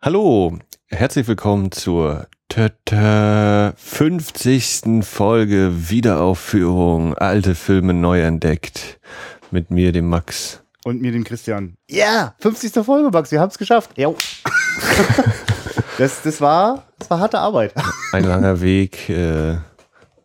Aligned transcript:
Hallo, 0.00 0.56
herzlich 0.86 1.26
willkommen 1.26 1.72
zur 1.72 2.28
tö 2.48 2.68
-tö 2.86 3.72
50. 3.76 5.04
Folge 5.04 5.90
Wiederaufführung 5.90 7.14
Alte 7.14 7.56
Filme 7.56 7.94
neu 7.94 8.22
entdeckt. 8.22 9.00
Mit 9.50 9.72
mir, 9.72 9.90
dem 9.90 10.08
Max. 10.08 10.62
Und 10.84 11.02
mir, 11.02 11.10
dem 11.10 11.24
Christian. 11.24 11.74
Ja, 11.90 12.04
yeah, 12.04 12.34
50. 12.38 12.84
Folge, 12.84 13.10
Max, 13.10 13.32
wir 13.32 13.40
haben 13.40 13.48
es 13.48 13.58
geschafft. 13.58 13.90
Ja. 13.96 14.14
das, 15.98 16.22
das, 16.22 16.40
war, 16.40 16.84
das 17.00 17.10
war 17.10 17.18
harte 17.18 17.40
Arbeit. 17.40 17.74
Ein 18.12 18.22
langer 18.22 18.60
Weg. 18.60 19.08
Äh, 19.08 19.56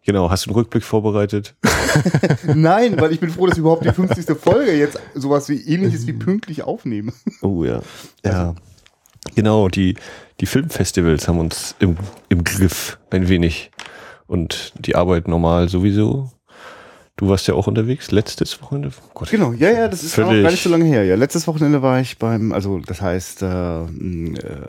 genau, 0.05 0.29
hast 0.29 0.45
du 0.45 0.51
einen 0.51 0.55
Rückblick 0.55 0.83
vorbereitet? 0.83 1.55
Nein, 2.43 3.01
weil 3.01 3.11
ich 3.11 3.19
bin 3.19 3.31
froh, 3.31 3.47
dass 3.47 3.57
wir 3.57 3.61
überhaupt 3.61 3.85
die 3.85 3.91
50. 3.91 4.37
Folge 4.37 4.73
jetzt 4.73 4.99
sowas 5.15 5.49
wie 5.49 5.59
ähnliches 5.61 6.05
wie 6.05 6.13
pünktlich 6.13 6.61
aufnehmen. 6.61 7.11
Oh 7.41 7.63
ja. 7.63 7.81
Ja. 8.23 8.49
Also, 8.49 8.55
Genau, 9.35 9.67
die, 9.69 9.95
die 10.39 10.45
Filmfestivals 10.45 11.27
haben 11.27 11.39
uns 11.39 11.75
im, 11.79 11.98
im 12.29 12.43
Griff 12.43 12.98
ein 13.09 13.27
wenig. 13.27 13.71
Und 14.27 14.73
die 14.79 14.95
Arbeit 14.95 15.27
normal 15.27 15.70
sowieso. 15.70 16.31
Du 17.15 17.29
warst 17.29 17.48
ja 17.48 17.53
auch 17.53 17.67
unterwegs, 17.67 18.09
letztes 18.09 18.59
Wochenende? 18.62 18.91
Gott, 19.13 19.29
genau, 19.29 19.53
ja, 19.53 19.70
ja, 19.70 19.88
das 19.88 20.03
ist 20.03 20.17
auch 20.17 20.29
gar 20.29 20.49
nicht 20.49 20.63
so 20.63 20.70
lange 20.70 20.85
her. 20.85 21.05
Ja, 21.05 21.15
letztes 21.15 21.45
Wochenende 21.45 21.84
war 21.84 21.99
ich 21.99 22.17
beim, 22.17 22.51
also 22.51 22.79
das 22.79 23.01
heißt, 23.01 23.43
äh, 23.43 23.84
äh, 23.84 23.88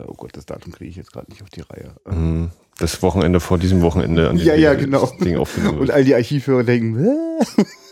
oh 0.05 0.13
Gott, 0.13 0.37
das 0.37 0.45
Datum 0.45 0.71
kriege 0.71 0.91
ich 0.91 0.95
jetzt 0.95 1.11
gerade 1.11 1.31
nicht 1.31 1.41
auf 1.41 1.49
die 1.49 1.61
Reihe. 1.61 1.95
Mhm. 2.07 2.51
Das 2.77 3.01
Wochenende 3.01 3.39
vor 3.39 3.57
diesem 3.57 3.81
Wochenende 3.81 4.29
an 4.29 4.37
dem 4.37 4.45
Ja, 4.45 4.53
ja, 4.53 4.75
genau. 4.75 5.11
Ding 5.23 5.37
Und 5.37 5.89
all 5.89 6.03
die 6.03 6.13
Archivhörer 6.13 6.63
denken, 6.63 6.99
Hä? 6.99 7.63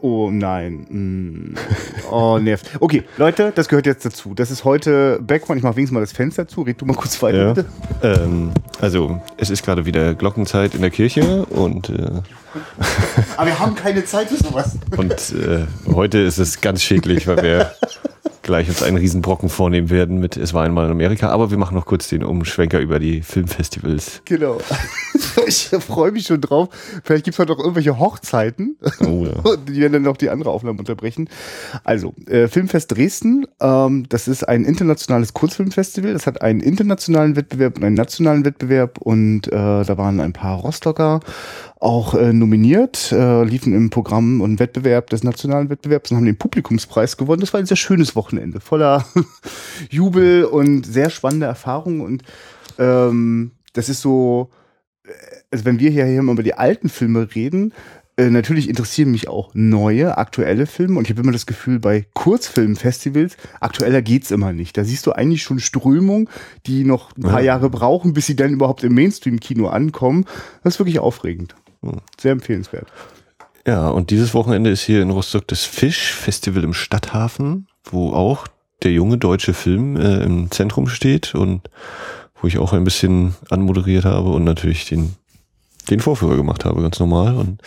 Oh 0.00 0.30
nein. 0.30 0.86
Mm. 0.88 1.54
Oh, 2.10 2.38
nervt. 2.38 2.70
Okay, 2.80 3.02
Leute, 3.16 3.52
das 3.54 3.68
gehört 3.68 3.86
jetzt 3.86 4.04
dazu. 4.04 4.34
Das 4.34 4.50
ist 4.50 4.64
heute 4.64 5.20
Background. 5.22 5.58
Ich 5.58 5.64
mache 5.64 5.76
wenigstens 5.76 5.94
mal 5.94 6.00
das 6.00 6.12
Fenster 6.12 6.46
zu. 6.46 6.62
Red 6.62 6.80
du 6.80 6.86
mal 6.86 6.94
kurz 6.94 7.20
weiter, 7.22 7.38
ja. 7.38 7.52
bitte. 7.52 7.68
Ähm, 8.02 8.50
also, 8.80 9.20
es 9.36 9.50
ist 9.50 9.64
gerade 9.64 9.86
wieder 9.86 10.14
Glockenzeit 10.14 10.74
in 10.74 10.80
der 10.80 10.90
Kirche 10.90 11.44
und. 11.46 11.88
Äh, 11.88 12.22
Aber 13.36 13.46
wir 13.46 13.58
haben 13.58 13.74
keine 13.74 14.04
Zeit 14.04 14.28
für 14.28 14.36
sowas. 14.36 14.78
Und 14.96 15.12
äh, 15.12 15.66
heute 15.92 16.18
ist 16.18 16.38
es 16.38 16.60
ganz 16.60 16.82
schädlich, 16.82 17.26
weil 17.26 17.42
wir 17.42 17.72
gleich 18.44 18.68
uns 18.68 18.82
einen 18.82 18.96
Riesenbrocken 18.96 19.48
vornehmen 19.48 19.90
werden 19.90 20.20
mit 20.20 20.36
Es 20.36 20.54
war 20.54 20.62
einmal 20.64 20.86
in 20.86 20.92
Amerika. 20.92 21.30
Aber 21.30 21.50
wir 21.50 21.58
machen 21.58 21.74
noch 21.74 21.86
kurz 21.86 22.08
den 22.08 22.22
Umschwenker 22.22 22.78
über 22.78 23.00
die 23.00 23.22
Filmfestivals. 23.22 24.22
Genau. 24.24 24.58
Ich 25.46 25.68
freue 25.68 26.12
mich 26.12 26.26
schon 26.26 26.40
drauf. 26.40 26.68
Vielleicht 27.02 27.24
gibt 27.24 27.34
es 27.34 27.38
heute 27.38 27.52
noch 27.52 27.58
irgendwelche 27.58 27.98
Hochzeiten. 27.98 28.76
Oh 29.00 29.26
ja. 29.26 29.56
Die 29.68 29.80
werden 29.80 29.92
dann 29.92 30.02
noch 30.02 30.16
die 30.16 30.30
andere 30.30 30.50
Aufnahme 30.50 30.78
unterbrechen. 30.78 31.28
Also, 31.82 32.14
äh, 32.26 32.48
Filmfest 32.48 32.92
Dresden, 32.92 33.46
ähm, 33.60 34.06
das 34.08 34.28
ist 34.28 34.48
ein 34.48 34.64
internationales 34.64 35.34
Kurzfilmfestival. 35.34 36.12
Das 36.12 36.26
hat 36.26 36.40
einen 36.40 36.60
internationalen 36.60 37.36
Wettbewerb 37.36 37.76
und 37.76 37.84
einen 37.84 37.96
nationalen 37.96 38.44
Wettbewerb. 38.44 38.98
Und 38.98 39.48
äh, 39.48 39.50
da 39.50 39.98
waren 39.98 40.20
ein 40.20 40.32
paar 40.32 40.58
Rostocker 40.58 41.20
auch 41.84 42.14
äh, 42.14 42.32
nominiert, 42.32 43.12
äh, 43.12 43.44
liefen 43.44 43.74
im 43.74 43.90
Programm 43.90 44.40
und 44.40 44.58
Wettbewerb 44.58 45.10
des 45.10 45.22
nationalen 45.22 45.68
Wettbewerbs 45.68 46.10
und 46.10 46.16
haben 46.16 46.24
den 46.24 46.38
Publikumspreis 46.38 47.18
gewonnen. 47.18 47.40
Das 47.40 47.52
war 47.52 47.60
ein 47.60 47.66
sehr 47.66 47.76
schönes 47.76 48.16
Wochenende, 48.16 48.60
voller 48.60 49.04
Jubel 49.90 50.44
und 50.44 50.84
sehr 50.86 51.10
spannende 51.10 51.44
Erfahrungen. 51.44 52.00
Und 52.00 52.22
ähm, 52.78 53.50
das 53.74 53.90
ist 53.90 54.00
so, 54.00 54.48
äh, 55.04 55.10
also 55.50 55.66
wenn 55.66 55.78
wir 55.78 55.90
hier 55.90 56.06
immer 56.06 56.32
über 56.32 56.42
die 56.42 56.54
alten 56.54 56.88
Filme 56.88 57.28
reden, 57.34 57.74
äh, 58.16 58.30
natürlich 58.30 58.70
interessieren 58.70 59.10
mich 59.10 59.28
auch 59.28 59.50
neue, 59.52 60.16
aktuelle 60.16 60.64
Filme 60.66 60.98
und 60.98 61.04
ich 61.04 61.10
habe 61.10 61.20
immer 61.20 61.32
das 61.32 61.44
Gefühl, 61.44 61.80
bei 61.80 62.06
Kurzfilmfestivals, 62.14 63.36
aktueller 63.60 64.00
geht's 64.00 64.30
immer 64.30 64.54
nicht. 64.54 64.78
Da 64.78 64.84
siehst 64.84 65.04
du 65.06 65.12
eigentlich 65.12 65.42
schon 65.42 65.58
Strömungen, 65.58 66.30
die 66.66 66.84
noch 66.84 67.14
ein 67.14 67.22
paar 67.24 67.40
ja. 67.40 67.46
Jahre 67.46 67.68
brauchen, 67.68 68.14
bis 68.14 68.24
sie 68.24 68.36
dann 68.36 68.52
überhaupt 68.52 68.84
im 68.84 68.94
Mainstream-Kino 68.94 69.68
ankommen. 69.68 70.24
Das 70.62 70.74
ist 70.74 70.80
wirklich 70.80 70.98
aufregend. 70.98 71.54
Sehr 72.20 72.32
empfehlenswert. 72.32 72.86
Ja, 73.66 73.88
und 73.88 74.10
dieses 74.10 74.34
Wochenende 74.34 74.70
ist 74.70 74.82
hier 74.82 75.00
in 75.00 75.10
Rostock 75.10 75.48
das 75.48 75.64
Fisch-Festival 75.64 76.64
im 76.64 76.74
Stadthafen, 76.74 77.66
wo 77.84 78.12
auch 78.12 78.46
der 78.82 78.92
junge 78.92 79.16
deutsche 79.16 79.54
Film 79.54 79.96
äh, 79.96 80.22
im 80.22 80.50
Zentrum 80.50 80.88
steht 80.88 81.34
und 81.34 81.70
wo 82.40 82.46
ich 82.46 82.58
auch 82.58 82.74
ein 82.74 82.84
bisschen 82.84 83.34
anmoderiert 83.48 84.04
habe 84.04 84.30
und 84.30 84.44
natürlich 84.44 84.84
den, 84.86 85.14
den 85.88 86.00
Vorführer 86.00 86.36
gemacht 86.36 86.66
habe, 86.66 86.82
ganz 86.82 87.00
normal. 87.00 87.36
Und 87.36 87.62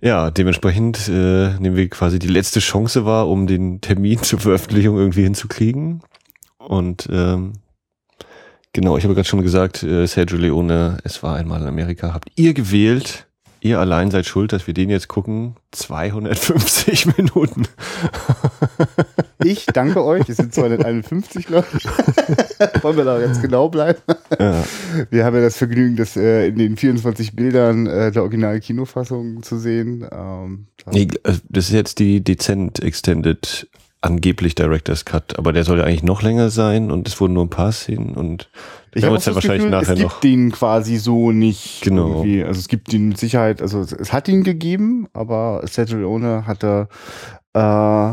ja, 0.00 0.30
dementsprechend 0.30 1.08
äh, 1.08 1.58
nehmen 1.58 1.76
wir 1.76 1.88
quasi 1.90 2.18
die 2.18 2.28
letzte 2.28 2.60
Chance 2.60 3.04
wahr, 3.04 3.28
um 3.28 3.46
den 3.46 3.82
Termin 3.82 4.18
zur 4.22 4.38
Veröffentlichung 4.38 4.96
irgendwie 4.96 5.24
hinzukriegen. 5.24 6.02
Und 6.58 7.08
ähm, 7.12 7.52
Genau, 8.74 8.96
ich 8.96 9.04
habe 9.04 9.14
gerade 9.14 9.28
schon 9.28 9.42
gesagt, 9.42 9.82
äh, 9.82 10.06
Sergio 10.06 10.38
Leone, 10.38 10.98
es 11.04 11.22
war 11.22 11.36
einmal 11.36 11.60
in 11.60 11.68
Amerika, 11.68 12.14
habt 12.14 12.30
ihr 12.36 12.54
gewählt. 12.54 13.26
Ihr 13.64 13.78
allein 13.78 14.10
seid 14.10 14.26
schuld, 14.26 14.52
dass 14.52 14.66
wir 14.66 14.74
den 14.74 14.90
jetzt 14.90 15.06
gucken. 15.06 15.54
250 15.70 17.06
Minuten. 17.16 17.62
Ich 19.44 19.66
danke 19.66 20.04
euch. 20.04 20.28
Es 20.28 20.38
sind 20.38 20.52
251, 20.52 21.46
glaube 21.46 21.68
ich. 21.76 21.84
Wollen 22.82 22.96
wir 22.96 23.04
da 23.04 23.20
jetzt 23.20 23.40
genau 23.40 23.68
bleiben? 23.68 24.00
Ja. 24.36 24.64
Wir 25.10 25.24
haben 25.24 25.36
ja 25.36 25.42
das 25.42 25.56
Vergnügen, 25.56 25.94
das 25.94 26.16
äh, 26.16 26.48
in 26.48 26.56
den 26.56 26.76
24 26.76 27.36
Bildern 27.36 27.86
äh, 27.86 28.10
der 28.10 28.22
Original-Kinofassung 28.22 29.44
zu 29.44 29.58
sehen. 29.58 30.08
Ähm, 30.10 30.66
nee, 30.90 31.06
äh, 31.22 31.34
das 31.48 31.66
ist 31.66 31.72
jetzt 31.72 32.00
die 32.00 32.24
dezent 32.24 32.82
extended 32.82 33.68
angeblich 34.02 34.54
Director's 34.54 35.04
Cut, 35.04 35.38
aber 35.38 35.52
der 35.52 35.64
soll 35.64 35.78
ja 35.78 35.84
eigentlich 35.84 36.02
noch 36.02 36.22
länger 36.22 36.50
sein 36.50 36.90
und 36.90 37.08
es 37.08 37.18
wurden 37.20 37.34
nur 37.34 37.44
ein 37.44 37.50
paar 37.50 37.72
Szenen 37.72 38.14
und 38.14 38.50
ich 38.94 39.04
habe 39.04 39.16
ja 39.16 39.34
wahrscheinlich 39.34 39.62
Gefühl, 39.62 39.70
nachher 39.70 39.92
es 39.94 39.98
gibt 39.98 40.12
noch. 40.12 40.20
den 40.20 40.52
quasi 40.52 40.98
so 40.98 41.32
nicht 41.32 41.80
genau. 41.82 42.08
irgendwie. 42.08 42.44
Also 42.44 42.60
es 42.60 42.68
gibt 42.68 42.92
ihn 42.92 43.08
mit 43.08 43.18
Sicherheit, 43.18 43.62
also 43.62 43.80
es, 43.80 43.92
es 43.92 44.12
hat 44.12 44.28
ihn 44.28 44.42
gegeben, 44.42 45.06
aber 45.14 45.62
Sergio 45.64 45.98
Leone 45.98 46.46
hatte 46.46 46.88
äh, 47.54 48.12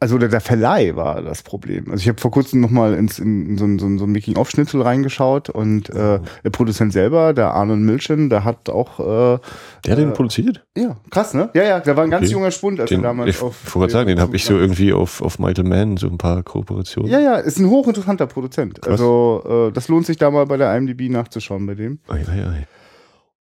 also 0.00 0.16
der, 0.16 0.28
der 0.28 0.40
Verleih 0.40 0.94
war 0.94 1.22
das 1.22 1.42
Problem. 1.42 1.90
Also 1.90 2.02
ich 2.02 2.08
habe 2.08 2.20
vor 2.20 2.30
kurzem 2.30 2.60
nochmal 2.60 2.94
ins 2.94 3.18
in, 3.18 3.46
in 3.46 3.58
so, 3.58 3.64
ein, 3.64 3.78
so, 3.80 3.86
ein, 3.86 3.98
so 3.98 4.04
ein 4.04 4.12
Making-of-Schnitzel 4.12 4.82
reingeschaut 4.82 5.50
und 5.50 5.90
äh, 5.90 6.20
der 6.44 6.50
Produzent 6.50 6.92
selber, 6.92 7.32
der 7.32 7.54
Arnold 7.54 7.80
Milchen, 7.80 8.30
der 8.30 8.44
hat 8.44 8.70
auch 8.70 9.00
äh, 9.00 9.38
Der 9.84 9.92
hat 9.92 9.98
den 9.98 10.10
äh, 10.10 10.12
produziert? 10.12 10.64
Ja, 10.76 10.96
krass, 11.10 11.34
ne? 11.34 11.50
Ja, 11.54 11.64
ja, 11.64 11.80
der 11.80 11.96
war 11.96 12.04
ein 12.04 12.10
ganz 12.10 12.26
okay. 12.26 12.32
junger 12.32 12.52
Spund, 12.52 12.78
als 12.78 12.90
den, 12.90 13.00
er 13.00 13.08
damals 13.08 13.30
ich 13.30 13.42
auf. 13.42 13.56
Ich 13.66 13.74
wollte 13.74 13.92
sagen, 13.92 14.08
den 14.08 14.20
habe 14.20 14.36
ich 14.36 14.44
so 14.44 14.56
irgendwie 14.56 14.92
auf, 14.92 15.20
auf 15.20 15.40
Michael 15.40 15.68
Mann, 15.68 15.96
so 15.96 16.06
ein 16.06 16.18
paar 16.18 16.44
Kooperationen. 16.44 17.10
Ja, 17.10 17.18
ja, 17.18 17.34
ist 17.34 17.58
ein 17.58 17.68
hochinteressanter 17.68 18.28
Produzent. 18.28 18.80
Krass. 18.80 18.92
Also 18.92 19.68
äh, 19.68 19.72
das 19.72 19.88
lohnt 19.88 20.06
sich 20.06 20.16
da 20.16 20.30
mal 20.30 20.46
bei 20.46 20.56
der 20.56 20.76
IMDb 20.76 21.10
nachzuschauen 21.10 21.66
bei 21.66 21.74
dem. 21.74 21.98
Ei, 22.06 22.24
ei, 22.28 22.46
ei. 22.46 22.66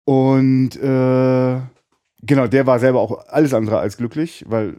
Und 0.05 0.75
äh, 0.77 1.61
genau, 2.23 2.47
der 2.47 2.65
war 2.65 2.79
selber 2.79 2.99
auch 2.99 3.27
alles 3.27 3.53
andere 3.53 3.77
als 3.77 3.97
glücklich, 3.97 4.43
weil 4.47 4.77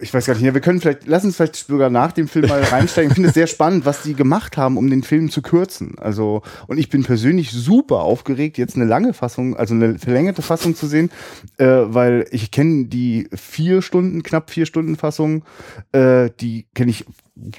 ich 0.00 0.14
weiß 0.14 0.26
gar 0.26 0.34
nicht, 0.34 0.54
wir 0.54 0.60
können 0.60 0.80
vielleicht, 0.80 1.06
lass 1.06 1.24
uns 1.24 1.36
vielleicht 1.36 1.56
sogar 1.56 1.90
nach 1.90 2.12
dem 2.12 2.28
Film 2.28 2.48
mal 2.48 2.62
reinsteigen. 2.62 3.10
Ich 3.10 3.14
finde 3.14 3.28
es 3.28 3.34
sehr 3.34 3.46
spannend, 3.46 3.84
was 3.84 4.02
die 4.02 4.14
gemacht 4.14 4.56
haben, 4.56 4.76
um 4.76 4.88
den 4.90 5.02
Film 5.02 5.30
zu 5.30 5.42
kürzen. 5.42 5.96
Also, 5.98 6.42
und 6.66 6.78
ich 6.78 6.88
bin 6.88 7.02
persönlich 7.02 7.50
super 7.50 8.00
aufgeregt, 8.00 8.58
jetzt 8.58 8.76
eine 8.76 8.84
lange 8.84 9.12
Fassung, 9.12 9.56
also 9.56 9.74
eine 9.74 9.98
verlängerte 9.98 10.42
Fassung 10.42 10.74
zu 10.74 10.86
sehen, 10.86 11.10
äh, 11.58 11.66
weil 11.66 12.26
ich 12.30 12.50
kenne 12.50 12.86
die 12.86 13.28
vier 13.34 13.82
Stunden, 13.82 14.22
knapp 14.22 14.50
vier 14.50 14.66
Stunden 14.66 14.96
Fassung, 14.96 15.44
äh, 15.92 16.30
die 16.40 16.66
kenne 16.74 16.90
ich 16.90 17.04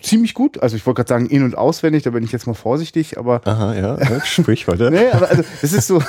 ziemlich 0.01 0.33
gut. 0.33 0.61
Also 0.61 0.75
ich 0.75 0.85
wollte 0.85 0.97
gerade 0.97 1.09
sagen, 1.09 1.25
in- 1.27 1.43
und 1.43 1.57
auswendig, 1.57 2.03
da 2.03 2.11
bin 2.11 2.23
ich 2.23 2.31
jetzt 2.31 2.47
mal 2.47 2.53
vorsichtig, 2.53 3.17
aber. 3.17 3.41
Aha, 3.45 3.75
ja, 3.75 4.25
sprich 4.25 4.67
weiter. 4.67 4.89
nee, 4.91 5.09
aber 5.11 5.29
also, 5.29 5.43
das 5.61 5.73
ist 5.73 5.87
so. 5.87 6.01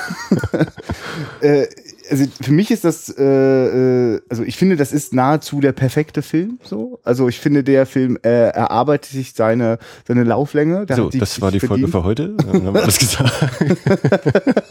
äh, 1.40 1.66
also 2.10 2.24
für 2.40 2.52
mich 2.52 2.70
ist 2.70 2.84
das, 2.84 3.08
äh, 3.16 3.24
äh, 3.24 4.20
also 4.28 4.42
ich 4.42 4.56
finde, 4.56 4.76
das 4.76 4.92
ist 4.92 5.14
nahezu 5.14 5.60
der 5.60 5.72
perfekte 5.72 6.22
Film. 6.22 6.58
So, 6.62 7.00
also 7.04 7.28
ich 7.28 7.38
finde, 7.38 7.62
der 7.64 7.86
Film 7.86 8.18
äh, 8.22 8.48
erarbeitet 8.48 9.10
sich 9.10 9.32
seine 9.34 9.78
seine 10.06 10.24
Lauflänge. 10.24 10.86
Der 10.86 10.96
so, 10.96 11.08
das 11.08 11.40
war 11.40 11.50
die 11.50 11.60
verdient. 11.60 11.90
Folge 11.90 11.92
für 11.92 12.04
heute. 12.04 12.34
Dann 12.36 12.66
haben 12.66 12.74
wir 12.74 12.82
gesagt. 12.82 13.30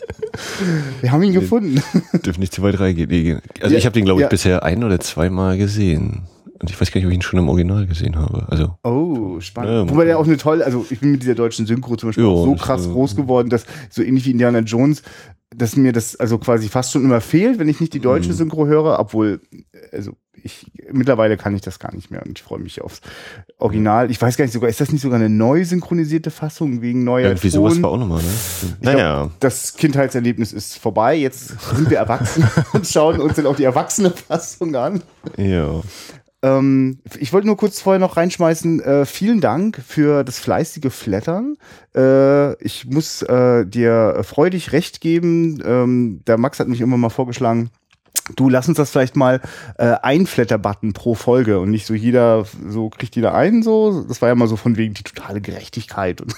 wir 1.01 1.12
haben 1.12 1.24
ihn 1.24 1.33
gefunden. 1.33 1.81
Dürfen 2.25 2.39
nicht 2.41 2.53
zu 2.53 2.62
weit 2.62 2.80
reingehen. 2.80 3.42
Also 3.62 3.74
ja, 3.74 3.80
ich 3.80 3.85
habe 3.85 3.94
den, 3.94 4.06
glaube 4.06 4.21
ich, 4.21 4.25
ja. 4.25 4.30
bisher 4.30 4.63
ein 4.63 4.83
oder 4.83 5.00
zweimal 5.00 5.57
gesehen. 5.57 6.24
Und 6.62 6.69
ich 6.69 6.80
weiß 6.80 6.92
gar 6.92 7.00
nicht, 7.00 7.06
ob 7.06 7.12
ich 7.12 7.18
ihn 7.18 7.21
schon 7.21 7.39
im 7.39 7.47
Original 7.47 7.88
gesehen 7.88 8.18
habe. 8.18 8.45
Also, 8.50 8.75
oh, 8.83 9.39
spannend. 9.39 9.88
Ja, 9.88 9.94
Wobei 9.94 10.03
der 10.03 10.19
auch 10.19 10.25
eine 10.25 10.35
tolle, 10.35 10.65
also 10.65 10.85
ich 10.89 11.00
bin 11.00 11.12
mit 11.12 11.24
dieser 11.24 11.35
deutschen 11.35 11.65
Synchro 11.65 11.95
zum 11.95 12.09
Beispiel 12.09 12.25
jo, 12.25 12.44
so 12.44 12.56
krass 12.56 12.85
äh, 12.85 12.89
groß 12.89 13.15
geworden, 13.15 13.50
dass 13.50 13.65
so 13.89 14.03
ähnlich 14.03 14.25
wie 14.25 14.31
Indiana 14.31 14.59
Jones, 14.59 15.01
dass 15.59 15.75
mir 15.75 15.91
das 15.91 16.15
also 16.15 16.38
quasi 16.38 16.69
fast 16.69 16.91
schon 16.91 17.03
immer 17.03 17.21
fehlt, 17.21 17.59
wenn 17.59 17.69
ich 17.69 17.79
nicht 17.79 17.94
die 17.94 18.00
deutsche 18.00 18.29
mhm. 18.29 18.35
Synchro 18.35 18.65
höre, 18.65 19.00
obwohl, 19.00 19.41
also 19.91 20.13
ich 20.44 20.71
mittlerweile 20.91 21.38
kann 21.38 21.56
ich 21.56 21.61
das 21.61 21.79
gar 21.79 21.94
nicht 21.94 22.11
mehr 22.11 22.25
und 22.25 22.38
ich 22.38 22.44
freue 22.44 22.59
mich 22.59 22.81
aufs 22.81 23.01
Original. 23.57 24.09
Ich 24.09 24.21
weiß 24.21 24.38
gar 24.38 24.45
nicht 24.45 24.53
sogar, 24.53 24.69
ist 24.69 24.79
das 24.79 24.91
nicht 24.91 25.01
sogar 25.01 25.19
eine 25.19 25.29
neu 25.29 25.63
synchronisierte 25.65 26.31
Fassung 26.31 26.81
wegen 26.81 27.03
neuer 27.03 27.29
Irgendwie 27.29 27.50
Ton? 27.50 27.69
sowas 27.69 27.81
war 27.81 27.91
auch 27.91 27.97
nochmal, 27.97 28.21
ne? 28.23 28.29
Naja. 28.81 29.21
Glaub, 29.23 29.39
das 29.41 29.75
Kindheitserlebnis 29.75 30.53
ist 30.53 30.77
vorbei. 30.77 31.15
Jetzt 31.15 31.56
sind 31.75 31.89
wir 31.89 31.97
erwachsen 31.97 32.47
und 32.73 32.88
schauen 32.88 33.19
uns 33.19 33.35
dann 33.35 33.45
auch 33.47 33.56
die 33.56 33.65
erwachsene 33.65 34.11
Fassung 34.11 34.75
an. 34.75 35.03
Ja. 35.38 35.81
Ähm, 36.41 37.00
ich 37.18 37.33
wollte 37.33 37.47
nur 37.47 37.57
kurz 37.57 37.81
vorher 37.81 38.00
noch 38.00 38.18
reinschmeißen. 38.18 38.81
Äh, 38.81 39.06
vielen 39.06 39.41
Dank 39.41 39.81
für 39.86 40.24
das 40.24 40.39
fleißige 40.39 40.91
Flattern. 40.91 41.57
Äh, 41.95 42.62
ich 42.63 42.86
muss 42.86 43.21
äh, 43.24 43.65
dir 43.65 44.21
freudig 44.24 44.71
recht 44.71 45.01
geben. 45.01 45.62
Ähm, 45.65 46.21
der 46.27 46.38
Max 46.38 46.59
hat 46.59 46.68
mich 46.68 46.81
immer 46.81 46.97
mal 46.97 47.09
vorgeschlagen, 47.09 47.69
du 48.35 48.49
lass 48.49 48.67
uns 48.67 48.77
das 48.77 48.91
vielleicht 48.91 49.15
mal 49.15 49.41
äh, 49.77 49.95
ein 50.01 50.25
Flatter-Button 50.25 50.93
pro 50.93 51.15
Folge 51.15 51.59
und 51.59 51.71
nicht 51.71 51.85
so 51.85 51.93
jeder, 51.93 52.45
so 52.67 52.89
kriegt 52.89 53.15
jeder 53.15 53.33
einen 53.33 53.63
so. 53.63 54.03
Das 54.07 54.21
war 54.21 54.29
ja 54.29 54.35
mal 54.35 54.47
so 54.47 54.55
von 54.55 54.77
wegen 54.77 54.93
die 54.93 55.03
totale 55.03 55.41
Gerechtigkeit 55.41 56.21
und 56.21 56.33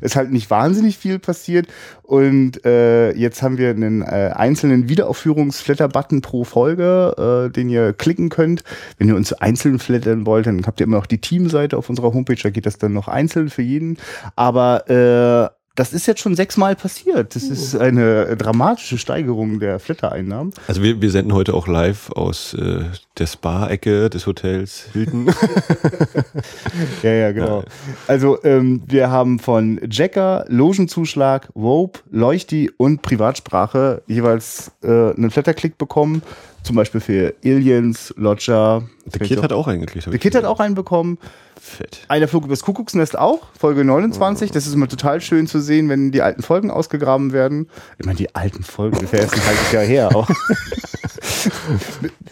es 0.00 0.16
halt 0.16 0.32
nicht 0.32 0.50
wahnsinnig 0.50 0.96
viel 0.98 1.18
passiert. 1.18 1.66
Und 2.02 2.64
äh, 2.64 3.12
jetzt 3.12 3.42
haben 3.42 3.58
wir 3.58 3.70
einen 3.70 4.02
äh, 4.02 4.32
einzelnen 4.34 4.88
Wiederaufführungs-Flatter-Button 4.88 6.22
pro 6.22 6.44
Folge, 6.44 7.48
äh, 7.48 7.52
den 7.52 7.68
ihr 7.68 7.92
klicken 7.92 8.28
könnt. 8.28 8.62
Wenn 8.98 9.08
ihr 9.08 9.16
uns 9.16 9.32
einzeln 9.32 9.78
flattern 9.78 10.24
wollt, 10.26 10.46
dann 10.46 10.66
habt 10.66 10.80
ihr 10.80 10.86
immer 10.86 10.98
noch 10.98 11.06
die 11.06 11.20
Teamseite 11.20 11.76
auf 11.76 11.90
unserer 11.90 12.12
Homepage, 12.12 12.36
da 12.40 12.50
geht 12.50 12.66
das 12.66 12.78
dann 12.78 12.92
noch 12.92 13.08
einzeln 13.08 13.50
für 13.50 13.62
jeden. 13.62 13.98
Aber 14.36 14.88
äh, 14.88 15.55
das 15.76 15.92
ist 15.92 16.06
jetzt 16.06 16.20
schon 16.20 16.34
sechsmal 16.34 16.74
passiert. 16.74 17.36
Das 17.36 17.44
ist 17.44 17.76
eine 17.76 18.36
dramatische 18.36 18.96
Steigerung 18.96 19.60
der 19.60 19.78
Flatter-Einnahmen. 19.78 20.52
Also 20.66 20.82
wir, 20.82 21.00
wir 21.02 21.10
senden 21.10 21.34
heute 21.34 21.52
auch 21.52 21.68
live 21.68 22.10
aus 22.12 22.54
äh, 22.54 22.84
der 23.18 23.26
Spa-Ecke 23.26 24.08
des 24.08 24.26
Hotels 24.26 24.86
Hilton. 24.94 25.26
ja, 27.02 27.10
ja, 27.10 27.32
genau. 27.32 27.60
Ja. 27.60 27.64
Also 28.08 28.42
ähm, 28.42 28.82
wir 28.86 29.10
haben 29.10 29.38
von 29.38 29.78
Jacker, 29.90 30.46
Logenzuschlag, 30.48 31.50
Wope, 31.54 32.00
Leuchti 32.10 32.70
und 32.78 33.02
Privatsprache 33.02 34.02
jeweils 34.06 34.72
äh, 34.82 34.88
einen 34.88 35.30
Flatter-Klick 35.30 35.76
bekommen. 35.76 36.22
Zum 36.62 36.74
Beispiel 36.74 37.00
für 37.00 37.34
Aliens, 37.44 38.14
Lodger. 38.16 38.82
Der 39.04 39.26
Kid 39.26 39.42
hat 39.42 39.52
auch 39.52 39.68
einen 39.68 39.82
gekriegt. 39.82 40.06
Der 40.06 40.18
Kid 40.18 40.34
hat 40.34 40.44
auch 40.44 40.58
einen 40.58 40.74
bekommen. 40.74 41.18
Fett. 41.66 42.04
Einer 42.08 42.28
Flug 42.28 42.44
übers 42.44 42.62
Kuckucksnest 42.62 43.18
auch, 43.18 43.40
Folge 43.58 43.84
29. 43.84 44.50
Das 44.52 44.66
ist 44.66 44.74
immer 44.74 44.88
total 44.88 45.20
schön 45.20 45.46
zu 45.46 45.60
sehen, 45.60 45.88
wenn 45.88 46.12
die 46.12 46.22
alten 46.22 46.42
Folgen 46.42 46.70
ausgegraben 46.70 47.32
werden. 47.32 47.68
Ich 47.98 48.06
meine, 48.06 48.16
die 48.16 48.34
alten 48.34 48.62
Folgen, 48.62 48.94
das 48.94 49.04
ist 49.04 49.12
ja 49.12 49.18
erst 49.20 49.34
ein 49.34 49.46
halbes 49.46 49.72
Jahr 49.72 49.84
her 49.84 50.16
auch. 50.16 50.28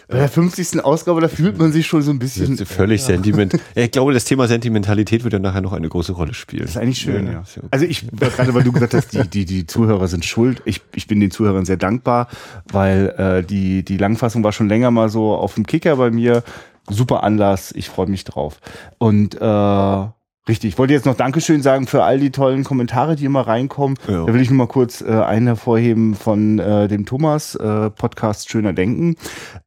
Bei 0.07 0.17
der 0.19 0.29
50. 0.29 0.83
Ausgabe, 0.83 1.21
da 1.21 1.27
fühlt 1.27 1.57
man 1.57 1.71
sich 1.71 1.87
schon 1.87 2.01
so 2.01 2.11
ein 2.11 2.19
bisschen. 2.19 2.57
völlig 2.65 3.01
ja. 3.01 3.07
sentiment. 3.07 3.59
Ich 3.73 3.91
glaube, 3.91 4.13
das 4.13 4.25
Thema 4.25 4.47
Sentimentalität 4.47 5.23
wird 5.23 5.33
ja 5.33 5.39
nachher 5.39 5.61
noch 5.61 5.73
eine 5.73 5.89
große 5.89 6.13
Rolle 6.13 6.33
spielen. 6.33 6.61
Das 6.63 6.71
ist 6.71 6.77
eigentlich 6.77 6.99
schön, 6.99 7.27
ja. 7.27 7.33
ja. 7.33 7.43
Also 7.71 7.85
ich, 7.85 8.05
gerade 8.11 8.53
weil 8.53 8.63
du 8.63 8.71
gesagt 8.71 8.93
hast, 8.93 9.13
die, 9.13 9.27
die, 9.27 9.45
die 9.45 9.65
Zuhörer 9.65 10.07
sind 10.07 10.25
schuld. 10.25 10.61
Ich, 10.65 10.81
ich 10.93 11.07
bin 11.07 11.19
den 11.19 11.31
Zuhörern 11.31 11.65
sehr 11.65 11.77
dankbar, 11.77 12.27
weil 12.71 13.09
äh, 13.17 13.43
die, 13.43 13.83
die 13.83 13.97
Langfassung 13.97 14.43
war 14.43 14.51
schon 14.51 14.69
länger 14.69 14.91
mal 14.91 15.09
so 15.09 15.33
auf 15.35 15.55
dem 15.55 15.65
Kicker 15.65 15.95
bei 15.97 16.11
mir 16.11 16.43
super 16.89 17.23
Anlass. 17.23 17.71
Ich 17.71 17.89
freue 17.89 18.07
mich 18.07 18.23
drauf. 18.23 18.59
Und 18.97 19.39
äh, 19.39 20.07
Richtig, 20.47 20.73
ich 20.73 20.77
wollte 20.77 20.93
jetzt 20.93 21.07
noch 21.07 21.15
Dankeschön 21.15 21.63
sagen 21.63 21.87
für 21.87 22.03
all 22.03 22.19
die 22.19 22.29
tollen 22.29 22.63
Kommentare, 22.63 23.15
die 23.15 23.25
immer 23.25 23.47
reinkommen. 23.47 23.97
Ja. 24.07 24.25
Da 24.25 24.33
will 24.33 24.41
ich 24.41 24.51
nur 24.51 24.59
mal 24.59 24.67
kurz 24.67 25.01
äh, 25.01 25.09
einen 25.09 25.47
hervorheben 25.47 26.13
von 26.13 26.59
äh, 26.59 26.87
dem 26.87 27.07
Thomas, 27.07 27.55
äh, 27.55 27.89
Podcast 27.89 28.51
Schöner 28.51 28.73
Denken, 28.73 29.15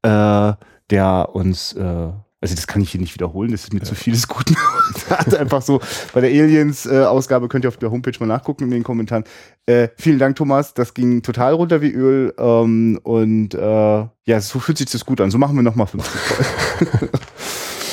äh, 0.03 0.53
der 0.91 1.31
uns 1.33 1.73
äh, 1.73 2.11
also 2.41 2.55
das 2.55 2.67
kann 2.67 2.83
ich 2.83 2.91
hier 2.93 3.01
nicht 3.01 3.15
wiederholen, 3.15 3.51
das 3.51 3.65
ist 3.65 3.73
mir 3.73 3.81
ja. 3.81 3.85
zu 3.85 3.95
vieles 3.95 4.29
Guten. 4.29 4.57
hat 5.11 5.35
einfach 5.35 5.63
so, 5.63 5.81
bei 6.13 6.21
der 6.21 6.31
Aliens-Ausgabe 6.31 7.49
könnt 7.49 7.65
ihr 7.65 7.69
auf 7.69 7.77
der 7.77 7.91
Homepage 7.91 8.17
mal 8.21 8.27
nachgucken 8.27 8.65
in 8.65 8.71
den 8.71 8.85
Kommentaren. 8.85 9.25
Äh, 9.67 9.89
vielen 9.97 10.19
Dank, 10.19 10.37
Thomas, 10.37 10.73
das 10.75 10.95
ging 10.95 11.23
total 11.23 11.55
runter 11.55 11.81
wie 11.83 11.91
Öl. 11.91 12.33
Ähm, 12.39 13.01
und 13.03 13.55
äh, 13.55 13.59
ja, 13.59 14.41
so 14.41 14.61
fühlt 14.61 14.79
sich 14.79 14.91
das 14.91 15.05
gut 15.05 15.21
an. 15.21 15.31
So 15.31 15.39
machen 15.39 15.57
wir 15.57 15.63
nochmal 15.63 15.89
50 15.89 16.21
Folgen. 16.21 17.09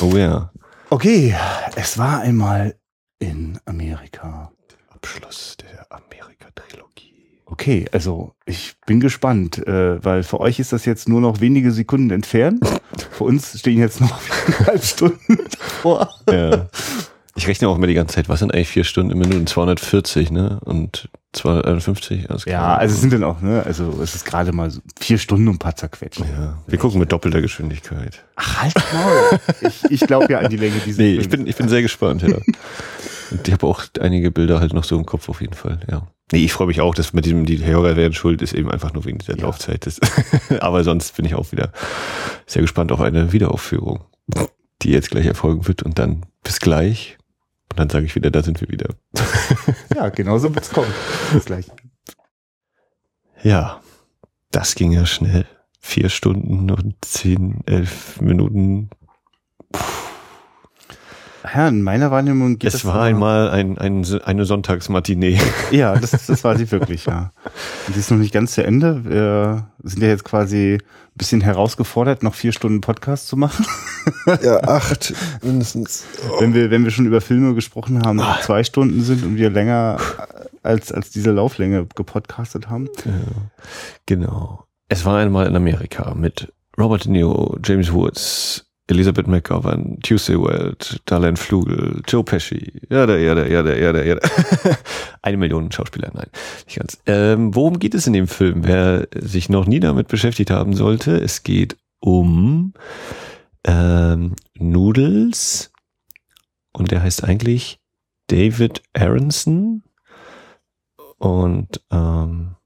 oh 0.02 0.16
ja. 0.16 0.52
Okay, 0.90 1.34
es 1.74 1.98
war 1.98 2.20
einmal 2.20 2.76
in 3.18 3.58
Amerika. 3.64 4.52
Abschluss 4.90 5.56
der 5.56 5.86
Amerika-Trilogie. 5.90 6.85
Okay, 7.48 7.86
also 7.92 8.34
ich 8.44 8.74
bin 8.86 8.98
gespannt, 8.98 9.64
äh, 9.66 10.04
weil 10.04 10.24
für 10.24 10.40
euch 10.40 10.58
ist 10.58 10.72
das 10.72 10.84
jetzt 10.84 11.08
nur 11.08 11.20
noch 11.20 11.40
wenige 11.40 11.70
Sekunden 11.70 12.10
entfernt. 12.10 12.60
für 13.12 13.24
uns 13.24 13.58
stehen 13.58 13.78
jetzt 13.78 14.00
noch 14.00 14.18
viereinhalb 14.20 14.84
Stunden 14.84 15.38
vor. 15.58 16.10
Ja. 16.28 16.66
Ich 17.36 17.46
rechne 17.46 17.68
auch 17.68 17.76
immer 17.76 17.86
die 17.86 17.94
ganze 17.94 18.14
Zeit, 18.14 18.28
was 18.28 18.40
sind 18.40 18.52
eigentlich 18.52 18.68
vier 18.68 18.82
Stunden 18.82 19.12
in 19.12 19.18
Minuten? 19.18 19.46
240, 19.46 20.30
ne? 20.32 20.58
Und 20.64 21.08
251. 21.34 22.30
Also 22.30 22.50
ja, 22.50 22.76
also 22.76 22.94
es 22.94 23.00
sind 23.00 23.12
dann 23.12 23.22
auch, 23.22 23.42
ne? 23.42 23.62
Also 23.64 24.00
es 24.02 24.14
ist 24.14 24.24
gerade 24.24 24.52
mal 24.52 24.70
so 24.70 24.80
vier 24.98 25.18
Stunden 25.18 25.46
und 25.46 25.56
ein 25.56 25.58
paar 25.58 25.76
zerquetscht. 25.76 26.20
Ja, 26.20 26.58
wir 26.66 26.78
gucken 26.78 26.98
mit 26.98 27.12
doppelter 27.12 27.42
Geschwindigkeit. 27.42 28.24
Ach, 28.36 28.62
halt 28.62 28.74
mal. 28.74 29.40
ich 29.60 29.84
ich 29.90 30.00
glaube 30.00 30.32
ja 30.32 30.38
an 30.40 30.50
die 30.50 30.56
Länge 30.56 30.80
dieser 30.84 31.02
Nee, 31.02 31.16
ich 31.16 31.28
bin, 31.28 31.46
ich 31.46 31.54
bin 31.54 31.68
sehr 31.68 31.82
gespannt, 31.82 32.22
ja. 32.22 32.38
Und 33.30 33.46
ich 33.46 33.52
habe 33.52 33.66
auch 33.66 33.84
einige 34.00 34.30
Bilder 34.30 34.58
halt 34.58 34.72
noch 34.72 34.84
so 34.84 34.96
im 34.96 35.04
Kopf 35.04 35.28
auf 35.28 35.42
jeden 35.42 35.54
Fall, 35.54 35.80
ja. 35.90 36.06
Nee, 36.32 36.44
ich 36.44 36.52
freue 36.52 36.66
mich 36.66 36.80
auch, 36.80 36.94
dass 36.94 37.12
mit 37.12 37.24
diesem, 37.24 37.46
die 37.46 37.64
Hörer 37.64 37.96
werden 37.96 38.12
schuld, 38.12 38.42
ist 38.42 38.52
eben 38.52 38.70
einfach 38.70 38.92
nur 38.92 39.04
wegen 39.04 39.18
der 39.18 39.36
ja. 39.36 39.42
Laufzeit. 39.42 39.86
Das, 39.86 40.00
aber 40.60 40.82
sonst 40.82 41.16
bin 41.16 41.24
ich 41.24 41.34
auch 41.34 41.52
wieder 41.52 41.72
sehr 42.46 42.62
gespannt 42.62 42.90
auf 42.90 43.00
eine 43.00 43.32
Wiederaufführung, 43.32 44.04
die 44.82 44.90
jetzt 44.90 45.10
gleich 45.10 45.26
erfolgen 45.26 45.68
wird 45.68 45.82
und 45.84 45.98
dann 45.98 46.26
bis 46.42 46.58
gleich. 46.58 47.16
Und 47.70 47.78
dann 47.78 47.90
sage 47.90 48.06
ich 48.06 48.14
wieder, 48.14 48.30
da 48.30 48.42
sind 48.42 48.60
wir 48.60 48.68
wieder. 48.68 48.88
ja, 49.94 50.08
genau 50.08 50.38
so 50.38 50.52
wird's 50.54 50.70
kommen. 50.70 50.92
Bis 51.32 51.44
gleich. 51.44 51.66
Ja, 53.42 53.80
das 54.50 54.74
ging 54.74 54.92
ja 54.92 55.06
schnell. 55.06 55.46
Vier 55.78 56.08
Stunden 56.08 56.70
und 56.70 56.96
zehn, 57.04 57.60
elf 57.66 58.20
Minuten. 58.20 58.90
Puh. 59.70 60.05
Ja, 61.54 61.68
in 61.68 61.82
meiner 61.82 62.10
Wahrnehmung 62.10 62.58
geht 62.58 62.68
es. 62.68 62.74
Es 62.76 62.84
war 62.84 63.02
einmal 63.02 63.50
ein, 63.50 63.78
ein, 63.78 64.04
eine 64.24 64.44
Sonntagsmatinee. 64.44 65.38
Ja, 65.70 65.96
das, 65.96 66.10
das 66.26 66.44
war 66.44 66.56
sie 66.56 66.70
wirklich, 66.70 67.06
ja. 67.06 67.32
Und 67.86 67.96
die 67.96 68.00
ist 68.00 68.10
noch 68.10 68.18
nicht 68.18 68.32
ganz 68.32 68.52
zu 68.52 68.64
Ende. 68.64 69.04
Wir 69.04 69.68
sind 69.82 70.02
ja 70.02 70.08
jetzt 70.08 70.24
quasi 70.24 70.74
ein 70.74 70.82
bisschen 71.14 71.40
herausgefordert, 71.40 72.22
noch 72.22 72.34
vier 72.34 72.52
Stunden 72.52 72.80
Podcast 72.80 73.28
zu 73.28 73.36
machen. 73.36 73.66
Ja, 74.42 74.62
acht 74.62 75.14
mindestens. 75.42 76.04
Oh. 76.30 76.40
Wenn 76.40 76.54
wir, 76.54 76.70
wenn 76.70 76.84
wir 76.84 76.92
schon 76.92 77.06
über 77.06 77.20
Filme 77.20 77.54
gesprochen 77.54 78.02
haben, 78.04 78.18
die 78.18 78.24
ah. 78.24 78.38
zwei 78.40 78.62
Stunden 78.62 79.02
sind 79.02 79.24
und 79.24 79.36
wir 79.36 79.50
länger 79.50 79.98
als, 80.62 80.92
als 80.92 81.10
diese 81.10 81.32
Lauflänge 81.32 81.86
gepodcastet 81.94 82.68
haben. 82.68 82.88
Ja, 83.04 83.12
genau. 84.06 84.64
Es 84.88 85.04
war 85.04 85.18
einmal 85.18 85.46
in 85.46 85.56
Amerika 85.56 86.14
mit 86.14 86.52
Robert 86.78 87.04
De 87.04 87.12
Niro, 87.12 87.56
James 87.64 87.92
Woods, 87.92 88.65
Elisabeth 88.88 89.26
McGovern, 89.26 89.98
Tuesday 90.02 90.36
Weld, 90.36 91.00
Darlene 91.06 91.36
Flugel, 91.36 92.02
Joe 92.06 92.22
Pesci, 92.22 92.80
ja, 92.88 93.06
da, 93.06 93.16
ja, 93.16 93.34
da, 93.34 93.44
ja, 93.46 93.62
da, 93.62 93.74
ja, 93.74 93.92
da, 93.92 94.02
ja. 94.02 94.16
Eine 95.22 95.36
Million 95.36 95.72
Schauspieler, 95.72 96.10
nein, 96.14 96.28
nicht 96.66 96.78
ganz. 96.78 96.98
Ähm, 97.06 97.54
worum 97.54 97.78
geht 97.80 97.94
es 97.94 98.06
in 98.06 98.12
dem 98.12 98.28
Film? 98.28 98.64
Wer 98.64 99.08
sich 99.14 99.48
noch 99.48 99.66
nie 99.66 99.80
damit 99.80 100.06
beschäftigt 100.06 100.50
haben 100.50 100.74
sollte, 100.74 101.16
es 101.16 101.42
geht 101.42 101.76
um 101.98 102.74
ähm, 103.64 104.36
Noodles 104.54 105.72
und 106.72 106.92
der 106.92 107.02
heißt 107.02 107.24
eigentlich 107.24 107.80
David 108.28 108.82
Aronson 108.92 109.82
und 111.18 111.80
ähm, 111.90 112.56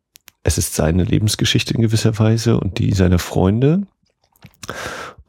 es 0.42 0.58
ist 0.58 0.74
seine 0.74 1.04
Lebensgeschichte 1.04 1.74
in 1.74 1.80
gewisser 1.82 2.18
Weise 2.18 2.58
und 2.58 2.78
die 2.78 2.92
seiner 2.92 3.18
Freunde. 3.18 3.86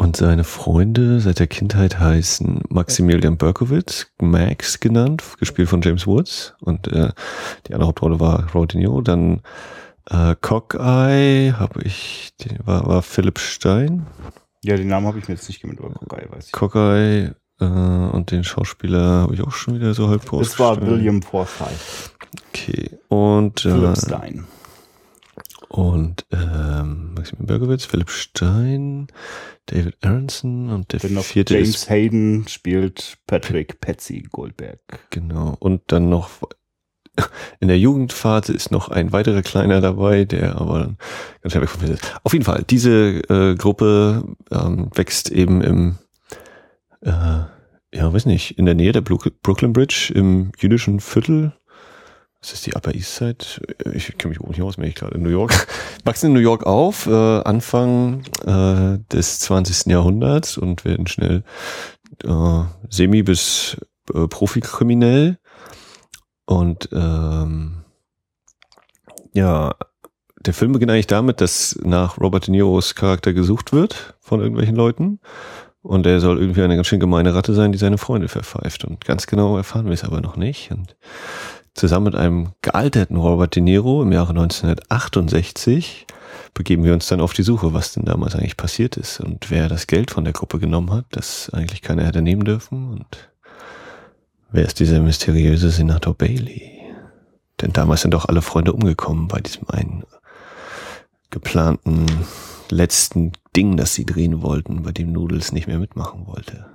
Und 0.01 0.17
seine 0.17 0.43
Freunde 0.43 1.19
seit 1.19 1.37
der 1.37 1.45
Kindheit 1.45 1.99
heißen 1.99 2.63
Maximilian 2.69 3.37
Berkowitz, 3.37 4.07
Max 4.19 4.79
genannt, 4.79 5.23
gespielt 5.39 5.69
von 5.69 5.83
James 5.83 6.07
Woods. 6.07 6.55
Und 6.59 6.87
äh, 6.87 7.11
die 7.67 7.73
andere 7.75 7.89
Hauptrolle 7.89 8.19
war 8.19 8.51
Robert 8.51 8.73
De 8.73 8.79
Niro. 8.79 9.01
Dann 9.01 9.41
äh, 10.09 10.35
Cockeye 10.41 11.53
habe 11.53 11.83
ich, 11.83 12.33
war, 12.65 12.87
war 12.87 13.03
Philipp 13.03 13.37
Stein. 13.37 14.07
Ja, 14.63 14.75
den 14.75 14.87
Namen 14.87 15.05
habe 15.05 15.19
ich 15.19 15.27
mir 15.27 15.35
jetzt 15.35 15.47
nicht 15.47 15.61
gemerkt, 15.61 15.83
aber 15.83 15.93
Cockeye 15.93 16.31
weiß 16.31 16.47
ich. 16.47 16.51
Cockeye 16.51 17.35
äh, 17.59 17.63
und 17.63 18.31
den 18.31 18.43
Schauspieler 18.43 19.21
habe 19.21 19.35
ich 19.35 19.41
auch 19.43 19.51
schon 19.51 19.75
wieder 19.75 19.93
so 19.93 20.09
halb 20.09 20.27
Das 20.31 20.57
war 20.57 20.81
William 20.81 21.21
Forsythe. 21.21 21.69
Okay. 22.49 22.97
Und 23.07 23.65
äh, 23.65 23.69
Philipp 23.69 23.97
Stein. 23.97 24.47
Und 25.71 26.25
ähm, 26.33 27.13
Maximilian 27.13 27.47
Bergowitz, 27.47 27.85
Philipp 27.85 28.09
Stein, 28.09 29.07
David 29.67 29.95
Aronson 30.01 30.69
und 30.69 30.91
der 30.91 30.99
dann 30.99 31.13
noch 31.13 31.23
vierte 31.23 31.53
James 31.53 31.69
ist, 31.69 31.89
Hayden 31.89 32.45
spielt 32.49 33.19
Patrick 33.25 33.79
Patsy 33.79 34.27
Goldberg. 34.29 34.81
Genau. 35.11 35.55
Und 35.61 35.83
dann 35.87 36.09
noch 36.09 36.29
in 37.61 37.69
der 37.69 37.79
Jugendphase 37.79 38.51
ist 38.51 38.69
noch 38.71 38.89
ein 38.89 39.13
weiterer 39.13 39.43
Kleiner 39.43 39.79
dabei, 39.79 40.25
der 40.25 40.59
aber 40.59 40.79
dann 40.79 40.97
ganz 41.41 41.53
schnell 41.53 41.63
weggekommen 41.63 41.93
ist. 41.93 42.19
Auf 42.25 42.33
jeden 42.33 42.43
Fall, 42.43 42.65
diese 42.69 43.21
äh, 43.29 43.55
Gruppe 43.55 44.25
ähm, 44.51 44.89
wächst 44.93 45.31
eben 45.31 45.61
im, 45.61 45.99
äh, 46.99 47.11
ja, 47.93 48.13
weiß 48.13 48.25
nicht, 48.25 48.57
in 48.57 48.65
der 48.65 48.75
Nähe 48.75 48.91
der 48.91 49.01
Brooklyn 49.01 49.71
Bridge 49.71 50.11
im 50.13 50.51
jüdischen 50.57 50.99
Viertel 50.99 51.53
ist 52.41 52.53
das 52.53 52.61
die 52.61 52.73
Upper 52.75 52.95
East 52.95 53.15
Side? 53.15 53.37
Ich 53.93 54.17
kenne 54.17 54.29
mich 54.29 54.41
oben 54.41 54.51
nicht 54.51 54.61
aus, 54.61 54.77
merke 54.77 54.89
ich 54.89 54.95
gerade 54.95 55.15
in 55.15 55.21
New 55.21 55.29
York. 55.29 55.67
Wachsen 56.03 56.27
in 56.27 56.33
New 56.33 56.39
York 56.39 56.65
auf, 56.65 57.05
äh, 57.05 57.11
Anfang 57.41 58.23
äh, 58.45 58.97
des 59.13 59.39
20. 59.41 59.91
Jahrhunderts 59.91 60.57
und 60.57 60.83
werden 60.83 61.05
schnell 61.05 61.43
äh, 62.23 62.63
semi- 62.89 63.23
bis 63.23 63.77
äh, 64.13 64.27
Profikriminell. 64.27 65.37
Und 66.45 66.89
ähm, 66.91 67.83
ja, 69.33 69.75
der 70.39 70.53
Film 70.55 70.71
beginnt 70.71 70.91
eigentlich 70.91 71.07
damit, 71.07 71.41
dass 71.41 71.77
nach 71.83 72.19
Robert 72.19 72.47
De 72.47 72.51
Niros 72.51 72.95
Charakter 72.95 73.33
gesucht 73.33 73.71
wird 73.71 74.15
von 74.19 74.39
irgendwelchen 74.39 74.75
Leuten. 74.75 75.19
Und 75.83 76.05
er 76.05 76.19
soll 76.19 76.39
irgendwie 76.39 76.61
eine 76.61 76.75
ganz 76.75 76.87
schön 76.87 76.99
gemeine 76.99 77.33
Ratte 77.33 77.53
sein, 77.53 77.71
die 77.71 77.77
seine 77.77 77.97
Freunde 77.97 78.27
verpfeift. 78.27 78.85
Und 78.85 79.05
ganz 79.05 79.25
genau 79.27 79.57
erfahren 79.57 79.85
wir 79.85 79.93
es 79.93 80.03
aber 80.03 80.21
noch 80.21 80.35
nicht. 80.35 80.71
Und 80.71 80.95
zusammen 81.73 82.05
mit 82.05 82.15
einem 82.15 82.49
gealterten 82.61 83.17
Robert 83.17 83.55
De 83.55 83.61
Niro 83.61 84.01
im 84.03 84.11
Jahre 84.11 84.31
1968 84.31 86.07
begeben 86.53 86.83
wir 86.83 86.93
uns 86.93 87.07
dann 87.07 87.21
auf 87.21 87.33
die 87.33 87.43
Suche, 87.43 87.73
was 87.73 87.93
denn 87.93 88.05
damals 88.05 88.35
eigentlich 88.35 88.57
passiert 88.57 88.97
ist 88.97 89.19
und 89.19 89.49
wer 89.49 89.69
das 89.69 89.87
Geld 89.87 90.11
von 90.11 90.23
der 90.23 90.33
Gruppe 90.33 90.59
genommen 90.59 90.91
hat, 90.91 91.05
das 91.11 91.49
eigentlich 91.53 91.81
keiner 91.81 92.05
hätte 92.05 92.21
nehmen 92.21 92.43
dürfen 92.43 92.89
und 92.89 93.31
wer 94.51 94.65
ist 94.65 94.79
dieser 94.79 94.99
mysteriöse 94.99 95.69
Senator 95.69 96.13
Bailey? 96.13 96.79
Denn 97.61 97.73
damals 97.73 98.01
sind 98.01 98.13
doch 98.13 98.25
alle 98.25 98.41
Freunde 98.41 98.73
umgekommen 98.73 99.27
bei 99.27 99.39
diesem 99.39 99.69
einen 99.69 100.03
geplanten 101.29 102.05
letzten 102.69 103.31
Ding, 103.55 103.77
das 103.77 103.93
sie 103.93 104.05
drehen 104.05 104.41
wollten, 104.41 104.83
bei 104.83 104.91
dem 104.91 105.11
Noodles 105.11 105.51
nicht 105.51 105.67
mehr 105.67 105.79
mitmachen 105.79 106.25
wollte. 106.27 106.70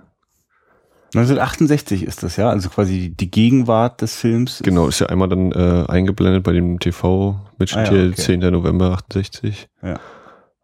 1968 1.17 2.03
ist 2.03 2.23
das 2.23 2.37
ja, 2.37 2.51
also 2.51 2.69
quasi 2.69 3.09
die 3.09 3.31
Gegenwart 3.31 4.03
des 4.03 4.17
Films. 4.17 4.61
Genau, 4.63 4.87
ist 4.87 4.99
ja 4.99 5.07
einmal 5.07 5.29
dann 5.29 5.51
äh, 5.53 5.85
eingeblendet 5.89 6.43
bei 6.43 6.53
dem 6.53 6.79
TV-Mitschnitt 6.79 7.89
ah, 7.89 7.95
ja, 7.95 8.09
okay. 8.09 8.15
10. 8.15 8.41
November 8.41 8.93
68. 8.93 9.69
Ja. 9.83 9.99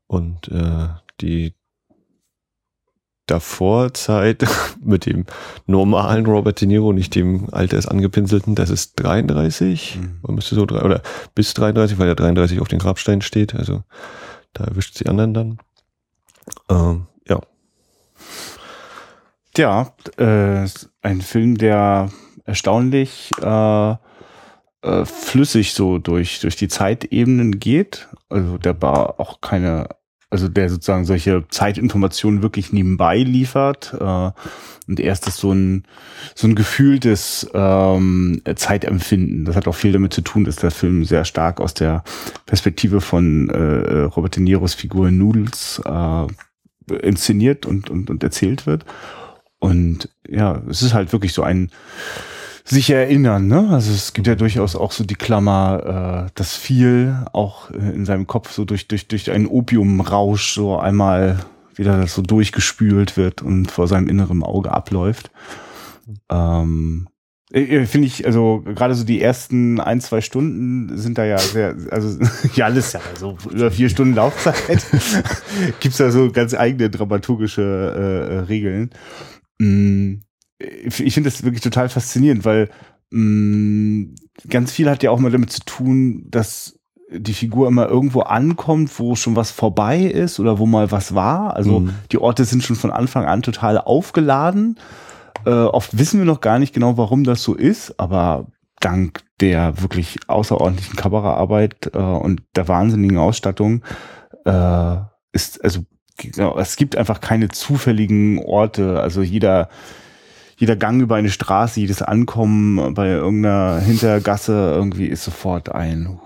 Und 0.06 0.48
äh, 0.48 0.88
die 1.22 1.54
davor 3.26 3.94
Zeit 3.94 4.44
mit 4.84 5.06
dem 5.06 5.24
normalen 5.66 6.26
Robert 6.26 6.60
De 6.60 6.68
Niro, 6.68 6.92
nicht 6.92 7.14
dem 7.14 7.48
alters 7.52 7.86
angepinselten, 7.86 8.54
das 8.54 8.68
ist 8.68 8.94
33, 8.96 9.98
mhm. 10.00 10.18
man 10.22 10.34
müsste 10.34 10.54
so 10.54 10.66
drei, 10.66 10.82
oder 10.82 11.02
bis 11.34 11.54
33, 11.54 11.98
weil 11.98 12.08
ja 12.08 12.14
33 12.14 12.60
auf 12.60 12.68
den 12.68 12.78
Grabstein 12.78 13.22
steht, 13.22 13.54
also 13.54 13.84
da 14.52 14.64
erwischt 14.64 14.98
sie 14.98 15.06
anderen 15.06 15.32
dann. 15.32 15.58
Ähm, 16.68 17.06
ja. 19.56 19.92
Äh, 20.16 20.66
ein 21.02 21.20
Film, 21.20 21.58
der 21.58 22.10
erstaunlich 22.44 23.30
äh, 23.40 23.90
äh, 24.82 25.04
flüssig 25.04 25.74
so 25.74 25.98
durch, 25.98 26.40
durch 26.40 26.56
die 26.56 26.68
Zeitebenen 26.68 27.60
geht. 27.60 28.08
Also 28.28 28.58
der 28.58 28.80
war 28.82 29.20
auch 29.20 29.40
keine, 29.40 29.88
also 30.30 30.48
der 30.48 30.70
sozusagen 30.70 31.04
solche 31.04 31.44
Zeitinformationen 31.48 32.42
wirklich 32.42 32.72
nebenbei 32.72 33.18
liefert. 33.18 33.94
Äh, 33.98 34.30
und 34.88 34.98
erst 34.98 35.28
ist 35.28 35.36
so 35.36 35.52
ein, 35.52 35.84
so 36.34 36.48
ein 36.48 36.56
gefühltes 36.56 37.48
ähm, 37.54 38.42
Zeitempfinden. 38.56 39.44
Das 39.44 39.54
hat 39.54 39.68
auch 39.68 39.74
viel 39.74 39.92
damit 39.92 40.12
zu 40.12 40.22
tun, 40.22 40.44
dass 40.44 40.56
der 40.56 40.72
Film 40.72 41.04
sehr 41.04 41.24
stark 41.24 41.60
aus 41.60 41.74
der 41.74 42.02
Perspektive 42.46 43.00
von 43.00 43.48
äh, 43.50 44.02
Robert 44.02 44.34
De 44.36 44.42
Niros 44.42 44.74
Figur 44.74 45.12
Noodles 45.12 45.80
äh, 45.84 46.26
inszeniert 47.06 47.64
und, 47.66 47.88
und, 47.90 48.10
und 48.10 48.24
erzählt 48.24 48.66
wird. 48.66 48.84
Und 49.62 50.08
ja, 50.28 50.60
es 50.68 50.82
ist 50.82 50.92
halt 50.92 51.12
wirklich 51.12 51.32
so 51.32 51.44
ein 51.44 51.70
sich 52.64 52.90
erinnern, 52.90 53.46
ne? 53.46 53.68
Also 53.70 53.92
es 53.92 54.12
gibt 54.12 54.26
ja 54.26 54.34
durchaus 54.34 54.74
auch 54.74 54.90
so 54.90 55.04
die 55.04 55.14
Klammer, 55.14 56.26
äh, 56.26 56.30
dass 56.34 56.56
viel 56.56 57.16
auch 57.32 57.70
äh, 57.70 57.76
in 57.76 58.04
seinem 58.04 58.26
Kopf 58.26 58.50
so 58.50 58.64
durch, 58.64 58.88
durch, 58.88 59.06
durch 59.06 59.30
einen 59.30 59.46
Opiumrausch 59.46 60.54
so 60.54 60.78
einmal 60.78 61.38
wieder 61.76 62.08
so 62.08 62.22
durchgespült 62.22 63.16
wird 63.16 63.40
und 63.40 63.70
vor 63.70 63.86
seinem 63.86 64.08
inneren 64.08 64.42
Auge 64.42 64.72
abläuft. 64.72 65.30
Ähm, 66.28 67.06
äh, 67.52 67.86
Finde 67.86 68.08
ich, 68.08 68.26
also 68.26 68.64
gerade 68.64 68.96
so 68.96 69.04
die 69.04 69.22
ersten 69.22 69.78
ein, 69.78 70.00
zwei 70.00 70.22
Stunden 70.22 70.98
sind 70.98 71.18
da 71.18 71.24
ja 71.24 71.38
sehr, 71.38 71.76
also 71.90 72.18
ja 72.56 72.64
alles 72.64 72.94
ja 72.94 73.00
so 73.16 73.38
über 73.48 73.70
vier 73.70 73.88
Stunden 73.88 74.16
Laufzeit 74.16 74.84
gibt's 75.80 75.98
da 75.98 76.10
so 76.10 76.32
ganz 76.32 76.52
eigene 76.52 76.90
dramaturgische 76.90 77.62
äh, 77.62 78.34
äh 78.34 78.38
Regeln. 78.40 78.90
Mm, 79.62 80.22
ich 80.58 81.14
finde 81.14 81.30
das 81.30 81.42
wirklich 81.42 81.60
total 81.60 81.88
faszinierend, 81.88 82.44
weil 82.44 82.68
mh, 83.10 84.14
ganz 84.48 84.72
viel 84.72 84.90
hat 84.90 85.02
ja 85.02 85.10
auch 85.10 85.18
mal 85.18 85.30
damit 85.30 85.50
zu 85.50 85.60
tun, 85.64 86.26
dass 86.28 86.78
die 87.10 87.34
Figur 87.34 87.68
immer 87.68 87.88
irgendwo 87.88 88.20
ankommt, 88.20 88.98
wo 88.98 89.14
schon 89.16 89.36
was 89.36 89.50
vorbei 89.50 90.00
ist 90.00 90.40
oder 90.40 90.58
wo 90.58 90.66
mal 90.66 90.90
was 90.90 91.14
war. 91.14 91.54
Also 91.54 91.80
mhm. 91.80 91.94
die 92.10 92.18
Orte 92.18 92.44
sind 92.44 92.62
schon 92.62 92.76
von 92.76 92.90
Anfang 92.90 93.26
an 93.26 93.42
total 93.42 93.78
aufgeladen. 93.78 94.78
Äh, 95.44 95.50
oft 95.50 95.98
wissen 95.98 96.18
wir 96.18 96.24
noch 96.24 96.40
gar 96.40 96.58
nicht 96.58 96.72
genau, 96.72 96.96
warum 96.96 97.24
das 97.24 97.42
so 97.42 97.54
ist, 97.54 97.98
aber 98.00 98.46
dank 98.80 99.22
der 99.40 99.82
wirklich 99.82 100.18
außerordentlichen 100.26 100.96
Kameraarbeit 100.96 101.90
äh, 101.94 101.98
und 101.98 102.42
der 102.56 102.66
wahnsinnigen 102.68 103.18
Ausstattung 103.18 103.82
äh, 104.44 104.96
ist, 105.32 105.62
also 105.62 105.80
genau, 106.16 106.58
es 106.58 106.76
gibt 106.76 106.96
einfach 106.96 107.20
keine 107.20 107.48
zufälligen 107.48 108.38
Orte. 108.38 109.00
Also 109.00 109.22
jeder 109.22 109.68
jeder 110.56 110.76
Gang 110.76 111.02
über 111.02 111.16
eine 111.16 111.30
Straße, 111.30 111.80
jedes 111.80 112.02
Ankommen 112.02 112.94
bei 112.94 113.08
irgendeiner 113.08 113.80
Hintergasse 113.80 114.52
irgendwie 114.52 115.06
ist 115.06 115.24
sofort 115.24 115.74
ein 115.74 116.20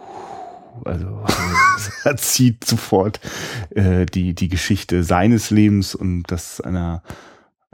also 0.84 1.24
er 2.04 2.16
zieht 2.16 2.64
sofort 2.64 3.20
äh, 3.70 4.06
die, 4.06 4.34
die 4.34 4.48
Geschichte 4.48 5.04
seines 5.04 5.50
Lebens 5.50 5.94
und 5.94 6.24
das 6.24 6.60
einer 6.60 7.02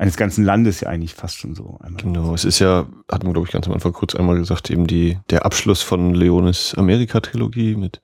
eines 0.02 0.16
ganzen 0.16 0.44
Landes 0.44 0.80
ja 0.80 0.88
eigentlich 0.88 1.14
fast 1.14 1.38
schon 1.38 1.54
so. 1.54 1.78
Genau, 1.98 2.34
es 2.34 2.44
ist 2.44 2.58
ja, 2.58 2.88
hatten 3.08 3.24
wir 3.24 3.32
glaube 3.34 3.46
ich 3.46 3.52
ganz 3.52 3.68
am 3.68 3.72
Anfang 3.72 3.92
kurz 3.92 4.16
einmal 4.16 4.36
gesagt, 4.36 4.68
eben 4.68 4.88
die, 4.88 5.16
der 5.30 5.46
Abschluss 5.46 5.80
von 5.80 6.12
Leones 6.12 6.74
Amerika-Trilogie 6.76 7.76
mit 7.76 8.02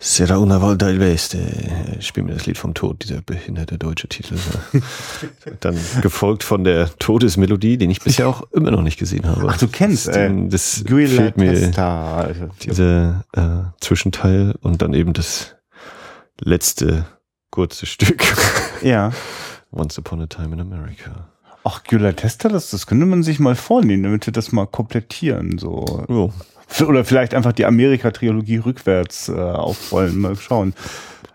Serra 0.00 0.38
una 0.38 0.60
volta 0.60 0.90
il 0.90 0.98
Veste, 0.98 1.38
spiel 2.00 2.24
mir 2.24 2.34
das 2.34 2.46
Lied 2.46 2.58
vom 2.58 2.74
Tod, 2.74 3.04
dieser 3.04 3.22
behinderte 3.22 3.78
deutsche 3.78 4.08
Titel. 4.08 4.34
Dann 5.60 5.78
gefolgt 6.00 6.42
von 6.42 6.64
der 6.64 6.90
Todesmelodie, 6.98 7.78
den 7.78 7.90
ich 7.90 8.00
bisher 8.00 8.26
auch 8.26 8.42
immer 8.50 8.72
noch 8.72 8.82
nicht 8.82 8.98
gesehen 8.98 9.24
habe. 9.24 9.46
Ach, 9.48 9.56
du 9.56 9.68
kennst, 9.68 10.08
das, 10.08 10.16
äh, 10.16 10.48
das 10.48 10.82
fehlt 10.84 11.36
mir, 11.36 11.54
Testa. 11.54 12.30
dieser 12.64 13.24
äh, 13.32 13.70
Zwischenteil 13.80 14.56
und 14.60 14.82
dann 14.82 14.92
eben 14.92 15.12
das 15.12 15.54
letzte 16.40 17.06
kurze 17.52 17.86
Stück. 17.86 18.24
Ja. 18.82 19.12
Once 19.72 19.98
Upon 19.98 20.20
a 20.20 20.26
Time 20.26 20.54
in 20.54 20.60
America. 20.60 21.28
Ach, 21.64 21.82
Gyula 21.84 22.12
Tester, 22.12 22.48
das, 22.48 22.70
das 22.70 22.86
könnte 22.86 23.06
man 23.06 23.22
sich 23.22 23.38
mal 23.38 23.54
vornehmen, 23.54 24.02
damit 24.02 24.26
wir 24.26 24.32
das 24.32 24.52
mal 24.52 24.66
komplettieren. 24.66 25.58
So. 25.58 26.04
Oh. 26.08 26.30
Oder 26.84 27.04
vielleicht 27.04 27.34
einfach 27.34 27.52
die 27.52 27.66
Amerika-Trilogie 27.66 28.58
rückwärts 28.58 29.28
äh, 29.28 29.32
aufrollen, 29.34 30.18
mal 30.18 30.36
schauen. 30.36 30.74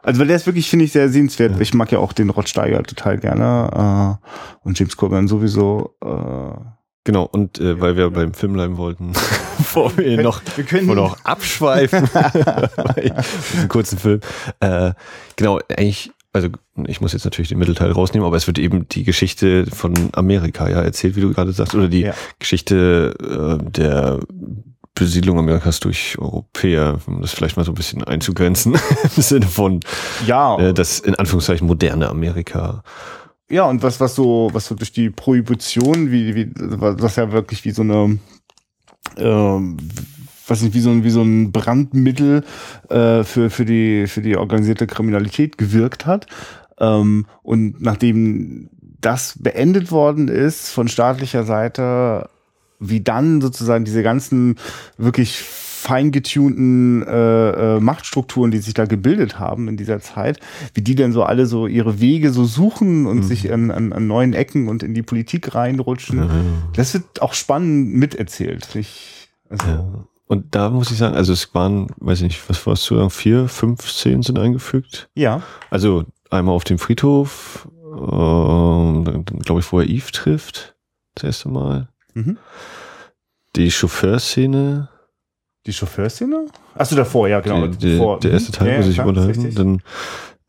Also 0.04 0.20
weil 0.20 0.28
der 0.28 0.36
ist 0.36 0.46
wirklich, 0.46 0.70
finde 0.70 0.86
ich, 0.86 0.92
sehr 0.92 1.10
sehenswert. 1.10 1.54
Ja. 1.54 1.62
Ich 1.62 1.74
mag 1.74 1.92
ja 1.92 2.00
auch 2.00 2.14
den 2.14 2.30
Rod 2.30 2.50
Steiger 2.50 2.84
total 2.84 3.18
gerne 3.18 4.20
äh, 4.24 4.68
und 4.68 4.78
James 4.78 4.98
Coburn 4.98 5.28
sowieso. 5.28 5.96
Äh, 6.04 6.78
Genau, 7.08 7.24
und 7.24 7.58
äh, 7.62 7.80
weil 7.80 7.96
wir 7.96 8.10
beim 8.10 8.34
Film 8.34 8.52
bleiben 8.52 8.76
wollten, 8.76 9.14
bevor 9.58 9.98
wir, 9.98 10.18
wir 10.18 10.24
noch, 10.24 10.42
wir 10.58 10.66
können 10.66 10.88
noch 10.88 11.24
abschweifen, 11.24 12.10
bei 12.14 13.14
diesem 13.54 13.70
kurzen 13.70 13.98
Film. 13.98 14.20
Äh, 14.60 14.92
genau, 15.38 15.62
eigentlich 15.70 16.12
also 16.38 16.50
ich 16.86 17.02
muss 17.02 17.14
jetzt 17.14 17.26
natürlich 17.26 17.50
den 17.50 17.58
Mittelteil 17.58 17.92
rausnehmen, 17.92 18.26
aber 18.26 18.38
es 18.38 18.48
wird 18.48 18.60
eben 18.60 18.88
die 18.90 19.04
Geschichte 19.04 19.66
von 19.68 19.94
Amerika 20.14 20.70
ja 20.70 20.82
erzählt, 20.82 21.16
wie 21.16 21.22
du 21.22 21.34
gerade 21.34 21.52
sagst, 21.52 21.76
oder 21.76 21.88
die 21.88 22.02
ja. 22.02 22.14
Geschichte 22.40 23.16
äh, 23.20 23.72
der 23.72 24.20
Besiedlung 24.96 25.38
Amerikas 25.38 25.80
durch 25.80 26.18
Europäer, 26.18 27.00
um 27.06 27.22
das 27.22 27.32
vielleicht 27.32 27.58
mal 27.58 27.64
so 27.64 27.72
ein 27.72 27.76
bisschen 27.76 28.04
einzugrenzen, 28.04 28.74
im 29.16 29.22
Sinne 29.22 29.48
von 29.48 29.80
ja. 30.26 30.58
Äh, 30.60 30.74
das 30.74 31.00
in 31.00 31.16
Anführungszeichen 31.16 31.68
moderne 31.68 32.10
Amerika. 32.10 32.84
Ja, 33.50 33.66
und 33.66 33.82
was, 33.82 34.00
was 34.00 34.16
so, 34.16 34.50
was 34.54 34.66
so 34.66 34.76
durch 34.76 34.92
die 34.92 35.10
Prohibition, 35.10 36.12
wie, 36.12 36.36
wie, 36.36 36.52
was 36.56 37.16
ja 37.16 37.32
wirklich 37.32 37.64
wie 37.64 37.72
so 37.72 37.82
eine 37.82 38.20
ähm, 39.18 39.78
was 40.48 40.62
nicht, 40.62 40.74
wie 40.74 40.80
so 40.80 40.90
ein, 40.90 41.04
wie 41.04 41.10
so 41.10 41.22
ein 41.22 41.52
Brandmittel 41.52 42.44
äh, 42.90 43.24
für, 43.24 43.50
für, 43.50 43.66
die, 43.66 44.08
für 44.08 44.22
die 44.22 44.38
organisierte 44.38 44.88
Kriminalität 44.88 45.58
gewirkt 45.58 46.06
hat. 46.06 46.28
Ähm, 46.80 47.26
und 47.44 47.82
nachdem 47.82 48.70
das 49.00 49.38
beendet 49.40 49.92
worden 49.92 50.28
ist 50.28 50.70
von 50.70 50.88
staatlicher 50.88 51.44
Seite, 51.44 52.30
wie 52.80 53.02
dann 53.02 53.42
sozusagen 53.42 53.86
diese 53.86 54.04
ganzen 54.04 54.56
wirklich 54.98 55.42
feingetunten 55.42 57.04
äh, 57.04 57.78
äh, 57.78 57.80
Machtstrukturen, 57.80 58.52
die 58.52 58.58
sich 58.58 58.74
da 58.74 58.86
gebildet 58.86 59.40
haben 59.40 59.68
in 59.68 59.78
dieser 59.78 60.00
Zeit, 60.00 60.40
wie 60.74 60.82
die 60.82 60.96
denn 60.96 61.14
so 61.14 61.24
alle 61.24 61.46
so 61.46 61.68
ihre 61.68 62.02
Wege 62.02 62.32
so 62.32 62.46
suchen 62.46 63.06
und 63.06 63.18
mhm. 63.18 63.24
sich 63.24 63.52
an, 63.54 63.72
an, 63.72 63.94
an 63.94 64.08
neuen 64.08 64.34
Ecken 64.34 64.68
und 64.68 64.84
in 64.84 64.94
die 64.94 65.04
Politik 65.04 65.56
reinrutschen. 65.56 66.20
Mhm. 66.20 66.54
Das 66.74 66.94
wird 66.94 67.22
auch 67.22 67.34
spannend 67.34 67.94
miterzählt. 67.94 68.76
Ich, 68.76 69.30
also, 69.50 69.68
ja. 69.68 70.08
Und 70.28 70.56
da 70.56 70.70
muss 70.70 70.92
ich 70.92 70.98
sagen, 70.98 71.16
also 71.16 71.34
es 71.34 71.54
waren, 71.56 71.88
weiß 71.98 72.20
ich 72.20 72.24
nicht, 72.24 72.50
was 72.50 72.66
warst 72.68 72.90
du 72.90 72.98
sagen, 72.98 73.10
vier, 73.10 73.48
fünf 73.48 73.90
Szenen 73.90 74.24
sind 74.24 74.38
eingefügt. 74.38 75.10
Ja. 75.16 75.42
Also 75.70 76.04
einmal 76.30 76.54
auf 76.54 76.66
dem 76.66 76.80
Friedhof, 76.80 77.68
äh, 77.84 77.98
glaube 79.42 79.60
ich, 79.60 79.72
wo 79.72 79.80
er 79.80 79.88
Eve 79.88 80.12
trifft, 80.12 80.76
das 81.16 81.24
erste 81.24 81.50
Mal. 81.50 81.88
Mhm. 82.14 82.38
Die 83.56 83.72
Chauffeurszene. 83.72 84.90
Die 85.66 85.74
Chauffeurszene? 85.74 86.48
Achso, 86.76 86.96
davor, 86.96 87.28
ja, 87.28 87.40
genau. 87.40 87.68
Die, 87.68 87.78
die, 87.78 88.20
der 88.22 88.32
erste 88.32 88.52
Teil, 88.52 88.72
ja, 88.72 88.78
wo 88.80 88.84
sich 88.84 89.00
unterhalten. 89.00 89.56
Dann 89.56 89.82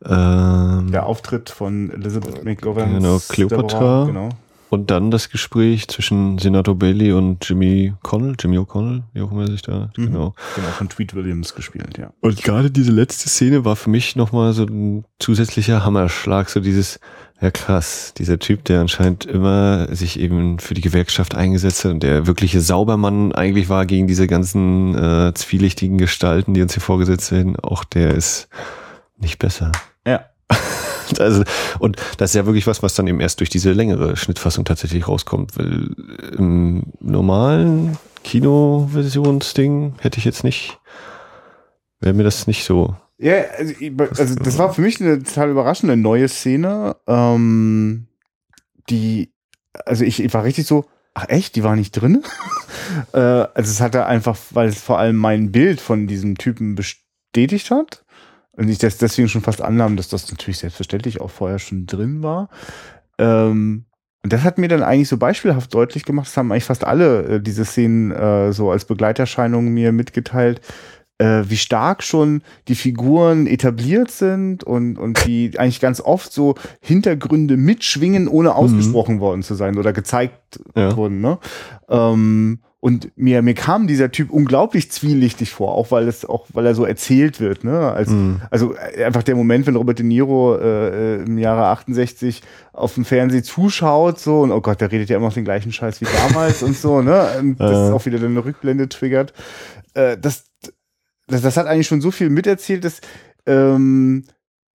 ähm, 0.05 0.91
der 0.91 1.05
Auftritt 1.05 1.49
von 1.49 1.89
Elizabeth 1.91 2.43
McGovern. 2.43 2.95
Genau, 2.95 3.19
Cleopatra. 3.27 4.05
Genau. 4.05 4.29
Und 4.69 4.91
dann 4.91 5.09
das 5.09 5.29
Gespräch 5.29 5.87
zwischen 5.87 6.37
Senator 6.37 6.75
Bailey 6.75 7.11
und 7.11 7.47
Jimmy 7.49 7.93
Connell, 8.03 8.35
Jimmy 8.39 8.59
O'Connell, 8.59 9.01
wie 9.13 9.21
auch 9.21 9.31
immer 9.31 9.47
sich 9.47 9.63
da, 9.63 9.89
mhm. 9.97 10.05
genau. 10.05 10.35
Genau, 10.55 10.67
von 10.77 10.89
Tweet 10.89 11.15
Williams 11.15 11.55
gespielt, 11.55 11.97
ja. 11.97 12.11
Und 12.21 12.43
gerade 12.43 12.69
diese 12.69 12.91
letzte 12.91 13.29
Szene 13.29 13.65
war 13.65 13.75
für 13.75 13.89
mich 13.89 14.15
nochmal 14.15 14.53
so 14.53 14.63
ein 14.63 15.05
zusätzlicher 15.17 15.83
Hammerschlag, 15.83 16.49
so 16.49 16.59
dieses, 16.59 16.99
ja 17.41 17.49
krass, 17.49 18.13
dieser 18.15 18.37
Typ, 18.37 18.63
der 18.65 18.81
anscheinend 18.81 19.25
immer 19.25 19.93
sich 19.95 20.19
eben 20.19 20.59
für 20.59 20.75
die 20.75 20.81
Gewerkschaft 20.81 21.33
eingesetzt 21.33 21.85
hat 21.85 21.93
und 21.93 22.03
der 22.03 22.27
wirkliche 22.27 22.61
Saubermann 22.61 23.31
eigentlich 23.31 23.69
war 23.69 23.87
gegen 23.87 24.05
diese 24.05 24.27
ganzen 24.27 24.95
äh, 24.95 25.33
zwielichtigen 25.33 25.97
Gestalten, 25.97 26.53
die 26.53 26.61
uns 26.61 26.73
hier 26.73 26.83
vorgesetzt 26.83 27.31
werden, 27.31 27.55
auch 27.55 27.83
der 27.83 28.13
ist 28.13 28.49
nicht 29.17 29.39
besser. 29.39 29.71
Ja. 30.05 30.25
Also, 31.19 31.43
und 31.79 31.97
das 32.17 32.31
ist 32.31 32.35
ja 32.35 32.45
wirklich 32.45 32.67
was, 32.67 32.83
was 32.83 32.95
dann 32.95 33.07
eben 33.07 33.19
erst 33.19 33.39
durch 33.39 33.49
diese 33.49 33.71
längere 33.71 34.15
Schnittfassung 34.15 34.65
tatsächlich 34.65 35.07
rauskommt. 35.07 35.57
Weil 35.57 35.89
im 36.37 36.83
normalen 36.99 37.97
Kinoversionsding 38.23 39.95
hätte 39.99 40.17
ich 40.17 40.25
jetzt 40.25 40.43
nicht, 40.43 40.79
wäre 41.99 42.13
mir 42.13 42.23
das 42.23 42.47
nicht 42.47 42.63
so. 42.63 42.95
Ja, 43.17 43.41
also, 43.57 43.73
also, 44.17 44.35
das 44.35 44.57
war 44.57 44.73
für 44.73 44.81
mich 44.81 45.01
eine 45.01 45.21
total 45.21 45.49
überraschende 45.49 45.97
neue 45.97 46.29
Szene. 46.29 46.95
Ähm, 47.05 48.07
die, 48.89 49.33
also 49.85 50.05
ich, 50.05 50.23
ich 50.23 50.33
war 50.33 50.43
richtig 50.43 50.65
so, 50.65 50.85
ach 51.13 51.27
echt, 51.27 51.55
die 51.55 51.63
war 51.63 51.75
nicht 51.75 51.91
drin? 51.91 52.23
äh, 53.13 53.19
also 53.19 53.71
es 53.71 53.81
hatte 53.81 54.05
einfach, 54.05 54.37
weil 54.51 54.69
es 54.69 54.81
vor 54.81 54.99
allem 54.99 55.17
mein 55.17 55.51
Bild 55.51 55.81
von 55.81 56.07
diesem 56.07 56.37
Typen 56.37 56.75
bestätigt 56.75 57.71
hat. 57.71 58.05
Und 58.59 58.67
ich 58.67 58.77
das 58.77 58.97
deswegen 58.97 59.29
schon 59.29 59.41
fast 59.41 59.61
annahm, 59.61 59.95
dass 59.95 60.09
das 60.09 60.29
natürlich 60.29 60.57
selbstverständlich 60.57 61.21
auch 61.21 61.29
vorher 61.29 61.59
schon 61.59 61.85
drin 61.85 62.21
war. 62.21 62.49
Ähm, 63.17 63.85
und 64.21 64.33
das 64.33 64.43
hat 64.43 64.57
mir 64.57 64.67
dann 64.67 64.83
eigentlich 64.83 65.07
so 65.07 65.15
beispielhaft 65.15 65.73
deutlich 65.73 66.03
gemacht, 66.03 66.27
das 66.27 66.35
haben 66.35 66.51
eigentlich 66.51 66.65
fast 66.65 66.83
alle 66.83 67.23
äh, 67.23 67.41
diese 67.41 67.63
Szenen 67.63 68.11
äh, 68.11 68.51
so 68.51 68.69
als 68.69 68.83
Begleiterscheinungen 68.83 69.73
mir 69.73 69.93
mitgeteilt, 69.93 70.59
äh, 71.19 71.43
wie 71.47 71.55
stark 71.55 72.03
schon 72.03 72.41
die 72.67 72.75
Figuren 72.75 73.47
etabliert 73.47 74.11
sind 74.11 74.65
und, 74.65 74.97
und 74.97 75.25
die 75.25 75.57
eigentlich 75.57 75.79
ganz 75.79 76.01
oft 76.01 76.33
so 76.33 76.55
Hintergründe 76.81 77.55
mitschwingen, 77.55 78.27
ohne 78.27 78.49
mhm. 78.49 78.55
ausgesprochen 78.55 79.15
mhm. 79.15 79.21
worden 79.21 79.43
zu 79.43 79.55
sein 79.55 79.77
oder 79.77 79.93
gezeigt 79.93 80.59
ja. 80.75 80.97
wurden. 80.97 81.21
Ne? 81.21 81.39
Ähm, 81.87 82.59
und 82.81 83.11
mir, 83.17 83.41
mir 83.41 83.55
kam 83.55 83.87
dieser 83.87 84.09
Typ 84.09 84.31
unglaublich 84.31 84.89
zwielichtig 84.89 85.51
vor, 85.51 85.73
auch 85.73 85.91
weil 85.91 86.07
es, 86.07 86.23
auch 86.23 86.47
weil 86.53 86.65
er 86.65 86.75
so 86.75 86.85
erzählt 86.85 87.41
wird, 87.41 87.65
ne? 87.65 87.91
Als, 87.91 88.09
mm. 88.09 88.35
Also 88.51 88.73
äh, 88.73 89.03
einfach 89.03 89.23
der 89.23 89.35
Moment, 89.35 89.67
wenn 89.67 89.75
Robert 89.75 89.99
De 89.99 90.05
Niro 90.05 90.55
äh, 90.55 91.23
im 91.23 91.37
Jahre 91.37 91.65
68 91.65 92.41
auf 92.71 92.93
dem 92.93 93.03
Fernsehen 93.03 93.43
zuschaut, 93.43 94.19
so, 94.19 94.41
und 94.41 94.51
oh 94.51 94.61
Gott, 94.61 94.79
der 94.79 94.91
redet 94.91 95.09
ja 95.09 95.17
immer 95.17 95.27
noch 95.27 95.33
den 95.33 95.43
gleichen 95.43 95.73
Scheiß 95.73 95.99
wie 95.99 96.05
damals 96.05 96.63
und 96.63 96.77
so, 96.77 97.01
ne? 97.01 97.27
Und 97.37 97.59
das 97.59 97.87
ist 97.87 97.93
auch 97.93 98.05
wieder 98.05 98.25
eine 98.25 98.45
Rückblende 98.45 98.87
triggert. 98.87 99.33
Äh, 99.93 100.17
das, 100.17 100.45
das, 101.27 101.41
das 101.41 101.57
hat 101.57 101.67
eigentlich 101.67 101.87
schon 101.87 102.01
so 102.01 102.11
viel 102.11 102.29
miterzählt, 102.29 102.85
dass 102.85 103.01
ähm, 103.45 104.23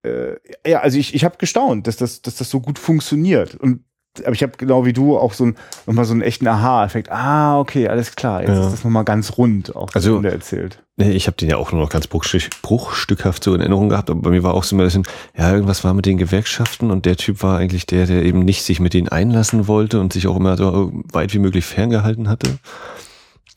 äh, 0.02 0.36
ja, 0.66 0.80
also 0.80 0.98
ich, 0.98 1.14
ich 1.14 1.24
habe 1.24 1.38
gestaunt, 1.38 1.86
dass 1.86 1.96
das, 1.96 2.20
dass 2.20 2.36
das 2.36 2.50
so 2.50 2.60
gut 2.60 2.78
funktioniert. 2.78 3.54
Und 3.54 3.80
aber 4.22 4.32
ich 4.32 4.42
habe 4.42 4.52
genau 4.56 4.84
wie 4.84 4.92
du 4.92 5.18
auch 5.18 5.32
so 5.32 5.46
ein, 5.46 5.56
nochmal 5.86 6.04
so 6.04 6.12
einen 6.12 6.22
echten 6.22 6.46
Aha-Effekt. 6.46 7.10
Ah, 7.10 7.58
okay, 7.58 7.88
alles 7.88 8.14
klar. 8.14 8.40
Jetzt 8.42 8.50
ja. 8.50 8.66
ist 8.66 8.72
das 8.72 8.84
nochmal 8.84 9.04
ganz 9.04 9.36
rund, 9.36 9.74
auch 9.74 9.88
also, 9.94 10.20
der 10.20 10.32
erzählt. 10.32 10.82
Nee, 10.96 11.10
ich 11.10 11.26
habe 11.26 11.36
den 11.36 11.50
ja 11.50 11.56
auch 11.56 11.72
nur 11.72 11.80
noch 11.80 11.88
ganz 11.88 12.06
bruchstück, 12.06 12.50
bruchstückhaft 12.62 13.42
so 13.42 13.52
in 13.54 13.60
Erinnerung 13.60 13.88
gehabt, 13.88 14.10
aber 14.10 14.20
bei 14.22 14.30
mir 14.30 14.44
war 14.44 14.54
auch 14.54 14.62
so 14.62 14.76
ein 14.76 14.78
bisschen, 14.78 15.02
ja, 15.36 15.52
irgendwas 15.52 15.82
war 15.82 15.92
mit 15.92 16.06
den 16.06 16.18
Gewerkschaften 16.18 16.92
und 16.92 17.04
der 17.04 17.16
Typ 17.16 17.42
war 17.42 17.58
eigentlich 17.58 17.86
der, 17.86 18.06
der 18.06 18.22
eben 18.22 18.40
nicht 18.40 18.62
sich 18.62 18.78
mit 18.78 18.94
denen 18.94 19.08
einlassen 19.08 19.66
wollte 19.66 19.98
und 19.98 20.12
sich 20.12 20.28
auch 20.28 20.36
immer 20.36 20.56
so 20.56 20.92
weit 21.12 21.34
wie 21.34 21.40
möglich 21.40 21.64
ferngehalten 21.64 22.28
hatte. 22.28 22.58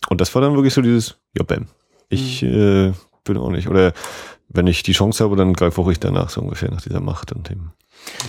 Und 0.09 0.21
das 0.21 0.33
war 0.33 0.41
dann 0.41 0.55
wirklich 0.55 0.73
so 0.73 0.81
dieses, 0.81 1.17
ja, 1.37 1.43
bam, 1.43 1.67
ich 2.09 2.41
mhm. 2.41 2.89
äh, 2.89 2.93
bin 3.23 3.37
auch 3.37 3.51
nicht. 3.51 3.67
Oder 3.67 3.93
wenn 4.49 4.67
ich 4.67 4.83
die 4.83 4.93
Chance 4.93 5.23
habe, 5.23 5.35
dann 5.35 5.53
greife 5.53 5.81
auch 5.81 5.89
ich 5.89 5.99
danach 5.99 6.29
so 6.29 6.41
ungefähr 6.41 6.71
nach 6.71 6.81
dieser 6.81 6.99
Macht 6.99 7.31
und 7.31 7.49
dem. 7.49 7.71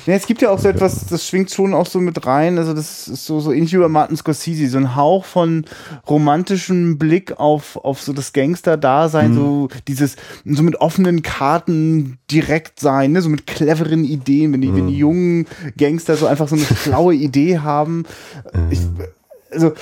Ja, 0.07 0.15
es 0.15 0.27
gibt 0.27 0.43
ja 0.43 0.51
auch 0.51 0.59
so 0.59 0.69
etwas, 0.69 1.07
das 1.07 1.27
schwingt 1.27 1.51
schon 1.51 1.75
auch 1.75 1.87
so 1.87 2.01
mit 2.01 2.27
rein. 2.27 2.59
Also, 2.59 2.75
das 2.75 3.09
ist 3.09 3.27
so, 3.27 3.41
so 3.41 3.53
ähnlich 3.53 3.73
wie 3.73 3.79
bei 3.79 3.89
Martin 3.89 4.17
Scorsese, 4.17 4.69
so 4.69 4.79
ein 4.79 4.97
Hauch 4.97 5.25
von 5.25 5.65
romantischem 6.09 6.99
Blick 6.99 7.39
auf, 7.39 7.77
auf 7.77 8.01
so 8.01 8.13
das 8.13 8.33
Gangster-Dasein, 8.33 9.33
mhm. 9.33 9.37
so 9.37 9.69
dieses, 9.87 10.17
so 10.45 10.63
mit 10.63 10.81
offenen 10.81 11.23
Karten 11.23 12.19
direkt 12.31 12.81
sein, 12.81 13.13
ne? 13.13 13.23
so 13.23 13.29
mit 13.29 13.47
cleveren 13.47 14.05
Ideen, 14.05 14.53
wenn 14.53 14.61
die, 14.61 14.69
mhm. 14.69 14.77
wenn 14.77 14.87
die 14.89 14.95
mhm. 14.95 14.99
jungen 14.99 15.47
Gangster 15.77 16.17
so 16.17 16.27
einfach 16.27 16.49
so 16.49 16.57
eine 16.57 16.65
schlaue 16.65 17.15
Idee 17.15 17.59
haben. 17.59 18.05
Ich, 18.71 18.81
mhm. 18.81 19.05
also, 19.51 19.73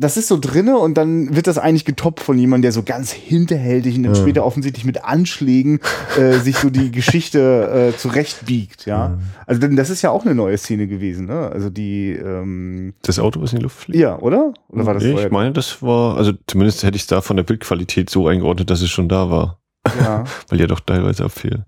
das 0.00 0.16
ist 0.16 0.28
so 0.28 0.38
drinne 0.40 0.78
und 0.78 0.94
dann 0.94 1.36
wird 1.36 1.46
das 1.46 1.58
eigentlich 1.58 1.84
getoppt 1.84 2.20
von 2.20 2.38
jemandem, 2.38 2.62
der 2.62 2.72
so 2.72 2.82
ganz 2.82 3.12
hinterhältig 3.12 3.96
und 3.96 4.04
dann 4.04 4.14
ja. 4.14 4.20
später 4.20 4.46
offensichtlich 4.46 4.84
mit 4.86 5.04
Anschlägen 5.04 5.80
äh, 6.18 6.38
sich 6.38 6.56
so 6.56 6.70
die 6.70 6.90
Geschichte 6.90 7.92
äh, 7.92 7.96
zurechtbiegt, 7.96 8.86
ja. 8.86 9.08
ja. 9.08 9.18
Also 9.46 9.60
denn 9.60 9.76
das 9.76 9.90
ist 9.90 10.00
ja 10.00 10.10
auch 10.10 10.24
eine 10.24 10.34
neue 10.34 10.56
Szene 10.56 10.86
gewesen, 10.86 11.26
ne? 11.26 11.50
Also 11.52 11.68
die 11.68 12.12
ähm, 12.12 12.94
Das 13.02 13.18
Auto, 13.18 13.42
was 13.42 13.52
in 13.52 13.58
die 13.58 13.64
Luft 13.64 13.76
fliegt? 13.76 13.98
Ja, 13.98 14.18
oder? 14.18 14.54
Oder 14.68 14.86
war 14.86 14.94
das 14.94 15.02
nee, 15.02 15.20
Ich 15.20 15.30
meine, 15.30 15.52
das 15.52 15.82
war, 15.82 16.16
also 16.16 16.32
zumindest 16.46 16.82
hätte 16.82 16.96
ich 16.96 17.02
es 17.02 17.08
da 17.08 17.20
von 17.20 17.36
der 17.36 17.44
Bildqualität 17.44 18.08
so 18.08 18.26
eingeordnet, 18.26 18.70
dass 18.70 18.80
es 18.80 18.88
schon 18.88 19.08
da 19.08 19.28
war. 19.30 19.60
Ja. 20.00 20.24
Weil 20.48 20.60
ja 20.60 20.66
doch 20.66 20.80
teilweise 20.80 21.24
abfiel. 21.24 21.66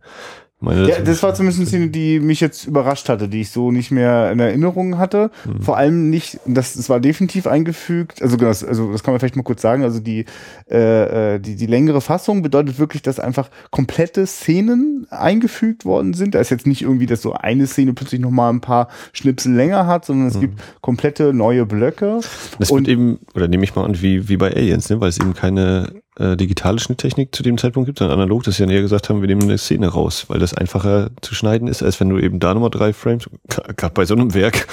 Meine, 0.62 0.88
ja, 0.88 1.00
das 1.00 1.24
war 1.24 1.34
zumindest 1.34 1.58
eine 1.58 1.66
Szene, 1.66 1.88
die 1.88 2.20
mich 2.20 2.40
jetzt 2.40 2.66
überrascht 2.66 3.08
hatte, 3.08 3.28
die 3.28 3.40
ich 3.40 3.50
so 3.50 3.72
nicht 3.72 3.90
mehr 3.90 4.30
in 4.30 4.38
Erinnerung 4.38 4.96
hatte. 4.96 5.32
Mhm. 5.44 5.60
Vor 5.60 5.76
allem 5.76 6.08
nicht, 6.08 6.38
das, 6.46 6.74
das 6.74 6.88
war 6.88 7.00
definitiv 7.00 7.48
eingefügt, 7.48 8.22
also 8.22 8.36
das, 8.36 8.62
also 8.62 8.92
das 8.92 9.02
kann 9.02 9.12
man 9.12 9.18
vielleicht 9.18 9.34
mal 9.34 9.42
kurz 9.42 9.60
sagen, 9.60 9.82
also 9.82 9.98
die, 9.98 10.24
äh, 10.70 11.34
äh, 11.34 11.40
die, 11.40 11.56
die 11.56 11.66
längere 11.66 12.00
Fassung 12.00 12.42
bedeutet 12.42 12.78
wirklich, 12.78 13.02
dass 13.02 13.18
einfach 13.18 13.50
komplette 13.70 14.24
Szenen 14.24 15.08
eingefügt 15.10 15.84
worden 15.84 16.14
sind. 16.14 16.36
Da 16.36 16.38
ist 16.38 16.50
jetzt 16.50 16.66
nicht 16.66 16.82
irgendwie, 16.82 17.06
dass 17.06 17.22
so 17.22 17.32
eine 17.32 17.66
Szene 17.66 17.92
plötzlich 17.92 18.20
nochmal 18.20 18.52
ein 18.52 18.60
paar 18.60 18.86
Schnipsel 19.12 19.52
länger 19.52 19.88
hat, 19.88 20.04
sondern 20.04 20.28
es 20.28 20.36
mhm. 20.36 20.42
gibt 20.42 20.62
komplette 20.80 21.34
neue 21.34 21.66
Blöcke. 21.66 22.20
Das 22.60 22.70
wird 22.70 22.86
eben, 22.86 23.18
oder 23.34 23.48
nehme 23.48 23.64
ich 23.64 23.74
mal 23.74 23.84
an, 23.84 24.00
wie, 24.00 24.28
wie 24.28 24.36
bei 24.36 24.54
Aliens, 24.54 24.88
ne? 24.90 25.00
weil 25.00 25.08
es 25.08 25.18
eben 25.18 25.34
keine 25.34 26.01
äh, 26.18 26.36
digitale 26.36 26.78
Schnitttechnik 26.78 27.34
zu 27.34 27.42
dem 27.42 27.56
Zeitpunkt 27.56 27.86
gibt, 27.86 27.98
sondern 27.98 28.18
analog, 28.18 28.42
dass 28.42 28.56
sie 28.56 28.64
ja 28.64 28.66
näher 28.66 28.82
gesagt 28.82 29.08
haben, 29.08 29.22
wir 29.22 29.28
nehmen 29.28 29.42
eine 29.42 29.56
Szene 29.56 29.88
raus, 29.88 30.26
weil 30.28 30.38
das 30.40 30.52
einfacher 30.52 31.10
zu 31.22 31.34
schneiden 31.34 31.68
ist, 31.68 31.82
als 31.82 32.00
wenn 32.00 32.10
du 32.10 32.18
eben 32.18 32.38
da 32.38 32.52
nochmal 32.52 32.68
drei 32.68 32.92
Frames, 32.92 33.30
gerade 33.76 33.94
bei 33.94 34.04
so 34.04 34.14
einem 34.14 34.34
Werk, 34.34 34.66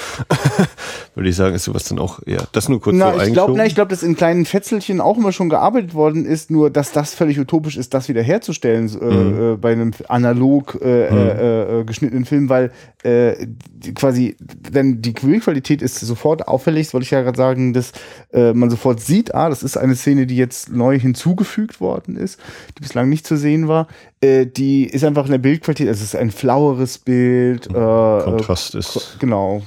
würde 1.14 1.28
ich 1.28 1.36
sagen, 1.36 1.54
ist 1.54 1.64
sowas 1.64 1.84
dann 1.84 1.98
auch 1.98 2.20
eher, 2.26 2.46
das 2.52 2.68
nur 2.68 2.80
kurz 2.80 2.96
na, 2.96 3.14
so 3.14 3.20
ich 3.22 3.32
glaube, 3.32 3.66
ich 3.66 3.74
glaube, 3.74 3.88
dass 3.88 4.02
in 4.02 4.16
kleinen 4.16 4.44
Fetzelchen 4.44 5.00
auch 5.00 5.16
immer 5.16 5.32
schon 5.32 5.48
gearbeitet 5.48 5.94
worden 5.94 6.26
ist, 6.26 6.50
nur 6.50 6.68
dass 6.68 6.92
das 6.92 7.14
völlig 7.14 7.38
utopisch 7.38 7.78
ist, 7.78 7.94
das 7.94 8.10
wieder 8.10 8.22
herzustellen 8.22 8.90
äh, 9.00 9.04
mhm. 9.04 9.54
äh, 9.54 9.56
bei 9.56 9.72
einem 9.72 9.92
analog 10.08 10.78
äh, 10.82 11.10
mhm. 11.10 11.16
Äh, 11.16 11.80
äh, 11.80 11.84
geschnittenen 11.84 12.26
Film, 12.26 12.48
weil 12.50 12.70
äh, 13.02 13.46
quasi, 13.94 14.36
denn 14.40 15.00
die 15.00 15.12
Bildqualität 15.12 15.80
ist 15.80 15.98
sofort 16.00 16.48
auffällig, 16.48 16.92
wollte 16.92 17.04
ich 17.04 17.10
ja 17.10 17.22
gerade 17.22 17.36
sagen, 17.36 17.72
dass 17.72 17.92
äh, 18.32 18.52
man 18.52 18.68
sofort 18.68 19.00
sieht, 19.00 19.34
ah, 19.34 19.48
das 19.48 19.62
ist 19.62 19.76
eine 19.76 19.94
Szene, 19.94 20.26
die 20.26 20.36
jetzt 20.36 20.70
neu 20.70 20.98
hinzugefügt 21.30 21.80
worden 21.80 22.16
ist, 22.16 22.38
die 22.76 22.82
bislang 22.82 23.08
nicht 23.08 23.26
zu 23.26 23.36
sehen 23.36 23.68
war. 23.68 23.86
Äh, 24.20 24.46
die 24.46 24.84
ist 24.84 25.04
einfach 25.04 25.26
in 25.26 25.32
der 25.32 25.38
Bildqualität, 25.38 25.88
also 25.88 26.00
es 26.00 26.14
ist 26.14 26.16
ein 26.16 26.30
flaueres 26.30 26.98
Bild. 26.98 27.68
Äh, 27.68 27.72
Kontrast 27.72 28.74
ist. 28.74 29.16
Genau. 29.18 29.62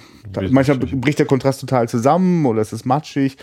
Manchmal 0.50 0.78
bricht 0.78 1.20
der 1.20 1.26
Kontrast 1.26 1.62
total 1.62 1.88
zusammen 1.88 2.46
oder 2.46 2.62
es 2.62 2.74
ist 2.74 2.86
matschig 2.86 3.38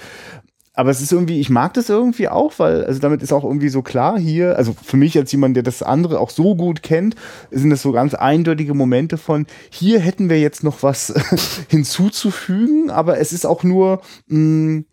aber 0.80 0.90
es 0.90 1.02
ist 1.02 1.12
irgendwie, 1.12 1.40
ich 1.40 1.50
mag 1.50 1.74
das 1.74 1.90
irgendwie 1.90 2.28
auch, 2.28 2.54
weil, 2.58 2.84
also 2.84 3.00
damit 3.00 3.22
ist 3.22 3.32
auch 3.32 3.44
irgendwie 3.44 3.68
so 3.68 3.82
klar 3.82 4.18
hier, 4.18 4.56
also 4.56 4.74
für 4.82 4.96
mich 4.96 5.18
als 5.18 5.30
jemand, 5.30 5.54
der 5.54 5.62
das 5.62 5.82
andere 5.82 6.18
auch 6.18 6.30
so 6.30 6.54
gut 6.54 6.82
kennt, 6.82 7.16
sind 7.50 7.68
das 7.68 7.82
so 7.82 7.92
ganz 7.92 8.14
eindeutige 8.14 8.72
Momente 8.72 9.18
von, 9.18 9.46
hier 9.68 9.98
hätten 9.98 10.30
wir 10.30 10.40
jetzt 10.40 10.64
noch 10.64 10.82
was 10.82 11.12
hinzuzufügen, 11.68 12.88
aber 12.88 13.18
es 13.18 13.32
ist 13.32 13.46
auch 13.46 13.62
nur, 13.62 14.00
mh, 14.28 14.38
mm, 14.38 14.84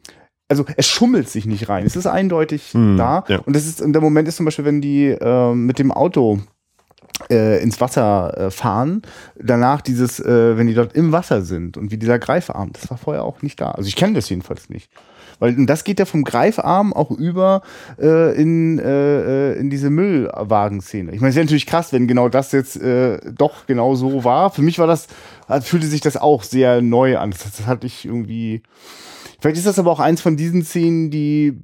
also 0.49 0.65
es 0.77 0.87
schummelt 0.87 1.29
sich 1.29 1.45
nicht 1.45 1.69
rein. 1.69 1.85
Es 1.85 1.95
ist 1.95 2.07
eindeutig 2.07 2.73
mhm, 2.73 2.97
da. 2.97 3.23
Ja. 3.27 3.39
Und 3.39 3.55
das 3.55 3.65
ist, 3.65 3.81
und 3.81 3.93
der 3.93 4.01
Moment 4.01 4.27
ist 4.27 4.37
zum 4.37 4.45
Beispiel, 4.45 4.65
wenn 4.65 4.81
die 4.81 5.07
äh, 5.07 5.53
mit 5.53 5.79
dem 5.79 5.91
Auto 5.91 6.39
äh, 7.29 7.61
ins 7.61 7.81
Wasser 7.81 8.37
äh, 8.37 8.51
fahren, 8.51 9.01
danach 9.35 9.81
dieses, 9.81 10.19
äh, 10.19 10.57
wenn 10.57 10.67
die 10.67 10.73
dort 10.73 10.93
im 10.93 11.11
Wasser 11.11 11.41
sind 11.41 11.77
und 11.77 11.91
wie 11.91 11.97
dieser 11.97 12.19
Greifarm, 12.19 12.71
das 12.73 12.89
war 12.89 12.97
vorher 12.97 13.23
auch 13.23 13.41
nicht 13.41 13.59
da. 13.59 13.71
Also 13.71 13.87
ich 13.87 13.95
kenne 13.95 14.13
das 14.13 14.29
jedenfalls 14.29 14.69
nicht. 14.69 14.89
Weil 15.39 15.67
das 15.67 15.83
geht 15.83 15.99
ja 15.99 16.05
vom 16.05 16.23
Greifarm 16.23 16.93
auch 16.93 17.11
über 17.11 17.61
äh, 17.99 18.41
in, 18.41 18.79
äh, 18.79 19.51
äh 19.51 19.59
in 19.59 19.69
diese 19.69 19.91
Müllwagenszene. 19.91 21.11
Ich 21.11 21.21
meine, 21.21 21.29
es 21.29 21.35
wäre 21.35 21.45
natürlich 21.45 21.67
krass, 21.67 21.93
wenn 21.93 22.07
genau 22.07 22.27
das 22.27 22.51
jetzt 22.53 22.81
äh, 22.81 23.19
doch 23.31 23.67
genau 23.67 23.93
so 23.93 24.23
war. 24.23 24.49
Für 24.49 24.63
mich 24.63 24.79
war 24.79 24.87
das, 24.87 25.07
fühlte 25.61 25.85
sich 25.85 26.01
das 26.01 26.17
auch 26.17 26.41
sehr 26.41 26.81
neu 26.81 27.19
an. 27.19 27.31
Das, 27.31 27.43
das 27.43 27.67
hatte 27.67 27.85
ich 27.85 28.05
irgendwie. 28.05 28.63
Vielleicht 29.47 29.59
ist 29.59 29.67
das 29.67 29.79
aber 29.79 29.91
auch 29.91 30.01
eins 30.01 30.19
von 30.19 30.35
diesen 30.35 30.61
Szenen, 30.61 31.09
die 31.09 31.57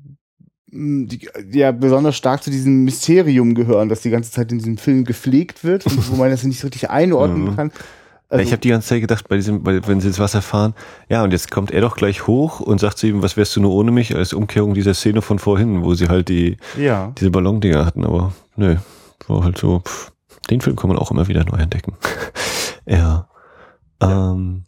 hm, 0.72 1.06
die, 1.10 1.28
die 1.44 1.60
ja 1.60 1.74
besonders 1.74 2.16
stark 2.16 2.42
zu 2.42 2.50
diesem 2.50 2.86
Mysterium 2.86 3.56
gehören, 3.56 3.90
das 3.90 4.00
die 4.00 4.10
ganze 4.10 4.32
Zeit 4.32 4.54
in 4.54 4.60
diesem 4.60 4.78
Film 4.78 5.04
gepflegt 5.04 5.66
wird 5.66 5.86
und 5.86 6.10
wo 6.10 6.16
man 6.16 6.32
das 6.32 6.46
nicht 6.46 6.62
so 6.62 6.68
richtig 6.68 6.90
einordnen 6.90 7.44
mhm. 7.50 7.56
kann. 7.58 7.72
Also, 8.30 8.42
ich 8.42 8.54
habe 8.54 8.62
die 8.62 8.70
ganze 8.70 8.88
Zeit 8.88 9.02
gedacht, 9.02 9.28
bei 9.28 9.36
diesem, 9.36 9.64
bei, 9.64 9.86
wenn 9.86 10.00
sie 10.00 10.08
ins 10.08 10.20
Wasser 10.20 10.42
fahren, 10.42 10.76
ja, 11.10 11.26
und 11.26 11.32
jetzt 11.32 11.52
kommt 11.52 11.72
er 11.72 11.82
doch 11.82 11.98
gleich 11.98 12.26
hoch 12.26 12.62
und 12.62 12.80
sagt 12.80 13.00
zu 13.00 13.06
ihm, 13.06 13.22
was 13.22 13.36
wärst 13.36 13.54
du 13.58 13.60
nur 13.60 13.74
ohne 13.74 13.92
mich, 13.92 14.16
als 14.16 14.32
Umkehrung 14.32 14.76
dieser 14.76 14.94
Szene 14.94 15.22
von 15.22 15.38
vorhin, 15.38 15.84
wo 15.84 15.94
sie 15.94 16.08
halt 16.08 16.30
die, 16.30 16.56
ja. 16.80 17.12
diese 17.20 17.32
Ballondinger 17.32 17.86
hatten, 17.86 18.06
aber 18.06 18.32
nö, 18.56 18.78
war 19.28 19.44
halt 19.44 19.58
so, 19.58 19.82
pff, 19.82 20.14
den 20.50 20.62
Film 20.62 20.78
kann 20.78 20.88
man 20.88 20.98
auch 20.98 21.12
immer 21.12 21.28
wieder 21.28 21.44
neu 21.44 21.58
entdecken. 21.58 21.98
ja. 22.86 23.28
ja. 24.02 24.32
Ähm, 24.32 24.64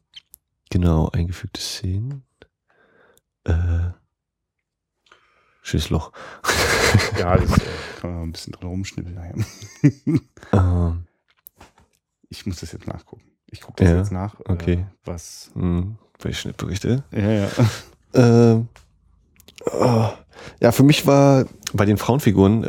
genau, 0.69 1.10
eingefügte 1.13 1.62
Szenen. 1.62 2.25
Äh, 3.45 3.91
Schießloch. 5.62 6.12
ja, 7.19 7.38
das 7.38 7.58
äh, 7.58 7.62
kann 8.01 8.13
man 8.13 8.23
ein 8.23 8.31
bisschen 8.31 8.53
dran 8.53 8.69
rumschnippeln. 8.69 9.45
ähm. 10.53 11.08
Ich 12.27 12.45
muss 12.45 12.60
das 12.60 12.71
jetzt 12.71 12.88
nachgucken. 12.88 13.21
Ich 13.45 13.62
gucke 13.62 13.84
das 13.84 13.91
ja, 13.91 13.97
jetzt 13.97 14.12
nach. 14.12 14.39
Äh, 14.41 14.51
okay. 14.51 14.73
Äh, 14.73 14.86
was? 15.05 15.51
Hm, 15.53 15.97
welche 16.19 16.41
Schnittberichte? 16.41 17.03
Ja, 17.12 17.31
ja. 17.31 17.47
Ähm, 18.13 18.67
oh, 19.71 20.10
ja, 20.60 20.71
für 20.71 20.84
mich 20.84 21.05
war 21.05 21.45
bei 21.73 21.86
den 21.86 21.97
Frauenfiguren 21.97 22.63
äh, 22.63 22.67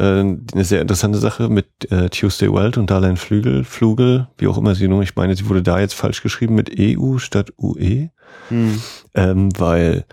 eine 0.52 0.64
sehr 0.64 0.80
interessante 0.82 1.18
Sache 1.18 1.48
mit 1.48 1.90
äh, 1.90 2.08
Tuesday 2.10 2.52
Wild 2.52 2.76
und 2.78 2.90
Darlene 2.90 3.16
Flügel, 3.16 3.64
Flugel, 3.64 4.28
wie 4.38 4.46
auch 4.46 4.58
immer 4.58 4.74
sie 4.74 4.88
nur. 4.88 5.02
Ich 5.02 5.16
meine, 5.16 5.34
sie 5.36 5.48
wurde 5.48 5.62
da 5.62 5.80
jetzt 5.80 5.94
falsch 5.94 6.22
geschrieben 6.22 6.54
mit 6.54 6.70
EU 6.78 7.18
statt 7.18 7.52
UE, 7.58 8.10
hm. 8.48 8.82
ähm, 9.14 9.58
weil 9.58 10.04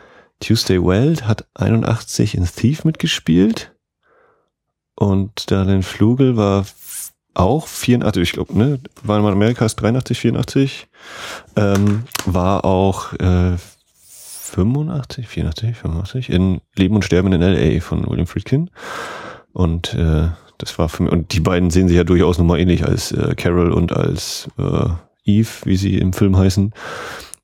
Tuesday 0.44 0.84
Weld 0.84 1.26
hat 1.26 1.46
81 1.54 2.36
in 2.36 2.46
Thief 2.46 2.84
mitgespielt 2.84 3.74
und 4.96 5.50
Darlene 5.50 5.84
Flugel 5.84 6.36
war 6.36 6.66
auch 7.34 7.66
84, 7.66 8.22
ich 8.22 8.34
glaube, 8.34 8.58
ne, 8.58 8.80
war 9.04 9.20
in 9.20 9.26
Amerika 9.26 9.66
ist 9.66 9.78
83, 9.78 10.20
84, 10.20 10.88
ähm, 11.56 12.04
war 12.26 12.66
auch 12.66 13.14
äh, 13.14 13.58
85, 13.96 15.30
84, 15.30 15.78
85 15.78 16.30
in 16.30 16.60
Leben 16.76 16.96
und 16.96 17.06
Sterben 17.06 17.32
in 17.32 17.42
L.A. 17.42 17.80
von 17.80 18.06
William 18.06 18.28
Friedkin 18.28 18.70
und 19.54 19.94
äh, 19.94 20.28
das 20.58 20.78
war 20.78 20.90
für 20.90 21.04
mich, 21.04 21.12
und 21.14 21.32
die 21.34 21.40
beiden 21.40 21.70
sehen 21.70 21.88
sich 21.88 21.96
ja 21.96 22.04
durchaus 22.04 22.38
nochmal 22.38 22.60
ähnlich 22.60 22.86
als 22.86 23.14
äh, 23.14 23.34
Carol 23.36 23.72
und 23.72 23.94
als 23.94 24.50
äh, 24.58 24.90
Eve, 25.24 25.50
wie 25.64 25.78
sie 25.78 25.98
im 25.98 26.12
Film 26.12 26.38
heißen. 26.38 26.74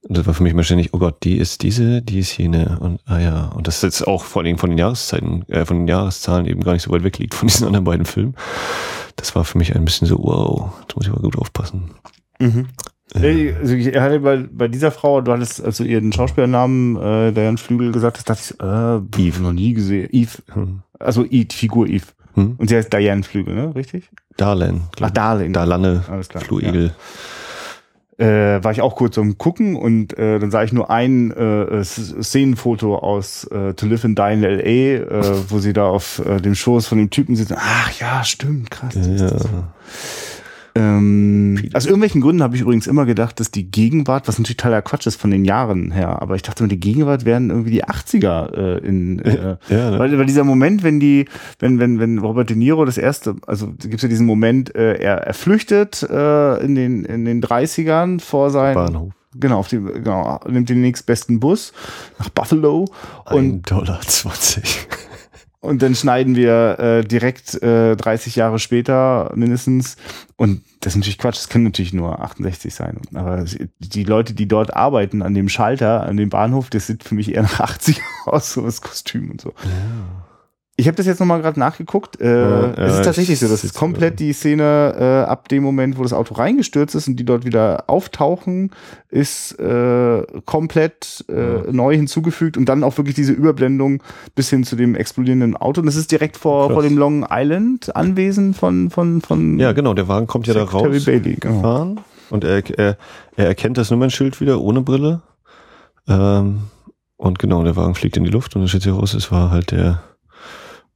Und 0.09 0.17
das 0.17 0.27
war 0.27 0.33
für 0.33 0.43
mich 0.43 0.51
immer 0.51 0.63
ständig, 0.63 0.93
oh 0.93 0.97
Gott, 0.97 1.23
die 1.23 1.37
ist 1.37 1.61
diese, 1.61 2.01
die 2.01 2.19
ist 2.19 2.35
jene 2.37 2.79
und 2.81 2.99
ah 3.05 3.19
ja. 3.19 3.45
Und 3.55 3.67
das 3.67 3.77
ist 3.77 3.83
jetzt 3.83 4.07
auch 4.07 4.25
vor 4.25 4.41
allem 4.41 4.57
von 4.57 4.71
den 4.71 4.77
Jahreszeiten, 4.77 5.45
äh, 5.47 5.63
von 5.65 5.77
den 5.77 5.87
Jahreszahlen 5.87 6.45
eben 6.47 6.61
gar 6.61 6.73
nicht 6.73 6.81
so 6.81 6.91
weit 6.91 7.03
weg 7.03 7.17
liegt 7.19 7.35
von 7.35 7.47
diesen 7.47 7.65
anderen 7.67 7.85
beiden 7.85 8.05
Filmen 8.05 8.35
das 9.19 9.35
war 9.35 9.43
für 9.43 9.57
mich 9.57 9.75
ein 9.75 9.85
bisschen 9.85 10.07
so, 10.07 10.17
wow, 10.19 10.71
da 10.87 10.95
muss 10.95 11.05
ich 11.05 11.11
mal 11.11 11.21
gut 11.21 11.37
aufpassen. 11.37 11.91
Mhm. 12.39 12.67
Äh. 13.15 13.53
Also 13.53 13.73
ich 13.73 13.95
hatte 13.95 14.19
bei, 14.19 14.37
bei 14.51 14.67
dieser 14.67 14.91
Frau, 14.91 15.21
du 15.21 15.31
hattest 15.31 15.63
also 15.63 15.83
ihren 15.83 16.13
Schauspielernamen, 16.13 16.95
äh, 16.95 17.31
Diane 17.31 17.57
Flügel 17.57 17.91
gesagt, 17.91 18.17
das 18.17 18.23
dachte 18.23 18.53
ich, 18.53 19.21
äh, 19.21 19.27
Eve, 19.27 19.41
noch 19.41 19.53
nie 19.53 19.73
gesehen. 19.73 20.09
Eve. 20.11 20.37
Hm. 20.53 20.81
Also 20.99 21.23
die 21.23 21.47
Figur 21.51 21.87
Eve. 21.87 22.05
Hm? 22.35 22.55
Und 22.57 22.69
sie 22.69 22.75
heißt 22.75 22.93
Diane 22.93 23.23
Flügel, 23.23 23.55
ne? 23.55 23.75
Richtig? 23.75 24.09
Darlene. 24.37 24.81
Ach, 25.01 25.09
Darlene. 25.09 25.51
Darlane 25.51 26.03
Flügel. 26.21 26.87
Ja 26.87 26.91
äh, 28.19 28.61
war 28.63 28.71
ich 28.71 28.81
auch 28.81 28.95
kurz 28.95 29.17
am 29.17 29.37
gucken 29.37 29.75
und 29.75 30.17
äh, 30.17 30.39
dann 30.39 30.51
sah 30.51 30.63
ich 30.63 30.73
nur 30.73 30.89
ein 30.89 31.31
äh, 31.31 31.83
Szenenfoto 31.83 32.97
aus 32.97 33.45
äh, 33.45 33.73
To 33.73 33.85
Live 33.85 34.03
and 34.03 34.19
Die 34.19 34.33
in 34.33 34.43
L.A., 34.43 34.65
äh, 34.65 35.49
wo 35.49 35.59
sie 35.59 35.73
da 35.73 35.87
auf 35.87 36.21
äh, 36.25 36.41
dem 36.41 36.53
Schoß 36.53 36.87
von 36.87 36.97
dem 36.97 37.09
Typen 37.09 37.35
sitzen. 37.35 37.55
Ach 37.57 37.91
ja, 37.99 38.23
stimmt, 38.23 38.71
krass. 38.71 38.93
Ja. 38.95 39.29
Ähm, 40.79 41.69
aus 41.73 41.85
irgendwelchen 41.85 42.21
Gründen 42.21 42.41
habe 42.41 42.55
ich 42.55 42.61
übrigens 42.61 42.87
immer 42.87 43.05
gedacht, 43.05 43.39
dass 43.39 43.51
die 43.51 43.69
Gegenwart, 43.69 44.27
was 44.27 44.39
natürlich 44.39 44.57
totaler 44.57 44.81
Quatsch 44.81 45.07
ist 45.07 45.19
von 45.19 45.29
den 45.29 45.43
Jahren 45.43 45.91
her, 45.91 46.21
aber 46.21 46.35
ich 46.35 46.41
dachte 46.41 46.63
immer, 46.63 46.69
die 46.69 46.79
Gegenwart 46.79 47.25
wären 47.25 47.49
irgendwie 47.49 47.71
die 47.71 47.83
80er 47.83 48.53
äh, 48.53 48.87
in 48.87 49.19
äh, 49.19 49.57
ja, 49.67 49.91
ne? 49.91 49.99
weil, 49.99 50.17
weil 50.17 50.25
dieser 50.25 50.45
Moment, 50.45 50.83
wenn 50.83 51.01
die, 51.01 51.25
wenn, 51.59 51.79
wenn, 51.79 51.99
wenn 51.99 52.19
Robert 52.19 52.49
De 52.49 52.55
Niro 52.55 52.85
das 52.85 52.97
erste, 52.97 53.35
also 53.45 53.73
gibt's 53.77 54.03
ja 54.03 54.09
diesen 54.09 54.25
Moment, 54.25 54.73
äh, 54.73 54.93
er, 54.93 55.17
er 55.17 55.33
flüchtet 55.33 56.01
äh, 56.03 56.63
in 56.63 56.75
den 56.75 57.03
in 57.03 57.25
den 57.25 57.43
30ern 57.43 58.21
vor 58.21 58.49
seinem 58.49 58.75
Bahnhof. 58.75 59.13
Genau, 59.35 59.59
auf 59.59 59.67
die, 59.67 59.77
genau, 59.77 60.39
nimmt 60.47 60.69
den 60.69 60.81
nächstbesten 60.81 61.39
Bus 61.39 61.73
nach 62.17 62.29
Buffalo 62.29 62.85
und 63.25 63.69
Dollar 63.69 64.01
20. 64.01 64.87
Und 65.61 65.81
dann 65.81 65.93
schneiden 65.93 66.35
wir 66.35 66.79
äh, 66.79 67.03
direkt 67.03 67.61
äh, 67.61 67.97
30 67.97 68.37
Jahre 68.37 68.59
später 68.59 69.31
mindestens. 69.35 69.97
Und 70.37 70.63
das 70.79 70.93
ist 70.93 70.97
natürlich 70.97 71.17
Quatsch, 71.17 71.35
das 71.35 71.49
können 71.49 71.65
natürlich 71.65 71.91
nur 71.91 72.21
68 72.21 72.73
sein. 72.73 73.01
Aber 73.13 73.43
die 73.79 74.03
Leute, 74.05 74.33
die 74.33 74.47
dort 74.47 74.73
arbeiten, 74.73 75.21
an 75.21 75.33
dem 75.33 75.49
Schalter, 75.49 76.03
an 76.03 76.15
dem 76.15 76.29
Bahnhof, 76.29 76.69
das 76.69 76.87
sieht 76.87 77.03
für 77.03 77.15
mich 77.15 77.33
eher 77.33 77.41
nach 77.41 77.59
80 77.59 78.01
aus, 78.25 78.53
so 78.53 78.61
das 78.61 78.81
Kostüm 78.81 79.31
und 79.31 79.41
so. 79.41 79.49
Ja. 79.63 80.28
Ich 80.79 80.87
habe 80.87 80.95
das 80.95 81.05
jetzt 81.05 81.19
nochmal 81.19 81.41
gerade 81.41 81.59
nachgeguckt. 81.59 82.21
Äh, 82.21 82.25
ja, 82.25 82.71
es 82.71 82.93
ist 82.99 83.03
tatsächlich 83.03 83.37
so, 83.37 83.49
das 83.49 83.65
ist 83.65 83.75
komplett 83.75 84.21
die 84.21 84.31
Szene 84.31 84.95
äh, 84.97 85.29
ab 85.29 85.49
dem 85.49 85.61
Moment, 85.61 85.97
wo 85.97 86.03
das 86.03 86.13
Auto 86.13 86.35
reingestürzt 86.35 86.95
ist 86.95 87.09
und 87.09 87.17
die 87.17 87.25
dort 87.25 87.43
wieder 87.43 87.83
auftauchen, 87.87 88.71
ist 89.09 89.59
äh, 89.59 90.23
komplett 90.45 91.25
äh, 91.27 91.33
ja. 91.33 91.63
neu 91.69 91.97
hinzugefügt 91.97 92.55
und 92.55 92.69
dann 92.69 92.85
auch 92.85 92.97
wirklich 92.97 93.13
diese 93.13 93.33
Überblendung 93.33 94.01
bis 94.35 94.49
hin 94.49 94.63
zu 94.63 94.77
dem 94.77 94.95
explodierenden 94.95 95.57
Auto. 95.57 95.81
Und 95.81 95.87
das 95.87 95.97
ist 95.97 96.13
direkt 96.13 96.37
vor, 96.37 96.71
vor 96.71 96.81
dem 96.81 96.97
Long 96.97 97.27
Island 97.29 97.93
Anwesen 97.93 98.53
von 98.53 98.89
von 98.89 99.19
von. 99.19 99.59
Ja, 99.59 99.73
genau. 99.73 99.93
Der 99.93 100.07
Wagen 100.07 100.27
kommt 100.27 100.47
ja 100.47 100.53
da 100.53 100.63
raus. 100.63 101.03
Bailey, 101.03 101.35
genau. 101.35 101.97
Und 102.29 102.45
er, 102.45 102.63
er, 102.79 102.97
er 103.35 103.45
erkennt 103.47 103.77
das 103.77 103.91
Nummernschild 103.91 104.39
wieder 104.39 104.61
ohne 104.61 104.79
Brille. 104.79 105.23
Ähm, 106.07 106.59
und 107.17 107.37
genau, 107.37 107.65
der 107.65 107.75
Wagen 107.75 107.95
fliegt 107.95 108.15
in 108.15 108.23
die 108.23 108.29
Luft 108.29 108.55
und 108.55 108.61
dann 108.61 108.69
steht 108.69 108.83
hier 108.83 108.93
raus, 108.93 109.13
es 109.13 109.29
war 109.29 109.51
halt 109.51 109.71
der 109.71 110.01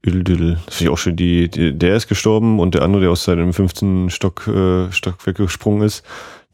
Üdeldüdel. 0.06 0.60
Das 0.66 0.76
finde 0.76 0.90
ich 0.90 0.94
auch 0.94 0.98
schön. 0.98 1.16
Die, 1.16 1.50
die, 1.50 1.78
der 1.78 1.96
ist 1.96 2.08
gestorben 2.08 2.60
und 2.60 2.76
der 2.76 2.82
andere, 2.82 3.04
der 3.04 3.12
aus 3.12 3.24
seinem 3.24 3.54
15 3.54 4.10
Stock, 4.10 4.48
äh, 4.48 4.92
Stock 4.92 5.26
weggesprungen 5.26 5.82
ist, 5.82 6.04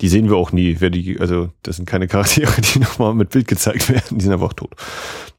die 0.02 0.08
sehen 0.08 0.30
wir 0.30 0.38
auch 0.38 0.52
nie. 0.52 0.78
Wer 0.80 0.92
die, 0.92 1.20
also 1.20 1.50
das 1.64 1.78
sind 1.78 1.86
keine 1.88 2.08
Charaktere, 2.08 2.62
die 2.74 2.80
nochmal 2.80 3.14
mit 3.16 3.32
Bild 3.32 3.48
gezeigt 3.48 3.90
werden. 3.90 4.18
Die 4.18 4.24
sind 4.24 4.34
einfach 4.34 4.54
tot. 4.54 4.76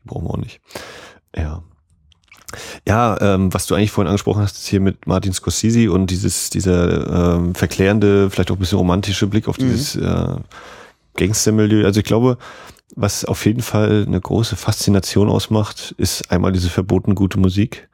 Die 0.02 0.08
brauchen 0.08 0.24
wir 0.24 0.30
auch 0.30 0.36
nicht. 0.36 0.60
Ja. 1.36 1.62
Ja, 2.86 3.16
ähm, 3.20 3.54
was 3.54 3.66
du 3.66 3.76
eigentlich 3.76 3.92
vorhin 3.92 4.08
angesprochen 4.08 4.42
hast, 4.42 4.56
ist 4.56 4.66
hier 4.66 4.80
mit 4.80 5.06
Martin 5.06 5.32
Scorsese 5.32 5.92
und 5.92 6.10
dieses, 6.10 6.50
dieser 6.50 7.36
ähm, 7.36 7.54
verklärende, 7.54 8.28
vielleicht 8.28 8.50
auch 8.50 8.56
ein 8.56 8.58
bisschen 8.58 8.78
romantische 8.78 9.28
Blick 9.28 9.46
auf 9.46 9.56
mhm. 9.56 9.70
dieses 9.70 9.94
äh, 9.94 10.34
Gangstermilieu. 11.14 11.84
Also 11.84 12.00
ich 12.00 12.06
glaube, 12.06 12.38
was 12.96 13.24
auf 13.24 13.46
jeden 13.46 13.62
Fall 13.62 14.04
eine 14.06 14.20
große 14.20 14.56
Faszination 14.56 15.28
ausmacht, 15.28 15.94
ist 15.98 16.30
einmal 16.30 16.52
diese 16.52 16.70
verboten 16.70 17.14
gute 17.14 17.38
Musik 17.38 17.88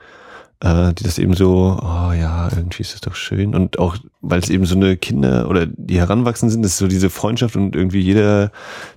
äh, 0.60 0.94
die 0.94 1.04
das 1.04 1.18
eben 1.18 1.34
so, 1.34 1.78
oh 1.80 2.12
ja, 2.12 2.48
irgendwie 2.50 2.80
ist 2.80 2.94
das 2.94 3.02
doch 3.02 3.14
schön. 3.14 3.54
Und 3.54 3.78
auch, 3.78 3.96
weil 4.22 4.40
es 4.40 4.48
eben 4.48 4.64
so 4.64 4.74
eine 4.74 4.96
Kinder 4.96 5.50
oder 5.50 5.66
die 5.66 5.98
heranwachsen 5.98 6.48
sind, 6.48 6.64
ist 6.64 6.78
so 6.78 6.88
diese 6.88 7.10
Freundschaft 7.10 7.56
und 7.56 7.76
irgendwie 7.76 8.00
jeder, 8.00 8.50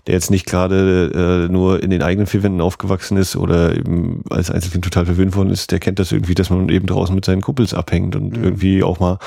der 0.07 0.15
jetzt 0.15 0.31
nicht 0.31 0.45
gerade 0.45 1.47
äh, 1.47 1.51
nur 1.51 1.83
in 1.83 1.89
den 1.89 2.01
eigenen 2.01 2.27
vier 2.27 2.43
Wänden 2.43 2.61
aufgewachsen 2.61 3.17
ist 3.17 3.35
oder 3.35 3.75
eben 3.75 4.23
als 4.29 4.49
Einzelkind 4.49 4.85
total 4.85 5.05
verwöhnt 5.05 5.35
worden 5.35 5.49
ist, 5.49 5.71
der 5.71 5.79
kennt 5.79 5.99
das 5.99 6.13
irgendwie, 6.13 6.35
dass 6.35 6.49
man 6.49 6.69
eben 6.69 6.87
draußen 6.87 7.13
mit 7.13 7.25
seinen 7.25 7.41
Kuppels 7.41 7.73
abhängt 7.73 8.15
und 8.15 8.37
mhm. 8.37 8.43
irgendwie 8.43 8.83
auch 8.83 8.99
mal 8.99 9.19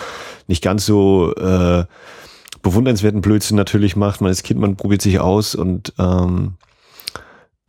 nicht 0.46 0.62
ganz 0.62 0.86
so 0.86 1.34
äh, 1.34 1.84
bewundernswerten 2.62 3.20
Blödsinn 3.20 3.56
natürlich 3.56 3.96
macht. 3.96 4.20
Man 4.20 4.28
als 4.28 4.42
Kind, 4.42 4.60
man 4.60 4.76
probiert 4.76 5.02
sich 5.02 5.20
aus 5.20 5.54
und 5.54 5.92
ähm, 5.98 6.54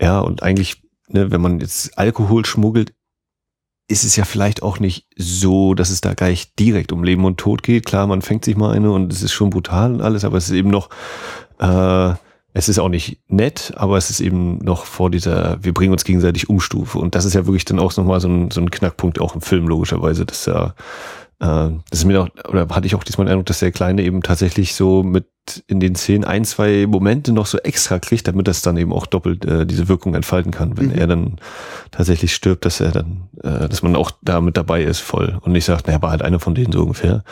ja, 0.02 0.20
und 0.20 0.44
eigentlich, 0.44 0.82
ne, 1.08 1.32
wenn 1.32 1.42
man 1.42 1.60
jetzt 1.60 1.98
Alkohol 1.98 2.46
schmuggelt, 2.46 2.94
ist 3.88 4.04
es 4.04 4.16
ja 4.16 4.26
vielleicht 4.26 4.64
auch 4.64 4.80
nicht 4.80 5.08
so, 5.18 5.74
dass 5.74 5.90
es 5.90 6.02
da 6.02 6.14
gleich 6.14 6.56
direkt 6.56 6.92
um 6.92 7.04
Leben 7.04 7.26
und 7.26 7.38
Tod 7.38 7.64
geht. 7.64 7.86
Klar, 7.86 8.08
man 8.08 8.22
fängt 8.22 8.46
sich 8.46 8.56
mal 8.56 8.74
eine 8.74 8.92
und 8.92 9.12
es 9.12 9.22
ist 9.22 9.34
schon 9.34 9.50
brutal 9.50 9.94
und 9.94 10.02
alles, 10.02 10.24
aber 10.24 10.38
es 10.38 10.46
ist 10.46 10.56
eben 10.56 10.70
noch, 10.70 10.90
äh, 11.60 12.14
es 12.54 12.70
ist 12.70 12.80
auch 12.80 12.90
nicht 12.90 13.20
nett, 13.28 13.74
aber 13.76 13.98
es 13.98 14.10
ist 14.10 14.20
eben 14.22 14.60
noch 14.60 14.86
vor 14.86 15.10
dieser, 15.10 15.58
wir 15.64 15.74
bringen 15.74 15.92
uns 15.92 16.06
gegenseitig 16.06 16.50
Umstufe. 16.50 17.00
Und 17.00 17.16
das 17.16 17.26
ist 17.26 17.34
ja 17.34 17.46
wirklich 17.46 17.66
dann 17.66 17.80
auch 17.80 17.96
nochmal 17.98 18.22
so 18.22 18.30
ein, 18.30 18.52
so 18.52 18.62
ein 18.62 18.72
Knackpunkt 18.72 19.20
auch 19.20 19.36
im 19.36 19.42
Film, 19.42 19.68
logischerweise, 19.68 20.26
dass 20.26 20.46
da 20.46 20.76
das 21.44 22.00
ist 22.00 22.06
mir 22.06 22.22
auch, 22.22 22.30
oder 22.48 22.70
hatte 22.70 22.88
ich 22.88 22.96
auch 22.96 23.04
diesmal 23.04 23.26
den 23.26 23.34
Eindruck, 23.34 23.48
dass 23.48 23.60
der 23.60 23.74
Kleine 23.74 24.04
eben 24.04 24.22
tatsächlich 24.22 24.76
so 24.76 25.04
mit 25.04 25.26
in 25.68 25.82
den 25.82 25.96
Szenen 25.96 26.24
ein, 26.24 26.46
zwei 26.46 26.86
Momente 26.88 27.34
noch 27.34 27.48
so 27.48 27.58
extra 27.58 28.00
kriegt, 28.00 28.30
damit 28.30 28.48
das 28.48 28.62
dann 28.62 28.78
eben 28.78 28.94
auch 28.94 29.06
doppelt 29.06 29.44
äh, 29.44 29.66
diese 29.66 29.90
Wirkung 29.90 30.16
entfalten 30.16 30.54
kann, 30.54 30.78
wenn 30.78 30.88
mhm. 30.88 30.96
er 30.96 31.08
dann 31.08 31.36
tatsächlich 31.92 32.34
stirbt, 32.34 32.64
dass 32.64 32.80
er 32.80 32.92
dann, 32.92 33.24
äh, 33.44 33.68
dass 33.68 33.84
man 33.84 33.98
auch 33.98 34.12
da 34.22 34.40
mit 34.40 34.56
dabei 34.56 34.84
ist 34.84 35.00
voll 35.00 35.38
und 35.42 35.52
nicht 35.52 35.66
sagt, 35.66 35.88
naja, 35.88 36.02
war 36.02 36.12
halt 36.12 36.22
einer 36.22 36.40
von 36.40 36.56
denen 36.56 36.72
so 36.72 36.82
ungefähr 36.82 37.26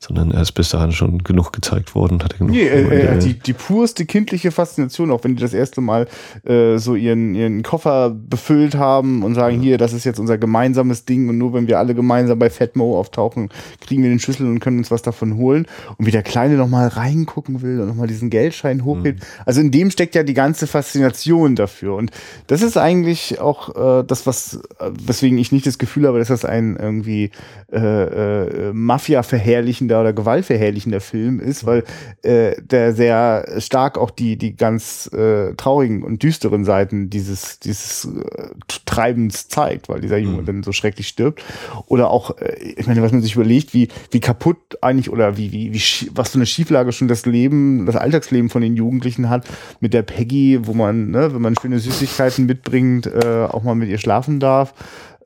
sondern 0.00 0.30
er 0.30 0.42
ist 0.42 0.52
bis 0.52 0.68
dahin 0.68 0.92
schon 0.92 1.24
genug 1.24 1.52
gezeigt 1.52 1.94
worden. 1.94 2.22
Hat 2.22 2.34
er 2.34 2.38
genug 2.38 2.52
nee, 2.52 2.66
er, 2.66 2.90
er 2.90 3.14
hat 3.16 3.24
die, 3.24 3.34
die 3.34 3.52
purste 3.52 4.06
kindliche 4.06 4.52
Faszination, 4.52 5.10
auch 5.10 5.24
wenn 5.24 5.34
die 5.34 5.42
das 5.42 5.54
erste 5.54 5.80
Mal 5.80 6.06
äh, 6.44 6.78
so 6.78 6.94
ihren, 6.94 7.34
ihren 7.34 7.64
Koffer 7.64 8.10
befüllt 8.10 8.76
haben 8.76 9.24
und 9.24 9.34
sagen, 9.34 9.56
ja. 9.56 9.62
hier, 9.62 9.78
das 9.78 9.92
ist 9.92 10.04
jetzt 10.04 10.20
unser 10.20 10.38
gemeinsames 10.38 11.04
Ding 11.04 11.28
und 11.28 11.36
nur 11.36 11.52
wenn 11.52 11.66
wir 11.66 11.78
alle 11.80 11.94
gemeinsam 11.94 12.38
bei 12.38 12.48
Fatmo 12.48 12.98
auftauchen, 12.98 13.48
kriegen 13.80 14.02
wir 14.04 14.10
den 14.10 14.20
Schlüssel 14.20 14.46
und 14.46 14.60
können 14.60 14.78
uns 14.78 14.92
was 14.92 15.02
davon 15.02 15.36
holen. 15.36 15.66
Und 15.96 16.06
wie 16.06 16.12
der 16.12 16.22
Kleine 16.22 16.54
nochmal 16.54 16.88
reingucken 16.88 17.62
will 17.62 17.80
und 17.80 17.88
nochmal 17.88 18.06
diesen 18.06 18.30
Geldschein 18.30 18.84
hochhebt. 18.84 19.20
Mhm. 19.20 19.42
Also 19.46 19.60
in 19.60 19.72
dem 19.72 19.90
steckt 19.90 20.14
ja 20.14 20.22
die 20.22 20.34
ganze 20.34 20.68
Faszination 20.68 21.56
dafür. 21.56 21.96
Und 21.96 22.12
das 22.46 22.62
ist 22.62 22.76
eigentlich 22.76 23.40
auch 23.40 24.00
äh, 24.00 24.04
das, 24.04 24.26
was, 24.26 24.60
weswegen 24.78 25.38
ich 25.38 25.50
nicht 25.50 25.66
das 25.66 25.78
Gefühl 25.78 26.06
habe, 26.06 26.20
dass 26.20 26.28
das 26.28 26.44
ein 26.44 26.76
irgendwie 26.76 27.32
äh, 27.72 27.78
äh, 27.78 28.72
Mafia-verherrlichen 28.72 29.87
verherrlichender 29.88 30.00
oder 30.00 30.12
gewaltverherrlichender 30.12 31.00
Film 31.00 31.40
ist, 31.40 31.66
weil 31.66 31.84
äh, 32.22 32.60
der 32.60 32.92
sehr 32.94 33.46
stark 33.58 33.98
auch 33.98 34.10
die, 34.10 34.36
die 34.36 34.56
ganz 34.56 35.10
äh, 35.12 35.54
traurigen 35.54 36.02
und 36.02 36.22
düsteren 36.22 36.64
Seiten 36.64 37.10
dieses, 37.10 37.58
dieses 37.60 38.04
äh, 38.06 38.50
Treibens 38.84 39.48
zeigt, 39.48 39.88
weil 39.88 40.00
dieser 40.00 40.18
Junge 40.18 40.42
mhm. 40.42 40.46
dann 40.46 40.62
so 40.62 40.72
schrecklich 40.72 41.08
stirbt. 41.08 41.42
Oder 41.86 42.10
auch, 42.10 42.36
äh, 42.38 42.56
ich 42.76 42.86
meine, 42.86 43.02
was 43.02 43.12
man 43.12 43.22
sich 43.22 43.34
überlegt, 43.34 43.74
wie, 43.74 43.88
wie 44.10 44.20
kaputt 44.20 44.78
eigentlich 44.82 45.10
oder 45.10 45.36
wie, 45.36 45.52
wie, 45.52 45.72
wie 45.72 46.10
was 46.14 46.30
für 46.30 46.38
eine 46.38 46.46
Schieflage 46.46 46.92
schon 46.92 47.08
das 47.08 47.26
Leben, 47.26 47.86
das 47.86 47.96
Alltagsleben 47.96 48.50
von 48.50 48.62
den 48.62 48.76
Jugendlichen 48.76 49.28
hat 49.28 49.46
mit 49.80 49.94
der 49.94 50.02
Peggy, 50.02 50.60
wo 50.62 50.74
man, 50.74 51.10
ne, 51.10 51.34
wenn 51.34 51.42
man 51.42 51.54
schöne 51.60 51.78
Süßigkeiten 51.78 52.46
mitbringt, 52.46 53.06
äh, 53.06 53.46
auch 53.50 53.62
mal 53.62 53.74
mit 53.74 53.88
ihr 53.88 53.98
schlafen 53.98 54.40
darf 54.40 54.74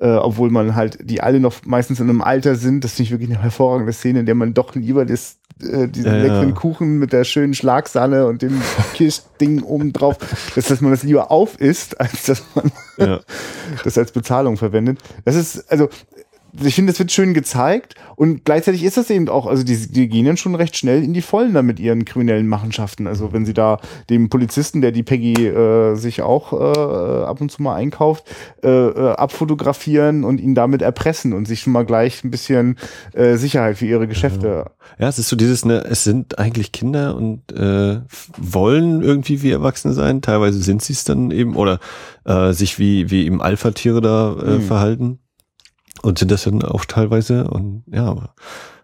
äh, 0.02 0.16
obwohl 0.16 0.50
man 0.50 0.74
halt, 0.74 0.98
die 1.00 1.20
alle 1.20 1.38
noch 1.38 1.64
meistens 1.64 2.00
in 2.00 2.10
einem 2.10 2.22
Alter 2.22 2.56
sind. 2.56 2.82
Das 2.82 2.94
finde 2.94 3.04
ich 3.04 3.10
wirklich 3.12 3.30
eine 3.30 3.40
hervorragende 3.40 3.92
Szene, 3.92 4.20
in 4.20 4.26
der 4.26 4.34
man 4.34 4.52
doch 4.52 4.74
lieber 4.74 5.06
das, 5.06 5.36
äh, 5.62 5.86
diesen 5.86 6.12
ja, 6.12 6.18
leckeren 6.18 6.48
ja. 6.48 6.54
Kuchen 6.56 6.98
mit 6.98 7.12
der 7.12 7.22
schönen 7.22 7.54
Schlagsahne 7.54 8.26
und 8.26 8.42
dem 8.42 8.60
Kirschding 8.94 9.62
oben 9.62 9.92
drauf, 9.92 10.16
dass, 10.56 10.66
dass 10.66 10.80
man 10.80 10.90
das 10.90 11.04
lieber 11.04 11.30
aufisst, 11.30 12.00
als 12.00 12.24
dass 12.24 12.42
man 12.56 12.72
ja. 12.98 13.20
das 13.84 13.96
als 13.96 14.10
Bezahlung 14.10 14.56
verwendet. 14.56 14.98
Das 15.24 15.36
ist, 15.36 15.70
also 15.70 15.88
ich 16.60 16.74
finde, 16.74 16.92
das 16.92 16.98
wird 16.98 17.10
schön 17.10 17.32
gezeigt 17.32 17.94
und 18.16 18.44
gleichzeitig 18.44 18.84
ist 18.84 18.96
das 18.98 19.08
eben 19.08 19.28
auch, 19.28 19.46
also 19.46 19.62
die, 19.64 19.90
die 19.90 20.08
gehen 20.08 20.26
dann 20.26 20.36
schon 20.36 20.54
recht 20.54 20.76
schnell 20.76 21.02
in 21.02 21.14
die 21.14 21.22
Vollen 21.22 21.54
da 21.54 21.62
mit 21.62 21.80
ihren 21.80 22.04
kriminellen 22.04 22.46
Machenschaften. 22.46 23.06
Also 23.06 23.32
wenn 23.32 23.46
sie 23.46 23.54
da 23.54 23.78
dem 24.10 24.28
Polizisten, 24.28 24.82
der 24.82 24.92
die 24.92 25.02
Peggy 25.02 25.46
äh, 25.46 25.94
sich 25.94 26.20
auch 26.20 26.52
äh, 26.52 27.24
ab 27.24 27.40
und 27.40 27.50
zu 27.50 27.62
mal 27.62 27.74
einkauft, 27.74 28.24
äh, 28.62 28.68
äh, 28.68 29.12
abfotografieren 29.12 30.24
und 30.24 30.40
ihn 30.40 30.54
damit 30.54 30.82
erpressen 30.82 31.32
und 31.32 31.48
sich 31.48 31.60
schon 31.60 31.72
mal 31.72 31.86
gleich 31.86 32.22
ein 32.22 32.30
bisschen 32.30 32.76
äh, 33.14 33.36
Sicherheit 33.36 33.78
für 33.78 33.86
ihre 33.86 34.06
Geschäfte. 34.06 34.46
Ja. 34.46 34.70
ja, 34.98 35.08
es 35.08 35.18
ist 35.18 35.30
so 35.30 35.36
dieses, 35.36 35.64
ne, 35.64 35.84
es 35.88 36.04
sind 36.04 36.38
eigentlich 36.38 36.72
Kinder 36.72 37.16
und 37.16 37.50
äh, 37.52 38.00
wollen 38.36 39.02
irgendwie 39.02 39.42
wie 39.42 39.52
Erwachsene 39.52 39.94
sein. 39.94 40.20
Teilweise 40.20 40.60
sind 40.60 40.82
sie 40.82 40.92
es 40.92 41.04
dann 41.04 41.30
eben 41.30 41.56
oder 41.56 41.80
äh, 42.24 42.52
sich 42.52 42.78
wie, 42.78 43.10
wie 43.10 43.24
eben 43.24 43.40
Alpha-Tiere 43.40 44.02
da 44.02 44.36
äh, 44.38 44.50
mhm. 44.58 44.62
verhalten. 44.62 45.18
Und 46.02 46.18
sind 46.18 46.30
das 46.30 46.44
dann 46.44 46.62
auch 46.62 46.84
teilweise 46.84 47.48
und 47.48 47.84
ja, 47.86 48.04
aber 48.06 48.34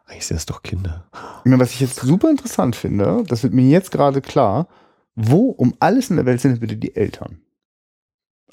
eigentlich 0.06 0.26
sind 0.26 0.36
das 0.36 0.46
doch 0.46 0.62
Kinder. 0.62 1.04
Was 1.44 1.72
ich 1.72 1.80
jetzt 1.80 2.00
super 2.00 2.30
interessant 2.30 2.76
finde, 2.76 3.24
das 3.26 3.42
wird 3.42 3.52
mir 3.52 3.68
jetzt 3.68 3.90
gerade 3.90 4.20
klar, 4.20 4.68
wo 5.14 5.50
um 5.50 5.74
alles 5.80 6.10
in 6.10 6.16
der 6.16 6.26
Welt 6.26 6.40
sind 6.40 6.60
bitte 6.60 6.76
die 6.76 6.94
Eltern? 6.94 7.40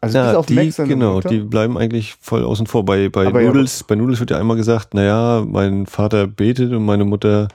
Also 0.05 0.17
ja, 0.19 0.37
auf 0.37 0.45
die, 0.45 0.53
Max 0.53 0.77
genau, 0.77 1.19
die 1.19 1.39
bleiben 1.39 1.77
eigentlich 1.77 2.15
voll 2.21 2.43
außen 2.43 2.67
vor. 2.67 2.85
Bei, 2.85 3.09
bei 3.09 3.25
Noodles, 3.31 3.79
ja, 3.79 3.85
bei 3.87 3.95
Noodles 3.95 4.19
wird 4.19 4.29
ja 4.29 4.39
einmal 4.39 4.55
gesagt, 4.55 4.93
naja, 4.93 5.43
mein 5.47 5.87
Vater 5.87 6.27
betet 6.27 6.71
und 6.71 6.85
meine 6.85 7.05
Mutter 7.05 7.47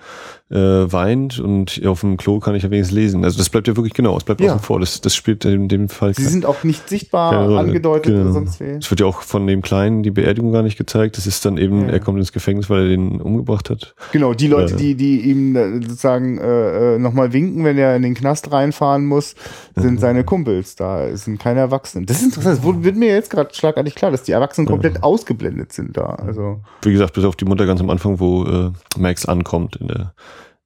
äh, 0.50 0.56
weint 0.92 1.38
und 1.38 1.80
auf 1.86 2.00
dem 2.00 2.16
Klo 2.16 2.40
kann 2.40 2.56
ich 2.56 2.64
ja 2.64 2.70
wenigstens 2.70 2.96
lesen. 2.96 3.24
Also 3.24 3.38
das 3.38 3.48
bleibt 3.50 3.68
ja 3.68 3.76
wirklich 3.76 3.94
genau, 3.94 4.16
es 4.16 4.24
bleibt 4.24 4.40
ja. 4.40 4.54
außen 4.54 4.64
vor. 4.64 4.80
Das, 4.80 5.00
das 5.00 5.14
spielt 5.14 5.44
in 5.44 5.68
dem 5.68 5.88
Fall. 5.88 6.12
Sie 6.14 6.24
sind 6.24 6.44
auch 6.44 6.64
nicht 6.64 6.88
sichtbar 6.88 7.32
angedeutet 7.56 8.12
genau. 8.12 8.22
oder 8.22 8.32
sonst 8.32 8.60
wie. 8.60 8.64
Es 8.64 8.90
wird 8.90 9.00
ja 9.00 9.06
auch 9.06 9.22
von 9.22 9.46
dem 9.46 9.62
Kleinen 9.62 10.02
die 10.02 10.10
Beerdigung 10.10 10.50
gar 10.50 10.62
nicht 10.62 10.76
gezeigt. 10.76 11.16
Das 11.16 11.26
ist 11.28 11.44
dann 11.44 11.56
eben, 11.56 11.88
er 11.88 12.00
kommt 12.00 12.18
ins 12.18 12.32
Gefängnis, 12.32 12.68
weil 12.68 12.82
er 12.82 12.88
den 12.88 13.20
umgebracht 13.20 13.70
hat. 13.70 13.94
Genau, 14.10 14.34
die 14.34 14.48
Leute, 14.48 14.74
äh, 14.74 14.76
die, 14.76 14.94
die 14.96 15.20
ihm 15.30 15.54
äh, 15.54 15.74
sozusagen 15.82 16.38
äh, 16.38 16.96
äh, 16.96 16.98
nochmal 16.98 17.32
winken, 17.32 17.64
wenn 17.64 17.78
er 17.78 17.94
in 17.94 18.02
den 18.02 18.14
Knast 18.14 18.50
reinfahren 18.50 19.06
muss, 19.06 19.36
sind 19.76 19.94
mhm. 19.94 19.98
seine 19.98 20.24
Kumpels. 20.24 20.74
Da 20.74 21.16
sind 21.16 21.38
keine 21.38 21.60
Erwachsenen. 21.60 22.06
Das 22.06 22.22
ist 22.22 22.39
interessant. 22.44 22.76
Das 22.76 22.84
wird 22.84 22.96
mir 22.96 23.14
jetzt 23.14 23.30
gerade 23.30 23.54
schlagartig 23.54 23.94
klar, 23.94 24.10
dass 24.10 24.22
die 24.22 24.32
Erwachsenen 24.32 24.66
komplett 24.66 24.96
ja. 24.96 25.02
ausgeblendet 25.02 25.72
sind 25.72 25.96
da. 25.96 26.06
Also. 26.06 26.60
Wie 26.82 26.92
gesagt, 26.92 27.14
bis 27.14 27.24
auf 27.24 27.36
die 27.36 27.44
Mutter 27.44 27.66
ganz 27.66 27.80
am 27.80 27.90
Anfang, 27.90 28.20
wo 28.20 28.44
äh, 28.44 28.72
Max 28.98 29.26
ankommt 29.26 29.76
in 29.76 29.88
der 29.88 30.14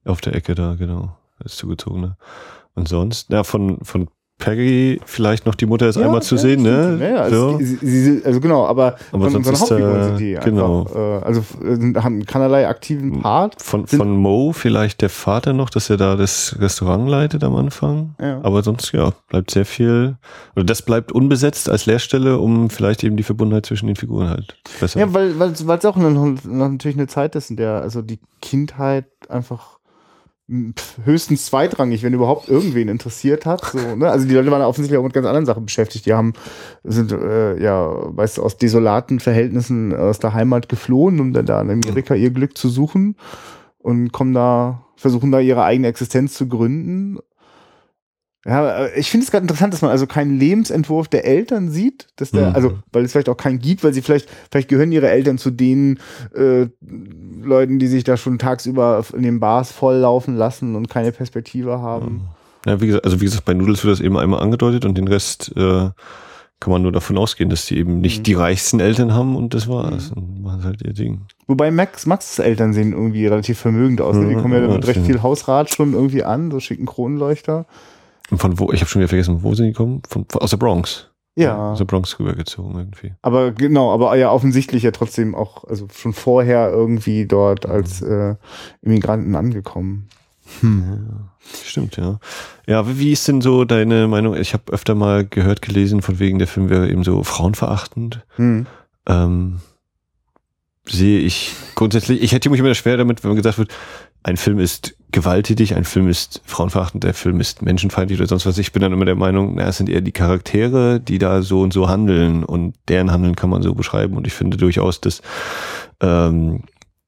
auf 0.05 0.21
der 0.21 0.35
Ecke 0.35 0.55
da, 0.55 0.75
genau. 0.75 1.17
Ist 1.43 1.57
zugezogen, 1.57 2.01
ne? 2.01 2.17
Und 2.75 2.87
sonst, 2.87 3.29
ja, 3.29 3.43
von, 3.43 3.79
von 3.83 4.09
Peggy 4.37 4.99
vielleicht 5.05 5.45
noch 5.45 5.55
die 5.55 5.65
Mutter 5.65 5.87
ist 5.87 5.95
ja, 5.95 6.05
einmal 6.05 6.21
zu 6.21 6.35
ja, 6.35 6.41
sehen, 6.41 6.61
ne? 6.61 6.99
Ja, 7.01 7.21
also, 7.21 7.51
so. 7.51 7.57
sie, 7.59 7.77
sie, 7.77 8.25
also 8.25 8.41
genau, 8.41 8.65
aber, 8.65 8.97
aber 9.13 9.29
von 9.29 9.37
unseren 9.37 9.57
Hauptfiguren 9.57 10.03
sind 10.03 10.19
die 10.19 10.37
genau. 10.43 10.81
einfach, 10.81 10.95
äh, 10.95 11.25
also 11.25 11.41
äh, 11.63 11.93
haben 12.01 12.25
keinerlei 12.25 12.67
aktiven 12.67 13.21
Part. 13.21 13.61
Von, 13.61 13.87
von 13.87 14.17
Mo 14.17 14.51
vielleicht 14.51 15.01
der 15.01 15.09
Vater 15.09 15.53
noch, 15.53 15.69
dass 15.69 15.89
er 15.89 15.95
da 15.95 16.17
das 16.17 16.57
Restaurant 16.59 17.07
leitet 17.07 17.45
am 17.45 17.55
Anfang. 17.55 18.15
Ja. 18.19 18.41
Aber 18.43 18.61
sonst, 18.61 18.91
ja, 18.91 19.13
bleibt 19.29 19.51
sehr 19.51 19.65
viel, 19.65 20.17
oder 20.55 20.65
das 20.65 20.81
bleibt 20.81 21.13
unbesetzt 21.13 21.69
als 21.69 21.85
Leerstelle, 21.85 22.37
um 22.37 22.69
vielleicht 22.69 23.05
eben 23.05 23.15
die 23.15 23.23
Verbundenheit 23.23 23.65
zwischen 23.65 23.87
den 23.87 23.95
Figuren 23.95 24.29
halt 24.29 24.57
besser. 24.81 24.99
Ja, 24.99 25.13
weil, 25.13 25.39
weil, 25.39 25.53
weil 25.63 25.77
es 25.77 25.85
auch 25.85 25.95
noch 25.95 26.35
natürlich 26.43 26.97
eine 26.97 27.07
Zeit 27.07 27.35
ist, 27.35 27.51
in 27.51 27.55
der 27.55 27.81
also 27.81 28.01
die 28.01 28.19
Kindheit 28.41 29.05
einfach 29.29 29.74
höchstens 30.47 31.47
zweitrangig, 31.47 32.03
wenn 32.03 32.13
überhaupt 32.13 32.49
irgendwen 32.49 32.87
interessiert 32.87 33.45
hat. 33.45 33.65
So, 33.65 33.95
ne? 33.95 34.09
Also 34.09 34.27
die 34.27 34.33
Leute 34.35 34.51
waren 34.51 34.61
offensichtlich 34.61 34.99
auch 34.99 35.03
mit 35.03 35.13
ganz 35.13 35.25
anderen 35.25 35.45
Sachen 35.45 35.65
beschäftigt. 35.65 36.05
Die 36.05 36.13
haben 36.13 36.33
sind 36.83 37.11
äh, 37.11 37.59
ja, 37.61 37.91
weißt 38.15 38.37
du, 38.37 38.43
aus 38.43 38.57
desolaten 38.57 39.19
Verhältnissen 39.19 39.95
aus 39.95 40.19
der 40.19 40.33
Heimat 40.33 40.69
geflohen, 40.69 41.19
um 41.19 41.33
dann 41.33 41.47
da 41.47 41.59
in 41.61 41.71
Amerika 41.71 42.13
ihr 42.13 42.29
Glück 42.29 42.57
zu 42.57 42.69
suchen 42.69 43.15
und 43.79 44.11
kommen 44.11 44.33
da, 44.33 44.85
versuchen 44.95 45.31
da 45.31 45.39
ihre 45.39 45.63
eigene 45.63 45.87
Existenz 45.87 46.35
zu 46.35 46.47
gründen 46.47 47.19
ja, 48.47 48.89
ich 48.95 49.09
finde 49.09 49.23
es 49.23 49.31
gerade 49.31 49.43
interessant, 49.43 49.73
dass 49.73 49.81
man 49.81 49.89
also 49.89 50.05
keinen 50.05 50.37
Lebensentwurf 50.37 51.07
der 51.07 51.25
Eltern 51.25 51.71
sieht, 51.71 52.07
dass 52.15 52.29
der, 52.29 52.49
mhm. 52.49 52.55
also 52.55 52.79
weil 52.91 53.03
es 53.03 53.11
vielleicht 53.11 53.27
auch 53.27 53.37
keinen 53.37 53.57
gibt, 53.57 53.83
weil 53.83 53.91
sie 53.91 54.03
vielleicht, 54.03 54.29
vielleicht 54.51 54.69
gehören 54.69 54.91
ihre 54.91 55.09
Eltern 55.09 55.39
zu 55.39 55.49
den 55.49 55.99
äh, 56.35 56.67
Leuten, 57.45 57.79
die 57.79 57.87
sich 57.87 58.03
da 58.03 58.17
schon 58.17 58.39
tagsüber 58.39 59.03
in 59.13 59.23
den 59.23 59.39
Bars 59.39 59.71
volllaufen 59.71 60.35
lassen 60.35 60.75
und 60.75 60.89
keine 60.89 61.11
Perspektive 61.11 61.79
haben. 61.79 62.29
Ja, 62.65 62.81
wie 62.81 62.87
gesagt, 62.87 63.05
also 63.05 63.21
wie 63.21 63.25
gesagt, 63.25 63.45
bei 63.45 63.53
Noodles 63.53 63.83
wird 63.83 63.93
das 63.93 64.01
eben 64.01 64.17
einmal 64.17 64.41
angedeutet 64.41 64.85
und 64.85 64.97
den 64.97 65.07
Rest 65.07 65.53
äh, 65.55 65.89
kann 66.59 66.71
man 66.71 66.81
nur 66.81 66.91
davon 66.91 67.17
ausgehen, 67.17 67.49
dass 67.49 67.65
die 67.65 67.77
eben 67.77 67.99
nicht 67.99 68.19
mhm. 68.19 68.23
die 68.23 68.33
reichsten 68.33 68.79
Eltern 68.79 69.13
haben 69.13 69.35
und 69.35 69.53
das 69.53 69.67
war's. 69.67 70.11
Mhm. 70.11 70.17
Und 70.17 70.41
machen 70.41 70.63
halt 70.63 70.81
ihr 70.81 70.93
Ding. 70.93 71.21
Wobei 71.47 71.69
Max, 71.69 72.05
Max' 72.05 72.39
Eltern 72.39 72.73
sehen 72.73 72.93
irgendwie 72.93 73.27
relativ 73.27 73.59
vermögend 73.59 74.01
aus. 74.01 74.15
Ne? 74.15 74.29
Die 74.29 74.35
kommen 74.35 74.53
ja, 74.53 74.61
ja 74.61 74.73
mit 74.73 74.87
recht 74.87 75.01
viel 75.01 75.21
Hausrat 75.21 75.69
schon 75.69 75.93
irgendwie 75.93 76.23
an, 76.23 76.49
so 76.49 76.59
schicken 76.59 76.85
Kronleuchter. 76.85 77.65
Von 78.33 78.57
wo, 78.59 78.71
ich 78.71 78.81
habe 78.81 78.89
schon 78.89 79.01
wieder 79.01 79.09
vergessen, 79.09 79.43
wo 79.43 79.53
sind 79.53 79.67
die 79.67 79.71
gekommen? 79.73 80.01
Von, 80.09 80.25
aus 80.33 80.49
der 80.49 80.57
Bronx. 80.57 81.09
Ja. 81.35 81.75
Der 81.75 81.85
Bronx 81.85 82.17
rübergezogen 82.17 82.75
irgendwie. 82.75 83.13
Aber 83.21 83.51
genau, 83.51 83.93
aber 83.93 84.15
ja 84.15 84.31
offensichtlich 84.31 84.83
ja 84.83 84.91
trotzdem 84.91 85.35
auch, 85.35 85.65
also 85.65 85.87
schon 85.93 86.13
vorher 86.13 86.69
irgendwie 86.71 87.25
dort 87.25 87.65
als 87.65 88.01
äh, 88.01 88.35
Immigranten 88.81 89.35
angekommen. 89.35 90.07
Hm. 90.61 91.07
Ja, 91.09 91.55
stimmt, 91.65 91.97
ja. 91.97 92.19
Ja, 92.67 92.97
wie 92.97 93.11
ist 93.11 93.27
denn 93.27 93.41
so 93.41 93.65
deine 93.65 94.07
Meinung? 94.07 94.35
Ich 94.35 94.53
habe 94.53 94.71
öfter 94.71 94.95
mal 94.95 95.25
gehört, 95.25 95.61
gelesen, 95.61 96.01
von 96.01 96.19
wegen 96.19 96.39
der 96.39 96.47
Film 96.47 96.69
wäre 96.69 96.89
eben 96.89 97.03
so 97.03 97.23
frauenverachtend. 97.23 98.25
Hm. 98.35 98.65
Ähm, 99.07 99.59
sehe 100.87 101.19
ich 101.19 101.53
grundsätzlich, 101.75 102.21
ich 102.21 102.31
hätte 102.31 102.49
mich 102.49 102.59
immer 102.59 102.73
schwer 102.75 102.97
damit, 102.97 103.23
wenn 103.23 103.29
man 103.31 103.37
gesagt 103.37 103.57
wird, 103.57 103.73
ein 104.25 104.37
Film 104.37 104.57
ist 104.57 104.95
gewalttätig, 105.11 105.75
ein 105.75 105.85
Film 105.85 106.07
ist 106.07 106.41
frauenverachtend, 106.45 107.03
der 107.03 107.13
Film 107.13 107.39
ist 107.39 107.61
menschenfeindlich 107.61 108.19
oder 108.19 108.27
sonst 108.27 108.47
was. 108.47 108.57
Ich 108.57 108.71
bin 108.71 108.81
dann 108.81 108.91
immer 108.91 109.05
der 109.05 109.15
Meinung, 109.15 109.53
na, 109.53 109.67
es 109.67 109.77
sind 109.77 109.87
eher 109.87 110.01
die 110.01 110.11
Charaktere, 110.11 110.99
die 110.99 111.19
da 111.19 111.43
so 111.43 111.61
und 111.61 111.73
so 111.73 111.87
handeln 111.89 112.43
und 112.43 112.73
deren 112.87 113.11
Handeln 113.11 113.35
kann 113.35 113.51
man 113.51 113.61
so 113.61 113.75
beschreiben. 113.75 114.17
Und 114.17 114.25
ich 114.25 114.33
finde 114.33 114.57
durchaus, 114.57 114.99
dass 114.99 115.21
ähm, 116.01 116.63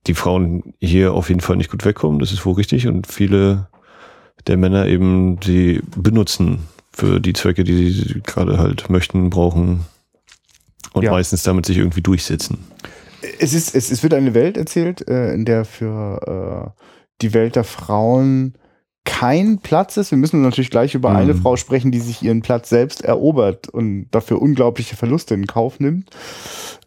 die 0.06 0.14
Frauen 0.14 0.76
hier 0.80 1.14
auf 1.14 1.30
jeden 1.30 1.42
Fall 1.42 1.56
nicht 1.56 1.72
gut 1.72 1.86
wegkommen. 1.86 2.20
Das 2.20 2.32
ist 2.32 2.46
wohl 2.46 2.54
richtig. 2.54 2.88
Und 2.88 3.08
viele 3.08 3.68
der 4.46 4.58
Männer 4.58 4.86
eben 4.86 5.40
sie 5.44 5.82
benutzen 5.96 6.68
für 6.92 7.20
die 7.20 7.34
Zwecke, 7.34 7.64
die 7.64 7.90
sie 7.90 8.22
gerade 8.22 8.60
halt 8.60 8.92
möchten, 8.92 9.32
brauchen 9.32 9.86
und 10.94 11.04
ja. 11.04 11.10
meistens 11.10 11.42
damit 11.42 11.66
sich 11.66 11.78
irgendwie 11.78 12.04
durchsetzen. 12.04 12.60
Es 13.40 13.56
ist, 13.56 13.74
es, 13.74 13.90
es 13.90 14.04
wird 14.04 14.14
eine 14.14 14.36
Welt 14.36 14.56
erzählt, 14.56 15.08
äh, 15.08 15.34
in 15.34 15.46
der 15.46 15.66
für 15.66 16.76
äh, 16.78 16.84
die 17.22 17.34
Welt 17.34 17.56
der 17.56 17.64
Frauen 17.64 18.54
kein 19.08 19.60
Platz 19.60 19.96
ist. 19.96 20.12
Wir 20.12 20.18
müssen 20.18 20.42
natürlich 20.42 20.70
gleich 20.70 20.94
über 20.94 21.12
mhm. 21.12 21.16
eine 21.16 21.36
Frau 21.36 21.56
sprechen, 21.56 21.92
die 21.92 22.02
sich 22.02 22.22
ihren 22.22 22.42
Platz 22.42 22.70
selbst 22.70 23.02
erobert 23.04 23.70
und 23.70 24.10
dafür 24.12 24.42
unglaubliche 24.42 24.98
Verluste 24.98 25.34
in 25.34 25.48
Kauf 25.48 25.80
nimmt. 25.80 26.10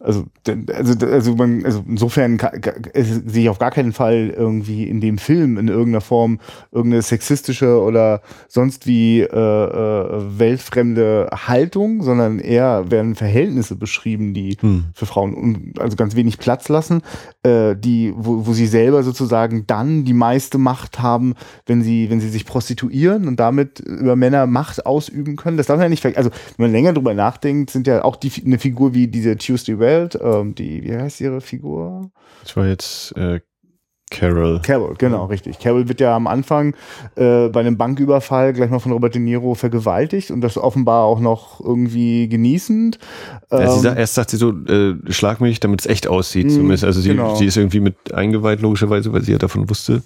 Also, 0.03 0.25
also, 0.73 1.05
also, 1.05 1.35
man, 1.35 1.63
also 1.63 1.83
insofern 1.87 2.39
sehe 2.95 3.43
ich 3.43 3.49
auf 3.49 3.59
gar 3.59 3.69
keinen 3.69 3.93
Fall 3.93 4.33
irgendwie 4.35 4.85
in 4.85 4.99
dem 4.99 5.19
Film 5.19 5.57
in 5.59 5.67
irgendeiner 5.67 6.01
Form 6.01 6.39
irgendeine 6.71 7.03
sexistische 7.03 7.79
oder 7.79 8.21
sonst 8.47 8.87
wie 8.87 9.21
äh, 9.21 9.25
äh, 9.27 10.39
weltfremde 10.39 11.29
Haltung, 11.31 12.01
sondern 12.01 12.39
eher 12.39 12.89
werden 12.89 13.13
Verhältnisse 13.13 13.75
beschrieben, 13.75 14.33
die 14.33 14.57
hm. 14.59 14.85
für 14.95 15.05
Frauen 15.05 15.73
also 15.77 15.95
ganz 15.95 16.15
wenig 16.15 16.39
Platz 16.39 16.67
lassen, 16.67 17.01
äh, 17.43 17.75
die, 17.75 18.11
wo, 18.15 18.47
wo 18.47 18.53
sie 18.53 18.67
selber 18.67 19.03
sozusagen 19.03 19.67
dann 19.67 20.03
die 20.03 20.13
meiste 20.13 20.57
Macht 20.57 20.99
haben, 20.99 21.35
wenn 21.67 21.83
sie, 21.83 22.09
wenn 22.09 22.19
sie 22.19 22.29
sich 22.29 22.45
prostituieren 22.47 23.27
und 23.27 23.39
damit 23.39 23.79
über 23.79 24.15
Männer 24.15 24.47
Macht 24.47 24.83
ausüben 24.83 25.35
können. 25.35 25.57
Das 25.57 25.67
darf 25.67 25.77
man 25.77 25.85
ja 25.85 25.89
nicht, 25.89 26.03
also 26.17 26.31
wenn 26.57 26.65
man 26.65 26.71
länger 26.71 26.93
drüber 26.93 27.13
nachdenkt, 27.13 27.69
sind 27.69 27.85
ja 27.85 28.03
auch 28.03 28.15
die, 28.15 28.31
eine 28.43 28.57
Figur 28.57 28.95
wie 28.95 29.07
diese 29.07 29.37
Tuesday 29.37 29.75
Red 29.75 29.90
Welt, 29.91 30.17
ähm, 30.21 30.55
die, 30.55 30.83
wie 30.83 30.95
heißt 30.95 31.21
ihre 31.21 31.41
Figur? 31.41 32.11
Das 32.43 32.55
war 32.55 32.67
jetzt 32.67 33.15
äh, 33.17 33.41
Carol. 34.09 34.59
Carol, 34.61 34.95
genau, 34.97 35.25
richtig. 35.25 35.57
Carol 35.59 35.87
wird 35.87 36.01
ja 36.01 36.15
am 36.15 36.27
Anfang 36.27 36.75
äh, 37.15 37.47
bei 37.47 37.61
einem 37.61 37.77
Banküberfall 37.77 38.53
gleich 38.53 38.69
mal 38.69 38.79
von 38.79 38.91
Robert 38.91 39.15
De 39.15 39.21
Niro 39.21 39.55
vergewaltigt 39.55 40.31
und 40.31 40.41
das 40.41 40.57
offenbar 40.57 41.05
auch 41.05 41.19
noch 41.19 41.61
irgendwie 41.61 42.27
genießend. 42.27 42.99
Ja, 43.49 43.71
sie 43.71 43.79
sagt, 43.79 43.95
ähm, 43.95 44.01
erst 44.01 44.15
sagt 44.15 44.29
sie 44.31 44.37
so, 44.37 44.51
äh, 44.51 44.95
schlag 45.09 45.39
mich, 45.39 45.61
damit 45.61 45.79
es 45.81 45.87
echt 45.87 46.07
aussieht. 46.07 46.47
Mh, 46.47 46.53
zumindest. 46.53 46.83
Also 46.83 46.99
sie, 46.99 47.09
genau. 47.09 47.35
sie 47.35 47.45
ist 47.45 47.57
irgendwie 47.57 47.79
mit 47.79 48.13
eingeweiht, 48.13 48.61
logischerweise, 48.61 49.13
weil 49.13 49.21
sie 49.21 49.31
ja 49.31 49.37
davon 49.37 49.69
wusste. 49.69 50.03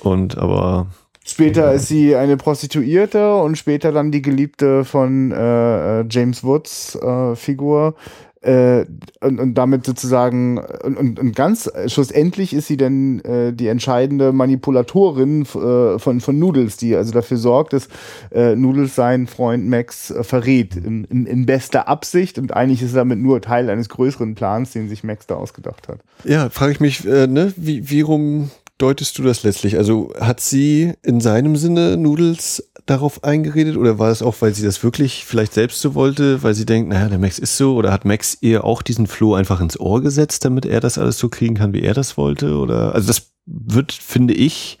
Und 0.00 0.38
aber 0.38 0.86
Später 1.30 1.74
ist 1.74 1.88
sie 1.88 2.16
eine 2.16 2.38
Prostituierte 2.38 3.36
und 3.36 3.58
später 3.58 3.92
dann 3.92 4.10
die 4.10 4.22
Geliebte 4.22 4.86
von 4.86 5.30
äh, 5.30 6.00
äh 6.00 6.04
James 6.08 6.42
Woods 6.42 6.94
äh, 6.94 7.36
Figur, 7.36 7.96
äh, 8.40 8.84
und, 9.20 9.40
und 9.40 9.54
damit 9.54 9.84
sozusagen, 9.84 10.58
und, 10.58 10.96
und, 10.96 11.18
und 11.18 11.34
ganz 11.34 11.70
schlussendlich 11.86 12.54
ist 12.54 12.68
sie 12.68 12.76
dann 12.76 13.20
äh, 13.20 13.52
die 13.52 13.68
entscheidende 13.68 14.32
Manipulatorin 14.32 15.42
äh, 15.42 15.98
von, 15.98 16.20
von 16.20 16.38
Noodles, 16.38 16.76
die 16.76 16.94
also 16.94 17.12
dafür 17.12 17.36
sorgt, 17.36 17.72
dass 17.72 17.88
äh, 18.30 18.54
Noodles 18.54 18.94
seinen 18.94 19.26
Freund 19.26 19.68
Max 19.68 20.10
äh, 20.10 20.22
verrät, 20.22 20.76
in, 20.76 21.04
in, 21.04 21.26
in 21.26 21.46
bester 21.46 21.88
Absicht 21.88 22.38
und 22.38 22.54
eigentlich 22.54 22.82
ist 22.82 22.92
er 22.92 22.98
damit 22.98 23.18
nur 23.18 23.40
Teil 23.40 23.70
eines 23.70 23.88
größeren 23.88 24.34
Plans, 24.34 24.72
den 24.72 24.88
sich 24.88 25.04
Max 25.04 25.26
da 25.26 25.34
ausgedacht 25.34 25.88
hat. 25.88 26.00
Ja, 26.24 26.50
frage 26.50 26.72
ich 26.72 26.80
mich, 26.80 27.06
äh, 27.06 27.26
ne, 27.26 27.52
wie, 27.56 27.90
wie 27.90 28.00
rum 28.02 28.50
deutest 28.78 29.18
du 29.18 29.22
das 29.22 29.42
letztlich? 29.42 29.76
Also 29.76 30.12
hat 30.18 30.40
sie 30.40 30.94
in 31.02 31.20
seinem 31.20 31.56
Sinne 31.56 31.96
Noodles 31.96 32.67
darauf 32.90 33.24
eingeredet 33.24 33.76
oder 33.76 33.98
war 33.98 34.10
es 34.10 34.22
auch, 34.22 34.36
weil 34.40 34.54
sie 34.54 34.64
das 34.64 34.82
wirklich 34.82 35.24
vielleicht 35.24 35.54
selbst 35.54 35.80
so 35.80 35.94
wollte, 35.94 36.42
weil 36.42 36.54
sie 36.54 36.66
denkt, 36.66 36.90
naja, 36.90 37.08
der 37.08 37.18
Max 37.18 37.38
ist 37.38 37.56
so 37.56 37.74
oder 37.74 37.92
hat 37.92 38.04
Max 38.04 38.38
ihr 38.40 38.64
auch 38.64 38.82
diesen 38.82 39.06
Floh 39.06 39.34
einfach 39.34 39.60
ins 39.60 39.78
Ohr 39.78 40.00
gesetzt, 40.00 40.44
damit 40.44 40.64
er 40.66 40.80
das 40.80 40.98
alles 40.98 41.18
so 41.18 41.28
kriegen 41.28 41.54
kann, 41.54 41.72
wie 41.72 41.82
er 41.82 41.94
das 41.94 42.16
wollte 42.16 42.56
oder, 42.56 42.94
also 42.94 43.06
das 43.08 43.30
wird, 43.46 43.92
finde 43.92 44.34
ich, 44.34 44.78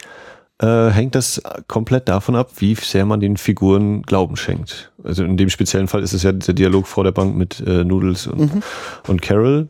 äh, 0.60 0.88
hängt 0.90 1.14
das 1.14 1.40
komplett 1.68 2.08
davon 2.08 2.34
ab, 2.34 2.50
wie 2.56 2.74
sehr 2.74 3.06
man 3.06 3.20
den 3.20 3.36
Figuren 3.36 4.02
Glauben 4.02 4.36
schenkt. 4.36 4.92
Also 5.04 5.24
in 5.24 5.36
dem 5.36 5.50
speziellen 5.50 5.88
Fall 5.88 6.02
ist 6.02 6.12
es 6.12 6.22
ja 6.22 6.32
der 6.32 6.54
Dialog 6.54 6.86
vor 6.86 7.04
der 7.04 7.12
Bank 7.12 7.36
mit 7.36 7.60
äh, 7.60 7.84
Noodles 7.84 8.26
und, 8.26 8.54
mhm. 8.54 8.62
und 9.06 9.22
Carol. 9.22 9.68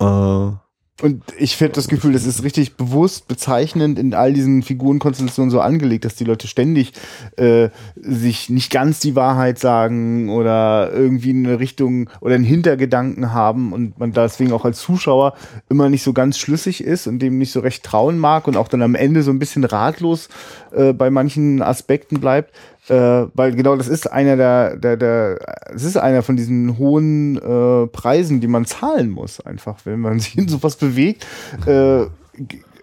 Äh, 0.00 0.63
und 1.02 1.24
ich 1.36 1.56
finde 1.56 1.72
das 1.72 1.88
Gefühl, 1.88 2.12
das 2.12 2.24
ist 2.24 2.44
richtig 2.44 2.76
bewusst 2.76 3.26
bezeichnend 3.26 3.98
in 3.98 4.14
all 4.14 4.32
diesen 4.32 4.62
Figurenkonstellationen 4.62 5.50
so 5.50 5.60
angelegt, 5.60 6.04
dass 6.04 6.14
die 6.14 6.22
Leute 6.24 6.46
ständig 6.46 6.92
äh, 7.36 7.70
sich 7.96 8.48
nicht 8.48 8.70
ganz 8.70 9.00
die 9.00 9.16
Wahrheit 9.16 9.58
sagen 9.58 10.30
oder 10.30 10.92
irgendwie 10.92 11.30
eine 11.30 11.58
Richtung 11.58 12.08
oder 12.20 12.36
einen 12.36 12.44
Hintergedanken 12.44 13.32
haben 13.32 13.72
und 13.72 13.98
man 13.98 14.12
deswegen 14.12 14.52
auch 14.52 14.64
als 14.64 14.78
Zuschauer 14.80 15.34
immer 15.68 15.88
nicht 15.88 16.04
so 16.04 16.12
ganz 16.12 16.38
schlüssig 16.38 16.84
ist 16.84 17.08
und 17.08 17.18
dem 17.18 17.38
nicht 17.38 17.50
so 17.50 17.58
recht 17.58 17.82
trauen 17.82 18.16
mag 18.16 18.46
und 18.46 18.56
auch 18.56 18.68
dann 18.68 18.82
am 18.82 18.94
Ende 18.94 19.24
so 19.24 19.32
ein 19.32 19.40
bisschen 19.40 19.64
ratlos 19.64 20.28
äh, 20.70 20.92
bei 20.92 21.10
manchen 21.10 21.60
Aspekten 21.60 22.20
bleibt 22.20 22.54
äh, 22.88 23.26
weil 23.34 23.54
genau 23.54 23.76
das 23.76 23.88
ist 23.88 24.10
einer 24.10 24.36
der, 24.36 24.76
der, 24.76 24.96
der, 24.96 25.38
es 25.74 25.84
ist 25.84 25.96
einer 25.96 26.22
von 26.22 26.36
diesen 26.36 26.78
hohen 26.78 27.36
äh, 27.36 27.86
Preisen, 27.86 28.40
die 28.40 28.46
man 28.46 28.66
zahlen 28.66 29.10
muss, 29.10 29.40
einfach, 29.40 29.78
wenn 29.84 30.00
man 30.00 30.20
sich 30.20 30.36
in 30.36 30.48
sowas 30.48 30.76
bewegt. 30.76 31.26
Äh, 31.66 32.06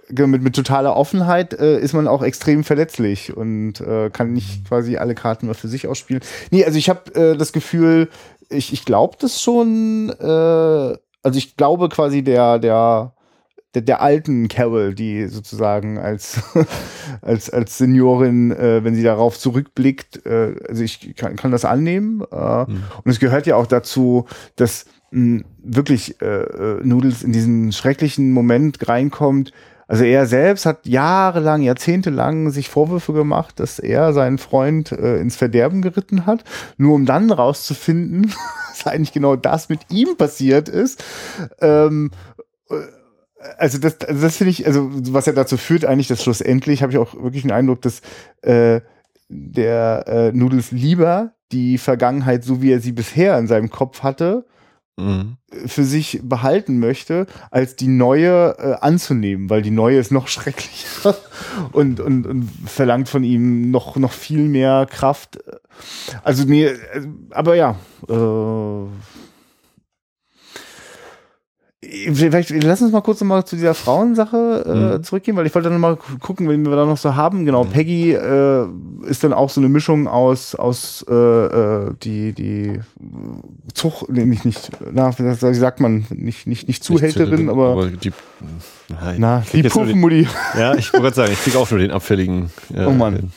mit, 0.10 0.42
mit 0.42 0.56
totaler 0.56 0.96
Offenheit 0.96 1.54
äh, 1.54 1.80
ist 1.80 1.94
man 1.94 2.08
auch 2.08 2.22
extrem 2.22 2.66
verletzlich 2.66 3.36
und 3.36 3.80
äh, 3.80 4.10
kann 4.10 4.34
nicht 4.34 4.68
quasi 4.68 4.98
alle 4.98 5.16
Karten 5.16 5.46
nur 5.46 5.56
für 5.56 5.70
sich 5.70 5.88
ausspielen. 5.88 6.22
Nee, 6.50 6.66
also 6.66 6.78
ich 6.78 6.90
habe 6.90 7.16
äh, 7.16 7.38
das 7.38 7.54
Gefühl, 7.54 8.10
ich, 8.50 8.74
ich 8.74 8.84
glaube 8.84 9.16
das 9.20 9.42
schon, 9.42 10.10
äh, 10.20 10.24
also 10.26 11.38
ich 11.38 11.56
glaube 11.56 11.88
quasi 11.88 12.24
der, 12.24 12.60
der 12.60 13.14
der, 13.74 13.82
der 13.82 14.02
alten 14.02 14.48
Carol, 14.48 14.94
die 14.94 15.28
sozusagen 15.28 15.98
als, 15.98 16.42
als, 17.22 17.50
als 17.50 17.78
Seniorin, 17.78 18.52
äh, 18.52 18.84
wenn 18.84 18.96
sie 18.96 19.04
darauf 19.04 19.40
zurückblickt, 19.40 20.26
äh, 20.26 20.56
also 20.68 20.84
ich 20.84 21.16
kann, 21.16 21.36
kann 21.36 21.52
das 21.52 21.66
annehmen. 21.66 22.24
Äh, 22.32 22.62
mhm. 22.64 22.84
Und 23.04 23.12
es 23.12 23.20
gehört 23.20 23.48
ja 23.48 23.56
auch 23.56 23.68
dazu, 23.68 24.26
dass 24.56 24.86
mh, 25.12 25.44
wirklich 25.64 26.22
äh, 26.22 26.26
äh, 26.26 26.82
Noodles 26.84 27.24
in 27.24 27.32
diesen 27.32 27.72
schrecklichen 27.72 28.32
Moment 28.32 28.88
reinkommt. 28.88 29.52
Also 29.88 30.06
er 30.06 30.26
selbst 30.26 30.66
hat 30.66 30.86
jahrelang, 30.86 31.62
jahrzehntelang 31.62 32.50
sich 32.50 32.70
Vorwürfe 32.70 33.12
gemacht, 33.12 33.60
dass 33.60 33.78
er 33.78 34.14
seinen 34.14 34.38
Freund 34.38 34.92
äh, 34.94 35.18
ins 35.18 35.36
Verderben 35.36 35.82
geritten 35.82 36.26
hat, 36.26 36.46
nur 36.78 36.96
um 36.96 37.06
dann 37.06 37.30
rauszufinden, 37.30 38.34
dass 38.70 38.88
eigentlich 38.88 39.12
genau 39.12 39.36
das 39.36 39.70
mit 39.70 39.82
ihm 39.90 40.16
passiert 40.18 40.70
ist. 40.70 41.04
Ähm, 41.60 42.12
also 43.58 43.78
das, 43.78 44.00
also 44.02 44.22
das 44.22 44.38
finde 44.38 44.52
ich, 44.52 44.66
also 44.66 44.90
was 44.92 45.26
ja 45.26 45.34
dazu 45.34 45.58
führt 45.58 45.86
eigentlich, 45.86 46.08
dass 46.08 46.24
schlussendlich 46.24 46.82
habe 46.82 46.92
ich 46.92 46.98
auch 46.98 47.14
wirklich 47.16 47.44
den 47.44 47.52
Eindruck, 47.52 47.82
dass 47.82 48.02
äh, 48.42 48.82
der 49.30 50.06
äh, 50.08 50.32
Noodles 50.32 50.72
lieber 50.72 51.34
die 51.52 51.78
Vergangenheit, 51.78 52.44
so 52.44 52.62
wie 52.62 52.72
er 52.72 52.80
sie 52.80 52.92
bisher 52.92 53.38
in 53.38 53.48
seinem 53.48 53.70
Kopf 53.70 54.04
hatte, 54.04 54.46
mhm. 54.98 55.38
für 55.66 55.84
sich 55.84 56.20
behalten 56.24 56.80
möchte, 56.80 57.28
als 57.50 57.76
die 57.76 57.88
neue 57.88 58.56
äh, 58.58 58.76
anzunehmen, 58.82 59.50
weil 59.50 59.62
die 59.62 59.72
neue 59.72 60.00
ist 60.00 60.12
noch 60.12 60.28
schrecklicher 60.30 61.16
und, 61.72 62.00
und, 62.00 62.26
und 62.26 62.50
verlangt 62.66 63.10
von 63.10 63.24
ihm 63.24 63.72
noch, 63.72 63.96
noch 63.96 64.12
viel 64.12 64.48
mehr 64.48 64.86
Kraft. 64.90 65.40
Also 66.24 66.44
nee, 66.46 66.66
äh, 66.66 66.78
aber 67.32 67.56
ja, 67.56 67.78
äh, 68.08 68.86
Vielleicht 72.14 72.52
lass 72.52 72.82
uns 72.82 72.94
mal 72.94 73.02
kurz 73.02 73.20
nochmal 73.20 73.44
zu 73.44 73.58
dieser 73.58 73.74
Frauensache 73.74 74.64
äh, 74.66 74.98
mhm. 74.98 75.04
zurückgehen, 75.04 75.36
weil 75.36 75.46
ich 75.46 75.54
wollte 75.54 75.70
dann 75.70 75.80
mal 75.80 75.98
gucken, 76.22 76.48
wenn 76.48 76.66
wir 76.66 76.76
da 76.76 76.86
noch 76.86 76.98
so 76.98 77.16
haben. 77.16 77.46
Genau, 77.46 77.66
mhm. 77.66 77.70
Peggy 77.70 78.14
äh, 78.14 78.66
ist 79.08 79.24
dann 79.24 79.34
auch 79.34 79.50
so 79.50 79.60
eine 79.60 79.68
Mischung 79.68 80.08
aus 80.08 80.56
aus 80.56 81.06
äh, 81.10 81.14
äh 81.14 81.92
die 82.02 82.32
die 82.32 82.80
Zug, 83.74 84.08
nee, 84.10 84.26
nicht 84.26 84.46
nicht, 84.46 84.72
na, 84.94 85.12
wie 85.18 85.54
sagt 85.54 85.82
man, 85.82 86.06
nicht 86.10 86.48
nicht 86.48 86.68
nicht 86.70 86.84
Zuhälterin, 86.84 87.50
aber, 87.50 87.72
aber 87.72 87.88
die, 87.88 88.12
nein, 88.88 89.18
na, 89.20 89.44
die 89.52 89.64
Puffenmutti. 89.64 90.28
Ja, 90.58 90.76
ich 90.76 90.94
wollte 90.94 91.04
gerade 91.04 91.16
sagen, 91.16 91.34
ich 91.34 91.44
krieg 91.44 91.56
auch 91.58 91.70
nur 91.70 91.80
den 91.80 91.92
abfälligen. 91.92 92.50
Äh, 92.74 92.86
oh 92.86 92.92
Mann 92.92 93.32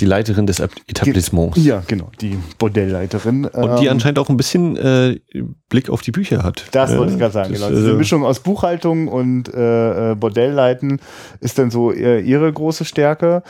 die 0.00 0.06
Leiterin 0.06 0.46
des 0.46 0.60
Etablissements. 0.60 1.62
Ja, 1.62 1.82
genau, 1.86 2.10
die 2.20 2.38
Bordellleiterin. 2.58 3.44
Und 3.44 3.80
die 3.80 3.86
ähm, 3.86 3.92
anscheinend 3.92 4.18
auch 4.18 4.28
ein 4.28 4.36
bisschen 4.36 4.76
äh, 4.76 5.20
Blick 5.68 5.90
auf 5.90 6.02
die 6.02 6.12
Bücher 6.12 6.42
hat. 6.42 6.64
Das 6.72 6.96
wollte 6.96 7.12
ich 7.12 7.18
gerade 7.18 7.32
sagen, 7.32 7.52
das, 7.52 7.60
genau. 7.60 7.74
Diese 7.74 7.92
äh, 7.92 7.94
Mischung 7.94 8.24
aus 8.24 8.40
Buchhaltung 8.40 9.08
und 9.08 9.52
äh, 9.52 10.12
äh 10.12 10.14
Bordellleiten 10.14 11.00
ist 11.40 11.58
dann 11.58 11.70
so 11.70 11.92
ihre 11.92 12.52
große 12.52 12.84
Stärke. 12.84 13.42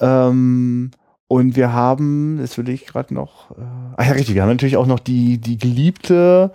Ähm, 0.00 0.90
und 1.32 1.54
wir 1.54 1.72
haben, 1.72 2.38
das 2.40 2.56
würde 2.56 2.72
ich 2.72 2.86
gerade 2.86 3.14
noch, 3.14 3.52
äh, 3.52 3.62
ach 3.96 4.04
ja, 4.04 4.12
richtig, 4.14 4.34
wir 4.34 4.42
haben 4.42 4.48
natürlich 4.48 4.76
auch 4.76 4.88
noch 4.88 4.98
die, 4.98 5.38
die 5.38 5.58
Geliebte 5.58 6.50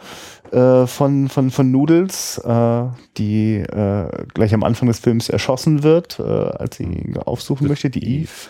äh, 0.51 0.85
von, 0.85 1.29
von, 1.29 1.49
von 1.49 1.71
Noodles, 1.71 2.39
äh, 2.39 2.83
die 3.15 3.55
äh, 3.59 4.25
gleich 4.33 4.53
am 4.53 4.65
Anfang 4.65 4.89
des 4.89 4.99
Films 4.99 5.29
erschossen 5.29 5.83
wird, 5.83 6.19
äh, 6.19 6.23
als 6.23 6.75
sie 6.75 6.83
ihn 6.83 7.17
aufsuchen 7.17 7.69
möchte, 7.69 7.89
die 7.89 8.23
Eve. 8.23 8.49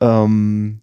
Ähm, 0.00 0.80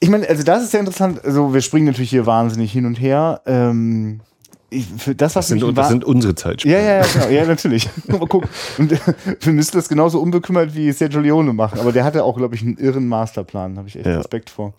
ich 0.00 0.10
meine, 0.10 0.28
also 0.28 0.42
das 0.42 0.62
ist 0.62 0.70
sehr 0.72 0.80
interessant. 0.80 1.24
Also 1.24 1.54
wir 1.54 1.60
springen 1.60 1.86
natürlich 1.86 2.10
hier 2.10 2.26
wahnsinnig 2.26 2.72
hin 2.72 2.84
und 2.86 3.00
her. 3.00 3.40
Ähm, 3.46 4.20
ich, 4.70 4.86
das, 5.16 5.36
was 5.36 5.48
das, 5.48 5.48
sind, 5.48 5.78
das 5.78 5.88
sind 5.88 6.04
unsere 6.04 6.34
Zeitspiele. 6.34 6.74
Ja, 6.74 6.80
ja, 6.80 6.96
ja, 6.98 7.06
genau. 7.12 7.28
ja, 7.28 7.44
natürlich. 7.46 7.88
Mal 8.08 8.26
gucken. 8.26 8.48
Und 8.78 8.90
wir 9.40 9.52
müssen 9.52 9.76
das 9.76 9.88
genauso 9.88 10.20
unbekümmert 10.20 10.74
wie 10.74 10.90
Sergio 10.92 11.20
Leone 11.20 11.52
machen. 11.52 11.78
Aber 11.78 11.92
der 11.92 12.04
hatte 12.04 12.24
auch, 12.24 12.36
glaube 12.36 12.54
ich, 12.54 12.62
einen 12.62 12.76
irren 12.76 13.06
Masterplan. 13.06 13.78
Habe 13.78 13.88
ich 13.88 13.96
echt 13.96 14.06
ja. 14.06 14.18
Respekt 14.18 14.50
vor. 14.50 14.74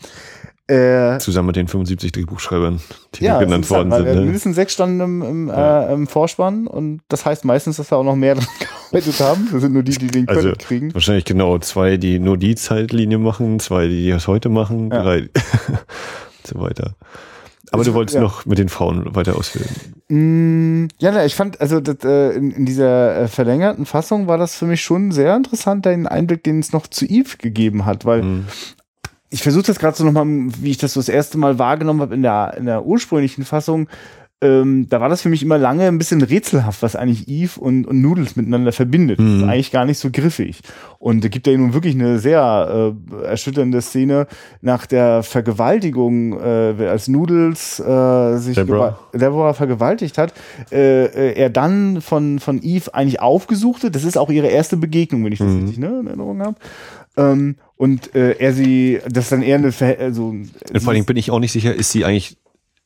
Äh, 0.67 1.19
Zusammen 1.19 1.47
mit 1.47 1.57
den 1.57 1.67
75 1.67 2.11
Drehbuchschreibern, 2.11 2.81
die 3.13 3.25
ja, 3.25 3.37
genannt 3.37 3.69
worden 3.69 3.93
halt, 3.93 4.07
sind. 4.07 4.15
Ne? 4.15 4.21
Mindestens 4.21 4.55
sechs 4.55 4.73
Stunden 4.73 4.99
im, 4.99 5.21
im, 5.21 5.47
ja. 5.47 5.89
äh, 5.89 5.93
im, 5.93 6.07
Vorspann 6.07 6.65
und 6.65 7.01
das 7.07 7.23
heißt 7.23 7.45
meistens, 7.45 7.77
dass 7.77 7.91
wir 7.91 7.97
auch 7.97 8.03
noch 8.03 8.15
mehr 8.15 8.33
dran 8.35 8.47
gearbeitet 8.59 9.19
haben. 9.19 9.47
Das 9.51 9.61
sind 9.61 9.73
nur 9.73 9.83
die, 9.83 9.91
die 9.91 10.07
den 10.07 10.27
also, 10.27 10.53
kriegen. 10.57 10.91
Wahrscheinlich 10.95 11.25
genau 11.25 11.59
zwei, 11.59 11.97
die 11.97 12.17
nur 12.17 12.37
die 12.37 12.55
Zeitlinie 12.55 13.19
machen, 13.19 13.59
zwei, 13.59 13.87
die 13.87 14.09
das 14.09 14.27
heute 14.27 14.49
machen, 14.49 14.89
ja. 14.91 15.03
drei 15.03 15.19
und 15.19 15.29
so 16.43 16.59
weiter. 16.59 16.95
Aber 17.69 17.83
du 17.83 17.93
wolltest 17.93 18.15
ja. 18.15 18.21
noch 18.21 18.47
mit 18.47 18.57
den 18.57 18.69
Frauen 18.69 19.15
weiter 19.15 19.35
ausführen. 19.35 19.69
Mm, 20.07 20.87
ja, 20.97 21.25
ich 21.25 21.35
fand, 21.35 21.61
also 21.61 21.79
das, 21.79 21.97
äh, 22.03 22.31
in, 22.31 22.49
in, 22.49 22.65
dieser 22.65 23.21
äh, 23.21 23.27
verlängerten 23.27 23.85
Fassung 23.85 24.25
war 24.25 24.39
das 24.39 24.55
für 24.55 24.65
mich 24.65 24.81
schon 24.81 25.11
sehr 25.11 25.35
interessant, 25.35 25.85
den 25.85 26.07
Einblick, 26.07 26.43
den 26.43 26.59
es 26.59 26.73
noch 26.73 26.87
zu 26.87 27.05
Eve 27.05 27.37
gegeben 27.37 27.85
hat, 27.85 28.05
weil 28.05 28.23
mm 28.23 28.45
ich 29.29 29.41
versuche 29.41 29.63
das 29.63 29.79
gerade 29.79 29.97
so 29.97 30.03
nochmal, 30.03 30.25
wie 30.25 30.71
ich 30.71 30.77
das 30.77 30.93
so 30.93 30.99
das 30.99 31.09
erste 31.09 31.37
Mal 31.37 31.59
wahrgenommen 31.59 32.01
habe 32.01 32.15
in 32.15 32.21
der, 32.21 32.55
in 32.57 32.65
der 32.65 32.85
ursprünglichen 32.85 33.43
Fassung. 33.43 33.87
Ähm, 34.41 34.87
da 34.89 34.99
war 34.99 35.07
das 35.07 35.21
für 35.21 35.29
mich 35.29 35.41
immer 35.41 35.57
lange 35.57 35.87
ein 35.87 35.97
bisschen 35.97 36.21
rätselhaft, 36.21 36.81
was 36.81 36.97
eigentlich 36.97 37.29
Eve 37.29 37.59
und, 37.59 37.87
und 37.87 38.01
Noodles 38.01 38.35
miteinander 38.35 38.73
verbindet. 38.73 39.17
Mhm. 39.17 39.23
Das 39.23 39.33
ist 39.35 39.41
mhm. 39.43 39.49
eigentlich 39.49 39.71
gar 39.71 39.85
nicht 39.85 39.97
so 39.97 40.09
griffig. 40.11 40.59
Und 40.99 41.23
da 41.23 41.29
gibt 41.29 41.47
ja 41.47 41.57
nun 41.57 41.73
wirklich 41.73 41.95
eine 41.95 42.19
sehr 42.19 42.93
äh, 43.11 43.25
erschütternde 43.25 43.81
Szene 43.81 44.27
nach 44.61 44.85
der 44.87 45.23
Vergewaltigung, 45.23 46.33
äh, 46.33 46.87
als 46.87 47.07
Noodles 47.07 47.79
äh, 47.79 48.37
sich 48.37 48.55
Deborah. 48.55 48.99
Deborah 49.13 49.53
vergewaltigt 49.53 50.17
hat, 50.17 50.33
äh, 50.69 51.05
äh, 51.05 51.33
er 51.33 51.49
dann 51.49 52.01
von, 52.01 52.39
von 52.39 52.61
Eve 52.61 52.93
eigentlich 52.93 53.21
aufgesuchte. 53.21 53.89
Das 53.89 54.03
ist 54.03 54.17
auch 54.17 54.29
ihre 54.29 54.47
erste 54.47 54.75
Begegnung, 54.75 55.23
wenn 55.23 55.31
ich 55.31 55.39
das 55.39 55.47
mhm. 55.47 55.61
richtig 55.61 55.77
ne, 55.77 55.99
in 56.01 56.07
Erinnerung 56.07 56.41
habe. 56.41 56.55
Ähm, 57.17 57.55
und 57.77 58.15
äh, 58.15 58.37
er 58.37 58.53
sie, 58.53 58.99
das 59.09 59.29
dann 59.29 59.41
eher 59.41 59.57
eine, 59.57 59.71
Ver 59.71 59.97
also. 59.99 60.27
Und 60.27 60.51
vor 60.79 60.93
allem 60.93 61.05
bin 61.05 61.17
ich 61.17 61.31
auch 61.31 61.39
nicht 61.39 61.51
sicher, 61.51 61.73
ist 61.73 61.91
sie 61.91 62.05
eigentlich 62.05 62.37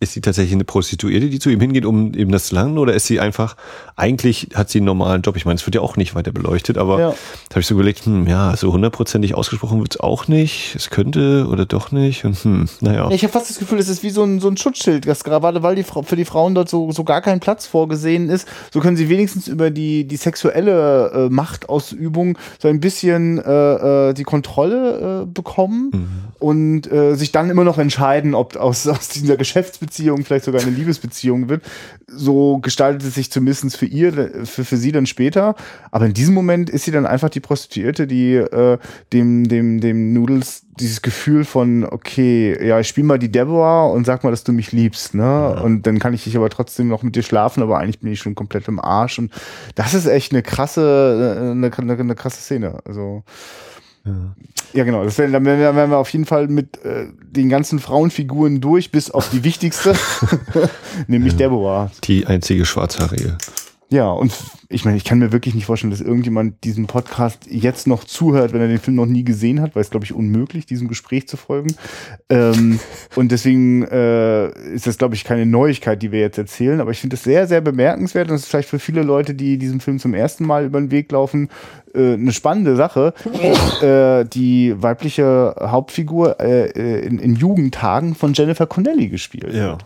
ist 0.02 0.14
sie 0.14 0.22
tatsächlich 0.22 0.54
eine 0.54 0.64
Prostituierte, 0.64 1.30
die 1.30 1.40
zu 1.40 1.50
ihm 1.50 1.60
hingeht, 1.60 1.86
um 1.86 2.14
eben 2.14 2.32
das 2.32 2.46
zu 2.46 2.56
lernen, 2.56 2.78
oder 2.78 2.94
ist 2.94 3.06
sie 3.06 3.20
einfach, 3.20 3.58
eigentlich 3.98 4.48
hat 4.56 4.70
sie 4.70 4.80
einen 4.80 4.86
normalen 4.86 5.22
Job? 5.24 5.36
Ich 5.36 5.46
meine, 5.46 5.58
es 5.58 5.66
wird 5.66 5.76
ja 5.76 5.82
auch 5.82 5.98
nicht 5.98 6.16
weiter 6.16 6.32
beleuchtet, 6.32 6.78
aber 6.78 7.00
ja. 7.00 7.10
da 7.10 7.56
habe 7.56 7.60
ich 7.60 7.68
so 7.68 7.74
überlegt, 7.74 8.06
hm, 8.06 8.26
ja, 8.26 8.56
so 8.56 8.72
hundertprozentig 8.72 9.36
ausgesprochen 9.36 9.82
wird's 9.82 10.00
auch 10.00 10.30
nicht. 10.30 10.74
Es 10.74 10.90
könnte 10.90 11.48
oder 11.52 11.66
doch 11.66 11.92
nicht. 11.92 12.24
Und 12.24 12.38
hm, 12.38 12.70
naja. 12.80 13.10
Ich 13.12 13.24
habe 13.24 13.34
fast 13.34 13.50
das 13.50 13.60
Gefühl, 13.60 13.78
es 13.78 13.90
ist 13.90 14.02
wie 14.02 14.10
so 14.10 14.24
ein, 14.24 14.40
so 14.40 14.48
ein 14.48 14.56
Schutzschild, 14.56 15.06
das 15.06 15.26
gerade, 15.26 15.64
weil 15.64 15.76
die, 15.76 15.84
für 15.84 16.16
die 16.16 16.26
Frauen 16.26 16.56
dort 16.56 16.70
so, 16.70 16.94
so 16.94 17.04
gar 17.04 17.20
kein 17.20 17.42
Platz 17.42 17.68
vorgesehen 17.68 18.30
ist, 18.30 18.48
so 18.72 18.80
können 18.80 18.96
sie 18.96 19.10
wenigstens 19.10 19.50
über 19.50 19.70
die, 19.70 20.06
die 20.06 20.18
sexuelle 20.18 21.12
äh, 21.12 21.30
Machtausübung 21.30 22.38
so 22.58 22.70
ein 22.70 22.80
bisschen 22.80 23.38
äh, 23.40 24.10
äh, 24.10 24.14
die 24.14 24.24
Kontrolle 24.24 25.24
äh, 25.24 25.26
bekommen 25.26 25.92
mhm. 25.94 26.08
und 26.40 26.90
äh, 26.90 27.16
sich 27.16 27.34
dann 27.34 27.50
immer 27.50 27.66
noch 27.66 27.78
entscheiden, 27.78 28.34
ob 28.34 28.56
aus, 28.56 28.88
aus 28.88 29.10
dieser 29.10 29.36
Geschäftsbeziehung 29.36 29.89
Beziehung 29.90 30.24
vielleicht 30.24 30.46
sogar 30.46 30.62
eine 30.62 30.72
Liebesbeziehung 30.72 31.50
wird. 31.50 31.64
So 32.08 32.60
gestaltet 32.60 33.04
es 33.04 33.16
sich 33.16 33.32
zumindest 33.32 33.76
für 33.76 33.86
ihr, 33.86 34.46
für, 34.46 34.64
für 34.64 34.78
sie 34.78 34.92
dann 34.92 35.08
später. 35.08 35.56
Aber 35.92 36.06
in 36.06 36.14
diesem 36.14 36.36
Moment 36.36 36.70
ist 36.70 36.86
sie 36.86 36.92
dann 36.92 37.06
einfach 37.06 37.30
die 37.30 37.40
Prostituierte, 37.40 38.06
die 38.06 38.36
äh, 38.36 38.78
dem, 39.12 39.48
dem, 39.48 39.82
dem 39.82 40.14
Noodles 40.14 40.64
dieses 40.80 41.02
Gefühl 41.02 41.44
von, 41.44 41.84
okay, 41.84 42.58
ja, 42.66 42.80
ich 42.80 42.88
spiel 42.88 43.04
mal 43.04 43.20
die 43.20 43.32
Deborah 43.32 43.88
und 43.88 44.06
sag 44.06 44.24
mal, 44.24 44.32
dass 44.32 44.44
du 44.44 44.54
mich 44.54 44.72
liebst, 44.72 45.14
ne? 45.14 45.24
Ja. 45.24 45.62
Und 45.62 45.86
dann 45.86 46.00
kann 46.00 46.14
ich 46.14 46.24
dich 46.24 46.38
aber 46.38 46.50
trotzdem 46.50 46.88
noch 46.88 47.04
mit 47.04 47.16
dir 47.16 47.24
schlafen, 47.24 47.62
aber 47.62 47.80
eigentlich 47.80 48.00
bin 48.00 48.14
ich 48.14 48.20
schon 48.20 48.36
komplett 48.36 48.68
im 48.68 48.80
Arsch. 48.80 49.20
Und 49.20 49.32
das 49.76 49.94
ist 49.94 50.06
echt 50.06 50.32
eine 50.32 50.42
krasse, 50.42 51.52
eine, 51.52 51.72
eine, 51.76 52.00
eine 52.00 52.16
krasse 52.16 52.42
Szene. 52.42 52.80
Also 52.86 53.24
ja. 54.06 54.36
ja, 54.74 54.84
genau. 54.84 55.04
Das 55.04 55.18
wäre, 55.18 55.32
dann 55.32 55.46
wären 55.46 55.92
wir 55.92 55.98
auf 55.98 56.10
jeden 56.10 56.26
Fall 56.26 56.48
mit 56.48 56.84
äh, 56.84 57.08
den 57.22 57.50
ganzen 57.50 57.80
Frauenfiguren 57.80 58.62
durch, 58.62 58.92
bis 58.92 59.12
auf 59.12 59.30
die 59.30 59.44
wichtigste, 59.44 59.94
nämlich 61.08 61.34
ja. 61.34 61.40
Deborah. 61.40 61.92
Die 62.04 62.26
einzige 62.26 62.66
Schwarzhaarige. 62.66 63.38
Ja, 63.92 64.12
und 64.12 64.32
ich 64.70 64.86
meine, 64.86 64.98
ich 64.98 65.04
kann 65.04 65.18
mir 65.18 65.32
wirklich 65.32 65.56
nicht 65.56 65.66
vorstellen, 65.66 65.90
dass 65.90 66.00
irgendjemand 66.00 66.64
diesen 66.64 66.86
Podcast 66.86 67.48
jetzt 67.50 67.88
noch 67.88 68.04
zuhört, 68.04 68.54
wenn 68.54 68.62
er 68.62 68.68
den 68.68 68.78
Film 68.78 68.96
noch 68.96 69.08
nie 69.08 69.24
gesehen 69.24 69.62
hat, 69.62 69.76
weil 69.76 69.82
es, 69.82 69.90
glaube 69.90 70.06
ich, 70.06 70.14
unmöglich, 70.14 70.68
diesem 70.68 70.88
Gespräch 70.88 71.28
zu 71.28 71.38
folgen. 71.38 71.74
Ähm, 72.30 72.80
und 73.16 73.32
deswegen 73.32 73.84
äh, 73.84 74.50
ist 74.74 74.86
das, 74.86 75.00
glaube 75.00 75.16
ich, 75.16 75.24
keine 75.24 75.48
Neuigkeit, 75.48 76.04
die 76.04 76.12
wir 76.12 76.20
jetzt 76.20 76.38
erzählen. 76.38 76.82
Aber 76.82 76.92
ich 76.92 77.00
finde 77.00 77.16
es 77.16 77.24
sehr, 77.24 77.48
sehr 77.48 77.62
bemerkenswert. 77.62 78.28
Und 78.28 78.36
das 78.36 78.44
ist 78.44 78.50
vielleicht 78.50 78.70
für 78.70 78.78
viele 78.78 79.02
Leute, 79.02 79.34
die 79.34 79.58
diesem 79.58 79.80
Film 79.80 79.98
zum 79.98 80.14
ersten 80.14 80.46
Mal 80.46 80.66
über 80.66 80.80
den 80.80 80.92
Weg 80.92 81.12
laufen, 81.12 81.50
äh, 81.96 82.14
eine 82.14 82.32
spannende 82.32 82.76
Sache. 82.76 83.16
äh, 83.82 84.24
die 84.26 84.76
weibliche 84.80 85.56
Hauptfigur 85.60 86.40
äh, 86.40 86.70
äh 86.70 87.00
in, 87.00 87.18
in 87.18 87.36
Jugendtagen 87.36 88.14
von 88.14 88.34
Jennifer 88.34 88.68
Connelly 88.68 89.08
gespielt. 89.08 89.52
Ja. 89.52 89.80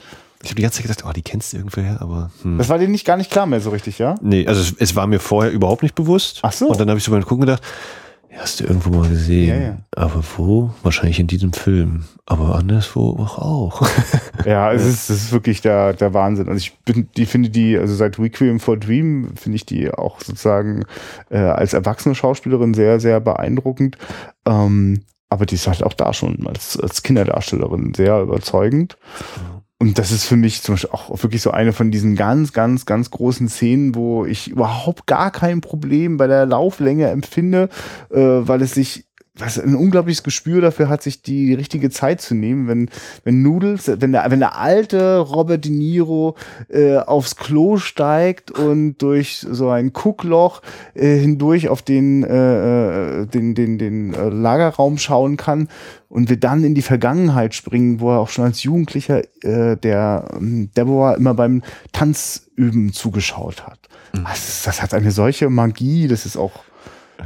Ich 0.43 0.49
habe 0.49 0.55
die 0.55 0.61
ganze 0.61 0.81
Zeit 0.81 0.87
gedacht, 0.87 1.05
oh, 1.07 1.13
die 1.13 1.21
kennst 1.21 1.53
du 1.53 1.57
irgendwoher, 1.57 2.01
aber. 2.01 2.29
Hm. 2.41 2.57
Das 2.57 2.67
war 2.67 2.77
dir 2.77 2.89
nicht 2.89 3.05
gar 3.05 3.15
nicht 3.15 3.31
klar 3.31 3.45
mehr 3.45 3.61
so 3.61 3.69
richtig, 3.69 3.97
ja? 3.97 4.15
Nee, 4.21 4.45
also 4.45 4.61
es, 4.61 4.75
es 4.77 4.95
war 4.95 5.07
mir 5.07 5.19
vorher 5.19 5.51
überhaupt 5.51 5.83
nicht 5.83 5.95
bewusst. 5.95 6.39
Ach 6.43 6.51
so. 6.51 6.67
Und 6.67 6.79
dann 6.79 6.89
habe 6.89 6.97
ich 6.97 7.05
so 7.05 7.11
beim 7.11 7.23
Gucken 7.23 7.45
gedacht, 7.45 7.63
ja, 8.29 8.39
hast 8.39 8.59
du 8.59 8.65
irgendwo 8.65 8.89
mal 8.89 9.07
gesehen. 9.07 9.47
Ja, 9.47 9.67
ja. 9.67 9.77
Aber 9.95 10.21
wo? 10.37 10.71
Wahrscheinlich 10.81 11.19
in 11.19 11.27
diesem 11.27 11.53
Film. 11.53 12.03
Aber 12.25 12.55
anderswo 12.55 13.11
auch. 13.11 13.37
auch. 13.37 13.87
ja, 14.45 14.73
es 14.73 14.85
ist, 14.85 15.09
es 15.09 15.23
ist 15.25 15.31
wirklich 15.31 15.61
der, 15.61 15.93
der 15.93 16.13
Wahnsinn. 16.13 16.49
Also 16.49 16.57
ich 16.57 16.77
bin, 16.79 17.07
die 17.15 17.25
finde 17.25 17.49
die, 17.49 17.77
also 17.77 17.95
seit 17.95 18.19
Requiem 18.19 18.59
for 18.59 18.75
Dream 18.75 19.35
finde 19.35 19.55
ich 19.55 19.65
die 19.65 19.91
auch 19.91 20.19
sozusagen 20.19 20.85
äh, 21.29 21.37
als 21.37 21.73
erwachsene 21.73 22.15
Schauspielerin 22.15 22.73
sehr, 22.73 22.99
sehr 22.99 23.19
beeindruckend. 23.19 23.97
Ähm, 24.45 25.03
aber 25.29 25.45
die 25.45 25.55
ist 25.55 25.67
halt 25.67 25.83
auch 25.83 25.93
da 25.93 26.13
schon 26.13 26.45
als, 26.47 26.79
als 26.79 27.01
Kinderdarstellerin 27.01 27.93
sehr 27.95 28.21
überzeugend. 28.21 28.97
Und 29.83 29.99
das 29.99 30.13
ist 30.13 30.23
für 30.23 30.37
mich 30.37 30.61
zum 30.61 30.75
Beispiel 30.75 30.91
auch 30.93 31.23
wirklich 31.23 31.41
so 31.41 31.51
eine 31.51 31.73
von 31.73 31.91
diesen 31.91 32.15
ganz, 32.15 32.53
ganz, 32.53 32.85
ganz 32.85 33.11
großen 33.11 33.49
Szenen, 33.49 33.95
wo 33.95 34.23
ich 34.23 34.47
überhaupt 34.47 35.07
gar 35.07 35.29
kein 35.29 35.59
Problem 35.59 36.15
bei 36.15 36.25
der 36.25 36.45
Lauflänge 36.45 37.09
empfinde, 37.09 37.67
äh, 38.09 38.17
weil 38.17 38.61
es 38.61 38.75
sich 38.75 39.07
was 39.35 39.59
ein 39.59 39.75
unglaubliches 39.75 40.21
Gespür 40.21 40.61
dafür 40.61 40.89
hat, 40.89 41.01
sich 41.01 41.23
die 41.23 41.55
richtige 41.55 41.89
Zeit 41.89 42.21
zu 42.21 42.35
nehmen, 42.35 42.67
wenn 42.67 42.89
wenn 43.23 43.41
Noodles, 43.41 43.91
wenn 43.99 44.11
der 44.11 44.29
wenn 44.29 44.39
der 44.39 44.59
alte 44.59 45.17
Robert 45.17 45.65
De 45.65 45.71
Niro 45.71 46.35
äh, 46.69 46.97
aufs 46.97 47.35
Klo 47.35 47.77
steigt 47.77 48.51
und 48.51 48.99
durch 48.99 49.45
so 49.49 49.69
ein 49.69 49.91
Guckloch 49.91 50.61
äh, 50.93 51.17
hindurch 51.17 51.67
auf 51.69 51.81
den 51.81 52.23
äh, 52.23 53.21
äh 53.21 53.25
den 53.25 53.55
den 53.55 53.79
den 53.79 54.13
äh, 54.13 54.29
Lagerraum 54.29 54.99
schauen 54.99 55.35
kann 55.35 55.67
und 56.09 56.29
wir 56.29 56.37
dann 56.37 56.63
in 56.63 56.75
die 56.75 56.83
Vergangenheit 56.83 57.55
springen, 57.55 57.99
wo 57.99 58.11
er 58.11 58.19
auch 58.19 58.29
schon 58.29 58.45
als 58.45 58.61
Jugendlicher 58.61 59.23
äh, 59.43 59.77
der 59.77 60.25
äh, 60.31 60.67
Deborah 60.77 61.15
immer 61.15 61.33
beim 61.33 61.63
Tanzüben 61.91 62.93
zugeschaut 62.93 63.65
hat. 63.65 63.79
Mhm. 64.13 64.25
Das, 64.25 64.61
das 64.61 64.83
hat 64.83 64.93
eine 64.93 65.09
solche 65.09 65.49
Magie, 65.49 66.07
das 66.07 66.27
ist 66.27 66.37
auch 66.37 66.51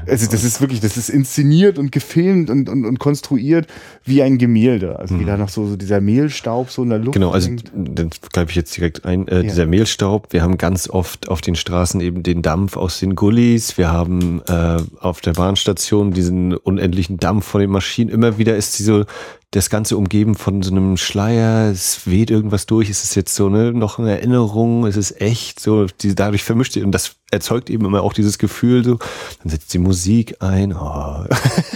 also 0.05 0.29
das 0.29 0.43
ist 0.43 0.61
wirklich, 0.61 0.79
das 0.79 0.97
ist 0.97 1.09
inszeniert 1.09 1.77
und 1.77 1.91
gefilmt 1.91 2.49
und, 2.49 2.69
und, 2.69 2.85
und 2.85 2.99
konstruiert 2.99 3.67
wie 4.03 4.21
ein 4.21 4.37
Gemälde. 4.37 4.99
Also 4.99 5.15
mhm. 5.15 5.21
wie 5.21 5.25
da 5.25 5.37
noch 5.37 5.49
so, 5.49 5.67
so 5.67 5.75
dieser 5.75 6.01
Mehlstaub 6.01 6.69
so 6.69 6.83
in 6.83 6.89
der 6.89 6.99
Luft. 6.99 7.13
Genau, 7.13 7.31
also 7.31 7.51
dann 7.73 8.09
greife 8.31 8.49
ich 8.49 8.55
jetzt 8.55 8.75
direkt 8.75 9.05
ein. 9.05 9.27
Äh, 9.27 9.37
ja. 9.37 9.41
Dieser 9.43 9.65
Mehlstaub, 9.65 10.33
wir 10.33 10.41
haben 10.41 10.57
ganz 10.57 10.89
oft 10.89 11.29
auf 11.29 11.41
den 11.41 11.55
Straßen 11.55 12.01
eben 12.01 12.23
den 12.23 12.41
Dampf 12.41 12.77
aus 12.77 12.99
den 12.99 13.15
Gullis. 13.15 13.77
Wir 13.77 13.91
haben 13.91 14.41
äh, 14.47 14.77
auf 14.99 15.21
der 15.21 15.33
Bahnstation 15.33 16.11
diesen 16.11 16.55
unendlichen 16.55 17.17
Dampf 17.17 17.45
von 17.45 17.61
den 17.61 17.69
Maschinen. 17.69 18.09
Immer 18.09 18.37
wieder 18.37 18.55
ist 18.55 18.79
diese 18.79 19.05
das 19.51 19.69
Ganze 19.69 19.95
umgeben 19.95 20.35
von 20.35 20.61
so 20.61 20.71
einem 20.71 20.97
Schleier, 20.97 21.71
es 21.71 22.05
weht 22.05 22.29
irgendwas 22.29 22.65
durch, 22.65 22.89
es 22.89 23.03
ist 23.03 23.15
jetzt 23.15 23.33
so 23.33 23.47
ne, 23.47 23.71
noch 23.71 23.97
eine 23.97 24.11
Erinnerung, 24.11 24.85
es 24.85 24.97
ist 24.97 25.21
echt, 25.21 25.59
so 25.59 25.85
die 25.85 26.15
dadurch 26.15 26.43
vermischt 26.43 26.75
und 26.77 26.91
das 26.91 27.15
erzeugt 27.31 27.69
eben 27.69 27.85
immer 27.85 28.03
auch 28.03 28.13
dieses 28.13 28.37
Gefühl, 28.37 28.83
so, 28.83 28.97
dann 29.41 29.49
setzt 29.49 29.73
die 29.73 29.79
Musik 29.79 30.37
ein. 30.41 30.73
Oh. 30.73 31.25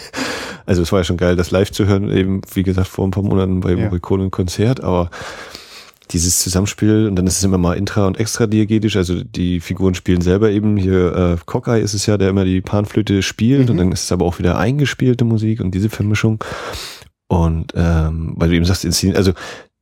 also 0.65 0.81
es 0.81 0.91
war 0.91 0.99
ja 0.99 1.03
schon 1.05 1.17
geil, 1.17 1.37
das 1.37 1.51
live 1.51 1.71
zu 1.71 1.85
hören, 1.85 2.11
eben 2.11 2.41
wie 2.53 2.63
gesagt 2.63 2.89
vor 2.89 3.07
ein 3.07 3.11
paar 3.11 3.23
Monaten 3.23 3.61
bei 3.61 3.71
ja. 3.71 3.85
Morricone 3.85 4.29
Konzert, 4.29 4.83
aber 4.83 5.09
dieses 6.11 6.39
Zusammenspiel 6.39 7.07
und 7.07 7.15
dann 7.15 7.25
ist 7.25 7.37
es 7.37 7.43
immer 7.45 7.57
mal 7.57 7.77
intra- 7.77 8.05
und 8.05 8.19
extra-diegetisch, 8.19 8.97
also 8.97 9.23
die 9.23 9.61
Figuren 9.61 9.95
spielen 9.95 10.19
selber 10.19 10.49
eben, 10.49 10.75
hier 10.75 11.15
äh, 11.15 11.37
Cockeye 11.45 11.79
ist 11.79 11.93
es 11.93 12.05
ja, 12.05 12.17
der 12.17 12.29
immer 12.29 12.43
die 12.43 12.59
Panflöte 12.59 13.21
spielt 13.21 13.65
mhm. 13.65 13.71
und 13.71 13.77
dann 13.77 13.91
ist 13.93 14.03
es 14.03 14.11
aber 14.11 14.25
auch 14.25 14.39
wieder 14.39 14.57
eingespielte 14.57 15.23
Musik 15.23 15.61
und 15.61 15.71
diese 15.71 15.89
Vermischung 15.89 16.43
und 17.31 17.71
ähm, 17.77 18.33
weil 18.35 18.49
du 18.49 18.55
eben 18.57 18.65
sagst, 18.65 18.83
inszenieren, 18.83 19.15
also 19.15 19.31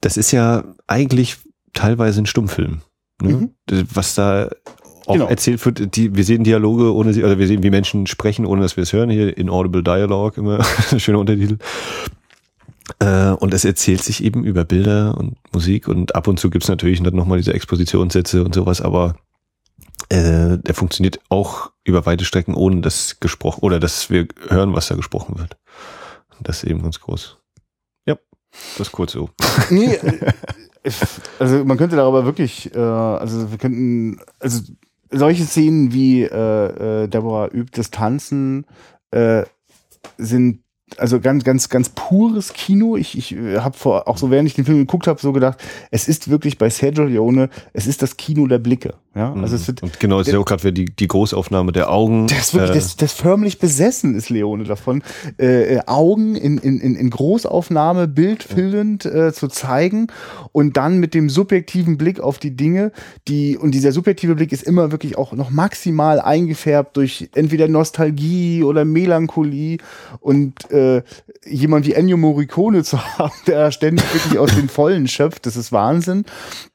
das 0.02 0.18
ist 0.18 0.30
ja 0.32 0.66
eigentlich 0.86 1.38
teilweise 1.74 2.22
ein 2.22 2.28
Stummfilm. 2.28 2.82
Ne? 3.24 3.50
Mhm. 3.68 3.88
Was 3.92 4.14
da 4.14 4.52
auch 5.08 5.14
genau. 5.14 5.26
erzählt 5.26 5.66
wird, 5.66 5.96
die, 5.96 6.16
wir 6.16 6.24
sehen 6.24 6.44
Dialoge 6.44 6.94
ohne 6.94 7.12
sie, 7.12 7.24
oder 7.24 7.40
wir 7.40 7.48
sehen, 7.48 7.64
wie 7.64 7.72
Menschen 7.72 8.06
sprechen, 8.06 8.46
ohne 8.46 8.62
dass 8.62 8.78
wir 8.78 8.84
es 8.84 8.94
hören. 8.94 9.10
Hier 9.10 9.36
Inaudible 9.36 9.82
Dialogue, 9.82 10.40
immer 10.40 10.64
schöner 10.98 11.18
Untertitel. 11.18 11.58
Äh, 13.00 13.32
und 13.32 13.52
es 13.56 13.66
erzählt 13.66 14.04
sich 14.04 14.24
eben 14.24 14.44
über 14.44 14.64
Bilder 14.64 15.18
und 15.18 15.36
Musik 15.52 15.88
und 15.88 16.14
ab 16.14 16.28
und 16.28 16.40
zu 16.40 16.52
gibt's 16.52 16.68
natürlich 16.68 17.02
dann 17.02 17.16
nochmal 17.16 17.40
diese 17.40 17.56
Expositionssätze 17.56 18.44
und 18.44 18.54
sowas, 18.54 18.80
aber 18.80 19.16
äh, 20.10 20.60
der 20.60 20.76
funktioniert 20.76 21.20
auch 21.30 21.72
über 21.84 22.06
weite 22.06 22.26
Strecken, 22.26 22.54
ohne 22.54 22.82
dass 22.82 23.20
gesprochen 23.20 23.62
oder 23.62 23.80
dass 23.80 24.12
wir 24.12 24.28
hören, 24.50 24.76
was 24.76 24.88
da 24.88 24.96
gesprochen 24.96 25.40
wird. 25.40 25.58
Das 26.42 26.64
ist 26.64 26.70
eben 26.70 26.84
ganz 26.84 27.00
groß. 27.00 27.39
Das 28.78 28.92
kurz 28.92 29.14
so. 29.14 29.30
Nee, 29.70 29.96
äh, 29.96 30.32
also 31.40 31.66
man 31.66 31.78
könnte 31.78 31.96
darüber 31.96 32.26
wirklich, 32.26 32.74
äh, 32.74 32.80
also 32.80 33.52
wir 33.52 33.58
könnten, 33.58 34.20
also 34.40 34.62
solche 35.12 35.44
Szenen 35.46 35.94
wie 35.94 36.24
äh, 36.24 37.04
äh, 37.04 37.08
Deborah 37.08 37.50
übt 37.52 37.72
das 37.76 37.92
Tanzen 37.92 38.66
äh, 39.12 39.44
sind 40.18 40.64
also 40.98 41.20
ganz, 41.20 41.44
ganz, 41.44 41.70
ganz 41.70 41.90
pures 41.90 42.54
Kino. 42.54 42.98
Ich, 42.98 43.18
ich 43.18 43.36
äh, 43.36 43.60
habe 43.60 43.78
vor, 43.78 44.08
auch 44.08 44.18
so 44.18 44.32
während 44.32 44.48
ich 44.48 44.56
den 44.56 44.66
Film 44.66 44.80
geguckt 44.80 45.08
habe, 45.08 45.20
so 45.20 45.32
gedacht, 45.32 45.60
es 45.92 46.08
ist 46.08 46.30
wirklich 46.30 46.58
bei 46.58 46.70
Sergio 46.70 47.06
Leone, 47.06 47.50
es 47.74 47.88
ist 47.88 48.02
das 48.02 48.18
Kino 48.18 48.48
der 48.48 48.60
Blicke. 48.60 48.96
Ja, 49.16 49.34
also 49.34 49.56
es 49.56 49.64
mhm. 49.64 49.68
wird, 49.68 49.84
und 49.84 50.00
genau, 50.00 50.20
es 50.20 50.28
ist 50.28 50.34
ja 50.34 50.40
auch 50.40 50.46
gerade 50.46 50.72
die, 50.72 50.86
die 50.86 51.08
Großaufnahme 51.08 51.72
der 51.72 51.92
Augen. 51.92 52.28
Das 52.28 52.54
wirklich, 52.54 52.72
äh, 52.72 52.76
das, 52.76 52.96
das 52.96 53.12
förmlich 53.12 53.58
besessen 53.60 54.16
ist 54.16 54.30
Leone 54.30 54.64
davon, 54.66 55.04
äh, 55.40 55.76
äh, 55.76 55.80
Augen 55.88 56.36
in, 56.36 56.60
in, 56.60 56.80
in 56.80 57.10
Großaufnahme, 57.10 58.08
bildfüllend 58.08 59.06
äh, 59.06 59.34
zu 59.34 59.48
zeigen 59.48 60.08
und 60.52 60.78
dann 60.78 61.00
mit 61.00 61.14
dem 61.14 61.30
subjektiven 61.30 61.98
Blick 61.98 62.20
auf 62.20 62.38
die 62.38 62.56
Dinge, 62.56 62.92
die, 63.28 63.58
und 63.58 63.72
dieser 63.72 63.92
subjektive 63.92 64.36
Blick 64.36 64.52
ist 64.52 64.64
immer 64.64 64.92
wirklich 64.92 65.18
auch 65.18 65.34
noch 65.34 65.50
maximal 65.50 66.22
eingefärbt 66.22 66.96
durch 66.96 67.30
entweder 67.34 67.68
Nostalgie 67.68 68.64
oder 68.64 68.86
Melancholie 68.86 69.80
und 70.20 70.70
äh, 70.72 70.79
jemand 71.46 71.86
wie 71.86 71.94
Ennio 71.94 72.18
Morricone 72.18 72.84
zu 72.84 73.00
haben, 73.18 73.34
der 73.48 73.72
ständig 73.72 74.14
wirklich 74.14 74.40
aus 74.40 74.54
den 74.56 74.70
Vollen 74.70 75.08
schöpft, 75.08 75.46
das 75.46 75.56
ist 75.56 75.72
Wahnsinn. 75.72 76.26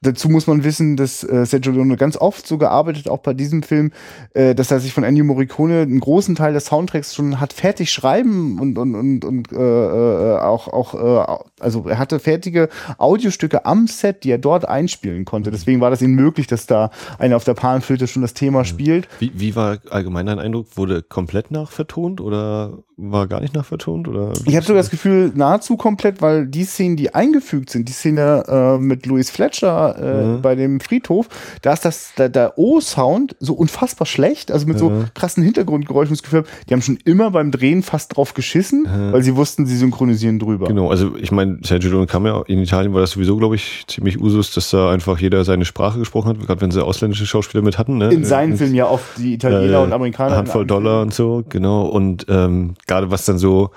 Dazu 0.01 0.29
muss 0.29 0.47
man 0.47 0.63
wissen, 0.63 0.97
dass 0.97 1.23
äh, 1.23 1.45
Sergio 1.45 1.71
Leone 1.71 1.97
ganz 1.97 2.17
oft 2.17 2.47
so 2.47 2.57
gearbeitet, 2.57 3.09
auch 3.09 3.19
bei 3.19 3.33
diesem 3.33 3.63
Film, 3.63 3.91
äh, 4.33 4.55
dass 4.55 4.71
er 4.71 4.79
sich 4.79 4.93
von 4.93 5.03
Ennio 5.03 5.23
Morricone 5.23 5.81
einen 5.81 5.99
großen 5.99 6.35
Teil 6.35 6.53
des 6.53 6.65
Soundtracks 6.65 7.13
schon 7.15 7.39
hat 7.39 7.53
fertig 7.53 7.91
schreiben 7.91 8.59
und, 8.59 8.77
und, 8.77 8.95
und, 8.95 9.25
und 9.25 9.51
äh, 9.51 9.55
äh, 9.55 10.37
auch, 10.39 10.67
auch 10.67 10.93
äh, 10.93 11.54
also 11.59 11.87
er 11.87 11.97
hatte 11.97 12.19
fertige 12.19 12.69
Audiostücke 12.97 13.65
am 13.65 13.87
Set, 13.87 14.23
die 14.23 14.31
er 14.31 14.37
dort 14.37 14.67
einspielen 14.67 15.25
konnte. 15.25 15.51
Deswegen 15.51 15.79
war 15.81 15.89
das 15.89 16.01
ihm 16.01 16.13
möglich, 16.13 16.47
dass 16.47 16.67
da 16.67 16.89
einer 17.17 17.35
auf 17.35 17.43
der 17.43 17.53
Panflöte 17.53 18.07
schon 18.07 18.21
das 18.21 18.33
Thema 18.33 18.59
mhm. 18.59 18.65
spielt. 18.65 19.07
Wie, 19.19 19.31
wie 19.35 19.55
war 19.55 19.77
allgemein 19.89 20.25
dein 20.25 20.39
Eindruck? 20.39 20.67
Wurde 20.75 21.01
komplett 21.01 21.51
nachvertont 21.51 22.19
oder 22.19 22.79
war 22.97 23.27
gar 23.27 23.41
nicht 23.41 23.53
nachvertont? 23.53 24.07
Oder 24.07 24.33
ich 24.45 24.55
habe 24.55 24.65
sogar 24.65 24.81
das 24.81 24.89
Gefühl, 24.89 25.31
nahezu 25.35 25.77
komplett, 25.77 26.21
weil 26.21 26.47
die 26.47 26.63
Szenen, 26.63 26.97
die 26.97 27.13
eingefügt 27.13 27.69
sind, 27.69 27.87
die 27.87 27.93
Szene 27.93 28.43
äh, 28.47 28.77
mit 28.77 29.05
Louis 29.05 29.29
Fletcher 29.29 29.95
äh, 29.97 30.25
mhm. 30.25 30.41
bei 30.41 30.55
dem 30.55 30.79
Friedhof, 30.79 31.27
da 31.61 31.73
ist 31.73 31.85
das 31.85 32.13
der, 32.17 32.29
der 32.29 32.57
O-Sound 32.57 33.35
so 33.39 33.53
unfassbar 33.53 34.05
schlecht, 34.05 34.51
also 34.51 34.65
mit 34.67 34.75
mhm. 34.75 34.79
so 34.79 35.03
krassen 35.13 35.43
Hintergrundgeräuschen. 35.43 36.15
Gefühl, 36.15 36.45
die 36.69 36.73
haben 36.73 36.81
schon 36.81 36.97
immer 37.03 37.31
beim 37.31 37.51
Drehen 37.51 37.83
fast 37.83 38.15
drauf 38.15 38.33
geschissen, 38.33 38.83
mhm. 38.83 39.11
weil 39.11 39.21
sie 39.21 39.35
wussten, 39.35 39.65
sie 39.65 39.75
synchronisieren 39.75 40.39
drüber. 40.39 40.67
Genau, 40.67 40.89
also 40.89 41.15
ich 41.17 41.31
meine, 41.31 41.44
Sergio 41.63 41.91
Leone 41.91 42.07
kam 42.07 42.25
ja 42.25 42.41
in 42.47 42.59
Italien, 42.61 42.93
war 42.93 43.01
das 43.01 43.11
sowieso, 43.11 43.37
glaube 43.37 43.55
ich, 43.55 43.85
ziemlich 43.87 44.19
Usus, 44.19 44.53
dass 44.53 44.69
da 44.69 44.91
einfach 44.91 45.19
jeder 45.19 45.43
seine 45.43 45.65
Sprache 45.65 45.99
gesprochen 45.99 46.29
hat, 46.29 46.39
gerade 46.39 46.61
wenn 46.61 46.71
sie 46.71 46.83
ausländische 46.83 47.25
Schauspieler 47.25 47.63
mit 47.63 47.77
hatten. 47.77 47.97
Ne? 47.97 48.11
In 48.11 48.25
seinen 48.25 48.57
Filmen 48.57 48.75
ja 48.75 48.87
oft 48.87 49.17
die 49.17 49.33
Italiener 49.33 49.79
äh, 49.79 49.83
und 49.83 49.93
Amerikaner. 49.93 50.35
Handvoll 50.35 50.65
Dollar 50.65 51.01
und 51.01 51.13
so, 51.13 51.43
genau. 51.47 51.85
Und 51.85 52.25
ähm, 52.29 52.75
gerade 52.87 53.11
was 53.11 53.25
dann 53.25 53.37
so 53.37 53.71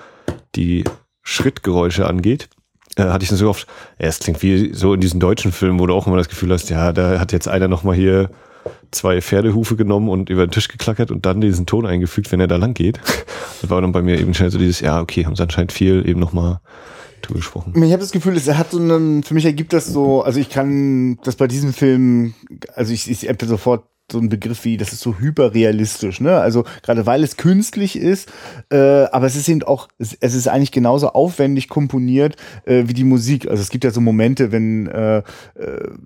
die 0.55 0.83
Schrittgeräusche 1.23 2.07
angeht, 2.07 2.49
äh, 2.95 3.03
hatte 3.03 3.23
ich 3.23 3.29
dann 3.29 3.37
so 3.37 3.49
oft, 3.49 3.67
ja, 3.99 4.07
es 4.07 4.19
klingt 4.19 4.41
wie 4.41 4.73
so 4.73 4.93
in 4.93 5.01
diesen 5.01 5.19
deutschen 5.19 5.51
Filmen, 5.51 5.79
wo 5.79 5.87
du 5.87 5.93
auch 5.93 6.07
immer 6.07 6.17
das 6.17 6.29
Gefühl 6.29 6.51
hast, 6.51 6.69
ja, 6.69 6.91
da 6.91 7.19
hat 7.19 7.31
jetzt 7.31 7.47
einer 7.47 7.67
nochmal 7.67 7.95
hier 7.95 8.29
zwei 8.91 9.21
Pferdehufe 9.21 9.75
genommen 9.75 10.09
und 10.09 10.29
über 10.29 10.45
den 10.45 10.51
Tisch 10.51 10.67
geklackert 10.67 11.11
und 11.11 11.25
dann 11.25 11.41
diesen 11.41 11.65
Ton 11.65 11.85
eingefügt, 11.85 12.31
wenn 12.31 12.39
er 12.39 12.47
da 12.47 12.57
lang 12.57 12.73
geht. 12.73 12.99
Das 13.61 13.69
war 13.69 13.81
dann 13.81 13.91
bei 13.91 14.01
mir 14.01 14.17
eben 14.17 14.33
schnell 14.33 14.51
so 14.51 14.57
dieses, 14.57 14.79
ja, 14.79 15.01
okay, 15.01 15.25
haben 15.25 15.35
sie 15.35 15.43
anscheinend 15.43 15.73
viel 15.73 16.07
eben 16.07 16.21
nochmal 16.21 16.61
gesprochen. 17.27 17.73
Ich 17.75 17.91
habe 17.91 18.01
das 18.01 18.11
Gefühl, 18.11 18.35
es 18.35 18.47
hat 18.47 18.71
so 18.71 18.79
einen, 18.79 19.23
für 19.23 19.33
mich 19.33 19.45
ergibt 19.45 19.73
das 19.73 19.87
so, 19.87 20.21
also 20.23 20.39
ich 20.39 20.49
kann 20.49 21.17
das 21.23 21.35
bei 21.35 21.47
diesem 21.47 21.73
Film, 21.73 22.33
also 22.75 22.93
ich, 22.93 23.09
ich 23.09 23.27
sofort 23.43 23.83
so 24.11 24.19
ein 24.19 24.29
Begriff 24.29 24.65
wie, 24.65 24.77
das 24.77 24.93
ist 24.93 25.01
so 25.01 25.19
hyperrealistisch, 25.19 26.21
ne? 26.21 26.37
Also 26.39 26.65
gerade 26.83 27.05
weil 27.05 27.23
es 27.23 27.37
künstlich 27.37 27.97
ist, 27.97 28.31
äh, 28.71 28.77
aber 28.77 29.25
es 29.25 29.35
ist 29.35 29.47
eben 29.49 29.63
auch, 29.63 29.87
es, 29.97 30.17
es 30.19 30.33
ist 30.33 30.47
eigentlich 30.47 30.71
genauso 30.71 31.09
aufwendig 31.09 31.69
komponiert 31.69 32.35
äh, 32.65 32.83
wie 32.87 32.93
die 32.93 33.03
Musik. 33.03 33.47
Also 33.47 33.61
es 33.61 33.69
gibt 33.69 33.83
ja 33.83 33.91
so 33.91 34.01
Momente, 34.01 34.51
wenn 34.51 34.87
äh, 34.87 35.17
äh, 35.19 35.23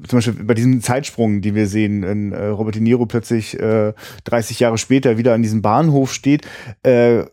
zum 0.07 0.17
Beispiel 0.17 0.43
bei 0.43 0.53
diesem 0.53 0.81
Zeitsprung, 0.81 1.41
die 1.41 1.55
wir 1.55 1.67
sehen, 1.67 2.03
wenn 2.03 2.31
äh, 2.33 2.47
Robert 2.47 2.75
De 2.75 2.81
Niro 2.81 3.05
plötzlich 3.05 3.59
äh, 3.59 3.93
30 4.25 4.59
Jahre 4.59 4.77
später 4.77 5.17
wieder 5.17 5.33
an 5.33 5.41
diesem 5.41 5.61
Bahnhof 5.61 6.13
steht, 6.13 6.45
äh, 6.83 7.23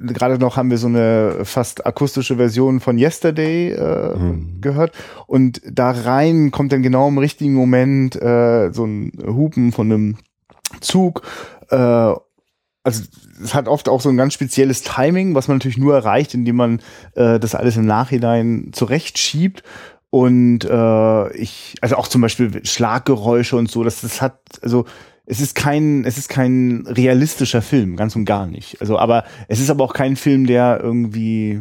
gerade 0.00 0.38
noch 0.38 0.56
haben 0.56 0.70
wir 0.70 0.78
so 0.78 0.86
eine 0.86 1.44
fast 1.44 1.86
akustische 1.86 2.36
Version 2.36 2.80
von 2.80 2.98
Yesterday 2.98 3.72
äh, 3.72 4.16
mhm. 4.16 4.60
gehört 4.60 4.92
und 5.26 5.60
da 5.70 5.90
rein 5.90 6.50
kommt 6.50 6.72
dann 6.72 6.82
genau 6.82 7.08
im 7.08 7.18
richtigen 7.18 7.54
Moment 7.54 8.16
äh, 8.16 8.70
so 8.72 8.84
ein 8.84 9.12
Hupen 9.26 9.72
von 9.72 9.92
einem 9.92 10.16
Zug. 10.80 11.22
Äh, 11.70 11.76
also 12.84 13.02
es 13.42 13.54
hat 13.54 13.68
oft 13.68 13.88
auch 13.88 14.00
so 14.00 14.08
ein 14.08 14.16
ganz 14.16 14.34
spezielles 14.34 14.82
Timing, 14.82 15.34
was 15.34 15.48
man 15.48 15.58
natürlich 15.58 15.78
nur 15.78 15.94
erreicht, 15.94 16.34
indem 16.34 16.56
man 16.56 16.80
äh, 17.14 17.38
das 17.38 17.54
alles 17.54 17.76
im 17.76 17.86
Nachhinein 17.86 18.70
zurechtschiebt. 18.72 19.62
Und 20.10 20.64
äh, 20.64 21.32
ich, 21.36 21.76
also 21.82 21.96
auch 21.96 22.08
zum 22.08 22.22
Beispiel 22.22 22.64
Schlaggeräusche 22.64 23.56
und 23.56 23.70
so, 23.70 23.84
das, 23.84 24.00
das 24.00 24.22
hat, 24.22 24.40
also 24.62 24.86
es 25.28 25.40
ist 25.40 25.54
kein, 25.54 26.04
es 26.04 26.16
ist 26.16 26.28
kein 26.28 26.86
realistischer 26.86 27.60
Film, 27.60 27.96
ganz 27.96 28.16
und 28.16 28.24
gar 28.24 28.46
nicht. 28.46 28.80
Also, 28.80 28.98
aber 28.98 29.24
es 29.48 29.60
ist 29.60 29.68
aber 29.68 29.84
auch 29.84 29.92
kein 29.92 30.16
Film, 30.16 30.46
der 30.46 30.80
irgendwie, 30.82 31.60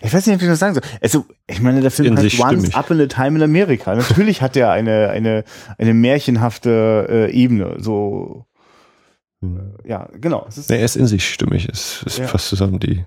ich 0.00 0.14
weiß 0.14 0.26
nicht, 0.26 0.40
wie 0.40 0.44
ich 0.44 0.50
das 0.50 0.60
sagen 0.60 0.74
soll. 0.74 0.84
Also, 1.00 1.26
ich 1.48 1.60
meine, 1.60 1.80
der 1.80 1.90
Film 1.90 2.08
in 2.08 2.18
heißt 2.18 2.38
Once 2.38 2.52
stimmig. 2.52 2.76
Up 2.76 2.90
in 2.90 3.00
a 3.00 3.06
Time 3.06 3.36
in 3.36 3.42
America. 3.42 3.94
Natürlich 3.96 4.42
hat 4.42 4.56
er 4.56 4.70
eine, 4.70 5.10
eine, 5.10 5.44
eine 5.76 5.92
märchenhafte 5.92 7.06
äh, 7.10 7.32
Ebene, 7.32 7.78
so, 7.78 8.46
hm. 9.40 9.74
ja, 9.84 10.08
genau. 10.20 10.46
Es 10.48 10.56
ist, 10.56 10.70
nee, 10.70 10.78
er 10.78 10.84
ist 10.84 10.96
in 10.96 11.08
sich 11.08 11.28
stimmig, 11.28 11.68
es, 11.68 12.04
es 12.06 12.18
ja. 12.18 12.28
fasst 12.28 12.48
zusammen 12.48 12.78
die, 12.78 13.04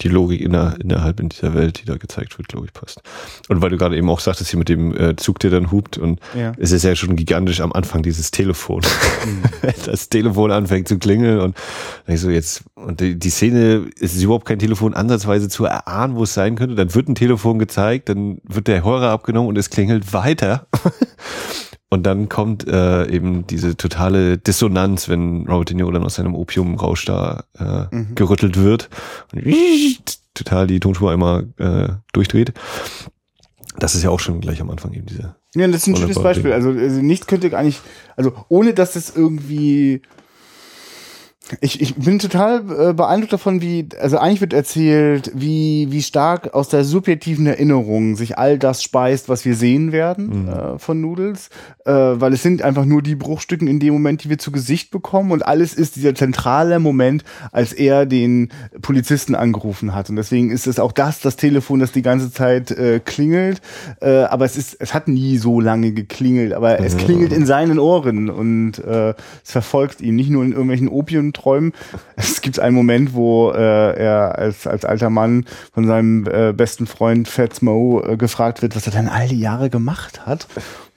die 0.00 0.08
Logik 0.08 0.40
inner, 0.40 0.76
innerhalb 0.82 1.20
in 1.20 1.28
dieser 1.28 1.54
Welt, 1.54 1.80
die 1.80 1.84
da 1.84 1.96
gezeigt 1.96 2.36
wird, 2.36 2.48
glaube 2.48 2.66
ich, 2.66 2.72
passt. 2.72 3.00
Und 3.48 3.62
weil 3.62 3.70
du 3.70 3.78
gerade 3.78 3.96
eben 3.96 4.10
auch 4.10 4.18
sagtest, 4.18 4.50
hier 4.50 4.58
mit 4.58 4.68
dem 4.68 4.96
äh, 4.96 5.14
Zug, 5.16 5.38
der 5.38 5.50
dann 5.50 5.70
hupt 5.70 5.98
und 5.98 6.20
ja. 6.36 6.52
es 6.58 6.72
ist 6.72 6.82
ja 6.82 6.96
schon 6.96 7.14
gigantisch 7.14 7.60
am 7.60 7.72
Anfang 7.72 8.02
dieses 8.02 8.32
Telefon. 8.32 8.82
Mhm. 9.24 9.42
das 9.86 10.08
Telefon 10.08 10.50
anfängt 10.50 10.88
zu 10.88 10.98
klingeln 10.98 11.38
und 11.38 11.56
ich 12.08 12.20
so 12.20 12.28
jetzt, 12.28 12.64
und 12.74 13.00
die, 13.00 13.18
die 13.18 13.30
Szene, 13.30 13.88
es 14.00 14.14
ist 14.14 14.22
überhaupt 14.22 14.46
kein 14.46 14.58
Telefon 14.58 14.94
ansatzweise 14.94 15.48
zu 15.48 15.64
erahnen, 15.64 16.16
wo 16.16 16.24
es 16.24 16.34
sein 16.34 16.56
könnte. 16.56 16.74
Dann 16.74 16.92
wird 16.94 17.08
ein 17.08 17.14
Telefon 17.14 17.58
gezeigt, 17.60 18.08
dann 18.08 18.38
wird 18.42 18.66
der 18.66 18.84
Hörer 18.84 19.10
abgenommen 19.10 19.48
und 19.48 19.56
es 19.56 19.70
klingelt 19.70 20.12
weiter. 20.12 20.66
Und 21.94 22.02
dann 22.02 22.28
kommt 22.28 22.66
äh, 22.66 23.08
eben 23.08 23.46
diese 23.46 23.76
totale 23.76 24.36
Dissonanz, 24.36 25.08
wenn 25.08 25.46
Robert 25.46 25.70
De 25.70 25.76
Niro 25.76 25.92
dann 25.92 26.02
aus 26.02 26.16
seinem 26.16 26.34
Opiumrausch 26.34 27.04
da 27.04 27.44
äh, 27.56 27.94
mhm. 27.94 28.16
gerüttelt 28.16 28.56
wird 28.56 28.90
und 29.32 29.44
total 30.34 30.66
die 30.66 30.80
Tonspur 30.80 31.12
einmal 31.12 31.46
äh, 31.58 31.90
durchdreht. 32.12 32.52
Das 33.78 33.94
ist 33.94 34.02
ja 34.02 34.10
auch 34.10 34.18
schon 34.18 34.40
gleich 34.40 34.60
am 34.60 34.70
Anfang 34.70 34.92
eben 34.92 35.06
diese. 35.06 35.36
Ja, 35.54 35.68
das 35.68 35.82
ist 35.82 35.86
ein 35.86 35.96
schönes 35.96 36.20
Beispiel. 36.20 36.52
Also, 36.52 36.70
also 36.70 37.00
nichts 37.00 37.28
könnte 37.28 37.56
eigentlich, 37.56 37.80
also 38.16 38.32
ohne 38.48 38.74
dass 38.74 38.96
es 38.96 39.14
irgendwie 39.14 40.02
ich, 41.60 41.80
ich 41.80 41.94
bin 41.94 42.18
total 42.18 42.90
äh, 42.90 42.92
beeindruckt 42.94 43.32
davon, 43.32 43.60
wie, 43.60 43.88
also 44.00 44.18
eigentlich 44.18 44.40
wird 44.40 44.52
erzählt, 44.52 45.30
wie, 45.34 45.88
wie 45.90 46.02
stark 46.02 46.54
aus 46.54 46.68
der 46.68 46.84
subjektiven 46.84 47.46
Erinnerung 47.46 48.16
sich 48.16 48.38
all 48.38 48.58
das 48.58 48.82
speist, 48.82 49.28
was 49.28 49.44
wir 49.44 49.54
sehen 49.54 49.92
werden 49.92 50.44
mhm. 50.44 50.48
äh, 50.48 50.78
von 50.78 51.00
Noodles, 51.00 51.50
äh, 51.84 51.92
weil 51.92 52.32
es 52.32 52.42
sind 52.42 52.62
einfach 52.62 52.84
nur 52.84 53.02
die 53.02 53.14
Bruchstücken 53.14 53.68
in 53.68 53.78
dem 53.78 53.92
Moment, 53.92 54.24
die 54.24 54.30
wir 54.30 54.38
zu 54.38 54.52
Gesicht 54.52 54.90
bekommen 54.90 55.32
und 55.32 55.44
alles 55.44 55.74
ist 55.74 55.96
dieser 55.96 56.14
zentrale 56.14 56.78
Moment, 56.78 57.24
als 57.52 57.72
er 57.72 58.06
den 58.06 58.48
Polizisten 58.80 59.34
angerufen 59.34 59.94
hat 59.94 60.08
und 60.08 60.16
deswegen 60.16 60.50
ist 60.50 60.66
es 60.66 60.78
auch 60.78 60.92
das, 60.92 61.20
das 61.20 61.36
Telefon, 61.36 61.80
das 61.80 61.92
die 61.92 62.02
ganze 62.02 62.32
Zeit 62.32 62.70
äh, 62.70 63.00
klingelt, 63.04 63.60
äh, 64.00 64.22
aber 64.22 64.46
es 64.46 64.56
ist, 64.56 64.76
es 64.80 64.94
hat 64.94 65.08
nie 65.08 65.36
so 65.36 65.60
lange 65.60 65.92
geklingelt, 65.92 66.54
aber 66.54 66.80
mhm. 66.80 66.86
es 66.86 66.96
klingelt 66.96 67.32
in 67.32 67.44
seinen 67.44 67.78
Ohren 67.78 68.30
und 68.30 68.78
äh, 68.78 69.14
es 69.44 69.52
verfolgt 69.52 70.00
ihn 70.00 70.16
nicht 70.16 70.30
nur 70.30 70.42
in 70.42 70.52
irgendwelchen 70.52 70.88
Opium 70.88 71.33
Träumen. 71.34 71.72
Es 72.16 72.40
gibt 72.40 72.58
einen 72.58 72.74
Moment, 72.74 73.14
wo 73.14 73.50
äh, 73.50 73.98
er 73.98 74.38
als, 74.38 74.66
als 74.66 74.84
alter 74.84 75.10
Mann 75.10 75.44
von 75.72 75.86
seinem 75.86 76.26
äh, 76.26 76.52
besten 76.52 76.86
Freund 76.86 77.28
Fats 77.28 77.60
Mo 77.60 78.02
äh, 78.02 78.16
gefragt 78.16 78.62
wird, 78.62 78.74
was 78.74 78.86
er 78.86 78.92
denn 78.92 79.08
all 79.08 79.28
die 79.28 79.40
Jahre 79.40 79.68
gemacht 79.68 80.24
hat. 80.26 80.46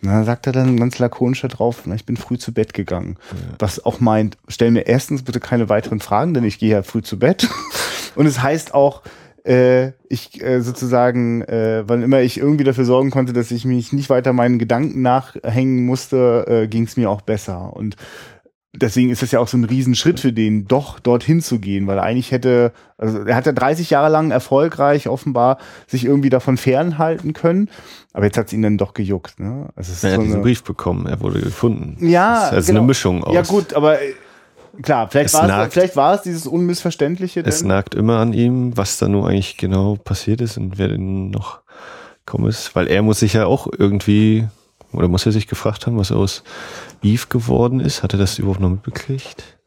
Und 0.01 0.09
dann 0.09 0.25
sagt 0.25 0.45
er 0.47 0.53
dann 0.53 0.77
ganz 0.77 0.99
lakonisch 0.99 1.41
drauf, 1.41 1.83
na, 1.85 1.95
ich 1.95 2.05
bin 2.05 2.17
früh 2.17 2.37
zu 2.37 2.53
Bett 2.53 2.73
gegangen. 2.73 3.17
Ja. 3.31 3.55
Was 3.59 3.83
auch 3.83 3.99
meint, 3.99 4.37
stell 4.47 4.71
mir 4.71 4.87
erstens 4.87 5.23
bitte 5.23 5.39
keine 5.39 5.69
weiteren 5.69 5.99
Fragen, 5.99 6.33
denn 6.33 6.43
ich 6.43 6.59
gehe 6.59 6.69
ja 6.69 6.83
früh 6.83 7.01
zu 7.01 7.19
Bett. 7.19 7.47
Und 8.15 8.25
es 8.25 8.41
heißt 8.41 8.73
auch, 8.73 9.01
äh, 9.47 9.93
ich 10.09 10.43
äh, 10.43 10.61
sozusagen, 10.61 11.41
äh, 11.43 11.83
wann 11.87 12.03
immer 12.03 12.21
ich 12.21 12.37
irgendwie 12.37 12.63
dafür 12.63 12.85
sorgen 12.85 13.11
konnte, 13.11 13.33
dass 13.33 13.51
ich 13.51 13.65
mich 13.65 13.93
nicht 13.93 14.09
weiter 14.09 14.33
meinen 14.33 14.59
Gedanken 14.59 15.01
nachhängen 15.01 15.85
musste, 15.85 16.45
äh, 16.47 16.67
ging 16.67 16.83
es 16.83 16.97
mir 16.97 17.09
auch 17.09 17.21
besser. 17.21 17.75
Und 17.75 17.95
deswegen 18.81 19.09
ist 19.09 19.23
es 19.23 19.31
ja 19.31 19.39
auch 19.39 19.47
so 19.47 19.57
ein 19.57 19.63
Riesenschritt 19.63 20.19
für 20.19 20.31
den, 20.31 20.67
doch 20.67 20.99
dorthin 20.99 21.41
zu 21.41 21.59
gehen, 21.59 21.87
weil 21.87 21.97
er 21.97 22.03
eigentlich 22.03 22.31
hätte, 22.31 22.71
also 22.97 23.23
er 23.23 23.35
hat 23.35 23.45
ja 23.45 23.51
30 23.51 23.89
Jahre 23.89 24.09
lang 24.09 24.31
erfolgreich 24.31 25.07
offenbar 25.07 25.57
sich 25.87 26.05
irgendwie 26.05 26.29
davon 26.29 26.57
fernhalten 26.57 27.33
können, 27.33 27.69
aber 28.13 28.25
jetzt 28.25 28.37
hat 28.37 28.47
es 28.47 28.53
ihn 28.53 28.61
dann 28.61 28.77
doch 28.77 28.93
gejuckt. 28.93 29.39
Ne? 29.39 29.69
Also 29.75 29.91
es 29.91 29.97
ist 29.97 30.03
er 30.03 30.11
hat 30.11 30.17
so 30.17 30.23
diesen 30.23 30.41
Brief 30.41 30.63
bekommen, 30.63 31.07
er 31.07 31.19
wurde 31.19 31.41
gefunden. 31.41 31.97
Ja, 32.05 32.33
das 32.33 32.43
ist 32.43 32.53
also 32.53 32.67
genau. 32.67 32.79
eine 32.79 32.87
Mischung 32.87 33.23
aus. 33.23 33.33
Ja 33.33 33.41
gut, 33.41 33.73
aber 33.73 34.01
äh, 34.01 34.13
klar, 34.81 35.09
vielleicht 35.09 35.33
war, 35.33 35.65
es, 35.65 35.73
vielleicht 35.73 35.95
war 35.95 36.15
es 36.15 36.21
dieses 36.21 36.47
Unmissverständliche. 36.47 37.41
Es 37.41 37.59
denn? 37.59 37.69
nagt 37.69 37.95
immer 37.95 38.19
an 38.19 38.33
ihm, 38.33 38.77
was 38.77 38.97
da 38.97 39.07
nur 39.07 39.27
eigentlich 39.27 39.57
genau 39.57 39.95
passiert 39.95 40.41
ist 40.41 40.57
und 40.57 40.77
wer 40.77 40.89
denn 40.89 41.29
noch 41.29 41.61
kommen 42.25 42.47
ist, 42.47 42.75
weil 42.75 42.87
er 42.87 43.01
muss 43.01 43.19
sich 43.19 43.33
ja 43.33 43.45
auch 43.45 43.67
irgendwie 43.77 44.47
oder 44.93 45.07
muss 45.07 45.25
er 45.25 45.31
sich 45.31 45.47
gefragt 45.47 45.85
haben, 45.85 45.97
was 45.97 46.11
aus 46.11 46.43
Eve 47.01 47.27
geworden 47.29 47.79
ist? 47.79 48.03
Hat 48.03 48.13
er 48.13 48.19
das 48.19 48.39
überhaupt 48.39 48.59
noch 48.59 48.69
mitbekriegt? 48.69 49.57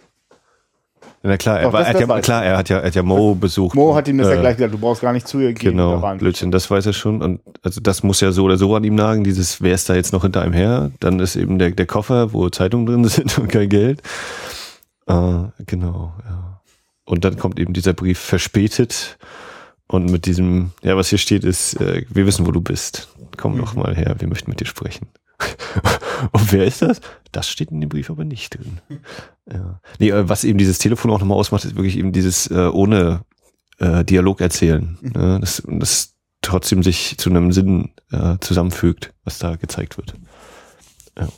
Na 1.23 1.37
klar, 1.37 1.61
er, 1.61 1.71
war, 1.71 1.83
er, 1.83 1.89
hat 1.89 2.01
ja, 2.01 2.21
klar 2.21 2.45
er, 2.45 2.57
hat 2.57 2.71
ja, 2.71 2.79
er 2.79 2.87
hat 2.87 2.95
ja 2.95 3.03
Mo 3.03 3.35
besucht. 3.35 3.75
Mo 3.75 3.95
hat 3.95 4.09
ihm 4.09 4.17
das 4.17 4.29
äh, 4.29 4.37
ja 4.37 4.41
gleich 4.41 4.57
gesagt, 4.57 4.73
du 4.73 4.79
brauchst 4.79 5.03
gar 5.03 5.13
nicht 5.13 5.29
zu 5.29 5.39
ihr 5.39 5.53
gehen. 5.53 5.73
Genau, 5.73 6.15
Blödsinn, 6.17 6.51
das 6.51 6.71
weiß 6.71 6.87
er 6.87 6.95
schon. 6.95 7.21
Und 7.21 7.41
also 7.63 7.79
das 7.83 8.03
muss 8.03 8.23
ja 8.23 8.33
so 8.33 8.45
oder 8.45 8.57
so 8.57 8.75
an 8.75 8.85
ihm 8.85 8.95
nagen, 8.95 9.23
dieses, 9.23 9.61
wer 9.61 9.75
ist 9.75 9.91
da 9.91 9.95
jetzt 9.95 10.15
noch 10.15 10.23
hinter 10.23 10.41
einem 10.41 10.55
her? 10.55 10.91
Dann 11.01 11.21
ist 11.21 11.37
eben 11.37 11.59
der, 11.59 11.73
der 11.73 11.85
Koffer, 11.85 12.33
wo 12.33 12.49
Zeitungen 12.49 12.87
drin 12.87 13.05
sind 13.09 13.37
und 13.39 13.49
kein 13.49 13.69
Geld. 13.69 14.01
Äh, 15.07 15.43
genau, 15.67 16.15
ja. 16.25 16.63
Und 17.05 17.25
dann 17.25 17.37
kommt 17.37 17.59
eben 17.59 17.75
dieser 17.75 17.93
Brief 17.93 18.19
verspätet 18.19 19.19
und 19.89 20.11
mit 20.11 20.25
diesem, 20.25 20.71
ja, 20.83 20.97
was 20.97 21.09
hier 21.09 21.19
steht, 21.19 21.45
ist, 21.45 21.75
äh, 21.81 22.07
wir 22.09 22.25
wissen, 22.25 22.47
wo 22.47 22.53
du 22.53 22.63
bist. 22.63 23.09
Komm 23.37 23.57
mhm. 23.57 23.59
doch 23.59 23.75
mal 23.75 23.95
her, 23.95 24.17
wir 24.21 24.29
möchten 24.29 24.51
mit 24.51 24.61
dir 24.61 24.67
sprechen. 24.67 25.09
Und 26.33 26.53
wer 26.53 26.65
ist 26.65 26.83
das? 26.83 27.01
Das 27.33 27.49
steht 27.49 27.71
in 27.71 27.81
dem 27.81 27.89
Brief 27.89 28.11
aber 28.11 28.25
nicht 28.25 28.57
drin. 28.59 28.79
Ja. 29.53 29.81
Nee, 29.99 30.11
äh, 30.11 30.29
was 30.29 30.45
eben 30.45 30.59
dieses 30.59 30.79
Telefon 30.79 31.11
auch 31.11 31.19
nochmal 31.19 31.39
ausmacht, 31.39 31.65
ist 31.65 31.77
wirklich 31.77 31.99
eben 31.99 32.13
dieses 32.13 32.51
äh, 32.51 32.69
ohne 32.69 33.25
äh, 33.79 34.05
Dialog 34.05 34.41
erzählen. 34.41 34.99
Mhm. 35.01 35.13
Ne? 35.13 35.39
Das, 35.41 35.63
das 35.67 36.15
trotzdem 36.43 36.83
sich 36.83 37.19
zu 37.19 37.31
einem 37.31 37.53
Sinn 37.53 37.91
äh, 38.13 38.37
zusammenfügt, 38.41 39.13
was 39.25 39.39
da 39.39 39.57
gezeigt 39.57 39.97
wird. 39.97 40.15
Ja. 41.19 41.29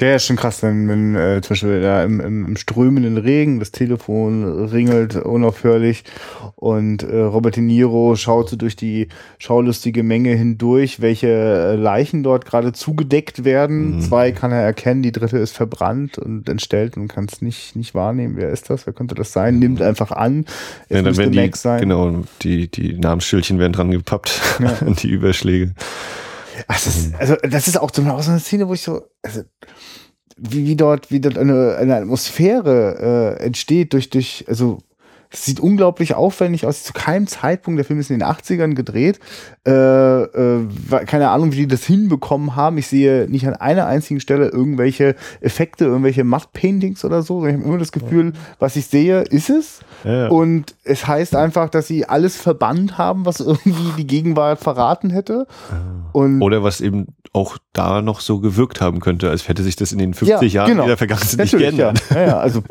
Der 0.00 0.16
ist 0.16 0.26
schon 0.26 0.36
krass, 0.36 0.62
wenn, 0.62 0.88
wenn 0.88 1.16
äh, 1.16 1.40
zum 1.42 1.50
Beispiel 1.50 1.80
da 1.80 2.04
im, 2.04 2.20
im, 2.20 2.46
im 2.46 2.56
strömenden 2.56 3.16
Regen 3.16 3.58
das 3.58 3.72
Telefon 3.72 4.66
ringelt 4.66 5.16
unaufhörlich 5.16 6.04
und 6.54 7.02
äh, 7.02 7.20
Robert 7.20 7.56
De 7.56 7.62
Niro 7.62 8.14
schaut 8.14 8.50
so 8.50 8.56
durch 8.56 8.76
die 8.76 9.08
schaulustige 9.38 10.02
Menge 10.02 10.34
hindurch, 10.34 11.00
welche 11.00 11.28
äh, 11.28 11.74
Leichen 11.76 12.22
dort 12.22 12.44
gerade 12.44 12.72
zugedeckt 12.72 13.44
werden. 13.44 13.96
Mhm. 13.96 14.00
Zwei 14.02 14.32
kann 14.32 14.52
er 14.52 14.62
erkennen, 14.62 15.02
die 15.02 15.12
dritte 15.12 15.38
ist 15.38 15.56
verbrannt 15.56 16.18
und 16.18 16.48
entstellt 16.48 16.96
und 16.96 17.08
kann 17.08 17.26
es 17.30 17.42
nicht, 17.42 17.74
nicht 17.74 17.94
wahrnehmen. 17.94 18.36
Wer 18.36 18.50
ist 18.50 18.70
das? 18.70 18.86
Wer 18.86 18.92
könnte 18.92 19.14
das 19.14 19.32
sein? 19.32 19.58
Nimmt 19.58 19.82
einfach 19.82 20.12
an. 20.12 20.44
Es 20.88 20.96
ja, 20.96 21.02
dann 21.02 21.16
werden 21.16 21.32
die, 21.32 21.50
sein. 21.54 21.80
Genau, 21.80 22.22
die, 22.42 22.70
die 22.70 22.94
Namensschildchen 22.94 23.58
werden 23.58 23.72
dran 23.72 23.90
gepappt 23.90 24.40
ja. 24.60 24.76
an 24.80 24.94
die 25.02 25.08
Überschläge. 25.08 25.74
Ach, 26.66 26.82
das 26.82 26.96
ist, 26.96 27.14
also 27.14 27.36
das 27.42 27.68
ist 27.68 27.78
auch 27.78 27.90
so 27.94 28.02
eine 28.02 28.40
Szene, 28.40 28.68
wo 28.68 28.74
ich 28.74 28.82
so, 28.82 29.02
also, 29.22 29.42
wie, 30.38 30.66
wie 30.66 30.76
dort, 30.76 31.10
wie 31.10 31.20
dort 31.20 31.38
eine, 31.38 31.76
eine 31.76 31.96
Atmosphäre 31.96 33.36
äh, 33.38 33.44
entsteht 33.44 33.92
durch, 33.92 34.10
durch, 34.10 34.44
also 34.48 34.78
es 35.30 35.44
sieht 35.44 35.60
unglaublich 35.60 36.14
aufwendig 36.14 36.66
aus. 36.66 36.84
Zu 36.84 36.94
keinem 36.94 37.26
Zeitpunkt, 37.26 37.76
der 37.76 37.84
Film 37.84 38.00
ist 38.00 38.10
in 38.10 38.18
den 38.18 38.26
80ern 38.26 38.74
gedreht. 38.74 39.20
Äh, 39.66 40.22
äh, 40.22 40.66
keine 41.04 41.28
Ahnung, 41.28 41.52
wie 41.52 41.56
die 41.56 41.68
das 41.68 41.84
hinbekommen 41.84 42.56
haben. 42.56 42.78
Ich 42.78 42.86
sehe 42.86 43.28
nicht 43.28 43.46
an 43.46 43.54
einer 43.54 43.86
einzigen 43.86 44.20
Stelle 44.20 44.48
irgendwelche 44.48 45.16
Effekte, 45.42 45.84
irgendwelche 45.84 46.24
Matt-Paintings 46.24 47.04
oder 47.04 47.22
so. 47.22 47.44
Ich 47.44 47.52
habe 47.52 47.62
immer 47.62 47.76
das 47.76 47.92
Gefühl, 47.92 48.32
was 48.58 48.76
ich 48.76 48.86
sehe, 48.86 49.20
ist 49.20 49.50
es. 49.50 49.80
Ja. 50.02 50.28
Und 50.28 50.74
es 50.84 51.06
heißt 51.06 51.36
einfach, 51.36 51.68
dass 51.68 51.86
sie 51.86 52.06
alles 52.06 52.36
verbannt 52.36 52.96
haben, 52.96 53.26
was 53.26 53.40
irgendwie 53.40 53.92
die 53.98 54.06
Gegenwart 54.06 54.60
verraten 54.60 55.10
hätte. 55.10 55.46
Ah. 55.70 56.08
Und 56.12 56.40
oder 56.40 56.62
was 56.62 56.80
eben 56.80 57.08
auch 57.38 57.56
da 57.72 58.02
noch 58.02 58.20
so 58.20 58.40
gewirkt 58.40 58.80
haben 58.80 58.98
könnte, 58.98 59.30
als 59.30 59.48
hätte 59.48 59.62
sich 59.62 59.76
das 59.76 59.92
in 59.92 59.98
den 59.98 60.12
50 60.12 60.52
ja, 60.52 60.62
Jahren 60.62 60.72
genau. 60.72 60.84
wieder 60.84 60.96
vergangen 60.96 61.22
nicht 61.38 61.56
geändert. 61.56 62.02
Ja. 62.10 62.26
ja, 62.26 62.38
also, 62.38 62.62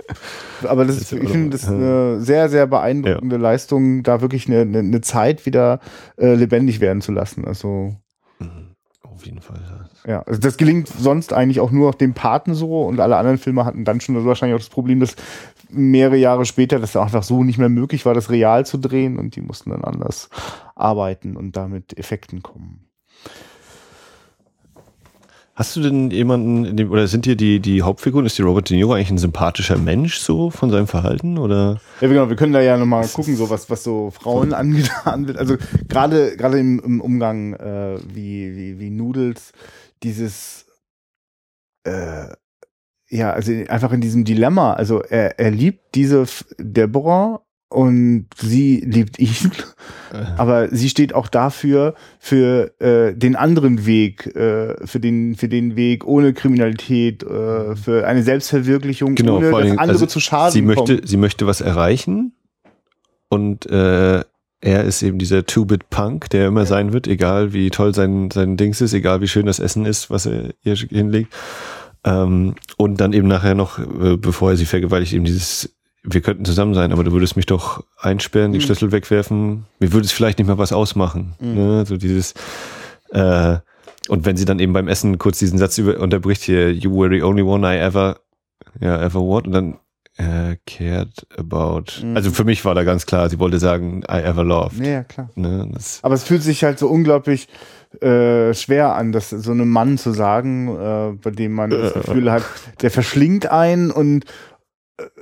aber 0.68 0.84
das 0.84 0.98
ist, 1.02 1.14
ich 1.14 1.30
finde 1.30 1.52
das 1.52 1.68
eine 1.68 2.20
sehr, 2.20 2.50
sehr 2.50 2.68
beeindruckende 2.68 3.38
ja. 3.38 3.42
Leistung, 3.42 4.04
da 4.04 4.20
wirklich 4.22 4.48
eine, 4.48 4.62
eine, 4.62 4.80
eine 4.80 5.02
Zeit 5.02 5.46
wieder 5.46 5.80
äh, 6.18 6.34
lebendig 6.34 6.82
werden 6.82 7.02
zu 7.02 7.14
lassen. 7.14 7.46
Also 7.46 7.96
mhm. 8.40 8.76
auf 9.04 9.26
jeden 9.26 9.40
Fall. 9.40 9.90
Ja, 10.06 10.22
also 10.24 10.40
das 10.40 10.58
gelingt 10.58 10.90
sonst 10.90 11.32
eigentlich 11.32 11.62
auch 11.62 11.72
nur 11.72 11.94
dem 11.94 12.14
Paten 12.14 12.54
so 12.54 12.84
und 12.84 13.00
alle 13.00 13.16
anderen 13.16 13.38
Filme 13.38 13.64
hatten 13.64 13.86
dann 13.86 14.02
schon 14.02 14.26
wahrscheinlich 14.26 14.56
auch 14.56 14.64
das 14.64 14.70
Problem, 14.70 15.00
dass 15.00 15.16
mehrere 15.70 16.18
Jahre 16.18 16.46
später 16.46 16.80
das 16.80 16.98
einfach 16.98 17.24
so 17.24 17.44
nicht 17.44 17.58
mehr 17.58 17.70
möglich 17.70 18.06
war, 18.06 18.14
das 18.14 18.30
real 18.30 18.66
zu 18.66 18.78
drehen 18.78 19.18
und 19.18 19.38
die 19.38 19.42
mussten 19.42 19.70
dann 19.70 19.84
anders 19.84 20.30
arbeiten 20.76 21.38
und 21.38 21.56
damit 21.56 21.98
Effekten 21.98 22.44
kommen. 22.44 22.87
Hast 25.58 25.76
du 25.76 25.82
denn 25.82 26.12
jemanden, 26.12 26.78
dem, 26.78 26.92
oder 26.92 27.08
sind 27.08 27.26
dir 27.26 27.36
die, 27.36 27.60
die 27.60 27.82
Hauptfiguren, 27.82 28.28
ist 28.28 28.38
die 28.38 28.44
Robert 28.44 28.70
De 28.70 28.78
Niro 28.78 28.94
eigentlich 28.94 29.10
ein 29.10 29.18
sympathischer 29.18 29.80
Mensch 29.80 30.20
so 30.20 30.52
von 30.52 30.70
seinem 30.70 30.86
Verhalten? 30.86 31.40
Oder? 31.40 31.82
Ja, 32.00 32.08
genau, 32.08 32.30
wir 32.30 32.36
können 32.36 32.54
da 32.54 32.62
ja 32.62 32.78
nochmal 32.78 33.08
gucken, 33.08 33.36
so 33.36 33.50
was, 33.50 33.68
was 33.68 33.84
so 33.84 34.12
Frauen 34.12 34.54
angetan 34.54 35.26
wird. 35.28 35.40
Also 35.40 35.58
gerade 35.90 36.38
gerade 36.38 36.60
im, 36.60 36.80
im 36.86 37.02
Umgang 37.02 37.56
äh, 37.56 37.98
wie, 38.08 38.56
wie, 38.56 38.80
wie 38.80 38.92
Noodles, 38.92 39.52
dieses 40.04 40.68
äh, 41.86 42.28
ja, 43.10 43.32
also 43.32 43.52
einfach 43.68 43.92
in 43.94 44.02
diesem 44.02 44.26
Dilemma. 44.26 44.74
Also 44.74 45.02
er, 45.02 45.40
er 45.40 45.50
liebt 45.50 45.96
diese 45.96 46.26
Deborah 46.60 47.42
und 47.70 48.28
sie 48.38 48.82
liebt 48.86 49.20
ihn, 49.20 49.52
äh. 50.14 50.26
aber 50.38 50.70
sie 50.70 50.90
steht 50.90 51.14
auch 51.14 51.28
dafür 51.28 51.96
für 52.20 52.72
äh, 52.80 53.14
den 53.14 53.36
anderen 53.36 53.86
Weg, 53.86 54.28
äh, 54.36 54.76
für 54.86 55.00
den 55.00 55.36
für 55.36 55.50
den 55.50 55.76
Weg 55.76 56.06
ohne 56.06 56.34
Kriminalität, 56.34 57.24
äh, 57.24 57.76
für 57.76 58.08
eine 58.08 58.24
Selbstverwirklichung, 58.24 59.16
genau, 59.16 59.38
ohne 59.38 59.52
dass 59.52 59.62
andere 59.72 59.80
also 59.82 60.06
zu 60.06 60.20
schaden. 60.20 60.54
Sie 60.54 60.62
möchte 60.62 60.98
kommt. 60.98 61.10
sie 61.10 61.18
möchte 61.18 61.46
was 61.46 61.62
erreichen 61.62 62.34
und 63.30 63.66
äh, 63.66 64.24
er 64.60 64.84
ist 64.86 65.04
eben 65.04 65.20
dieser 65.20 65.46
Two-Bit-Punk, 65.46 66.30
der 66.32 66.48
immer 66.48 66.66
sein 66.66 66.92
wird, 66.94 67.08
egal 67.08 67.54
wie 67.54 67.70
toll 67.70 67.94
sein 67.94 68.32
sein 68.32 68.58
Dings 68.58 68.82
ist, 68.82 68.94
egal 68.94 69.22
wie 69.22 69.28
schön 69.28 69.46
das 69.46 69.60
Essen 69.60 69.86
ist, 69.86 70.10
was 70.10 70.26
er 70.26 70.54
ihr 70.64 70.76
hinlegt. 70.76 71.34
Ähm, 72.04 72.56
und 72.78 73.02
dann 73.02 73.14
eben 73.14 73.28
nachher 73.28 73.56
noch, 73.56 73.80
äh, 73.80 74.16
bevor 74.18 74.52
er 74.52 74.58
sie 74.58 74.66
vergewaltigt, 74.66 75.14
eben 75.14 75.26
dieses 75.26 75.77
wir 76.10 76.22
könnten 76.22 76.46
zusammen 76.46 76.74
sein, 76.74 76.92
aber 76.92 77.04
du 77.04 77.12
würdest 77.12 77.36
mich 77.36 77.46
doch 77.46 77.84
einsperren, 77.98 78.54
die 78.54 78.60
mhm. 78.60 78.64
Schlüssel 78.64 78.92
wegwerfen. 78.92 79.66
Mir 79.80 79.92
würde 79.92 80.06
es 80.06 80.12
vielleicht 80.12 80.40
nicht 80.40 80.48
mal 80.48 80.58
was 80.58 80.72
ausmachen. 80.72 81.36
Mhm. 81.40 81.54
Ne? 81.56 81.86
So 81.86 81.98
dieses 81.98 82.34
äh, 83.12 83.58
und 84.08 84.26
wenn 84.26 84.38
sie 84.38 84.46
dann 84.46 84.60
eben 84.60 84.74
beim 84.74 84.88
Essen 84.88 85.18
kurz 85.18 85.40
diesen 85.40 85.60
Satz 85.60 85.78
über, 85.78 86.00
unterbricht 86.00 86.42
hier, 86.42 86.72
you 86.72 86.92
were 86.92 87.14
the 87.14 87.24
only 87.24 87.42
one 87.42 87.68
I 87.68 87.78
ever, 87.78 88.20
ja, 88.80 89.02
ever 89.02 89.20
what? 89.20 89.48
Und 89.48 89.54
dann 89.54 89.80
äh, 90.18 90.58
cared 90.66 91.28
about. 91.38 92.02
Mhm. 92.02 92.16
Also 92.16 92.32
für 92.32 92.44
mich 92.44 92.64
war 92.66 92.74
da 92.74 92.84
ganz 92.84 93.06
klar, 93.06 93.30
sie 93.30 93.40
wollte 93.40 93.60
sagen, 93.60 94.04
I 94.10 94.22
ever 94.22 94.44
loved. 94.44 94.86
Ja, 94.86 95.04
klar. 95.04 95.30
Ne? 95.36 95.70
aber 96.02 96.16
es 96.16 96.24
fühlt 96.24 96.42
sich 96.42 96.64
halt 96.64 96.80
so 96.80 96.88
unglaublich 96.88 97.48
äh, 98.02 98.54
schwer 98.54 98.96
an, 98.96 99.12
das 99.12 99.30
so 99.30 99.52
einem 99.52 99.70
Mann 99.70 99.98
zu 99.98 100.12
sagen, 100.12 100.70
äh, 100.70 101.18
bei 101.22 101.32
dem 101.32 101.54
man 101.54 101.70
das 101.70 101.94
Gefühl 101.94 102.32
hat, 102.32 102.44
der 102.82 102.92
verschlingt 102.92 103.50
einen 103.50 103.92
und 103.92 104.26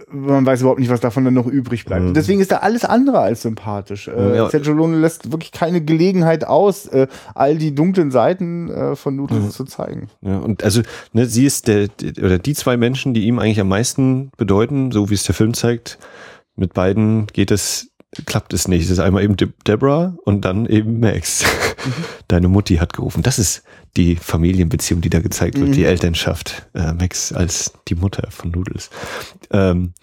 man 0.10 0.46
weiß 0.46 0.62
überhaupt 0.62 0.80
nicht, 0.80 0.90
was 0.90 1.02
davon 1.02 1.26
dann 1.26 1.34
noch 1.34 1.48
übrig 1.48 1.86
bleibt. 1.86 2.06
Mhm. 2.06 2.14
Deswegen 2.14 2.40
ist 2.40 2.52
er 2.52 2.64
alles 2.64 2.86
andere 2.86 3.20
als 3.20 3.42
sympathisch. 3.42 4.08
Äh, 4.08 4.38
ja. 4.38 4.50
Sergio 4.50 4.74
Lone 4.74 4.98
lässt 4.98 5.32
wirklich 5.32 5.52
keine 5.52 5.82
Gelegenheit 5.82 6.46
aus, 6.46 6.86
äh, 6.88 7.08
all 7.34 7.58
die 7.58 7.76
dunklen 7.76 8.12
Seiten 8.12 8.70
äh, 8.70 8.96
von 8.96 9.16
Noodles 9.16 9.44
mhm. 9.44 9.50
zu 9.52 9.66
zeigen. 9.66 10.10
Ja, 10.22 10.38
und 10.38 10.64
also, 10.64 10.82
ne, 11.12 11.26
sie 11.26 11.46
ist 11.46 11.68
der, 11.68 11.90
oder 12.18 12.40
die 12.40 12.54
zwei 12.54 12.78
Menschen, 12.78 13.14
die 13.14 13.26
ihm 13.26 13.40
eigentlich 13.40 13.60
am 13.60 13.68
meisten 13.68 14.32
bedeuten, 14.38 14.92
so 14.92 15.10
wie 15.10 15.16
es 15.16 15.24
der 15.24 15.36
Film 15.36 15.54
zeigt, 15.54 15.98
mit 16.56 16.74
beiden 16.74 17.28
geht 17.28 17.52
es, 17.52 17.92
klappt 18.26 18.54
es 18.54 18.68
nicht. 18.70 18.86
Es 18.86 18.92
ist 18.92 19.00
einmal 19.00 19.24
eben 19.24 19.36
De 19.36 19.50
Deborah 19.68 20.16
und 20.24 20.46
dann 20.46 20.66
eben 20.66 21.00
Max. 21.02 21.44
Mhm. 21.86 22.06
Deine 22.28 22.48
Mutti 22.48 22.78
hat 22.78 22.94
gerufen. 22.94 23.24
Das 23.24 23.40
ist 23.40 23.64
die 23.98 24.16
Familienbeziehung, 24.16 25.02
die 25.02 25.10
da 25.10 25.20
gezeigt 25.20 25.58
wird, 25.58 25.70
mhm. 25.70 25.74
die 25.74 25.86
Elternschaft. 25.86 26.68
Äh, 26.74 26.94
Max 26.94 27.32
als 27.32 27.74
die 27.88 27.96
Mutter 27.96 28.28
von 28.32 28.52
Noodles. 28.52 28.90
Ähm, 29.52 29.94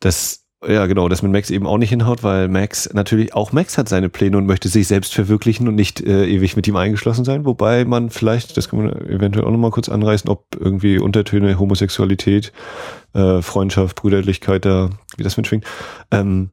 das, 0.00 0.44
ja 0.66 0.86
genau, 0.86 1.08
das 1.08 1.22
mit 1.22 1.32
Max 1.32 1.50
eben 1.50 1.66
auch 1.66 1.78
nicht 1.78 1.90
hinhaut, 1.90 2.22
weil 2.22 2.48
Max 2.48 2.92
natürlich, 2.92 3.34
auch 3.34 3.52
Max 3.52 3.78
hat 3.78 3.88
seine 3.88 4.08
Pläne 4.08 4.36
und 4.36 4.46
möchte 4.46 4.68
sich 4.68 4.86
selbst 4.88 5.14
verwirklichen 5.14 5.68
und 5.68 5.74
nicht 5.74 6.00
äh, 6.00 6.26
ewig 6.26 6.56
mit 6.56 6.66
ihm 6.68 6.76
eingeschlossen 6.76 7.24
sein, 7.24 7.44
wobei 7.44 7.84
man 7.84 8.10
vielleicht, 8.10 8.56
das 8.56 8.68
kann 8.68 8.84
man 8.84 8.92
eventuell 9.08 9.44
auch 9.44 9.50
nochmal 9.50 9.70
kurz 9.70 9.88
anreißen, 9.88 10.28
ob 10.28 10.44
irgendwie 10.58 10.98
Untertöne, 10.98 11.58
Homosexualität, 11.58 12.52
äh, 13.14 13.42
Freundschaft, 13.42 13.96
Brüderlichkeit 13.96 14.64
da, 14.64 14.90
wie 15.16 15.22
das 15.22 15.36
mitschwingt. 15.36 15.64
Ähm, 16.10 16.50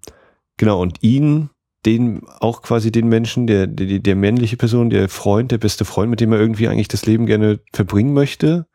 genau, 0.58 0.82
und 0.82 1.02
ihn 1.02 1.50
den 1.86 2.22
auch 2.40 2.62
quasi 2.62 2.92
den 2.92 3.08
Menschen, 3.08 3.48
der, 3.48 3.68
der, 3.68 4.00
der 4.00 4.16
männliche 4.16 4.58
Person, 4.58 4.90
der 4.90 5.10
Freund, 5.10 5.52
der 5.52 5.58
beste 5.58 5.86
Freund, 5.86 6.10
mit 6.10 6.20
dem 6.20 6.34
er 6.34 6.40
irgendwie 6.40 6.68
eigentlich 6.68 6.88
das 6.88 7.06
Leben 7.06 7.26
gerne 7.26 7.60
verbringen 7.74 8.14
möchte, 8.14 8.66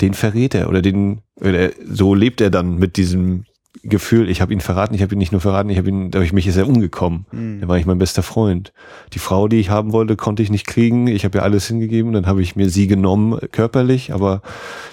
den 0.00 0.14
verrät 0.14 0.54
er 0.54 0.68
oder 0.68 0.82
den, 0.82 1.22
oder 1.40 1.70
so 1.88 2.14
lebt 2.14 2.40
er 2.40 2.50
dann 2.50 2.76
mit 2.76 2.96
diesem 2.96 3.44
Gefühl, 3.82 4.28
ich 4.28 4.40
habe 4.40 4.52
ihn 4.52 4.60
verraten, 4.60 4.94
ich 4.94 5.02
habe 5.02 5.14
ihn 5.14 5.18
nicht 5.18 5.32
nur 5.32 5.40
verraten, 5.40 5.70
ich 5.70 5.78
habe 5.78 5.88
ihn, 5.88 6.10
durch 6.10 6.32
mich 6.32 6.46
ist 6.46 6.56
er 6.56 6.68
umgekommen. 6.68 7.26
Mhm. 7.30 7.62
Er 7.62 7.68
war 7.68 7.78
ich 7.78 7.86
mein 7.86 7.98
bester 7.98 8.22
Freund. 8.22 8.72
Die 9.12 9.18
Frau, 9.18 9.48
die 9.48 9.58
ich 9.58 9.70
haben 9.70 9.92
wollte, 9.92 10.16
konnte 10.16 10.42
ich 10.42 10.50
nicht 10.50 10.66
kriegen. 10.66 11.06
Ich 11.06 11.24
habe 11.24 11.38
ihr 11.38 11.42
alles 11.42 11.68
hingegeben, 11.68 12.12
dann 12.12 12.26
habe 12.26 12.42
ich 12.42 12.56
mir 12.56 12.68
sie 12.68 12.86
genommen 12.86 13.38
körperlich, 13.52 14.12
aber 14.12 14.42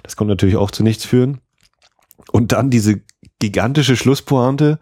das 0.04 0.16
konnte 0.16 0.32
natürlich 0.32 0.58
auch 0.58 0.72
zu 0.72 0.84
nichts 0.84 1.06
führen. 1.06 1.40
Und 2.32 2.52
dann 2.52 2.70
diese 2.70 3.02
gigantische 3.40 3.96
Schlusspointe. 3.96 4.80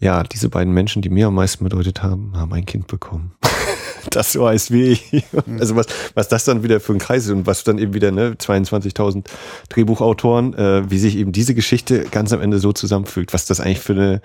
Ja, 0.00 0.22
diese 0.22 0.48
beiden 0.48 0.72
Menschen, 0.72 1.02
die 1.02 1.10
mir 1.10 1.26
am 1.26 1.34
meisten 1.34 1.62
bedeutet 1.62 2.02
haben, 2.02 2.32
haben 2.34 2.52
ein 2.54 2.64
Kind 2.64 2.86
bekommen. 2.86 3.32
das 4.10 4.32
so 4.32 4.48
heißt 4.48 4.70
wie 4.72 4.84
ich. 4.84 5.12
Mhm. 5.12 5.58
Also 5.60 5.76
was, 5.76 5.86
was 6.14 6.28
das 6.28 6.44
dann 6.44 6.62
wieder 6.62 6.80
für 6.80 6.94
ein 6.94 6.98
Kreis 6.98 7.26
ist 7.26 7.30
und 7.30 7.46
was 7.46 7.64
dann 7.64 7.78
eben 7.78 7.92
wieder, 7.92 8.10
ne, 8.10 8.32
22.000 8.32 9.26
Drehbuchautoren, 9.68 10.54
äh, 10.54 10.90
wie 10.90 10.98
sich 10.98 11.16
eben 11.16 11.32
diese 11.32 11.54
Geschichte 11.54 12.06
ganz 12.10 12.32
am 12.32 12.40
Ende 12.40 12.58
so 12.58 12.72
zusammenfügt, 12.72 13.34
was 13.34 13.44
das 13.44 13.60
eigentlich 13.60 13.80
für 13.80 13.92
eine, 13.92 14.22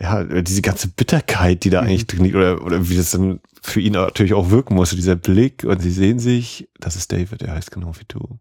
ja, 0.00 0.24
diese 0.24 0.62
ganze 0.62 0.88
Bitterkeit, 0.88 1.62
die 1.64 1.70
da 1.70 1.82
mhm. 1.82 1.88
eigentlich 1.88 2.06
drin 2.06 2.24
liegt, 2.24 2.36
oder, 2.36 2.64
oder 2.64 2.88
wie 2.88 2.96
das 2.96 3.10
dann 3.10 3.40
für 3.60 3.80
ihn 3.80 3.92
natürlich 3.92 4.32
auch 4.32 4.50
wirken 4.50 4.74
muss, 4.74 4.90
dieser 4.90 5.16
Blick 5.16 5.64
und 5.64 5.80
sie 5.80 5.92
sehen 5.92 6.18
sich, 6.18 6.68
das 6.80 6.96
ist 6.96 7.12
David, 7.12 7.42
der 7.42 7.52
heißt 7.52 7.70
genau 7.70 7.92
wie 7.98 8.06
du. 8.08 8.38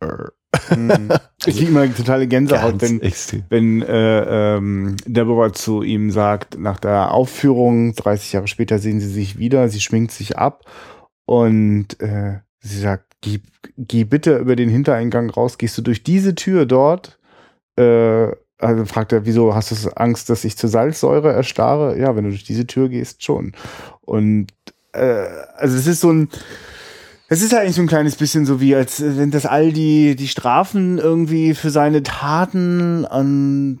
Mhm. 0.00 1.10
ich 1.46 1.56
kriege 1.56 1.70
immer 1.70 1.94
totale 1.94 2.26
Gänsehaut, 2.26 2.80
wenn, 2.80 3.00
wenn 3.50 3.82
äh, 3.82 4.56
ähm, 4.56 4.96
Deborah 5.06 5.52
zu 5.52 5.82
ihm 5.82 6.10
sagt, 6.10 6.58
nach 6.58 6.78
der 6.78 7.12
Aufführung, 7.12 7.94
30 7.94 8.32
Jahre 8.32 8.48
später 8.48 8.78
sehen 8.78 9.00
sie 9.00 9.08
sich 9.08 9.38
wieder, 9.38 9.68
sie 9.68 9.80
schminkt 9.80 10.12
sich 10.12 10.38
ab 10.38 10.64
und 11.26 12.00
äh, 12.00 12.38
sie 12.60 12.80
sagt, 12.80 13.16
geh, 13.20 13.40
geh 13.76 14.04
bitte 14.04 14.38
über 14.38 14.56
den 14.56 14.68
Hintereingang 14.68 15.30
raus, 15.30 15.58
gehst 15.58 15.76
du 15.78 15.82
durch 15.82 16.02
diese 16.02 16.34
Tür 16.34 16.66
dort, 16.66 17.18
äh, 17.76 18.28
also 18.60 18.84
fragt 18.86 19.12
er, 19.12 19.24
wieso 19.24 19.54
hast 19.54 19.70
du 19.70 19.96
Angst, 19.96 20.30
dass 20.30 20.44
ich 20.44 20.56
zur 20.56 20.68
Salzsäure 20.68 21.32
erstarre? 21.32 21.98
Ja, 21.98 22.16
wenn 22.16 22.24
du 22.24 22.30
durch 22.30 22.44
diese 22.44 22.66
Tür 22.66 22.88
gehst, 22.88 23.22
schon. 23.22 23.52
Und 24.00 24.48
äh, 24.92 25.26
also 25.56 25.76
es 25.76 25.86
ist 25.86 26.00
so 26.00 26.10
ein 26.10 26.28
es 27.28 27.42
ist 27.42 27.54
eigentlich 27.54 27.76
so 27.76 27.82
ein 27.82 27.88
kleines 27.88 28.16
bisschen 28.16 28.46
so 28.46 28.60
wie, 28.60 28.74
als 28.74 29.02
wenn 29.02 29.30
das 29.30 29.44
all 29.46 29.72
die, 29.72 30.16
die 30.16 30.28
Strafen 30.28 30.98
irgendwie 30.98 31.54
für 31.54 31.70
seine 31.70 32.02
Taten 32.02 33.04
an, 33.04 33.80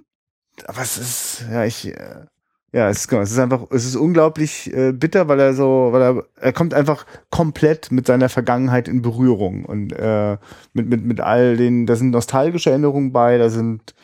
was 0.66 0.98
ist, 0.98 1.46
ja, 1.50 1.64
ich, 1.64 1.88
äh, 1.88 2.26
ja, 2.72 2.90
es 2.90 3.06
ist, 3.06 3.12
es 3.12 3.32
ist 3.32 3.38
einfach, 3.38 3.62
es 3.70 3.86
ist 3.86 3.96
unglaublich 3.96 4.70
äh, 4.74 4.92
bitter, 4.92 5.28
weil 5.28 5.40
er 5.40 5.54
so, 5.54 5.88
weil 5.92 6.02
er, 6.02 6.24
er 6.38 6.52
kommt 6.52 6.74
einfach 6.74 7.06
komplett 7.30 7.90
mit 7.90 8.06
seiner 8.06 8.28
Vergangenheit 8.28 8.86
in 8.86 9.00
Berührung 9.00 9.64
und 9.64 9.92
äh, 9.92 10.36
mit, 10.74 10.86
mit, 10.88 11.04
mit 11.04 11.20
all 11.20 11.56
den, 11.56 11.86
da 11.86 11.96
sind 11.96 12.10
nostalgische 12.10 12.68
Erinnerungen 12.68 13.12
bei, 13.12 13.38
da 13.38 13.48
sind 13.48 13.94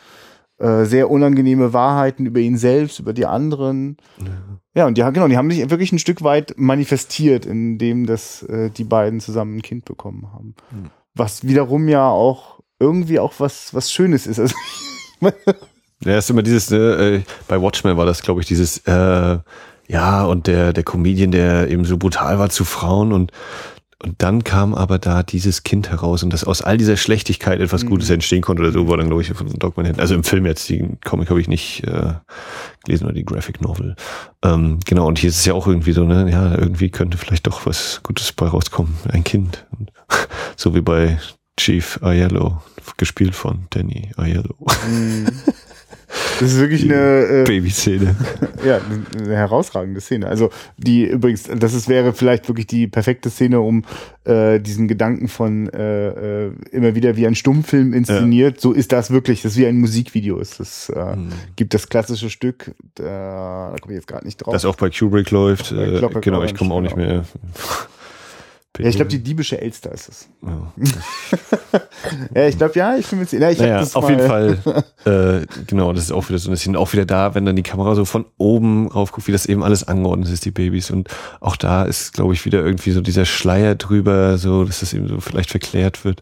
äh, 0.57 0.85
sehr 0.85 1.11
unangenehme 1.11 1.71
Wahrheiten 1.71 2.25
über 2.25 2.39
ihn 2.39 2.57
selbst, 2.57 2.99
über 2.99 3.13
die 3.13 3.27
anderen. 3.27 3.97
Ja. 4.17 4.59
Ja, 4.75 4.85
und 4.85 4.97
die, 4.97 5.01
genau, 5.01 5.27
die 5.27 5.37
haben 5.37 5.49
sich 5.49 5.69
wirklich 5.69 5.93
ein 5.93 5.99
Stück 5.99 6.21
weit 6.21 6.53
manifestiert, 6.57 7.45
indem 7.45 8.05
das 8.05 8.43
äh, 8.43 8.69
die 8.69 8.83
beiden 8.83 9.21
zusammen 9.21 9.57
ein 9.57 9.61
Kind 9.61 9.85
bekommen 9.85 10.29
haben. 10.33 10.55
Mhm. 10.71 10.89
Was 11.13 11.47
wiederum 11.47 11.87
ja 11.87 12.09
auch 12.09 12.59
irgendwie 12.77 13.19
auch 13.19 13.33
was, 13.37 13.73
was 13.73 13.91
Schönes 13.91 14.27
ist. 14.27 14.39
Also, 14.39 14.53
ja, 16.03 16.17
ist 16.17 16.29
immer 16.29 16.43
dieses, 16.43 16.69
ne, 16.69 16.77
äh, 16.77 17.21
bei 17.47 17.61
Watchmen 17.61 17.95
war 17.95 18.05
das, 18.05 18.21
glaube 18.21 18.41
ich, 18.41 18.47
dieses, 18.47 18.79
äh, 18.79 19.39
ja, 19.87 20.25
und 20.25 20.47
der, 20.47 20.73
der 20.73 20.83
Comedian, 20.83 21.31
der 21.31 21.69
eben 21.69 21.85
so 21.85 21.97
brutal 21.97 22.37
war 22.37 22.49
zu 22.49 22.65
Frauen 22.65 23.13
und 23.13 23.31
und 24.03 24.21
dann 24.21 24.43
kam 24.43 24.75
aber 24.75 24.99
da 24.99 25.23
dieses 25.23 25.63
Kind 25.63 25.89
heraus 25.89 26.21
und 26.21 26.33
dass 26.33 26.43
aus 26.43 26.61
all 26.61 26.77
dieser 26.77 26.97
Schlechtigkeit 26.97 27.61
etwas 27.61 27.83
mhm. 27.83 27.89
Gutes 27.89 28.09
entstehen 28.09 28.41
konnte 28.41 28.61
oder 28.61 28.71
so, 28.71 28.89
war 28.89 28.97
dann, 28.97 29.07
glaube 29.07 29.21
ich, 29.21 29.29
von 29.31 29.47
Dogman 29.47 29.85
hin. 29.85 29.99
Also 29.99 30.15
im 30.15 30.23
Film 30.23 30.45
jetzt, 30.45 30.67
die 30.67 30.85
Comic 31.05 31.29
habe 31.29 31.39
ich 31.39 31.47
nicht 31.47 31.83
äh, 31.85 32.13
gelesen 32.83 33.05
oder 33.05 33.13
die 33.13 33.23
Graphic 33.23 33.61
Novel. 33.61 33.95
Ähm, 34.43 34.79
genau, 34.85 35.07
und 35.07 35.17
hier 35.17 35.29
ist 35.29 35.37
es 35.37 35.45
ja 35.45 35.53
auch 35.53 35.67
irgendwie 35.67 35.93
so, 35.93 36.03
ne, 36.03 36.29
ja, 36.29 36.57
irgendwie 36.57 36.89
könnte 36.89 37.17
vielleicht 37.17 37.47
doch 37.47 37.65
was 37.65 38.01
Gutes 38.03 38.33
bei 38.33 38.47
rauskommen. 38.47 38.95
Ein 39.07 39.23
Kind. 39.23 39.65
so 40.57 40.75
wie 40.75 40.81
bei 40.81 41.17
Chief 41.57 41.99
Aiello, 42.03 42.61
gespielt 42.97 43.33
von 43.33 43.67
Danny 43.69 44.11
Aiello. 44.17 44.55
Mhm. 44.89 45.27
Das 46.39 46.51
ist 46.51 46.59
wirklich 46.59 46.83
eine 46.83 47.41
äh, 47.41 47.43
Babyszene. 47.43 48.15
Ja, 48.65 48.79
eine 48.79 49.35
herausragende 49.35 50.01
Szene. 50.01 50.25
Also 50.25 50.49
die 50.77 51.05
übrigens, 51.05 51.43
das 51.43 51.75
ist, 51.75 51.87
wäre 51.87 52.13
vielleicht 52.13 52.47
wirklich 52.47 52.65
die 52.65 52.87
perfekte 52.87 53.29
Szene, 53.29 53.59
um 53.59 53.83
äh, 54.23 54.59
diesen 54.59 54.87
Gedanken 54.87 55.27
von 55.27 55.69
äh, 55.69 56.45
äh, 56.47 56.51
immer 56.71 56.95
wieder 56.95 57.15
wie 57.15 57.27
ein 57.27 57.35
Stummfilm 57.35 57.93
inszeniert. 57.93 58.55
Ja. 58.55 58.61
So 58.61 58.71
ist 58.71 58.91
das 58.91 59.11
wirklich. 59.11 59.43
Das 59.43 59.51
ist 59.51 59.57
wie 59.59 59.67
ein 59.67 59.77
Musikvideo. 59.77 60.39
Ist 60.39 60.59
das 60.59 60.89
äh, 60.89 61.13
hm. 61.13 61.29
gibt 61.55 61.75
das 61.75 61.89
klassische 61.89 62.31
Stück. 62.31 62.73
Da, 62.95 63.69
da 63.71 63.75
komme 63.79 63.93
ich 63.93 63.99
jetzt 63.99 64.07
gerade 64.07 64.25
nicht 64.25 64.37
drauf. 64.37 64.51
Das 64.53 64.65
auch 64.65 64.77
bei 64.77 64.89
Kubrick 64.89 65.29
läuft. 65.29 65.71
Äh, 65.71 66.01
genau, 66.21 66.41
ich 66.41 66.55
komme 66.55 66.73
auch 66.73 66.81
nicht 66.81 66.97
mehr. 66.97 67.23
Ja, 68.79 68.89
ich 68.89 68.95
glaube, 68.95 69.09
die 69.09 69.23
diebische 69.23 69.59
Elster 69.59 69.91
ist 69.91 70.09
es. 70.09 70.29
Ja, 70.41 70.73
ja 72.35 72.47
ich 72.47 72.57
glaube, 72.57 72.73
ja, 72.75 72.97
ich 72.97 73.07
bin 73.07 73.19
mir 73.19 73.25
ja, 73.39 73.49
ich 73.49 73.59
naja, 73.59 73.79
das 73.79 73.95
auf 73.95 74.09
jeden 74.09 74.27
Fall. 74.27 74.57
Äh, 75.05 75.45
genau, 75.67 75.93
das 75.93 76.05
ist 76.05 76.11
auch 76.11 76.27
wieder 76.29 76.39
so 76.39 76.49
ein 76.49 76.53
bisschen 76.53 76.75
auch 76.75 76.91
wieder 76.91 77.05
da, 77.05 77.35
wenn 77.35 77.45
dann 77.45 77.55
die 77.55 77.61
Kamera 77.61 77.93
so 77.93 78.05
von 78.05 78.25
oben 78.37 78.87
rauf 78.87 79.11
guckt, 79.11 79.27
wie 79.27 79.31
das 79.31 79.45
eben 79.45 79.63
alles 79.63 79.87
angeordnet 79.87 80.29
ist, 80.29 80.45
die 80.45 80.51
Babys. 80.51 80.89
Und 80.89 81.09
auch 81.41 81.55
da 81.55 81.83
ist, 81.83 82.13
glaube 82.13 82.33
ich, 82.33 82.43
wieder 82.43 82.65
irgendwie 82.65 82.89
so 82.89 83.01
dieser 83.01 83.25
Schleier 83.25 83.75
drüber, 83.75 84.39
so, 84.39 84.63
dass 84.63 84.79
das 84.79 84.93
eben 84.93 85.07
so 85.07 85.19
vielleicht 85.19 85.51
verklärt 85.51 86.03
wird. 86.05 86.21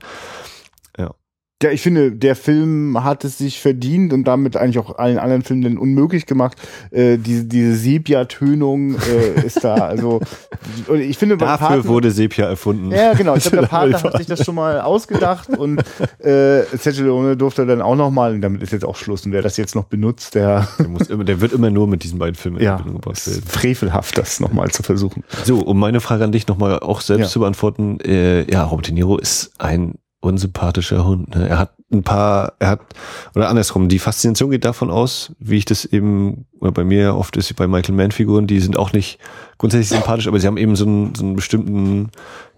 Ja, 1.64 1.72
ich 1.72 1.82
finde, 1.82 2.11
der 2.11 2.36
Film 2.36 3.03
hat 3.03 3.24
es 3.24 3.38
sich 3.38 3.59
verdient 3.59 4.14
und 4.14 4.26
damit 4.26 4.57
eigentlich 4.57 4.80
auch 4.80 4.97
allen 4.97 5.18
anderen 5.18 5.43
Filmen 5.43 5.78
unmöglich 5.78 6.26
gemacht. 6.26 6.57
Äh, 6.91 7.18
diese 7.18 7.45
diese 7.45 7.76
Sepia-Tönung 7.76 8.95
äh, 8.95 9.45
ist 9.45 9.64
da. 9.64 9.76
Also 9.76 10.22
und 10.88 10.99
ich 10.99 11.18
finde, 11.18 11.38
dafür 11.38 11.68
Partner, 11.68 11.86
wurde 11.86 12.11
Sepia 12.11 12.45
erfunden. 12.45 12.91
Ja, 12.91 13.14
genau. 13.14 13.36
Ich 13.36 13.43
glaube, 13.43 13.57
der 13.57 13.68
Partner 13.68 14.01
hat 14.01 14.18
sich 14.18 14.28
das 14.28 14.45
schon 14.45 14.55
mal 14.55 14.82
ausgedacht 14.82 15.49
und 15.49 15.80
äh, 16.20 16.64
Sergio 16.78 17.05
Leone 17.05 17.38
durfte 17.38 17.66
dann 17.66 17.82
auch 17.82 17.95
noch 17.95 18.11
mal. 18.11 18.34
Und 18.34 18.41
damit 18.41 18.61
ist 18.61 18.72
jetzt 18.72 18.86
auch 18.86 18.95
Schluss. 18.95 19.26
Und 19.26 19.32
wer 19.32 19.41
das 19.41 19.57
jetzt 19.57 19.76
noch 19.76 19.86
benutzt, 19.86 20.36
der 20.36 20.68
der, 20.78 20.88
muss 20.88 21.07
immer, 21.07 21.24
der 21.24 21.41
wird 21.41 21.53
immer 21.53 21.70
nur 21.70 21.88
mit 21.88 22.03
diesen 22.03 22.20
beiden 22.20 22.36
Filmen 22.36 22.61
ja, 22.61 22.74
in 22.74 22.78
Verbindung 22.78 23.01
gebracht 23.01 23.26
werden. 23.28 23.43
Frevelhaft, 23.43 24.18
das 24.18 24.39
noch 24.39 24.51
mal 24.51 24.70
zu 24.72 24.84
versuchen. 24.84 25.24
So, 25.43 25.59
um 25.59 25.80
meine 25.80 26.01
Frage 26.01 26.24
an 26.24 26.32
dich 26.32 26.47
noch 26.47 26.57
mal 26.57 26.80
auch 26.80 27.01
selbst 27.01 27.28
ja. 27.28 27.30
zu 27.30 27.39
beantworten. 27.39 27.99
Äh, 28.01 28.51
ja, 28.51 28.64
Robert 28.64 28.88
De 28.88 28.93
Niro 28.93 29.18
ist 29.18 29.53
ein 29.59 29.95
unsympathischer 30.24 31.06
Hund. 31.06 31.36
Ne? 31.36 31.50
Er 31.50 31.60
hat 31.60 31.74
ein 31.92 32.04
paar, 32.04 32.54
er 32.60 32.70
hat, 32.70 32.82
oder 33.36 33.50
andersrum, 33.50 33.90
die 33.90 34.00
Faszination 34.00 34.52
geht 34.52 34.66
davon 34.66 34.90
aus, 34.90 35.34
wie 35.38 35.58
ich 35.58 35.66
das 35.66 35.86
eben, 35.86 36.46
oder 36.60 36.72
bei 36.72 36.84
mir 36.84 37.16
oft 37.16 37.36
ist 37.38 37.54
bei 37.56 37.68
Michael 37.68 37.96
Mann-Figuren, 37.96 38.48
die 38.48 38.60
sind 38.60 38.78
auch 38.78 38.94
nicht 38.94 39.20
grundsätzlich 39.58 39.90
sympathisch, 39.90 40.28
aber 40.28 40.40
sie 40.40 40.48
haben 40.48 40.58
eben 40.58 40.76
so 40.76 40.86
einen, 40.86 41.14
so 41.14 41.24
einen 41.24 41.36
bestimmten 41.36 42.10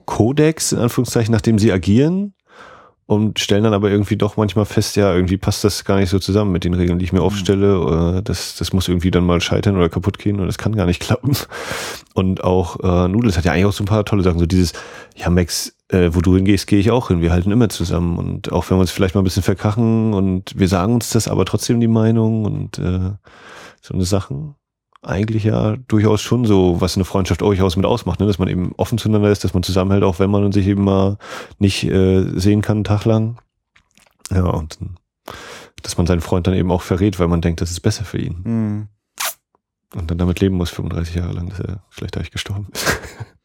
Kodex, 0.06 0.72
in 0.72 0.80
Anführungszeichen, 0.80 1.32
nach 1.34 1.42
dem 1.42 1.58
sie 1.58 1.72
agieren 1.72 2.35
und 3.08 3.40
stellen 3.40 3.64
dann 3.64 3.74
aber 3.74 3.92
irgendwie 3.92 4.16
doch 4.16 4.36
manchmal 4.36 4.66
fest, 4.66 4.96
ja, 4.96 5.14
irgendwie 5.14 5.38
passt 5.38 5.64
das 5.64 5.86
gar 5.86 6.00
nicht 6.00 6.10
so 6.10 6.18
zusammen 6.18 6.52
mit 6.52 6.64
den 6.64 6.74
Regeln, 6.74 6.98
die 6.98 7.06
ich 7.06 7.14
mir 7.14 7.20
mhm. 7.20 7.26
aufstelle. 7.26 8.22
Das, 8.24 8.56
das 8.56 8.74
muss 8.74 8.88
irgendwie 8.88 9.12
dann 9.12 9.26
mal 9.26 9.42
scheitern 9.42 9.76
oder 9.78 9.90
kaputt 9.90 10.18
gehen 10.18 10.40
und 10.40 10.48
das 10.48 10.58
kann 10.58 10.76
gar 10.76 10.88
nicht 10.88 11.02
klappen. 11.02 11.36
Und 12.16 12.46
auch 12.46 12.80
äh, 12.80 13.10
Noodles 13.10 13.36
hat 13.36 13.44
ja 13.44 13.52
eigentlich 13.52 13.66
auch 13.66 13.74
so 13.74 13.84
ein 13.84 13.88
paar 13.88 14.06
tolle 14.06 14.24
Sachen, 14.24 14.40
so 14.40 14.46
dieses, 14.46 14.72
ja, 15.18 15.30
Max, 15.30 15.76
äh, 15.90 16.12
wo 16.14 16.22
du 16.22 16.34
hingehst, 16.38 16.66
gehe 16.66 16.80
ich 16.80 16.90
auch 16.90 17.10
hin. 17.10 17.20
Wir 17.20 17.34
halten 17.34 17.52
immer 17.52 17.68
zusammen. 17.68 18.18
Und 18.18 18.54
auch 18.54 18.70
wenn 18.70 18.78
wir 18.78 18.82
uns 18.82 18.92
vielleicht 18.92 19.16
mal 19.16 19.22
ein 19.22 19.26
bisschen 19.26 19.44
verkachen 19.44 20.14
und 20.14 20.58
wir 20.58 20.70
sagen 20.70 20.94
uns 20.94 21.10
das, 21.10 21.28
aber 21.28 21.44
trotzdem 21.44 21.82
die 21.82 21.90
Meinung 21.90 22.46
und 22.46 22.80
äh, 22.80 23.12
so 23.82 23.94
eine 23.94 24.06
Sachen 24.06 24.56
eigentlich 25.06 25.44
ja 25.44 25.76
durchaus 25.88 26.22
schon 26.22 26.46
so, 26.46 26.82
was 26.82 26.96
eine 26.96 27.06
Freundschaft 27.06 27.42
durchaus 27.42 27.76
mit 27.76 27.86
ausmacht, 27.86 28.20
ne? 28.20 28.28
dass 28.28 28.40
man 28.40 28.48
eben 28.48 28.74
offen 28.78 28.98
zueinander 28.98 29.32
ist, 29.32 29.44
dass 29.44 29.54
man 29.54 29.64
zusammenhält, 29.64 30.04
auch 30.04 30.20
wenn 30.20 30.30
man 30.30 30.52
sich 30.52 30.68
eben 30.68 30.84
mal 30.84 31.18
nicht 31.60 31.84
äh, 31.84 32.24
sehen 32.38 32.62
kann, 32.62 32.78
einen 32.78 32.84
Tag 32.84 33.06
lang. 33.06 33.38
Ja, 34.32 34.46
und 34.46 34.80
dass 35.82 35.98
man 35.98 36.08
seinen 36.08 36.22
Freund 36.22 36.48
dann 36.48 36.56
eben 36.56 36.72
auch 36.72 36.82
verrät, 36.82 37.20
weil 37.20 37.28
man 37.28 37.42
denkt, 37.42 37.62
das 37.62 37.72
ist 37.72 37.82
besser 37.82 38.06
für 38.06 38.18
ihn. 38.18 38.42
Mhm. 38.44 38.88
Und 39.96 40.12
dann 40.12 40.18
damit 40.18 40.40
leben 40.40 40.58
muss, 40.58 40.72
35 40.72 41.16
Jahre 41.16 41.34
lang, 41.34 41.50
dass 41.50 41.60
er 41.60 41.84
vielleicht 41.90 42.16
dadurch 42.16 42.32
gestorben 42.32 42.68
ist. 42.74 42.86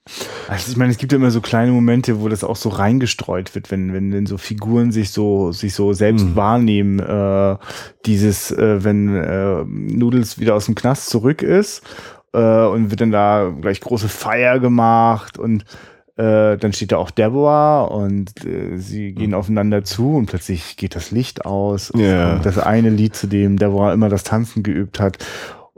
Also 0.51 0.73
ich 0.73 0.77
meine, 0.77 0.91
es 0.91 0.99
gibt 0.99 1.13
ja 1.13 1.17
immer 1.17 1.31
so 1.31 1.41
kleine 1.41 1.71
Momente, 1.71 2.21
wo 2.21 2.29
das 2.29 2.43
auch 2.43 2.57
so 2.57 2.71
reingestreut 2.71 3.55
wird, 3.55 3.71
wenn 3.71 3.93
wenn, 3.93 4.13
wenn 4.13 4.27
so 4.27 4.37
Figuren 4.37 4.91
sich 4.91 5.11
so 5.11 5.53
sich 5.53 5.75
so 5.75 5.93
selbst 5.93 6.27
mhm. 6.27 6.37
wahrnehmen. 6.37 6.99
Äh, 6.99 7.57
dieses, 8.05 8.51
äh, 8.51 8.83
wenn 8.83 9.15
äh, 9.15 9.65
Noodles 9.65 10.41
wieder 10.41 10.57
aus 10.57 10.67
dem 10.67 10.75
Knast 10.75 11.09
zurück 11.09 11.43
ist 11.43 11.85
äh, 12.33 12.65
und 12.65 12.91
wird 12.91 13.01
dann 13.01 13.13
da 13.13 13.55
gleich 13.61 13.81
große 13.81 14.09
Feier 14.09 14.59
gemacht 14.59 15.39
und 15.39 15.65
äh, 16.17 16.57
dann 16.59 16.73
steht 16.73 16.91
da 16.91 16.97
auch 16.97 17.13
Deborah 17.13 17.83
und 17.85 18.45
äh, 18.45 18.77
sie 18.77 19.13
gehen 19.13 19.31
mhm. 19.31 19.37
aufeinander 19.37 19.85
zu 19.85 20.17
und 20.17 20.27
plötzlich 20.27 20.77
geht 20.77 20.97
das 20.97 21.13
Licht 21.13 21.45
aus. 21.45 21.93
Ja. 21.95 22.35
Und 22.35 22.45
das 22.45 22.59
eine 22.59 22.91
Lied, 22.91 23.15
zu 23.15 23.29
dem 23.29 23.57
Deborah 23.57 23.93
immer 23.93 24.09
das 24.09 24.25
Tanzen 24.25 24.65
geübt 24.65 24.99
hat. 24.99 25.19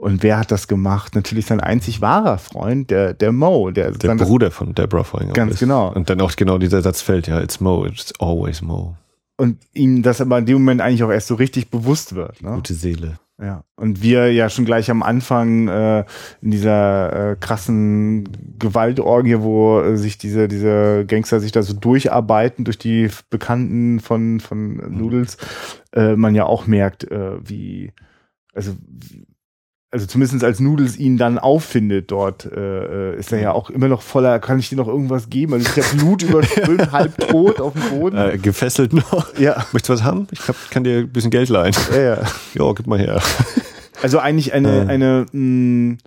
Und 0.03 0.21
wer 0.21 0.37
hat 0.37 0.51
das 0.51 0.67
gemacht? 0.67 1.15
Natürlich 1.15 1.45
sein 1.45 1.61
einzig 1.61 2.01
wahrer 2.01 2.37
Freund, 2.37 2.91
der, 2.91 3.13
der 3.13 3.31
Mo. 3.31 3.71
Der, 3.71 3.91
der 3.91 4.15
Bruder 4.15 4.51
von 4.51 4.75
Deborah 4.75 5.05
vorhin. 5.05 5.31
Ganz 5.31 5.53
ist. 5.53 5.59
genau. 5.59 5.93
Und 5.93 6.09
dann 6.09 6.19
auch 6.19 6.35
genau 6.35 6.57
dieser 6.57 6.81
Satz 6.81 7.01
fällt, 7.01 7.27
ja, 7.27 7.39
it's 7.39 7.61
Mo, 7.61 7.85
it's 7.85 8.11
always 8.19 8.61
Mo. 8.61 8.97
und 9.37 9.57
ihm 9.73 10.03
das 10.03 10.19
aber 10.19 10.37
in 10.39 10.45
dem 10.45 10.55
Moment 10.55 10.81
eigentlich 10.81 11.03
auch 11.03 11.11
erst 11.11 11.27
so 11.27 11.35
richtig 11.35 11.69
bewusst 11.69 12.15
wird. 12.15 12.41
Ne? 12.41 12.51
Gute 12.55 12.73
Seele. 12.73 13.19
Ja, 13.41 13.63
und 13.77 14.03
wir 14.03 14.31
ja 14.31 14.49
schon 14.49 14.65
gleich 14.65 14.91
am 14.91 15.01
Anfang 15.03 15.67
äh, 15.67 16.05
in 16.41 16.51
dieser 16.51 17.31
äh, 17.31 17.35
krassen 17.35 18.29
Gewaltorgie, 18.59 19.39
wo 19.39 19.81
äh, 19.81 19.97
sich 19.97 20.17
diese 20.17 20.47
diese 20.47 21.05
Gangster 21.07 21.39
sich 21.39 21.51
da 21.51 21.63
so 21.63 21.73
durcharbeiten 21.73 22.63
durch 22.63 22.77
die 22.77 23.09
Bekannten 23.29 23.99
von 24.01 24.39
von 24.39 24.75
Noodles, 24.75 25.37
äh, 25.93 26.15
man 26.15 26.35
ja 26.35 26.45
auch 26.45 26.67
merkt, 26.67 27.09
äh, 27.09 27.37
wie 27.43 27.91
also 28.53 28.75
also 29.93 30.07
zumindest 30.07 30.43
als 30.43 30.59
Noodles 30.59 30.97
ihn 30.97 31.17
dann 31.17 31.37
auffindet 31.37 32.09
dort, 32.09 32.45
äh, 32.51 33.11
äh 33.11 33.19
ist 33.19 33.31
er 33.31 33.39
ja 33.39 33.51
auch 33.51 33.69
immer 33.69 33.87
noch 33.87 34.01
voller, 34.01 34.39
kann 34.39 34.57
ich 34.57 34.69
dir 34.69 34.75
noch 34.75 34.87
irgendwas 34.87 35.29
geben? 35.29 35.53
Also 35.53 35.69
ich 35.69 35.85
habe 35.85 35.97
Blut 35.97 36.23
überströmt, 36.23 36.91
halb 36.91 37.15
tot 37.29 37.61
auf 37.61 37.73
dem 37.73 37.99
Boden. 37.99 38.17
Äh, 38.17 38.39
gefesselt 38.39 38.91
noch. 38.91 39.37
Ja. 39.37 39.67
Möchtest 39.71 39.89
du 39.89 39.93
was 39.93 40.03
haben? 40.03 40.27
Ich 40.31 40.47
hab, 40.47 40.55
kann 40.71 40.83
dir 40.83 41.01
ein 41.01 41.09
bisschen 41.09 41.29
Geld 41.29 41.49
leihen. 41.49 41.75
Ja, 41.91 42.01
ja. 42.01 42.17
ja, 42.55 42.73
gib 42.73 42.87
mal 42.87 42.97
her. 42.97 43.21
Also 44.01 44.17
eigentlich 44.17 44.51
eine, 44.53 44.79
äh. 44.79 44.87
eine 44.87 45.25
mh, 45.31 45.97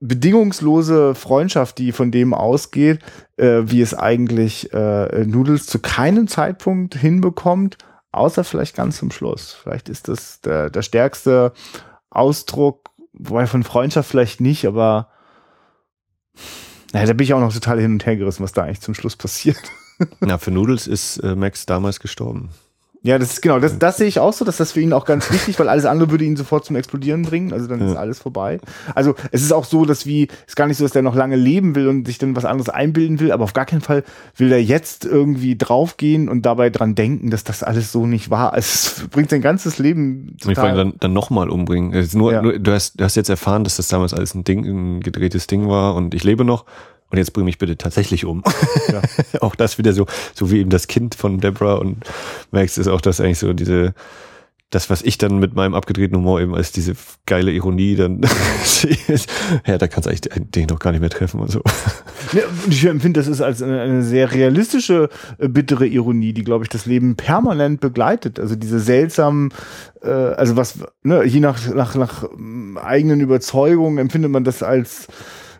bedingungslose 0.00 1.14
Freundschaft, 1.14 1.78
die 1.78 1.92
von 1.92 2.10
dem 2.10 2.34
ausgeht, 2.34 2.98
äh, 3.38 3.62
wie 3.64 3.80
es 3.80 3.94
eigentlich 3.94 4.70
äh, 4.74 5.24
Noodles 5.24 5.64
zu 5.64 5.78
keinem 5.78 6.28
Zeitpunkt 6.28 6.94
hinbekommt, 6.94 7.78
außer 8.10 8.44
vielleicht 8.44 8.76
ganz 8.76 8.98
zum 8.98 9.10
Schluss. 9.10 9.56
Vielleicht 9.62 9.88
ist 9.88 10.08
das 10.08 10.42
der, 10.42 10.68
der 10.68 10.82
stärkste 10.82 11.54
Ausdruck, 12.12 12.90
wobei 13.12 13.46
von 13.46 13.62
Freundschaft 13.62 14.10
vielleicht 14.10 14.40
nicht, 14.40 14.66
aber 14.66 15.08
naja, 16.92 17.06
da 17.06 17.12
bin 17.14 17.24
ich 17.24 17.34
auch 17.34 17.40
noch 17.40 17.52
total 17.52 17.80
hin 17.80 17.92
und 17.92 18.06
her 18.06 18.16
gerissen, 18.16 18.42
was 18.42 18.52
da 18.52 18.62
eigentlich 18.62 18.80
zum 18.80 18.94
Schluss 18.94 19.16
passiert. 19.16 19.60
Na, 20.20 20.38
für 20.38 20.50
Noodles 20.50 20.86
ist 20.86 21.18
äh, 21.18 21.34
Max 21.34 21.66
damals 21.66 22.00
gestorben. 22.00 22.50
Ja, 23.04 23.18
das 23.18 23.32
ist 23.32 23.42
genau, 23.42 23.58
das, 23.58 23.80
das 23.80 23.96
sehe 23.96 24.06
ich 24.06 24.20
auch 24.20 24.32
so, 24.32 24.44
dass 24.44 24.58
das 24.58 24.72
für 24.72 24.80
ihn 24.80 24.92
auch 24.92 25.04
ganz 25.04 25.30
wichtig, 25.32 25.58
weil 25.58 25.68
alles 25.68 25.86
andere 25.86 26.10
würde 26.12 26.24
ihn 26.24 26.36
sofort 26.36 26.64
zum 26.64 26.76
Explodieren 26.76 27.22
bringen, 27.22 27.52
also 27.52 27.66
dann 27.66 27.80
ja. 27.80 27.90
ist 27.90 27.96
alles 27.96 28.20
vorbei. 28.20 28.60
Also 28.94 29.16
es 29.32 29.42
ist 29.42 29.52
auch 29.52 29.64
so, 29.64 29.84
dass 29.84 30.06
wie, 30.06 30.28
es 30.28 30.50
ist 30.50 30.56
gar 30.56 30.68
nicht 30.68 30.76
so, 30.76 30.84
dass 30.84 30.92
der 30.92 31.02
noch 31.02 31.16
lange 31.16 31.34
leben 31.34 31.74
will 31.74 31.88
und 31.88 32.06
sich 32.06 32.18
dann 32.18 32.36
was 32.36 32.44
anderes 32.44 32.68
einbilden 32.68 33.18
will, 33.18 33.32
aber 33.32 33.42
auf 33.42 33.54
gar 33.54 33.66
keinen 33.66 33.80
Fall 33.80 34.04
will 34.36 34.52
er 34.52 34.62
jetzt 34.62 35.04
irgendwie 35.04 35.58
draufgehen 35.58 36.28
und 36.28 36.46
dabei 36.46 36.70
dran 36.70 36.94
denken, 36.94 37.30
dass 37.30 37.42
das 37.42 37.64
alles 37.64 37.90
so 37.90 38.06
nicht 38.06 38.30
war. 38.30 38.56
Es 38.56 39.04
bringt 39.10 39.30
sein 39.30 39.42
ganzes 39.42 39.78
Leben 39.78 40.36
total. 40.40 40.52
Ich 40.52 40.58
wollte 40.58 40.76
dann, 40.76 40.94
dann 41.00 41.12
nochmal 41.12 41.50
umbringen. 41.50 42.08
Nur, 42.12 42.32
ja. 42.32 42.40
nur, 42.40 42.58
du, 42.58 42.72
hast, 42.72 43.00
du 43.00 43.04
hast 43.04 43.16
jetzt 43.16 43.30
erfahren, 43.30 43.64
dass 43.64 43.76
das 43.76 43.88
damals 43.88 44.14
alles 44.14 44.34
ein 44.34 44.44
Ding, 44.44 44.64
ein 44.64 45.00
gedrehtes 45.00 45.48
Ding 45.48 45.68
war 45.68 45.96
und 45.96 46.14
ich 46.14 46.22
lebe 46.22 46.44
noch 46.44 46.66
und 47.12 47.18
jetzt 47.18 47.32
bring 47.32 47.44
mich 47.44 47.58
bitte 47.58 47.76
tatsächlich 47.76 48.24
um. 48.24 48.42
Ja. 48.92 49.00
auch 49.40 49.54
das 49.54 49.78
wieder 49.78 49.92
so, 49.92 50.06
so 50.34 50.50
wie 50.50 50.58
eben 50.58 50.70
das 50.70 50.86
Kind 50.86 51.14
von 51.14 51.38
Deborah 51.38 51.74
und 51.74 52.04
Max 52.50 52.78
ist 52.78 52.88
auch 52.88 53.00
das 53.00 53.20
eigentlich 53.20 53.38
so 53.38 53.52
diese, 53.52 53.94
das, 54.70 54.90
was 54.90 55.02
ich 55.02 55.18
dann 55.18 55.38
mit 55.38 55.54
meinem 55.54 55.74
abgedrehten 55.74 56.16
Humor 56.16 56.40
eben 56.40 56.54
als 56.54 56.72
diese 56.72 56.94
geile 57.26 57.52
Ironie 57.52 57.94
dann 57.94 58.22
sehe, 58.64 58.96
ja, 59.66 59.78
da 59.78 59.86
kannst 59.86 60.06
du 60.06 60.10
eigentlich 60.10 60.50
den 60.50 60.66
noch 60.66 60.78
gar 60.78 60.90
nicht 60.90 61.00
mehr 61.00 61.10
treffen 61.10 61.40
und 61.40 61.50
so. 61.50 61.62
Ja, 62.32 62.42
ich 62.68 62.84
empfinde, 62.84 63.20
das 63.20 63.28
ist 63.28 63.40
als 63.40 63.62
eine, 63.62 63.80
eine, 63.80 64.02
sehr 64.02 64.32
realistische, 64.32 65.10
äh, 65.38 65.48
bittere 65.48 65.86
Ironie, 65.86 66.32
die, 66.32 66.44
glaube 66.44 66.64
ich, 66.64 66.70
das 66.70 66.86
Leben 66.86 67.16
permanent 67.16 67.80
begleitet. 67.80 68.40
Also 68.40 68.56
diese 68.56 68.80
seltsamen, 68.80 69.52
äh, 70.02 70.08
also 70.08 70.56
was, 70.56 70.78
ne, 71.02 71.24
je 71.24 71.40
nach, 71.40 71.72
nach, 71.72 71.94
nach 71.94 72.24
ähm, 72.24 72.78
eigenen 72.82 73.20
Überzeugungen 73.20 73.98
empfindet 73.98 74.30
man 74.30 74.44
das 74.44 74.62
als 74.62 75.08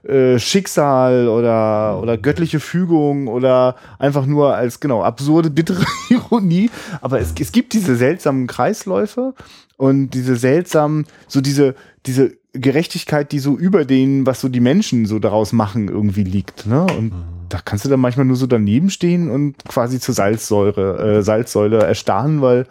äh, 0.04 0.38
Schicksal 0.38 1.28
oder, 1.28 2.00
oder 2.02 2.18
göttliche 2.18 2.60
Fügung 2.60 3.28
oder 3.28 3.76
einfach 3.98 4.26
nur 4.26 4.54
als, 4.54 4.80
genau, 4.80 5.02
absurde, 5.02 5.50
bittere 5.50 5.84
Ironie. 6.10 6.70
Aber 7.00 7.20
es, 7.20 7.32
es 7.38 7.52
gibt 7.52 7.72
diese 7.72 7.96
seltsamen 7.96 8.46
Kreisläufe 8.46 9.34
und 9.76 10.10
diese 10.10 10.36
seltsamen, 10.36 11.06
so 11.28 11.40
diese, 11.40 11.74
diese 12.06 12.32
Gerechtigkeit, 12.52 13.32
die 13.32 13.38
so 13.38 13.56
über 13.56 13.84
denen, 13.84 14.26
was 14.26 14.40
so 14.40 14.48
die 14.48 14.60
Menschen 14.60 15.06
so 15.06 15.18
daraus 15.18 15.52
machen, 15.52 15.88
irgendwie 15.88 16.24
liegt. 16.24 16.66
Ne? 16.66 16.82
Und 16.82 17.12
mhm. 17.12 17.24
da 17.48 17.58
kannst 17.64 17.84
du 17.84 17.88
dann 17.88 18.00
manchmal 18.00 18.26
nur 18.26 18.36
so 18.36 18.46
daneben 18.46 18.90
stehen 18.90 19.30
und 19.30 19.56
quasi 19.68 20.00
zur 20.00 20.14
Salzsäure, 20.14 21.18
äh, 21.18 21.22
Salzsäule 21.22 21.78
erstarren, 21.78 22.42
weil 22.42 22.66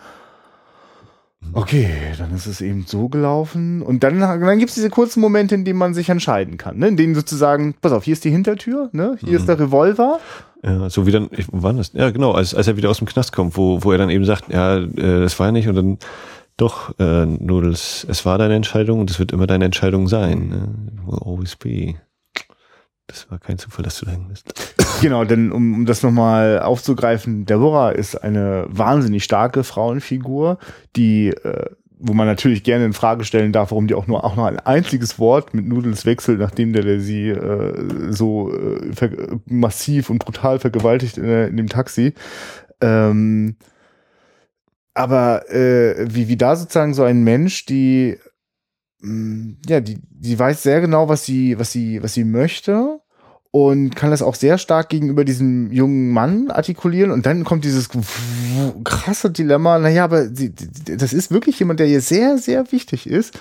Okay, 1.53 1.89
dann 2.17 2.33
ist 2.33 2.45
es 2.45 2.61
eben 2.61 2.85
so 2.87 3.09
gelaufen. 3.09 3.81
Und 3.81 4.03
dann, 4.03 4.19
dann 4.19 4.59
gibt 4.59 4.69
es 4.69 4.75
diese 4.75 4.89
kurzen 4.89 5.19
Momente, 5.19 5.55
in 5.55 5.65
denen 5.65 5.79
man 5.79 5.93
sich 5.93 6.09
entscheiden 6.09 6.57
kann. 6.57 6.77
Ne? 6.77 6.87
In 6.87 6.97
denen 6.97 7.15
sozusagen, 7.15 7.75
pass 7.81 7.91
auf, 7.91 8.03
hier 8.03 8.13
ist 8.13 8.23
die 8.23 8.29
Hintertür, 8.29 8.89
ne? 8.93 9.17
hier 9.19 9.29
mhm. 9.31 9.35
ist 9.35 9.47
der 9.47 9.59
Revolver. 9.59 10.19
Ja, 10.63 10.89
so 10.89 11.05
wie 11.07 11.11
dann, 11.11 11.29
ich, 11.31 11.47
wann 11.51 11.77
das? 11.77 11.91
Ja, 11.93 12.11
genau, 12.11 12.31
als, 12.31 12.53
als 12.53 12.67
er 12.67 12.77
wieder 12.77 12.89
aus 12.89 12.99
dem 12.99 13.07
Knast 13.07 13.33
kommt, 13.33 13.57
wo, 13.57 13.83
wo 13.83 13.91
er 13.91 13.97
dann 13.97 14.09
eben 14.09 14.25
sagt, 14.25 14.51
ja, 14.53 14.77
äh, 14.77 15.21
das 15.21 15.39
war 15.39 15.47
ja 15.47 15.51
nicht 15.51 15.67
und 15.67 15.75
dann 15.75 15.97
doch, 16.57 16.97
äh, 16.99 17.25
Nudels, 17.25 18.05
es 18.07 18.25
war 18.25 18.37
deine 18.37 18.55
Entscheidung 18.55 18.99
und 18.99 19.09
es 19.09 19.17
wird 19.17 19.31
immer 19.31 19.47
deine 19.47 19.65
Entscheidung 19.65 20.07
sein. 20.07 20.49
Ne? 20.49 20.69
Will 21.05 21.19
always 21.25 21.55
be. 21.55 21.95
Das 23.07 23.29
war 23.31 23.39
kein 23.39 23.57
Zufall, 23.57 23.83
dass 23.83 23.97
du 23.97 24.05
dahin 24.05 24.27
bist. 24.27 24.53
Genau, 25.01 25.25
denn 25.25 25.51
um, 25.51 25.73
um 25.73 25.85
das 25.87 26.03
nochmal 26.03 26.59
aufzugreifen, 26.59 27.45
Deborah 27.47 27.89
ist 27.89 28.15
eine 28.15 28.65
wahnsinnig 28.69 29.23
starke 29.23 29.63
Frauenfigur, 29.63 30.59
die, 30.95 31.29
äh, 31.29 31.71
wo 31.97 32.13
man 32.13 32.27
natürlich 32.27 32.63
gerne 32.63 32.85
in 32.85 32.93
Frage 32.93 33.25
stellen 33.25 33.51
darf, 33.51 33.71
warum 33.71 33.87
die 33.87 33.95
auch 33.95 34.05
nur 34.05 34.23
auch 34.23 34.35
noch 34.35 34.45
ein 34.45 34.59
einziges 34.59 35.17
Wort 35.17 35.55
mit 35.55 35.65
Nudels 35.65 36.05
wechselt, 36.05 36.39
nachdem 36.39 36.71
der, 36.73 36.83
der 36.83 36.99
sie 36.99 37.29
äh, 37.29 38.11
so 38.11 38.53
äh, 38.53 39.37
massiv 39.45 40.11
und 40.11 40.19
brutal 40.19 40.59
vergewaltigt 40.59 41.17
in, 41.17 41.25
in 41.25 41.57
dem 41.57 41.67
Taxi. 41.67 42.13
Ähm, 42.79 43.55
aber 44.93 45.49
äh, 45.49 46.13
wie, 46.13 46.27
wie 46.27 46.37
da 46.37 46.55
sozusagen 46.55 46.93
so 46.93 47.03
ein 47.03 47.23
Mensch, 47.23 47.65
die 47.65 48.17
mm, 48.99 49.53
ja, 49.67 49.79
die, 49.81 49.97
die 50.11 50.37
weiß 50.37 50.61
sehr 50.61 50.79
genau, 50.79 51.09
was 51.09 51.25
sie, 51.25 51.57
was 51.57 51.71
sie, 51.71 52.03
was 52.03 52.13
sie 52.13 52.23
möchte 52.23 53.00
und 53.51 53.95
kann 53.95 54.11
das 54.11 54.21
auch 54.21 54.35
sehr 54.35 54.57
stark 54.57 54.89
gegenüber 54.89 55.25
diesem 55.25 55.71
jungen 55.71 56.11
Mann 56.11 56.49
artikulieren. 56.49 57.11
Und 57.11 57.25
dann 57.25 57.43
kommt 57.43 57.65
dieses 57.65 57.89
krasse 58.85 59.29
Dilemma, 59.29 59.77
naja, 59.77 60.05
aber 60.05 60.27
sie, 60.29 60.53
das 60.85 61.11
ist 61.11 61.31
wirklich 61.31 61.59
jemand, 61.59 61.81
der 61.81 61.87
ihr 61.87 62.01
sehr, 62.01 62.37
sehr 62.37 62.71
wichtig 62.71 63.07
ist. 63.07 63.37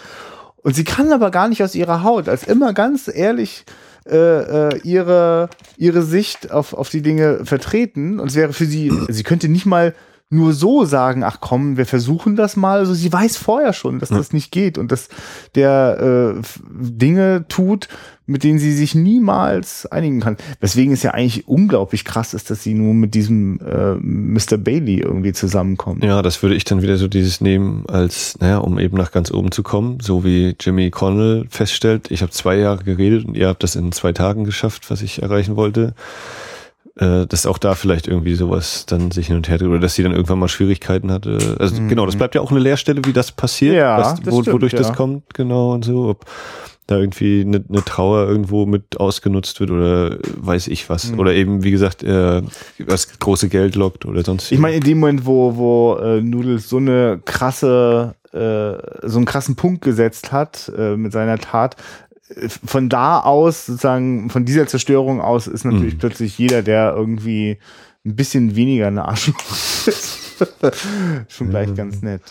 Und 0.63 0.75
sie 0.75 0.85
kann 0.85 1.13
aber 1.13 1.31
gar 1.31 1.49
nicht 1.49 1.63
aus 1.63 1.75
ihrer 1.75 2.03
Haut, 2.03 2.29
als 2.29 2.43
immer 2.43 2.73
ganz 2.75 3.09
ehrlich 3.13 3.65
äh, 4.07 4.17
äh, 4.17 4.81
ihre, 4.83 5.49
ihre 5.77 6.03
Sicht 6.03 6.51
auf, 6.51 6.75
auf 6.75 6.91
die 6.91 7.03
Dinge 7.03 7.45
vertreten. 7.45 8.19
Und 8.19 8.29
es 8.29 8.35
wäre 8.35 8.53
für 8.53 8.67
sie, 8.67 8.93
sie 9.09 9.23
könnte 9.23 9.49
nicht 9.49 9.65
mal 9.65 9.95
nur 10.31 10.53
so 10.53 10.85
sagen, 10.85 11.25
ach 11.25 11.39
komm, 11.41 11.77
wir 11.77 11.87
versuchen 11.87 12.37
das 12.37 12.57
mal. 12.57 12.79
Also 12.79 12.95
sie 12.95 13.13
weiß 13.13 13.37
vorher 13.37 13.73
schon, 13.73 13.99
dass 13.99 14.11
das 14.11 14.33
nicht 14.33 14.53
geht 14.53 14.79
und 14.79 14.93
dass 14.93 15.09
der 15.57 16.35
äh, 16.39 16.43
Dinge 16.71 17.47
tut, 17.49 17.89
mit 18.31 18.45
denen 18.45 18.59
sie 18.59 18.73
sich 18.73 18.95
niemals 18.95 19.87
einigen 19.87 20.21
kann. 20.21 20.37
Weswegen 20.61 20.93
es 20.93 21.03
ja 21.03 21.11
eigentlich 21.11 21.49
unglaublich 21.49 22.05
krass 22.05 22.33
ist, 22.33 22.51
dass 22.51 22.63
sie 22.63 22.75
nur 22.75 22.95
mit 22.95 23.15
diesem 23.15 23.59
äh, 23.61 23.95
Mr. 23.97 24.57
Bailey 24.57 25.01
irgendwie 25.01 25.33
zusammenkommt. 25.33 26.05
Ja, 26.05 26.23
das 26.23 26.41
würde 26.43 26.55
ich 26.55 26.65
dann 26.65 26.81
wieder 26.81 26.97
so 26.97 27.09
dieses 27.09 27.41
nehmen, 27.41 27.85
als, 27.89 28.39
naja, 28.39 28.59
um 28.59 28.79
eben 28.79 28.97
nach 28.97 29.11
ganz 29.11 29.33
oben 29.33 29.51
zu 29.51 29.63
kommen, 29.63 29.99
so 30.01 30.25
wie 30.25 30.55
Jimmy 30.61 30.91
Connell 30.91 31.47
feststellt, 31.51 32.11
ich 32.11 32.23
habe 32.23 32.31
zwei 32.31 32.57
Jahre 32.57 32.85
geredet 32.85 33.25
und 33.25 33.37
ihr 33.37 33.49
habt 33.49 33.65
das 33.65 33.75
in 33.75 33.91
zwei 33.91 34.13
Tagen 34.13 34.45
geschafft, 34.45 34.91
was 34.91 35.03
ich 35.03 35.23
erreichen 35.23 35.57
wollte 35.57 35.95
äh, 37.01 37.27
dass 37.27 37.47
auch 37.47 37.59
da 37.59 37.75
vielleicht 37.75 38.07
irgendwie 38.07 38.35
sowas 38.35 38.85
dann 38.87 39.11
sich 39.11 39.29
hin 39.29 39.37
und 39.37 39.49
her 39.49 39.59
dreht 39.59 39.69
oder 39.69 39.79
dass 39.79 39.95
sie 39.95 40.03
dann 40.03 40.13
irgendwann 40.13 40.39
mal 40.39 40.49
Schwierigkeiten 40.49 41.11
hatte. 41.11 41.57
Also 41.59 41.81
mhm. 41.81 41.89
genau, 41.89 42.07
das 42.07 42.17
bleibt 42.17 42.35
ja 42.35 42.41
auch 42.41 42.51
eine 42.51 42.61
Leerstelle, 42.61 43.03
wie 43.05 43.13
das 43.13 43.33
passiert, 43.33 43.77
ja, 43.77 43.99
was, 43.99 44.21
das 44.21 44.33
wo, 44.33 44.43
stimmt, 44.43 44.55
wodurch 44.55 44.73
ja. 44.73 44.79
das 44.79 44.93
kommt, 44.93 45.33
genau 45.35 45.73
und 45.73 45.85
so. 45.85 46.09
Ob 46.11 46.27
da 46.91 46.99
irgendwie 46.99 47.43
eine, 47.43 47.65
eine 47.69 47.85
Trauer 47.85 48.27
irgendwo 48.27 48.67
mit 48.67 48.99
ausgenutzt 48.99 49.61
wird 49.61 49.71
oder 49.71 50.19
weiß 50.37 50.69
ich 50.69 50.89
was. 50.89 51.13
Mhm. 51.13 51.19
Oder 51.19 51.35
eben, 51.35 51.63
wie 51.63 51.71
gesagt, 51.71 52.03
äh, 52.03 52.43
das 52.87 53.19
große 53.19 53.49
Geld 53.49 53.75
lockt 53.75 54.07
oder 54.07 54.25
sonst. 54.25 54.53
Ich 54.53 54.59
meine, 54.59 54.77
in 54.77 54.83
dem 54.83 55.01
Moment, 55.01 55.27
wo, 55.27 55.57
wo 55.57 55.97
äh, 55.97 56.21
Noodles 56.21 56.69
so 56.69 56.79
eine 56.79 57.21
krasse 57.25 58.15
äh, 58.33 59.09
so 59.09 59.17
einen 59.17 59.25
krassen 59.25 59.57
Punkt 59.57 59.83
gesetzt 59.83 60.31
hat 60.31 60.71
äh, 60.77 60.97
mit 60.97 61.13
seiner 61.13 61.39
Tat, 61.39 61.77
von 62.65 62.89
da 62.89 63.21
aus, 63.21 63.67
sozusagen, 63.67 64.31
von 64.31 64.45
dieser 64.45 64.67
Zerstörung 64.67 65.21
aus, 65.21 65.47
ist 65.47 65.65
natürlich 65.65 65.95
mhm. 65.95 65.99
plötzlich 65.99 66.39
jeder, 66.39 66.63
der 66.63 66.95
irgendwie 66.97 67.59
ein 68.05 68.17
bisschen 68.17 68.57
weniger 68.57 68.87
eine 68.87 69.05
Arschloch 69.05 69.35
ist, 69.87 70.47
schon 71.29 71.51
gleich 71.51 71.69
mhm. 71.69 71.75
ganz 71.75 72.03
nett. 72.03 72.23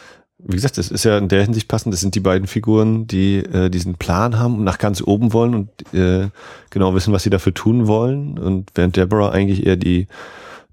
Wie 0.41 0.55
gesagt, 0.55 0.77
das 0.77 0.89
ist 0.89 1.03
ja 1.03 1.17
in 1.17 1.27
der 1.27 1.43
Hinsicht 1.43 1.67
passend. 1.67 1.93
Das 1.93 1.99
sind 1.99 2.15
die 2.15 2.21
beiden 2.21 2.47
Figuren, 2.47 3.07
die 3.07 3.37
äh, 3.37 3.69
diesen 3.69 3.95
Plan 3.95 4.39
haben 4.39 4.57
und 4.57 4.63
nach 4.63 4.77
ganz 4.77 5.01
oben 5.01 5.33
wollen 5.33 5.53
und 5.53 5.93
äh, 5.93 6.29
genau 6.69 6.95
wissen, 6.95 7.11
was 7.11 7.23
sie 7.23 7.29
dafür 7.29 7.53
tun 7.53 7.87
wollen. 7.87 8.39
Und 8.39 8.71
während 8.75 8.95
Deborah 8.95 9.31
eigentlich 9.31 9.65
eher 9.65 9.75
die 9.75 10.07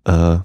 äh, 0.05 0.39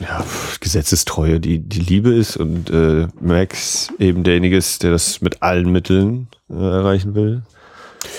ja, 0.00 0.24
Gesetzestreue, 0.60 1.38
die 1.38 1.60
die 1.60 1.80
Liebe 1.80 2.12
ist 2.12 2.36
und 2.36 2.70
äh, 2.70 3.06
Max 3.20 3.88
eben 3.98 4.24
derjenige 4.24 4.56
ist, 4.56 4.82
der 4.82 4.90
das 4.90 5.20
mit 5.20 5.42
allen 5.42 5.70
Mitteln 5.70 6.28
äh, 6.50 6.54
erreichen 6.54 7.14
will. 7.14 7.42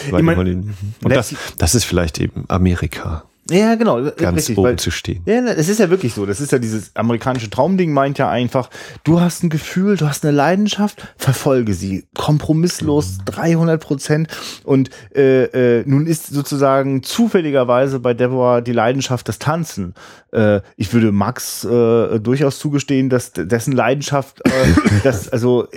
Ich 0.06 0.12
mein, 0.12 0.74
und 1.04 1.10
das, 1.14 1.36
das 1.58 1.76
ist 1.76 1.84
vielleicht 1.84 2.20
eben 2.20 2.46
Amerika. 2.48 3.26
Ja, 3.50 3.76
genau. 3.76 4.02
Ganz 4.02 4.38
richtig, 4.38 4.58
oben 4.58 4.70
weil, 4.70 4.80
zu 4.80 4.90
stehen. 4.90 5.22
Ja, 5.26 5.40
es 5.46 5.70
ist 5.70 5.80
ja 5.80 5.92
wirklich 5.92 6.16
so. 6.16 6.26
Das 6.26 6.42
ist 6.42 6.52
ja 6.52 6.58
dieses 6.58 6.96
amerikanische 6.96 7.50
Traumding, 7.50 7.94
meint 7.94 8.18
ja 8.18 8.28
einfach, 8.28 8.72
du 9.04 9.22
hast 9.22 9.44
ein 9.44 9.50
Gefühl, 9.50 9.98
du 9.98 10.08
hast 10.08 10.26
eine 10.26 10.36
Leidenschaft, 10.36 11.14
verfolge 11.16 11.76
sie. 11.76 12.08
Kompromisslos, 12.16 13.20
mhm. 13.20 13.26
300 13.26 13.82
Prozent. 13.82 14.30
Und 14.64 14.90
äh, 15.16 15.44
äh, 15.80 15.84
nun 15.86 16.08
ist 16.08 16.28
sozusagen 16.28 17.04
zufälligerweise 17.04 18.00
bei 18.00 18.16
Deborah 18.16 18.62
die 18.62 18.74
Leidenschaft 18.74 19.30
das 19.30 19.38
Tanzen. 19.38 19.94
Äh, 20.32 20.62
ich 20.76 20.92
würde 20.92 21.12
Max 21.12 21.64
äh, 21.64 22.20
durchaus 22.20 22.58
zugestehen, 22.58 23.10
dass 23.10 23.32
dessen 23.32 23.74
Leidenschaft, 23.74 24.42
äh, 24.44 24.50
das, 25.04 25.30
also 25.30 25.68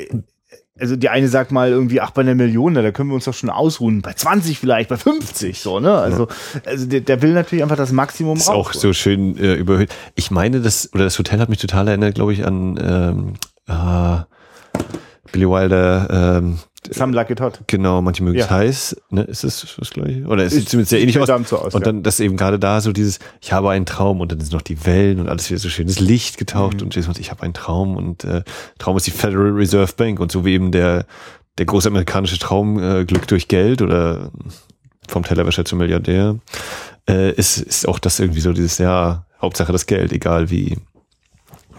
also 0.78 0.96
die 0.96 1.08
eine 1.08 1.28
sagt 1.28 1.52
mal 1.52 1.70
irgendwie, 1.70 2.00
ach, 2.00 2.10
bei 2.12 2.22
einer 2.22 2.34
Million, 2.34 2.74
da 2.74 2.90
können 2.90 3.10
wir 3.10 3.14
uns 3.14 3.24
doch 3.24 3.34
schon 3.34 3.50
ausruhen. 3.50 4.02
Bei 4.02 4.12
20 4.12 4.58
vielleicht, 4.58 4.88
bei 4.88 4.96
50, 4.96 5.60
so, 5.60 5.80
ne? 5.80 5.92
Also, 5.92 6.28
also 6.64 6.86
der, 6.86 7.00
der 7.00 7.22
will 7.22 7.32
natürlich 7.32 7.62
einfach 7.62 7.76
das 7.76 7.92
Maximum 7.92 8.38
raus. 8.38 8.42
Ist 8.42 8.48
auch 8.48 8.72
so 8.72 8.92
schön 8.92 9.36
äh, 9.36 9.54
überhöht. 9.54 9.94
Ich 10.14 10.30
meine, 10.30 10.60
das, 10.60 10.92
oder 10.94 11.04
das 11.04 11.18
Hotel 11.18 11.40
hat 11.40 11.48
mich 11.48 11.58
total 11.58 11.88
erinnert, 11.88 12.14
glaube 12.14 12.32
ich, 12.32 12.46
an 12.46 12.78
ähm, 12.80 13.34
äh, 13.66 14.22
Billy 15.32 15.48
Wilder, 15.48 16.38
ähm, 16.38 16.58
Some 16.90 17.12
Like 17.12 17.30
It 17.30 17.40
Hot. 17.40 17.60
Genau, 17.66 18.00
manche 18.00 18.22
mögen 18.22 18.38
es 18.38 18.48
heiß, 18.48 18.96
ne? 19.10 19.22
Ist 19.22 19.44
es 19.44 19.76
das 19.78 19.90
gleiche? 19.90 20.24
Oder 20.26 20.44
es 20.44 20.52
sieht 20.52 20.68
zumindest 20.68 20.90
sehr 20.90 21.00
ähnlich 21.00 21.18
aus. 21.18 21.28
So 21.48 21.58
aus. 21.58 21.74
Und 21.74 21.86
dann, 21.86 22.02
das 22.02 22.20
eben 22.20 22.36
gerade 22.36 22.58
da 22.58 22.80
so 22.80 22.92
dieses, 22.92 23.18
ich 23.40 23.52
habe 23.52 23.70
einen 23.70 23.84
Traum 23.84 24.20
und 24.20 24.32
dann 24.32 24.40
sind 24.40 24.52
noch 24.52 24.62
die 24.62 24.86
Wellen 24.86 25.20
und 25.20 25.28
alles 25.28 25.50
wieder 25.50 25.58
so 25.58 25.68
schönes 25.68 26.00
Licht 26.00 26.38
getaucht 26.38 26.76
mhm. 26.76 26.84
und 26.84 26.96
ich 26.96 27.30
habe 27.30 27.42
einen 27.42 27.54
Traum 27.54 27.96
und 27.96 28.24
äh, 28.24 28.42
Traum 28.78 28.96
ist 28.96 29.06
die 29.06 29.10
Federal 29.10 29.50
Reserve 29.50 29.92
Bank 29.96 30.20
und 30.20 30.30
so 30.30 30.44
wie 30.44 30.54
eben 30.54 30.70
der, 30.70 31.04
der 31.58 31.66
große 31.66 31.88
amerikanische 31.88 32.38
Traum, 32.38 32.80
äh, 32.80 33.04
Glück 33.04 33.26
durch 33.26 33.48
Geld 33.48 33.82
oder 33.82 34.30
vom 35.08 35.24
Tellerwäscher 35.24 35.64
zum 35.64 35.78
Milliardär, 35.78 36.36
äh, 37.08 37.32
ist, 37.32 37.58
ist 37.58 37.88
auch 37.88 37.98
das 37.98 38.20
irgendwie 38.20 38.40
so 38.40 38.52
dieses, 38.52 38.78
ja, 38.78 39.26
Hauptsache 39.40 39.72
das 39.72 39.86
Geld, 39.86 40.12
egal 40.12 40.50
wie. 40.50 40.76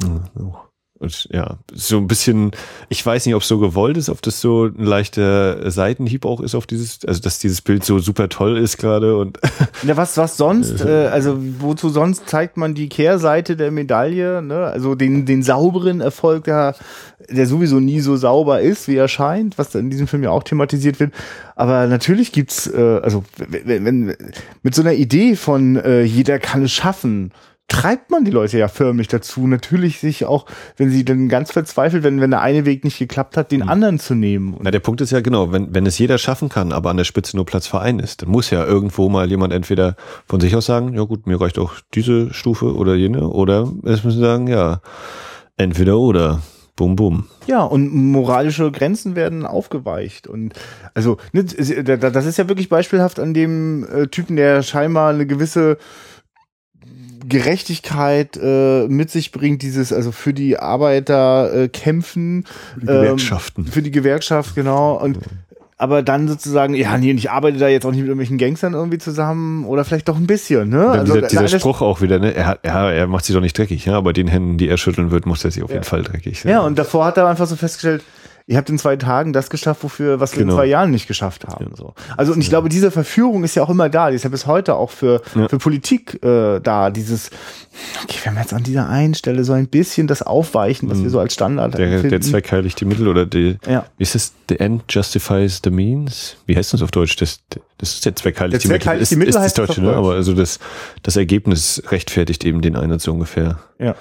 Ja, 0.02 0.69
und 1.00 1.30
ja, 1.32 1.58
so 1.74 1.98
ein 1.98 2.08
bisschen, 2.08 2.52
ich 2.90 3.06
weiß 3.06 3.26
nicht, 3.26 3.34
ob 3.34 3.42
es 3.42 3.48
so 3.48 3.58
gewollt 3.58 3.96
ist, 3.96 4.10
ob 4.10 4.22
das 4.22 4.42
so 4.42 4.66
ein 4.66 4.84
leichter 4.84 5.72
Seitenhieb 5.72 6.26
auch 6.26 6.42
ist 6.42 6.56
auf 6.56 6.68
dieses, 6.68 7.06
also 7.06 7.22
dass 7.22 7.40
dieses 7.40 7.62
Bild 7.62 7.86
so 7.86 8.00
super 8.00 8.28
toll 8.28 8.58
ist 8.58 8.78
gerade 8.78 9.18
und. 9.18 9.40
Ja, 9.84 9.96
was, 9.96 10.18
was 10.18 10.36
sonst, 10.36 10.82
äh, 10.82 11.08
also 11.08 11.38
wozu 11.60 11.88
sonst 11.88 12.28
zeigt 12.28 12.58
man 12.58 12.74
die 12.74 12.90
Kehrseite 12.90 13.56
der 13.56 13.72
Medaille, 13.72 14.42
ne? 14.42 14.66
Also 14.66 14.94
den, 14.94 15.26
den 15.26 15.42
sauberen 15.42 16.02
Erfolg, 16.02 16.44
der, 16.44 16.76
der 17.30 17.48
sowieso 17.48 17.80
nie 17.80 18.02
so 18.02 18.18
sauber 18.18 18.60
ist, 18.60 18.90
wie 18.90 18.98
er 18.98 19.08
scheint, 19.08 19.58
was 19.58 19.74
in 19.76 19.90
diesem 19.90 20.08
Film 20.08 20.24
ja 20.24 20.32
auch 20.32 20.44
thematisiert 20.44 21.00
wird. 21.00 21.14
Aber 21.56 21.88
natürlich 21.88 22.34
gibt's, 22.34 22.68
äh, 22.68 23.00
also 23.02 23.24
wenn, 23.38 23.86
wenn 23.86 24.16
mit 24.64 24.76
so 24.76 24.82
einer 24.82 24.94
Idee 24.94 25.38
von 25.38 25.78
äh, 25.78 26.02
jeder 26.02 26.40
kann 26.40 26.64
es 26.64 26.74
schaffen, 26.74 27.32
treibt 27.70 28.12
man 28.12 28.26
die 28.26 28.32
Leute 28.32 28.58
ja 28.58 28.68
förmlich 28.68 29.08
dazu, 29.08 29.48
natürlich 29.48 30.00
sich 30.00 30.26
auch, 30.26 30.46
wenn 30.76 30.90
sie 30.90 31.06
dann 31.06 31.30
ganz 31.30 31.52
verzweifelt, 31.52 32.04
wenn, 32.04 32.20
wenn 32.20 32.32
der 32.32 32.42
eine 32.42 32.66
Weg 32.66 32.84
nicht 32.84 33.00
geklappt 33.00 33.38
hat, 33.38 33.52
den 33.52 33.62
mhm. 33.62 33.70
anderen 33.70 34.00
zu 34.00 34.16
nehmen. 34.16 34.58
Na, 34.62 34.72
der 34.72 34.80
Punkt 34.80 35.00
ist 35.02 35.12
ja 35.12 35.22
genau, 35.22 35.52
wenn, 35.52 35.74
wenn 35.74 35.86
es 35.86 35.98
jeder 35.98 36.18
schaffen 36.18 36.50
kann, 36.50 36.74
aber 36.74 36.90
an 36.90 36.98
der 36.98 37.06
Spitze 37.06 37.38
nur 37.38 37.46
Platz 37.46 37.68
für 37.68 37.80
einen 37.80 38.00
ist, 38.00 38.22
dann 38.22 38.30
muss 38.30 38.50
ja 38.50 38.66
irgendwo 38.66 39.08
mal 39.08 39.30
jemand 39.30 39.54
entweder 39.54 39.96
von 40.26 40.42
sich 40.42 40.56
aus 40.56 40.66
sagen, 40.66 40.94
ja 40.94 41.04
gut, 41.04 41.28
mir 41.28 41.40
reicht 41.40 41.60
auch 41.60 41.74
diese 41.94 42.34
Stufe 42.34 42.76
oder 42.76 42.96
jene, 42.96 43.30
oder 43.30 43.72
es 43.86 44.04
müssen 44.04 44.20
sagen, 44.20 44.48
ja, 44.48 44.82
entweder 45.56 45.98
oder. 45.98 46.42
Bum, 46.76 46.96
bum. 46.96 47.26
Ja, 47.46 47.64
und 47.64 47.94
moralische 47.94 48.72
Grenzen 48.72 49.14
werden 49.18 49.46
aufgeweicht. 49.46 50.28
Und 50.28 50.54
also, 50.94 51.18
ne, 51.34 51.44
das 51.44 52.26
ist 52.26 52.38
ja 52.38 52.48
wirklich 52.48 52.70
beispielhaft 52.70 53.20
an 53.20 53.34
dem 53.34 53.86
äh, 53.86 54.08
Typen, 54.08 54.38
der 54.38 54.64
scheinbar 54.64 55.10
eine 55.10 55.28
gewisse 55.28 55.78
Gerechtigkeit 57.30 58.38
äh, 58.42 58.88
mit 58.88 59.10
sich 59.12 59.32
bringt, 59.32 59.62
dieses, 59.62 59.94
also 59.94 60.12
für 60.12 60.34
die 60.34 60.58
Arbeiter 60.58 61.54
äh, 61.54 61.68
kämpfen. 61.70 62.46
Für 62.74 62.80
die 62.80 62.86
Gewerkschaften. 62.88 63.66
Ähm, 63.66 63.72
für 63.72 63.82
die 63.82 63.92
Gewerkschaft, 63.92 64.56
genau. 64.56 64.96
Und 64.96 65.18
ja. 65.18 65.22
aber 65.78 66.02
dann 66.02 66.28
sozusagen, 66.28 66.74
ja, 66.74 66.98
nee, 66.98 67.12
ich 67.12 67.30
arbeite 67.32 67.58
da 67.58 67.68
jetzt 67.68 67.86
auch 67.86 67.92
nicht 67.92 68.02
mit 68.02 68.08
irgendwelchen 68.08 68.38
Gangstern 68.38 68.74
irgendwie 68.74 68.98
zusammen 68.98 69.66
oder 69.66 69.86
vielleicht 69.86 70.10
doch 70.10 70.18
ein 70.18 70.28
bisschen, 70.28 70.70
ne? 70.70 70.90
Also, 70.90 71.14
dieser, 71.14 71.28
dieser 71.28 71.48
Spruch 71.60 71.82
auch 71.82 72.02
wieder, 72.02 72.20
ne? 72.20 72.34
Er, 72.34 72.48
hat, 72.48 72.60
er, 72.64 72.92
er 72.92 73.08
macht 73.08 73.26
sich 73.26 73.36
doch 73.36 73.42
nicht 73.42 73.58
dreckig, 73.58 73.86
ja, 73.86 73.94
aber 73.94 74.12
den 74.12 74.28
Händen, 74.28 74.58
die 74.58 74.68
er 74.68 74.78
schütteln 74.78 75.12
wird, 75.12 75.26
muss 75.26 75.46
er 75.46 75.52
sich 75.52 75.64
auf 75.64 75.70
ja. 75.70 75.76
jeden 75.76 75.86
Fall 75.86 76.04
dreckig. 76.04 76.44
Ja, 76.44 76.52
ja, 76.52 76.60
und 76.62 76.78
davor 76.78 77.06
hat 77.06 77.18
er 77.18 77.28
einfach 77.28 77.48
so 77.48 77.56
festgestellt, 77.56 78.04
ihr 78.50 78.58
habt 78.58 78.68
in 78.70 78.80
zwei 78.80 78.96
Tagen 78.96 79.32
das 79.32 79.52
geschafft, 79.52 79.84
wofür, 79.84 80.20
was 80.20 80.34
wir 80.34 80.40
genau. 80.40 80.54
in 80.54 80.58
zwei 80.58 80.66
Jahren 80.66 80.90
nicht 80.90 81.08
geschafft 81.08 81.48
haben. 81.48 81.68
Ja. 81.70 81.76
So. 81.76 81.94
Also 82.18 82.34
und 82.34 82.40
ich 82.40 82.48
ja. 82.48 82.50
glaube, 82.50 82.68
diese 82.68 82.90
Verführung 82.90 83.44
ist 83.44 83.54
ja 83.54 83.62
auch 83.62 83.70
immer 83.70 83.90
da. 83.90 84.10
Die 84.10 84.16
ist 84.16 84.24
ja 84.24 84.30
bis 84.32 84.48
heute 84.48 84.74
auch 84.76 84.90
für, 84.90 85.22
ja. 85.36 85.48
für 85.48 85.60
Politik 85.60 86.22
äh, 86.24 86.60
da. 86.60 86.90
Dieses, 86.90 87.30
okay, 88.04 88.18
wir 88.24 88.32
haben 88.32 88.40
jetzt 88.40 88.54
an 88.54 88.64
dieser 88.64 88.90
einen 88.90 89.14
Stelle 89.14 89.44
so 89.44 89.54
ein 89.54 89.68
bisschen 89.68 90.08
das 90.08 90.24
Aufweichen, 90.24 90.90
was 90.90 91.04
wir 91.04 91.12
so 91.12 91.20
als 91.20 91.36
Standard 91.36 91.78
der, 91.78 91.86
empfinden. 91.86 92.10
Der 92.10 92.22
Zweck 92.22 92.52
heiligt 92.52 92.82
die 92.82 92.86
Mittel 92.86 93.08
oder 93.08 93.28
die, 93.28 93.60
ja. 93.68 93.86
ist 94.00 94.16
es, 94.16 94.34
the 94.50 94.60
end 94.60 94.82
justifies 94.90 95.62
the 95.64 95.70
means? 95.70 96.36
Wie 96.48 96.58
heißt 96.58 96.74
das 96.74 96.82
auf 96.82 96.90
Deutsch? 96.90 97.18
Das, 97.18 97.42
das 97.78 97.94
ist 97.94 98.06
der 98.08 98.16
Zweck 98.16 98.40
heiligt 98.40 98.64
der 98.64 98.68
die 98.68 98.74
Mittel. 98.74 99.00
Ist, 99.00 99.12
die 99.12 99.16
Mittel 99.16 99.30
ist 99.30 99.36
das 99.36 99.54
Deutsche, 99.54 99.82
ne? 99.82 99.94
Aber 99.94 100.14
also 100.14 100.34
das, 100.34 100.58
das 101.04 101.18
Ergebnis 101.18 101.84
rechtfertigt 101.90 102.44
eben 102.44 102.62
den 102.62 102.76
Einsatz 102.76 103.04
so 103.04 103.12
ungefähr. 103.12 103.60
Ja 103.78 103.94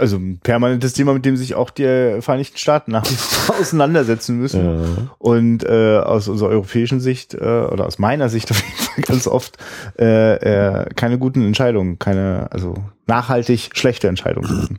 also 0.00 0.16
ein 0.16 0.38
permanentes 0.42 0.92
Thema, 0.94 1.12
mit 1.14 1.24
dem 1.24 1.36
sich 1.36 1.54
auch 1.54 1.70
die 1.70 2.16
Vereinigten 2.20 2.58
Staaten 2.58 2.90
nach 2.90 3.08
wie 3.08 3.14
vor 3.14 3.54
auseinandersetzen 3.60 4.38
müssen. 4.38 4.64
Ja. 4.64 4.86
Und 5.18 5.64
äh, 5.64 5.98
aus 5.98 6.28
unserer 6.28 6.48
europäischen 6.48 7.00
Sicht 7.00 7.34
äh, 7.34 7.38
oder 7.38 7.86
aus 7.86 7.98
meiner 7.98 8.28
Sicht 8.28 8.50
auf 8.50 8.60
jeden 8.60 8.76
Fall 8.76 9.04
ganz 9.04 9.26
oft 9.26 9.58
äh, 9.98 10.34
äh, 10.34 10.86
keine 10.94 11.18
guten 11.18 11.46
Entscheidungen, 11.46 11.98
keine, 11.98 12.48
also 12.50 12.74
nachhaltig 13.06 13.70
schlechte 13.74 14.08
Entscheidungen. 14.08 14.78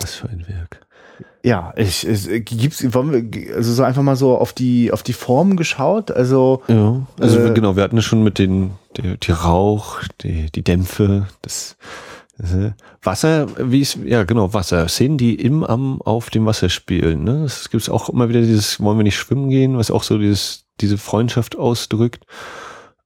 Was 0.00 0.14
für 0.14 0.28
ein 0.28 0.46
Werk. 0.48 0.86
Ja, 1.46 1.72
ich, 1.76 2.04
es 2.04 2.28
gibt's, 2.28 2.82
wollen 2.92 3.12
wir, 3.12 3.54
also 3.54 3.72
so 3.72 3.84
einfach 3.84 4.02
mal 4.02 4.16
so 4.16 4.36
auf 4.36 4.52
die, 4.52 4.90
auf 4.90 5.04
die 5.04 5.12
Form 5.12 5.56
geschaut, 5.56 6.10
also. 6.10 6.62
Ja, 6.66 7.06
also 7.20 7.38
äh, 7.38 7.54
genau, 7.54 7.76
wir 7.76 7.84
hatten 7.84 7.94
ja 7.94 8.02
schon 8.02 8.24
mit 8.24 8.40
den, 8.40 8.72
die, 8.96 9.16
die 9.16 9.30
Rauch, 9.30 10.00
die, 10.22 10.50
die 10.50 10.64
Dämpfe, 10.64 11.28
das, 11.42 11.76
Wasser, 13.02 13.46
wie 13.58 13.80
es, 13.80 13.98
ja 14.04 14.24
genau, 14.24 14.52
Wasser. 14.52 14.88
Szenen, 14.88 15.16
die 15.16 15.34
im 15.34 15.64
am 15.64 16.02
auf 16.02 16.28
dem 16.30 16.44
Wasser 16.44 16.68
spielen. 16.68 17.24
Ne? 17.24 17.44
Es 17.44 17.70
gibt 17.70 17.88
auch 17.88 18.10
immer 18.10 18.28
wieder 18.28 18.42
dieses, 18.42 18.78
wollen 18.80 18.98
wir 18.98 19.04
nicht 19.04 19.16
schwimmen 19.16 19.48
gehen, 19.48 19.78
was 19.78 19.90
auch 19.90 20.02
so 20.02 20.18
dieses, 20.18 20.66
diese 20.80 20.98
Freundschaft 20.98 21.56
ausdrückt. 21.56 22.24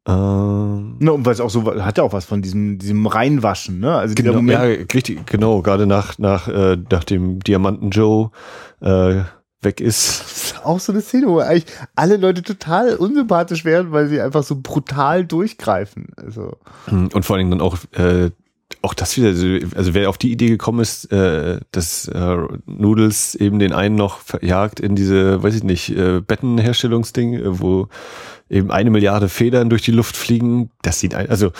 Ähm, 0.07 0.97
ne, 0.99 1.13
und 1.13 1.27
weil 1.27 1.35
es 1.35 1.41
auch 1.41 1.51
so 1.51 1.65
hat 1.83 1.99
ja 1.99 2.05
auch 2.05 2.13
was 2.13 2.25
von 2.25 2.43
diesem, 2.43 2.79
diesem 2.79 3.07
Reinwaschen, 3.07 3.81
ne? 3.81 3.95
Also 3.95 4.15
genau, 4.15 4.33
Moment, 4.33 4.59
ja, 4.59 4.85
richtig, 4.95 5.27
genau, 5.27 5.61
gerade 5.61 5.87
nach, 5.87 6.19
nach, 6.19 6.49
äh, 6.49 6.79
nach 6.91 7.05
dem 7.05 7.39
Diamanten 7.41 7.91
Joe 7.91 8.31
äh, 8.81 9.23
weg 9.61 9.81
ist. 9.81 10.21
Das 10.21 10.43
ist 10.43 10.65
auch 10.65 10.81
so 10.81 10.93
eine 10.93 11.03
Szene, 11.03 11.27
wo 11.29 11.39
eigentlich 11.39 11.67
alle 11.95 12.17
Leute 12.17 12.43
total 12.43 12.97
unsympathisch 12.97 13.65
werden, 13.65 13.93
weil 13.93 14.09
sie 14.09 14.21
einfach 14.21 14.43
so 14.43 14.57
brutal 14.61 15.25
durchgreifen. 15.27 16.09
Also. 16.17 16.57
Und 16.91 17.25
vor 17.25 17.37
allen 17.37 17.51
Dingen 17.51 17.59
dann 17.59 17.61
auch 17.61 17.77
äh, 17.93 18.31
auch 18.83 18.95
das 18.95 19.17
wieder, 19.17 19.29
also 19.77 19.95
wer 19.95 20.09
auf 20.09 20.19
die 20.19 20.33
Idee 20.33 20.49
gekommen 20.49 20.81
ist, 20.81 21.13
äh, 21.13 21.61
dass 21.71 22.09
äh, 22.09 22.37
Noodles 22.67 23.35
eben 23.35 23.59
den 23.59 23.73
einen 23.73 23.95
noch 23.95 24.21
verjagt 24.21 24.81
in 24.81 24.97
diese, 24.97 25.43
weiß 25.43 25.55
ich 25.55 25.65
nicht, 25.65 25.91
äh, 25.91 26.21
Bettenherstellungsding, 26.21 27.35
äh, 27.35 27.61
wo 27.61 27.89
eben 28.49 28.71
eine 28.71 28.91
Milliarde 28.91 29.29
Federn 29.29 29.69
durch 29.69 29.83
die 29.83 29.91
Luft 29.91 30.17
fliegen, 30.17 30.71
das 30.83 30.99
sieht 30.99 31.15
ein, 31.15 31.29
also 31.29 31.53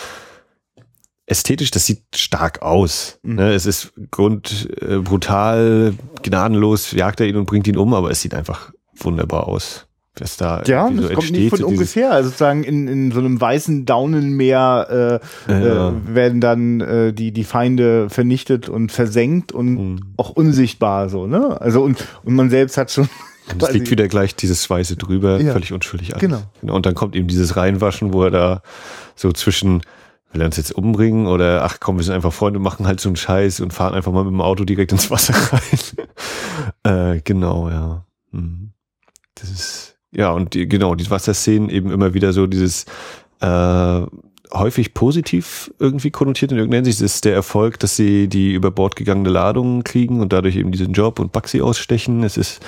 ästhetisch, 1.27 1.71
das 1.71 1.85
sieht 1.85 2.03
stark 2.15 2.61
aus. 2.61 3.19
Mhm. 3.21 3.35
Ne? 3.35 3.53
Es 3.53 3.65
ist 3.65 3.93
grund 4.09 4.67
äh, 4.81 4.97
brutal, 4.97 5.93
gnadenlos, 6.23 6.91
jagt 6.91 7.19
er 7.19 7.27
ihn 7.27 7.37
und 7.37 7.45
bringt 7.45 7.67
ihn 7.67 7.77
um, 7.77 7.93
aber 7.93 8.09
es 8.09 8.21
sieht 8.21 8.33
einfach 8.33 8.71
wunderbar 8.95 9.47
aus 9.47 9.87
was 10.19 10.35
da 10.35 10.61
ja, 10.65 10.89
so 10.93 11.01
das 11.01 11.13
kommt 11.13 11.31
nicht 11.31 11.49
von 11.49 11.59
so 11.59 11.67
ungefähr. 11.67 12.11
Also 12.11 12.29
sozusagen 12.29 12.63
in, 12.63 12.87
in 12.87 13.11
so 13.11 13.19
einem 13.19 13.39
weißen 13.39 13.85
Daunenmeer 13.85 15.21
äh, 15.47 15.51
ja. 15.51 15.89
äh, 15.89 15.93
werden 16.05 16.41
dann 16.41 16.81
äh, 16.81 17.13
die 17.13 17.31
die 17.31 17.43
Feinde 17.45 18.09
vernichtet 18.09 18.67
und 18.67 18.91
versenkt 18.91 19.51
und 19.53 19.67
mhm. 19.67 19.99
auch 20.17 20.31
unsichtbar 20.31 21.07
so 21.09 21.27
ne. 21.27 21.59
Also 21.61 21.81
und 21.81 22.05
und 22.23 22.35
man 22.35 22.49
selbst 22.49 22.77
hat 22.77 22.91
schon 22.91 23.07
und 23.53 23.63
es 23.63 23.71
liegt 23.71 23.89
wieder 23.89 24.07
gleich 24.09 24.35
dieses 24.35 24.69
Weiße 24.69 24.97
drüber, 24.97 25.39
ja. 25.39 25.53
völlig 25.53 25.71
unschuldig 25.71 26.13
alles. 26.13 26.21
Genau. 26.21 26.41
genau. 26.59 26.75
Und 26.75 26.85
dann 26.85 26.93
kommt 26.93 27.15
eben 27.15 27.27
dieses 27.27 27.55
Reinwaschen, 27.55 28.13
wo 28.13 28.23
er 28.23 28.31
da 28.31 28.61
so 29.15 29.31
zwischen 29.31 29.81
will 30.33 30.41
er 30.41 30.45
uns 30.45 30.57
jetzt 30.57 30.71
umbringen 30.71 31.27
oder 31.27 31.63
ach 31.63 31.77
komm, 31.79 31.97
wir 31.97 32.03
sind 32.03 32.15
einfach 32.15 32.33
Freunde, 32.33 32.59
machen 32.59 32.87
halt 32.87 32.99
so 32.99 33.09
einen 33.09 33.17
Scheiß 33.17 33.59
und 33.59 33.73
fahren 33.73 33.93
einfach 33.93 34.11
mal 34.11 34.23
mit 34.23 34.31
dem 34.31 34.41
Auto 34.41 34.63
direkt 34.63 34.91
ins 34.91 35.11
Wasser 35.11 35.33
rein. 36.83 37.15
äh, 37.17 37.21
genau, 37.21 37.69
ja. 37.69 38.05
Mhm. 38.31 38.71
Das 39.35 39.49
ist 39.49 39.90
ja, 40.11 40.31
und 40.31 40.53
die, 40.53 40.67
genau, 40.67 40.95
die 40.95 41.09
Wasserszenen 41.09 41.69
eben 41.69 41.91
immer 41.91 42.13
wieder 42.13 42.33
so 42.33 42.47
dieses 42.47 42.85
äh, 43.39 44.01
häufig 44.53 44.93
positiv 44.93 45.73
irgendwie 45.79 46.11
konnotiert 46.11 46.51
in 46.51 46.57
irgendeiner 46.57 46.83
Hinsicht. 46.83 47.01
Es 47.01 47.15
ist 47.15 47.25
der 47.25 47.33
Erfolg, 47.33 47.79
dass 47.79 47.95
sie 47.95 48.27
die 48.27 48.53
über 48.53 48.71
Bord 48.71 48.95
gegangene 48.95 49.29
Ladung 49.29 49.83
kriegen 49.83 50.19
und 50.19 50.33
dadurch 50.33 50.57
eben 50.57 50.71
diesen 50.71 50.93
Job 50.93 51.19
und 51.19 51.31
Baxi 51.31 51.61
ausstechen. 51.61 52.23
Es 52.23 52.37
ist 52.37 52.61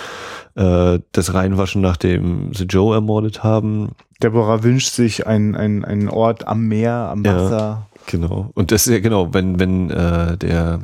äh, 0.56 1.00
das 1.12 1.34
Reinwaschen, 1.34 1.82
nachdem 1.82 2.54
sie 2.54 2.66
Joe 2.66 2.96
ermordet 2.96 3.44
haben. 3.44 3.92
Deborah 4.22 4.64
wünscht 4.64 4.92
sich 4.92 5.28
einen, 5.28 5.56
einen, 5.56 5.84
einen 5.84 6.10
Ort 6.10 6.48
am 6.48 6.68
Meer, 6.68 7.10
am 7.12 7.26
Wasser. 7.26 7.58
Ja, 7.58 7.88
genau. 8.06 8.52
Und 8.54 8.72
das 8.72 8.88
ist 8.88 8.94
ja 8.94 9.00
genau, 9.00 9.34
wenn, 9.34 9.60
wenn 9.60 9.90
äh, 9.90 10.38
der 10.38 10.80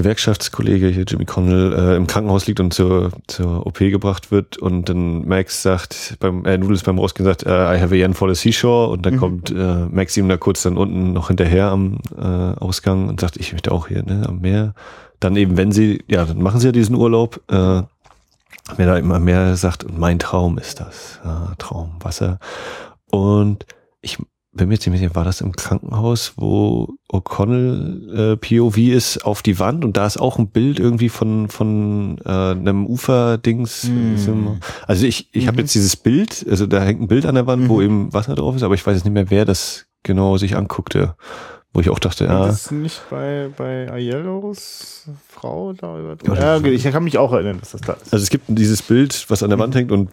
Gewerkschaftskollege 0.00 0.88
hier, 0.88 1.04
Jimmy 1.04 1.26
Connell, 1.26 1.74
äh, 1.74 1.96
im 1.96 2.06
Krankenhaus 2.06 2.46
liegt 2.46 2.58
und 2.58 2.72
zur, 2.72 3.10
zur 3.26 3.66
OP 3.66 3.80
gebracht 3.80 4.30
wird 4.30 4.56
und 4.56 4.88
dann 4.88 5.28
Max 5.28 5.60
sagt, 5.60 6.16
beim 6.20 6.46
äh, 6.46 6.56
Noodles 6.56 6.82
beim 6.84 6.98
Rausgehen 6.98 7.26
sagt, 7.26 7.44
uh, 7.44 7.50
I 7.50 7.78
have 7.78 7.94
a 7.94 7.98
yen 7.98 8.14
for 8.14 8.32
the 8.32 8.34
seashore 8.34 8.88
und 8.88 9.04
dann 9.04 9.14
mhm. 9.14 9.18
kommt 9.18 9.50
äh, 9.50 9.86
Max 9.90 10.16
ihm 10.16 10.26
da 10.28 10.38
kurz 10.38 10.62
dann 10.62 10.78
unten 10.78 11.12
noch 11.12 11.28
hinterher 11.28 11.66
am 11.66 11.98
äh, 12.16 12.24
Ausgang 12.24 13.10
und 13.10 13.20
sagt, 13.20 13.36
ich 13.36 13.52
möchte 13.52 13.72
auch 13.72 13.88
hier 13.88 14.02
ne, 14.02 14.24
am 14.26 14.40
Meer. 14.40 14.74
Dann 15.18 15.36
eben, 15.36 15.58
wenn 15.58 15.70
sie, 15.70 16.02
ja, 16.08 16.24
dann 16.24 16.40
machen 16.40 16.60
sie 16.60 16.68
ja 16.68 16.72
diesen 16.72 16.96
Urlaub, 16.96 17.42
äh, 17.48 17.82
wer 18.76 18.86
da 18.86 18.96
immer 18.96 19.20
mehr 19.20 19.54
sagt, 19.56 19.84
und 19.84 19.98
mein 19.98 20.18
Traum 20.18 20.56
ist 20.56 20.80
das, 20.80 21.20
ja, 21.22 21.52
Traum, 21.58 21.96
Wasser. 22.00 22.38
Und 23.10 23.66
ich 24.00 24.16
bin 24.52 24.68
mir 24.68 24.78
ziemlich 24.78 25.00
sicher, 25.00 25.14
war 25.14 25.24
das 25.24 25.40
im 25.40 25.52
Krankenhaus, 25.52 26.32
wo 26.36 26.94
O'Connell 27.12 28.32
äh, 28.32 28.36
POV 28.36 28.78
ist 28.78 29.24
auf 29.24 29.42
die 29.42 29.58
Wand 29.58 29.84
und 29.84 29.96
da 29.96 30.06
ist 30.06 30.16
auch 30.16 30.38
ein 30.38 30.48
Bild 30.48 30.80
irgendwie 30.80 31.08
von 31.08 31.48
von 31.48 32.18
äh, 32.24 32.28
einem 32.28 32.86
Ufer-Dings. 32.86 33.84
Mm. 33.84 34.58
Also 34.86 35.06
ich 35.06 35.28
ich 35.32 35.44
mhm. 35.44 35.48
habe 35.48 35.60
jetzt 35.60 35.74
dieses 35.74 35.96
Bild, 35.96 36.44
also 36.48 36.66
da 36.66 36.82
hängt 36.82 37.00
ein 37.00 37.08
Bild 37.08 37.26
an 37.26 37.36
der 37.36 37.46
Wand, 37.46 37.64
mhm. 37.64 37.68
wo 37.68 37.80
eben 37.80 38.12
Wasser 38.12 38.34
drauf 38.34 38.56
ist, 38.56 38.62
aber 38.62 38.74
ich 38.74 38.84
weiß 38.84 38.96
jetzt 38.96 39.04
nicht 39.04 39.14
mehr, 39.14 39.30
wer 39.30 39.44
das 39.44 39.86
genau 40.02 40.36
sich 40.36 40.56
anguckte. 40.56 41.14
Wo 41.72 41.78
ich 41.78 41.88
auch 41.88 42.00
dachte, 42.00 42.24
ja. 42.24 42.46
Das 42.46 42.64
ist 42.64 42.72
nicht 42.72 43.00
bei, 43.10 43.48
bei 43.56 43.88
Aiellos 43.92 45.08
Frau 45.28 45.72
da 45.72 46.00
über. 46.00 46.16
Ja, 46.34 46.60
ich 46.60 46.82
kann 46.82 47.04
mich 47.04 47.16
auch 47.16 47.32
erinnern, 47.32 47.60
dass 47.60 47.70
das 47.70 47.80
da 47.82 47.92
ist. 47.92 48.12
Also 48.12 48.24
es 48.24 48.30
gibt 48.30 48.46
dieses 48.48 48.82
Bild, 48.82 49.26
was 49.28 49.44
an 49.44 49.50
der 49.50 49.58
Wand 49.60 49.76
hängt 49.76 49.92
und 49.92 50.10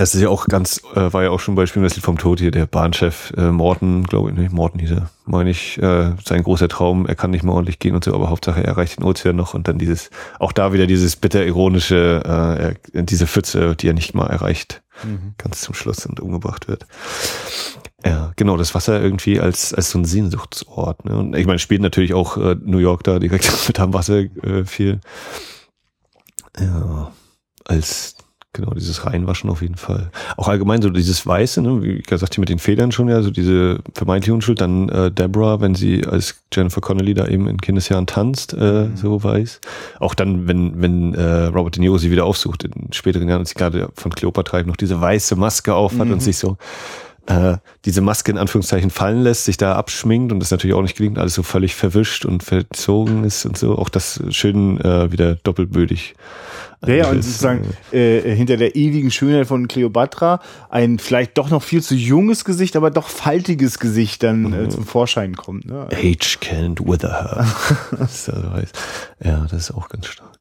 das 0.00 0.14
ist 0.14 0.22
ja 0.22 0.30
auch 0.30 0.46
ganz, 0.46 0.80
äh, 0.94 1.12
war 1.12 1.22
ja 1.22 1.30
auch 1.30 1.40
schon 1.40 1.54
bei 1.54 1.66
Spielen 1.66 1.82
das 1.84 1.94
Lied 1.94 2.04
vom 2.04 2.16
Tod 2.16 2.40
hier, 2.40 2.50
der 2.50 2.64
Bahnchef 2.64 3.34
äh, 3.36 3.50
Morten, 3.50 4.04
glaube 4.04 4.30
ich, 4.30 4.36
nicht, 4.36 4.50
Morten 4.50 4.78
hieß 4.78 4.92
er, 4.92 5.10
meine 5.26 5.50
ich, 5.50 5.76
äh, 5.76 6.14
sein 6.24 6.42
großer 6.42 6.68
Traum, 6.68 7.04
er 7.04 7.14
kann 7.14 7.30
nicht 7.30 7.44
mehr 7.44 7.52
ordentlich 7.52 7.78
gehen 7.78 7.94
und 7.94 8.02
so, 8.02 8.14
aber 8.14 8.30
Hauptsache 8.30 8.60
er 8.60 8.68
erreicht 8.68 8.98
den 8.98 9.04
Ozean 9.04 9.36
noch 9.36 9.52
und 9.52 9.68
dann 9.68 9.78
dieses, 9.78 10.08
auch 10.38 10.52
da 10.52 10.72
wieder 10.72 10.86
dieses 10.86 11.16
bitter 11.16 11.44
ironische, 11.44 12.74
äh, 12.94 13.04
diese 13.04 13.26
Pfütze, 13.26 13.76
die 13.76 13.88
er 13.88 13.92
nicht 13.92 14.14
mal 14.14 14.26
erreicht, 14.26 14.82
mhm. 15.04 15.34
ganz 15.36 15.60
zum 15.60 15.74
Schluss 15.74 16.06
und 16.06 16.18
umgebracht 16.18 16.66
wird. 16.66 16.86
Ja, 18.02 18.32
genau, 18.36 18.56
das 18.56 18.74
Wasser 18.74 19.02
irgendwie 19.02 19.38
als, 19.38 19.74
als 19.74 19.90
so 19.90 19.98
ein 19.98 20.06
Sehnsuchtsort. 20.06 21.04
Ne? 21.04 21.14
Und 21.14 21.36
ich 21.36 21.44
meine, 21.44 21.58
spielt 21.58 21.82
natürlich 21.82 22.14
auch 22.14 22.38
äh, 22.38 22.56
New 22.58 22.78
York 22.78 23.04
da 23.04 23.18
direkt 23.18 23.52
mit 23.68 23.78
am 23.78 23.92
Wasser 23.92 24.20
äh, 24.20 24.64
viel. 24.64 25.00
Ja, 26.58 27.12
als 27.66 28.16
Genau, 28.52 28.74
dieses 28.74 29.06
Reinwaschen 29.06 29.48
auf 29.48 29.62
jeden 29.62 29.76
Fall. 29.76 30.10
Auch 30.36 30.48
allgemein 30.48 30.82
so 30.82 30.90
dieses 30.90 31.24
Weiße, 31.24 31.62
ne, 31.62 31.82
wie 31.82 32.02
gesagt, 32.02 32.34
hier 32.34 32.42
mit 32.42 32.48
den 32.48 32.58
Federn 32.58 32.90
schon 32.90 33.08
ja, 33.08 33.22
so 33.22 33.30
diese 33.30 33.78
vermeintliche 33.94 34.34
Unschuld. 34.34 34.60
Dann 34.60 34.88
äh, 34.88 35.12
Deborah, 35.12 35.60
wenn 35.60 35.76
sie 35.76 36.04
als 36.04 36.42
Jennifer 36.52 36.80
Connelly 36.80 37.14
da 37.14 37.28
eben 37.28 37.46
in 37.46 37.60
Kindesjahren 37.60 38.06
tanzt, 38.06 38.52
äh, 38.54 38.86
mhm. 38.86 38.96
so 38.96 39.22
weiß. 39.22 39.60
Auch 40.00 40.14
dann, 40.14 40.48
wenn, 40.48 40.82
wenn 40.82 41.14
äh, 41.14 41.44
Robert 41.44 41.76
De 41.76 41.80
Niro 41.80 41.96
sie 41.96 42.10
wieder 42.10 42.24
aufsucht 42.24 42.64
in 42.64 42.92
späteren 42.92 43.28
Jahren, 43.28 43.38
als 43.38 43.50
sie 43.50 43.54
gerade 43.54 43.88
von 43.94 44.12
Cleopatra 44.12 44.64
noch 44.64 44.76
diese 44.76 45.00
weiße 45.00 45.36
Maske 45.36 45.72
aufhat 45.72 46.08
mhm. 46.08 46.14
und 46.14 46.20
sich 46.20 46.36
so 46.36 46.56
äh, 47.30 47.58
diese 47.84 48.00
Maske 48.00 48.32
in 48.32 48.38
Anführungszeichen 48.38 48.90
fallen 48.90 49.22
lässt, 49.22 49.44
sich 49.44 49.56
da 49.56 49.76
abschminkt 49.76 50.32
und 50.32 50.40
das 50.40 50.50
natürlich 50.50 50.74
auch 50.74 50.82
nicht 50.82 50.96
gelingt, 50.96 51.18
alles 51.18 51.34
so 51.34 51.42
völlig 51.42 51.76
verwischt 51.76 52.24
und 52.24 52.42
verzogen 52.42 53.24
ist 53.24 53.46
und 53.46 53.56
so. 53.56 53.78
Auch 53.78 53.88
das 53.88 54.20
schön 54.30 54.80
äh, 54.80 55.12
wieder 55.12 55.36
doppelbödig 55.36 56.14
ja, 56.86 56.94
ja, 56.94 57.10
und 57.10 57.22
sozusagen 57.22 57.74
äh, 57.92 58.34
hinter 58.34 58.56
der 58.56 58.74
ewigen 58.74 59.10
Schönheit 59.10 59.46
von 59.46 59.68
Cleopatra 59.68 60.40
ein 60.70 60.98
vielleicht 60.98 61.36
doch 61.36 61.50
noch 61.50 61.62
viel 61.62 61.82
zu 61.82 61.94
junges 61.94 62.44
Gesicht, 62.44 62.74
aber 62.74 62.90
doch 62.90 63.08
faltiges 63.08 63.78
Gesicht 63.78 64.22
dann 64.22 64.52
äh, 64.52 64.68
zum 64.70 64.84
Vorschein 64.86 65.36
kommt. 65.36 65.66
Ne? 65.66 65.88
Age 65.92 66.38
can't 66.40 66.80
wither 66.80 67.10
her. 67.10 67.46
das 67.98 68.26
ja, 69.22 69.46
das 69.50 69.52
ist 69.52 69.70
auch 69.72 69.88
ganz 69.88 70.06
stark. 70.06 70.38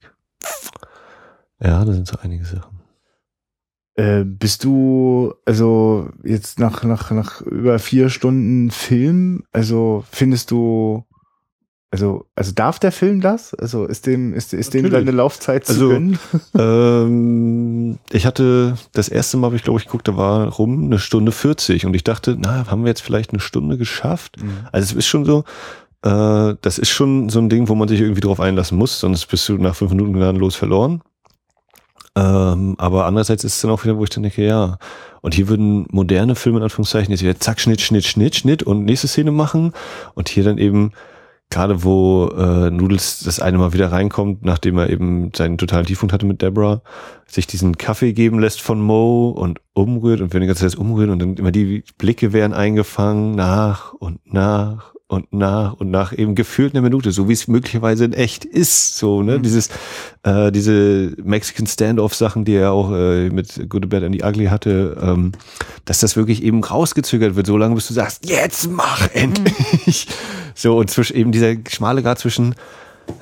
Ja, 1.62 1.84
da 1.84 1.92
sind 1.92 2.08
so 2.08 2.18
einige 2.22 2.46
Sachen. 2.46 2.79
Äh, 4.00 4.24
bist 4.24 4.64
du, 4.64 5.34
also 5.44 6.10
jetzt 6.24 6.58
nach, 6.58 6.84
nach, 6.86 7.12
nach 7.12 7.42
über 7.42 7.80
vier 7.80 8.10
Stunden 8.10 8.72
Film, 8.72 9.44
also 9.52 10.06
findest 10.10 10.52
du 10.52 11.04
also, 11.92 12.28
also 12.34 12.54
darf 12.54 12.80
der 12.80 12.94
Film 12.94 13.20
das? 13.20 13.54
Also 13.56 13.86
ist 13.86 14.06
dem, 14.06 14.34
ist, 14.34 14.54
ist 14.54 14.74
dem 14.74 14.90
deine 14.90 15.12
Laufzeit 15.12 15.66
zu 15.66 15.74
also, 15.74 15.90
gönnen? 15.90 16.20
Ähm, 16.58 18.00
ich 18.12 18.26
hatte 18.26 18.78
das 18.94 19.10
erste 19.10 19.36
Mal, 19.36 19.54
ich 19.54 19.64
glaube 19.64 19.80
ich 19.80 19.86
geguckt, 19.86 20.08
da 20.08 20.16
war 20.16 20.48
rum 20.48 20.86
eine 20.86 21.00
Stunde 21.00 21.34
40 21.34 21.86
und 21.86 21.94
ich 21.94 22.06
dachte, 22.06 22.38
na, 22.40 22.68
haben 22.68 22.84
wir 22.84 22.90
jetzt 22.90 23.02
vielleicht 23.02 23.32
eine 23.32 23.42
Stunde 23.42 23.78
geschafft? 23.78 24.42
Mhm. 24.42 24.68
Also 24.72 24.94
es 24.94 24.98
ist 25.00 25.08
schon 25.08 25.26
so, 25.26 25.44
äh, 26.04 26.56
das 26.62 26.78
ist 26.78 26.90
schon 26.90 27.28
so 27.28 27.40
ein 27.40 27.50
Ding, 27.50 27.68
wo 27.68 27.76
man 27.76 27.90
sich 27.90 28.00
irgendwie 28.00 28.22
drauf 28.22 28.40
einlassen 28.40 28.78
muss, 28.78 29.02
sonst 29.02 29.26
bist 29.26 29.50
du 29.50 29.58
nach 29.58 29.76
fünf 29.76 29.92
Minuten 29.92 30.14
gnadenlos 30.14 30.56
verloren. 30.56 31.02
Ähm, 32.20 32.76
aber 32.78 33.06
andererseits 33.06 33.44
ist 33.44 33.56
es 33.56 33.62
dann 33.62 33.72
auch 33.72 33.84
wieder, 33.84 33.98
wo 33.98 34.04
ich 34.04 34.10
dann 34.10 34.24
denke, 34.24 34.46
ja, 34.46 34.78
und 35.22 35.34
hier 35.34 35.48
würden 35.48 35.88
moderne 35.92 36.36
Filme 36.36 36.58
in 36.58 36.64
Anführungszeichen 36.64 37.12
jetzt 37.12 37.24
wieder 37.24 37.40
zack, 37.40 37.60
Schnitt, 37.60 37.82
Schnitt, 37.82 38.06
Schnitt, 38.06 38.36
Schnitt 38.36 38.64
und 38.64 38.84
nächste 38.84 39.08
Szene 39.08 39.32
machen. 39.32 39.74
Und 40.16 40.28
hier 40.28 40.44
dann 40.44 40.58
eben 40.58 40.92
gerade 41.50 41.84
wo 41.84 42.28
äh, 42.28 42.70
Noodles 42.70 43.22
das 43.22 43.40
eine 43.40 43.58
Mal 43.58 43.74
wieder 43.74 43.92
reinkommt, 43.92 44.46
nachdem 44.46 44.78
er 44.78 44.90
eben 44.90 45.32
seinen 45.36 45.58
totalen 45.58 45.86
Tiefpunkt 45.86 46.14
hatte 46.14 46.28
mit 46.28 46.42
Deborah, 46.42 46.82
sich 47.26 47.48
diesen 47.48 47.78
Kaffee 47.78 48.14
geben 48.14 48.40
lässt 48.40 48.62
von 48.62 48.80
Mo 48.80 49.30
und 49.30 49.60
umrührt 49.74 50.22
und 50.22 50.34
wenn 50.34 50.42
die 50.42 50.48
ganze 50.48 50.68
Zeit 50.68 50.78
umrührt 50.78 51.10
und 51.10 51.20
dann 51.20 51.38
immer 51.38 51.52
die 51.52 51.84
Blicke 51.98 52.34
werden 52.34 52.54
eingefangen 52.54 53.34
nach 53.34 53.94
und 53.94 54.20
nach 54.32 54.94
und 55.10 55.34
nach 55.34 55.74
und 55.74 55.90
nach 55.90 56.16
eben 56.16 56.36
gefühlt 56.36 56.76
eine 56.76 56.84
Minute, 56.84 57.12
so 57.12 57.28
wie 57.28 57.34
es 57.34 57.48
möglicherweise 57.48 58.06
in 58.06 58.14
echt 58.14 58.46
ist, 58.46 58.96
so 58.96 59.24
ne, 59.24 59.40
mhm. 59.40 59.42
dieses 59.42 59.70
äh, 60.22 60.52
diese 60.52 61.14
Mexican 61.24 61.66
Standoff 61.66 62.14
Sachen, 62.14 62.46
die 62.46 62.54
er 62.54 62.72
auch 62.72 62.92
äh, 62.92 63.32
mit 63.32 63.68
Good 63.70 63.90
Bad 63.90 64.04
and 64.04 64.16
the 64.16 64.24
Ugly 64.24 64.46
hatte, 64.46 64.96
ähm, 65.02 65.32
dass 65.86 66.00
das 66.00 66.16
wirklich 66.16 66.44
eben 66.44 66.64
rausgezögert 66.64 67.36
wird, 67.36 67.48
so 67.48 67.58
lange 67.58 67.74
bis 67.74 67.88
du 67.88 67.94
sagst, 67.96 68.30
jetzt 68.30 68.70
mach 68.70 69.10
endlich. 69.14 70.08
Mhm. 70.08 70.14
So 70.56 70.78
und 70.78 70.92
zwischen 70.92 71.16
eben 71.16 71.32
dieser 71.32 71.54
schmale 71.70 72.04
Grad 72.04 72.20
zwischen 72.20 72.54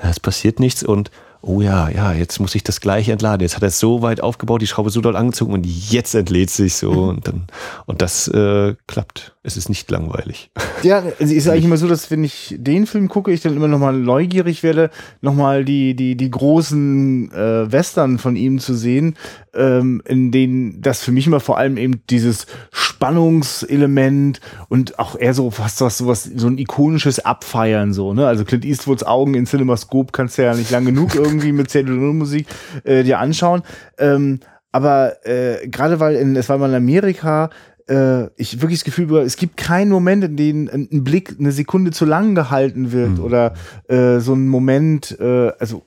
es 0.02 0.20
passiert 0.20 0.60
nichts 0.60 0.84
und 0.84 1.12
oh 1.48 1.62
ja, 1.62 1.90
ja, 1.90 2.14
jetzt 2.14 2.40
muss 2.40 2.56
ich 2.56 2.64
das 2.64 2.82
gleich 2.82 3.10
entladen. 3.10 3.42
Jetzt 3.42 3.56
hat 3.56 3.64
er 3.64 3.70
es 3.70 3.80
so 3.80 4.02
weit 4.02 4.22
aufgebaut, 4.22 4.62
die 4.62 4.68
Schraube 4.68 4.90
so 4.90 5.02
doll 5.02 5.16
angezogen 5.16 5.54
und 5.54 5.66
jetzt 5.66 6.14
entlädt 6.14 6.50
sich 6.50 6.76
so 6.76 6.92
mhm. 6.92 7.10
und 7.10 7.28
dann 7.28 7.48
und 7.86 8.02
das 8.02 8.28
äh, 8.28 8.76
klappt. 8.88 9.34
Es 9.44 9.56
ist 9.56 9.70
nicht 9.70 9.90
langweilig. 9.90 10.52
Ja, 10.84 11.02
es 11.18 11.32
ist 11.32 11.50
eigentlich 11.50 11.66
immer 11.66 11.78
so, 11.78 11.88
dass 11.88 12.12
wenn 12.12 12.24
ich 12.24 12.56
den 12.56 12.86
Film 12.86 13.08
gucke, 13.08 13.32
ich 13.32 13.42
dann 13.42 13.56
immer 13.56 13.68
nochmal 13.68 13.94
neugierig 13.94 14.62
werde, 14.62 14.92
nochmal 15.22 15.66
die 15.66 15.96
die 15.96 16.16
die 16.16 16.30
großen 16.30 17.32
äh, 17.32 17.72
Western 17.72 18.20
von 18.20 18.36
ihm 18.36 18.60
zu 18.60 18.76
sehen, 18.76 19.16
ähm, 19.58 20.02
in 20.06 20.32
denen 20.32 20.82
das 20.82 21.04
für 21.04 21.12
mich 21.12 21.28
immer 21.28 21.40
vor 21.40 21.58
allem 21.58 21.78
eben 21.78 22.02
dieses 22.10 22.46
Spannungselement 22.72 24.40
und 24.70 25.00
auch 25.00 25.18
eher 25.18 25.34
so 25.34 25.52
fast 25.52 25.82
was 25.82 25.98
sowas 25.98 26.24
so 26.24 26.48
ein 26.48 26.58
ikonisches 26.58 27.20
Abfeiern 27.20 27.94
so 27.94 28.14
ne 28.14 28.28
also 28.28 28.46
Clint 28.46 28.66
Eastwoods 28.66 29.04
Augen 29.04 29.34
in 29.34 29.46
CinemaScope 29.46 30.12
kannst 30.12 30.38
du 30.38 30.44
ja 30.44 30.54
nicht 30.54 30.72
lang 30.72 30.86
genug 30.86 31.16
irgendwie 31.16 31.52
mit 31.52 31.74
Musik 31.88 32.48
äh, 32.84 33.04
dir 33.04 33.20
anschauen 33.20 33.64
ähm, 33.98 34.40
aber 34.72 35.26
äh, 35.26 35.68
gerade 35.68 36.00
weil 36.00 36.16
in 36.16 36.36
es 36.36 36.50
war 36.50 36.58
mal 36.58 36.70
in 36.70 36.76
Amerika 36.76 37.50
äh, 37.88 38.28
ich 38.36 38.62
wirklich 38.62 38.80
das 38.80 38.86
Gefühl 38.86 39.16
es 39.18 39.38
gibt 39.38 39.58
keinen 39.58 39.90
Moment, 39.90 40.24
in 40.24 40.36
dem 40.36 40.70
ein, 40.72 41.04
Blick 41.04 41.36
eine 41.40 41.52
Sekunde 41.52 41.92
zu 41.92 42.06
lang 42.06 42.36
gehalten 42.36 42.92
wird 42.92 43.18
mhm. 43.18 43.24
oder 43.24 43.54
äh, 43.88 44.20
so 44.20 44.34
ein 44.34 44.48
Moment, 44.48 45.18
äh, 45.20 45.52
also 45.60 45.84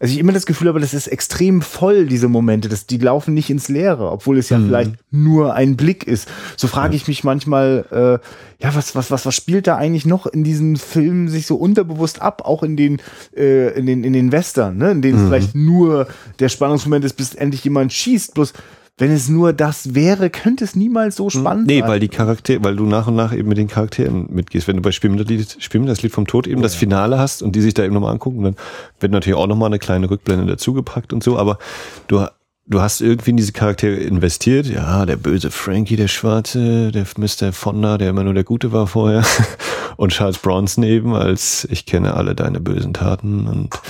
also 0.00 0.12
ich 0.12 0.20
immer 0.20 0.32
das 0.32 0.46
Gefühl 0.46 0.68
habe, 0.68 0.80
das 0.80 0.94
ist 0.94 1.08
extrem 1.08 1.60
voll, 1.60 2.06
diese 2.06 2.28
Momente. 2.28 2.68
Das, 2.68 2.86
die 2.86 2.98
laufen 2.98 3.34
nicht 3.34 3.50
ins 3.50 3.68
Leere, 3.68 4.10
obwohl 4.10 4.38
es 4.38 4.48
ja 4.48 4.58
mhm. 4.58 4.66
vielleicht 4.66 4.92
nur 5.10 5.54
ein 5.54 5.76
Blick 5.76 6.04
ist. 6.04 6.28
So 6.56 6.68
frage 6.68 6.94
ich 6.94 7.08
mich 7.08 7.24
manchmal, 7.24 7.84
äh, 7.90 8.64
ja, 8.64 8.74
was, 8.74 8.94
was, 8.94 9.10
was, 9.10 9.26
was 9.26 9.34
spielt 9.34 9.66
da 9.66 9.76
eigentlich 9.76 10.06
noch 10.06 10.26
in 10.26 10.44
diesen 10.44 10.76
Filmen 10.76 11.28
sich 11.28 11.46
so 11.46 11.56
unterbewusst 11.56 12.22
ab, 12.22 12.42
auch 12.44 12.62
in 12.62 12.76
den, 12.76 13.00
äh, 13.36 13.76
in 13.76 13.86
den, 13.86 14.04
in 14.04 14.12
den 14.12 14.30
Western, 14.30 14.76
ne? 14.76 14.92
in 14.92 15.02
denen 15.02 15.24
mhm. 15.24 15.28
vielleicht 15.28 15.54
nur 15.54 16.06
der 16.38 16.48
Spannungsmoment 16.48 17.04
ist, 17.04 17.14
bis 17.14 17.34
endlich 17.34 17.64
jemand 17.64 17.92
schießt. 17.92 18.34
Bloß 18.34 18.52
wenn 18.98 19.12
es 19.12 19.28
nur 19.28 19.52
das 19.52 19.94
wäre, 19.94 20.28
könnte 20.28 20.64
es 20.64 20.76
niemals 20.76 21.16
so 21.16 21.24
hm. 21.24 21.40
spannend 21.40 21.66
nee, 21.66 21.78
sein. 21.78 21.84
Nee, 21.84 21.88
weil 21.90 22.00
die 22.00 22.08
Charaktere, 22.08 22.62
weil 22.64 22.76
du 22.76 22.84
nach 22.84 23.06
und 23.06 23.14
nach 23.16 23.32
eben 23.32 23.48
mit 23.48 23.56
den 23.56 23.68
Charakteren 23.68 24.26
mitgehst. 24.30 24.68
Wenn 24.68 24.76
du 24.76 24.82
bei 24.82 24.92
Spielen 24.92 25.16
das 25.16 25.28
Lied, 25.28 25.56
Spielen 25.60 25.86
das 25.86 26.02
Lied 26.02 26.12
vom 26.12 26.26
Tod 26.26 26.46
eben 26.46 26.60
oh, 26.60 26.62
das 26.62 26.74
Finale 26.74 27.18
hast 27.18 27.42
und 27.42 27.54
die 27.54 27.60
sich 27.60 27.74
da 27.74 27.84
eben 27.84 27.94
nochmal 27.94 28.12
angucken, 28.12 28.42
dann 28.42 28.56
wird 29.00 29.12
natürlich 29.12 29.38
auch 29.38 29.46
nochmal 29.46 29.68
eine 29.68 29.78
kleine 29.78 30.10
Rückblende 30.10 30.46
dazugepackt 30.46 31.12
und 31.12 31.22
so, 31.22 31.38
aber 31.38 31.58
du, 32.08 32.26
du 32.68 32.80
hast 32.80 33.00
irgendwie 33.00 33.30
in 33.30 33.36
diese 33.36 33.52
Charaktere 33.52 33.96
investiert. 33.96 34.66
Ja, 34.66 35.06
der 35.06 35.16
böse 35.16 35.50
Frankie, 35.50 35.96
der 35.96 36.08
Schwarze, 36.08 36.92
der 36.92 37.06
Mr. 37.16 37.52
Fonda, 37.52 37.98
der 37.98 38.10
immer 38.10 38.24
nur 38.24 38.34
der 38.34 38.44
Gute 38.44 38.72
war 38.72 38.86
vorher. 38.86 39.24
Und 39.96 40.12
Charles 40.12 40.38
Bronson 40.38 40.84
eben 40.84 41.14
als 41.14 41.66
ich 41.72 41.84
kenne 41.84 42.14
alle 42.14 42.36
deine 42.36 42.60
bösen 42.60 42.94
Taten 42.94 43.48
und 43.48 43.80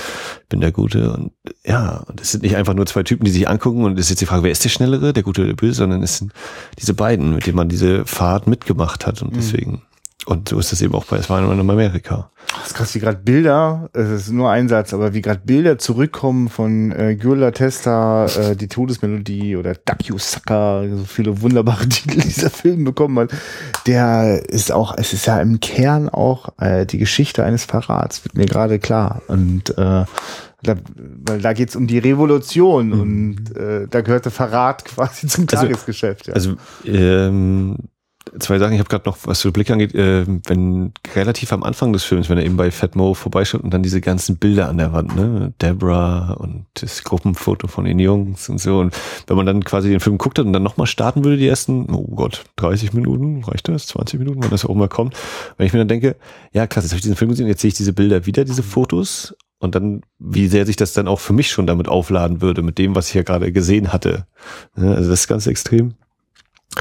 bin 0.49 0.59
der 0.59 0.71
Gute. 0.71 1.13
Und 1.13 1.33
ja, 1.63 2.03
und 2.07 2.19
es 2.19 2.31
sind 2.31 2.41
nicht 2.41 2.55
einfach 2.55 2.73
nur 2.73 2.87
zwei 2.87 3.03
Typen, 3.03 3.25
die 3.25 3.31
sich 3.31 3.47
angucken 3.47 3.83
und 3.83 3.99
es 3.99 4.07
ist 4.07 4.09
jetzt 4.09 4.21
die 4.21 4.25
Frage, 4.25 4.41
wer 4.41 4.51
ist 4.51 4.63
der 4.63 4.69
Schnellere, 4.69 5.13
der 5.13 5.21
Gute 5.21 5.41
oder 5.41 5.49
der 5.49 5.55
Böse, 5.55 5.75
sondern 5.75 6.01
es 6.01 6.17
sind 6.17 6.33
diese 6.79 6.95
beiden, 6.95 7.35
mit 7.35 7.45
denen 7.45 7.57
man 7.57 7.69
diese 7.69 8.07
Fahrt 8.07 8.47
mitgemacht 8.47 9.05
hat 9.05 9.21
und 9.21 9.33
mhm. 9.33 9.37
deswegen 9.37 9.81
und 10.29 10.49
so 10.49 10.59
ist 10.59 10.71
es 10.71 10.81
eben 10.83 10.93
auch 10.93 11.05
bei 11.05 11.17
Es 11.17 11.27
war 11.27 11.41
in 11.41 11.59
Amerika. 11.59 12.29
Das 12.53 12.67
ist 12.67 12.73
krass, 12.75 12.93
wie 12.93 12.99
gerade 12.99 13.17
Bilder, 13.17 13.89
es 13.93 14.09
ist 14.09 14.31
nur 14.31 14.51
ein 14.51 14.69
Satz, 14.69 14.93
aber 14.93 15.15
wie 15.15 15.21
gerade 15.21 15.41
Bilder 15.43 15.79
zurückkommen 15.79 16.49
von 16.49 16.91
äh, 16.91 17.15
Gyula 17.15 17.49
Testa, 17.49 18.25
äh, 18.25 18.55
die 18.55 18.67
Todesmelodie 18.67 19.55
oder 19.55 19.73
Duck 19.73 20.05
You 20.05 20.19
Sucker, 20.19 20.85
so 20.87 21.03
viele 21.05 21.41
wunderbare 21.41 21.89
Titel 21.89 22.21
dieser 22.21 22.51
Film 22.51 22.83
bekommen 22.83 23.17
hat. 23.17 23.31
Der 23.87 24.47
ist 24.47 24.71
auch, 24.71 24.95
es 24.95 25.13
ist 25.13 25.25
ja 25.25 25.41
im 25.41 25.59
Kern 25.61 26.09
auch 26.09 26.49
äh, 26.59 26.85
die 26.85 26.99
Geschichte 26.99 27.43
eines 27.43 27.65
Verrats, 27.65 28.23
wird 28.23 28.35
mir 28.35 28.45
gerade 28.45 28.77
klar. 28.77 29.23
Und 29.27 29.71
äh, 29.71 30.05
da, 30.61 30.75
weil 31.25 31.41
da 31.41 31.53
geht's 31.53 31.75
um 31.75 31.87
die 31.87 31.97
Revolution 31.97 32.89
mhm. 32.89 33.01
und 33.01 33.57
äh, 33.57 33.87
da 33.89 34.01
gehörte 34.01 34.29
Verrat 34.29 34.85
quasi 34.95 35.25
zum 35.25 35.47
also, 35.51 35.65
Tagesgeschäft. 35.65 36.27
Ja. 36.27 36.35
Also 36.35 36.55
ähm, 36.85 37.77
zwei 38.39 38.59
Sachen. 38.59 38.73
Ich 38.73 38.79
habe 38.79 38.89
gerade 38.89 39.09
noch, 39.09 39.17
was 39.23 39.39
so 39.39 39.51
Blick 39.51 39.71
angeht, 39.71 39.95
äh, 39.95 40.25
wenn 40.47 40.93
relativ 41.15 41.51
am 41.53 41.63
Anfang 41.63 41.93
des 41.93 42.03
Films, 42.03 42.29
wenn 42.29 42.37
er 42.37 42.45
eben 42.45 42.57
bei 42.57 42.71
Fat 42.71 42.95
Mo 42.95 43.13
vorbeischaut 43.13 43.61
und 43.61 43.73
dann 43.73 43.83
diese 43.83 44.01
ganzen 44.01 44.37
Bilder 44.37 44.69
an 44.69 44.77
der 44.77 44.93
Wand, 44.93 45.15
ne, 45.15 45.53
Deborah 45.61 46.33
und 46.33 46.65
das 46.75 47.03
Gruppenfoto 47.03 47.67
von 47.67 47.85
den 47.85 47.99
Jungs 47.99 48.49
und 48.49 48.59
so. 48.59 48.79
Und 48.79 48.95
wenn 49.27 49.37
man 49.37 49.45
dann 49.45 49.63
quasi 49.63 49.89
den 49.89 49.99
Film 49.99 50.17
guckt 50.17 50.39
hat 50.39 50.45
und 50.45 50.53
dann 50.53 50.63
nochmal 50.63 50.87
starten 50.87 51.23
würde, 51.23 51.37
die 51.37 51.47
ersten, 51.47 51.93
oh 51.93 52.07
Gott, 52.15 52.43
30 52.57 52.93
Minuten, 52.93 53.43
reicht 53.43 53.67
das? 53.67 53.87
20 53.87 54.19
Minuten, 54.19 54.43
wenn 54.43 54.49
das 54.49 54.65
auch 54.65 54.75
mal 54.75 54.89
kommt. 54.89 55.15
Wenn 55.57 55.65
ich 55.65 55.73
mir 55.73 55.79
dann 55.79 55.87
denke, 55.87 56.15
ja 56.53 56.67
krass, 56.67 56.83
jetzt 56.83 56.91
habe 56.91 56.97
ich 56.97 57.03
diesen 57.03 57.17
Film 57.17 57.31
gesehen, 57.31 57.47
jetzt 57.47 57.61
sehe 57.61 57.69
ich 57.69 57.75
diese 57.75 57.93
Bilder 57.93 58.25
wieder, 58.25 58.45
diese 58.45 58.63
Fotos 58.63 59.35
und 59.59 59.75
dann, 59.75 60.01
wie 60.17 60.47
sehr 60.47 60.65
sich 60.65 60.77
das 60.77 60.93
dann 60.93 61.07
auch 61.07 61.19
für 61.19 61.33
mich 61.33 61.49
schon 61.49 61.67
damit 61.67 61.87
aufladen 61.87 62.41
würde, 62.41 62.61
mit 62.61 62.77
dem, 62.77 62.95
was 62.95 63.09
ich 63.09 63.13
ja 63.13 63.23
gerade 63.23 63.51
gesehen 63.51 63.91
hatte. 63.93 64.25
Also 64.75 65.09
das 65.09 65.21
ist 65.21 65.27
ganz 65.27 65.47
extrem. 65.47 65.95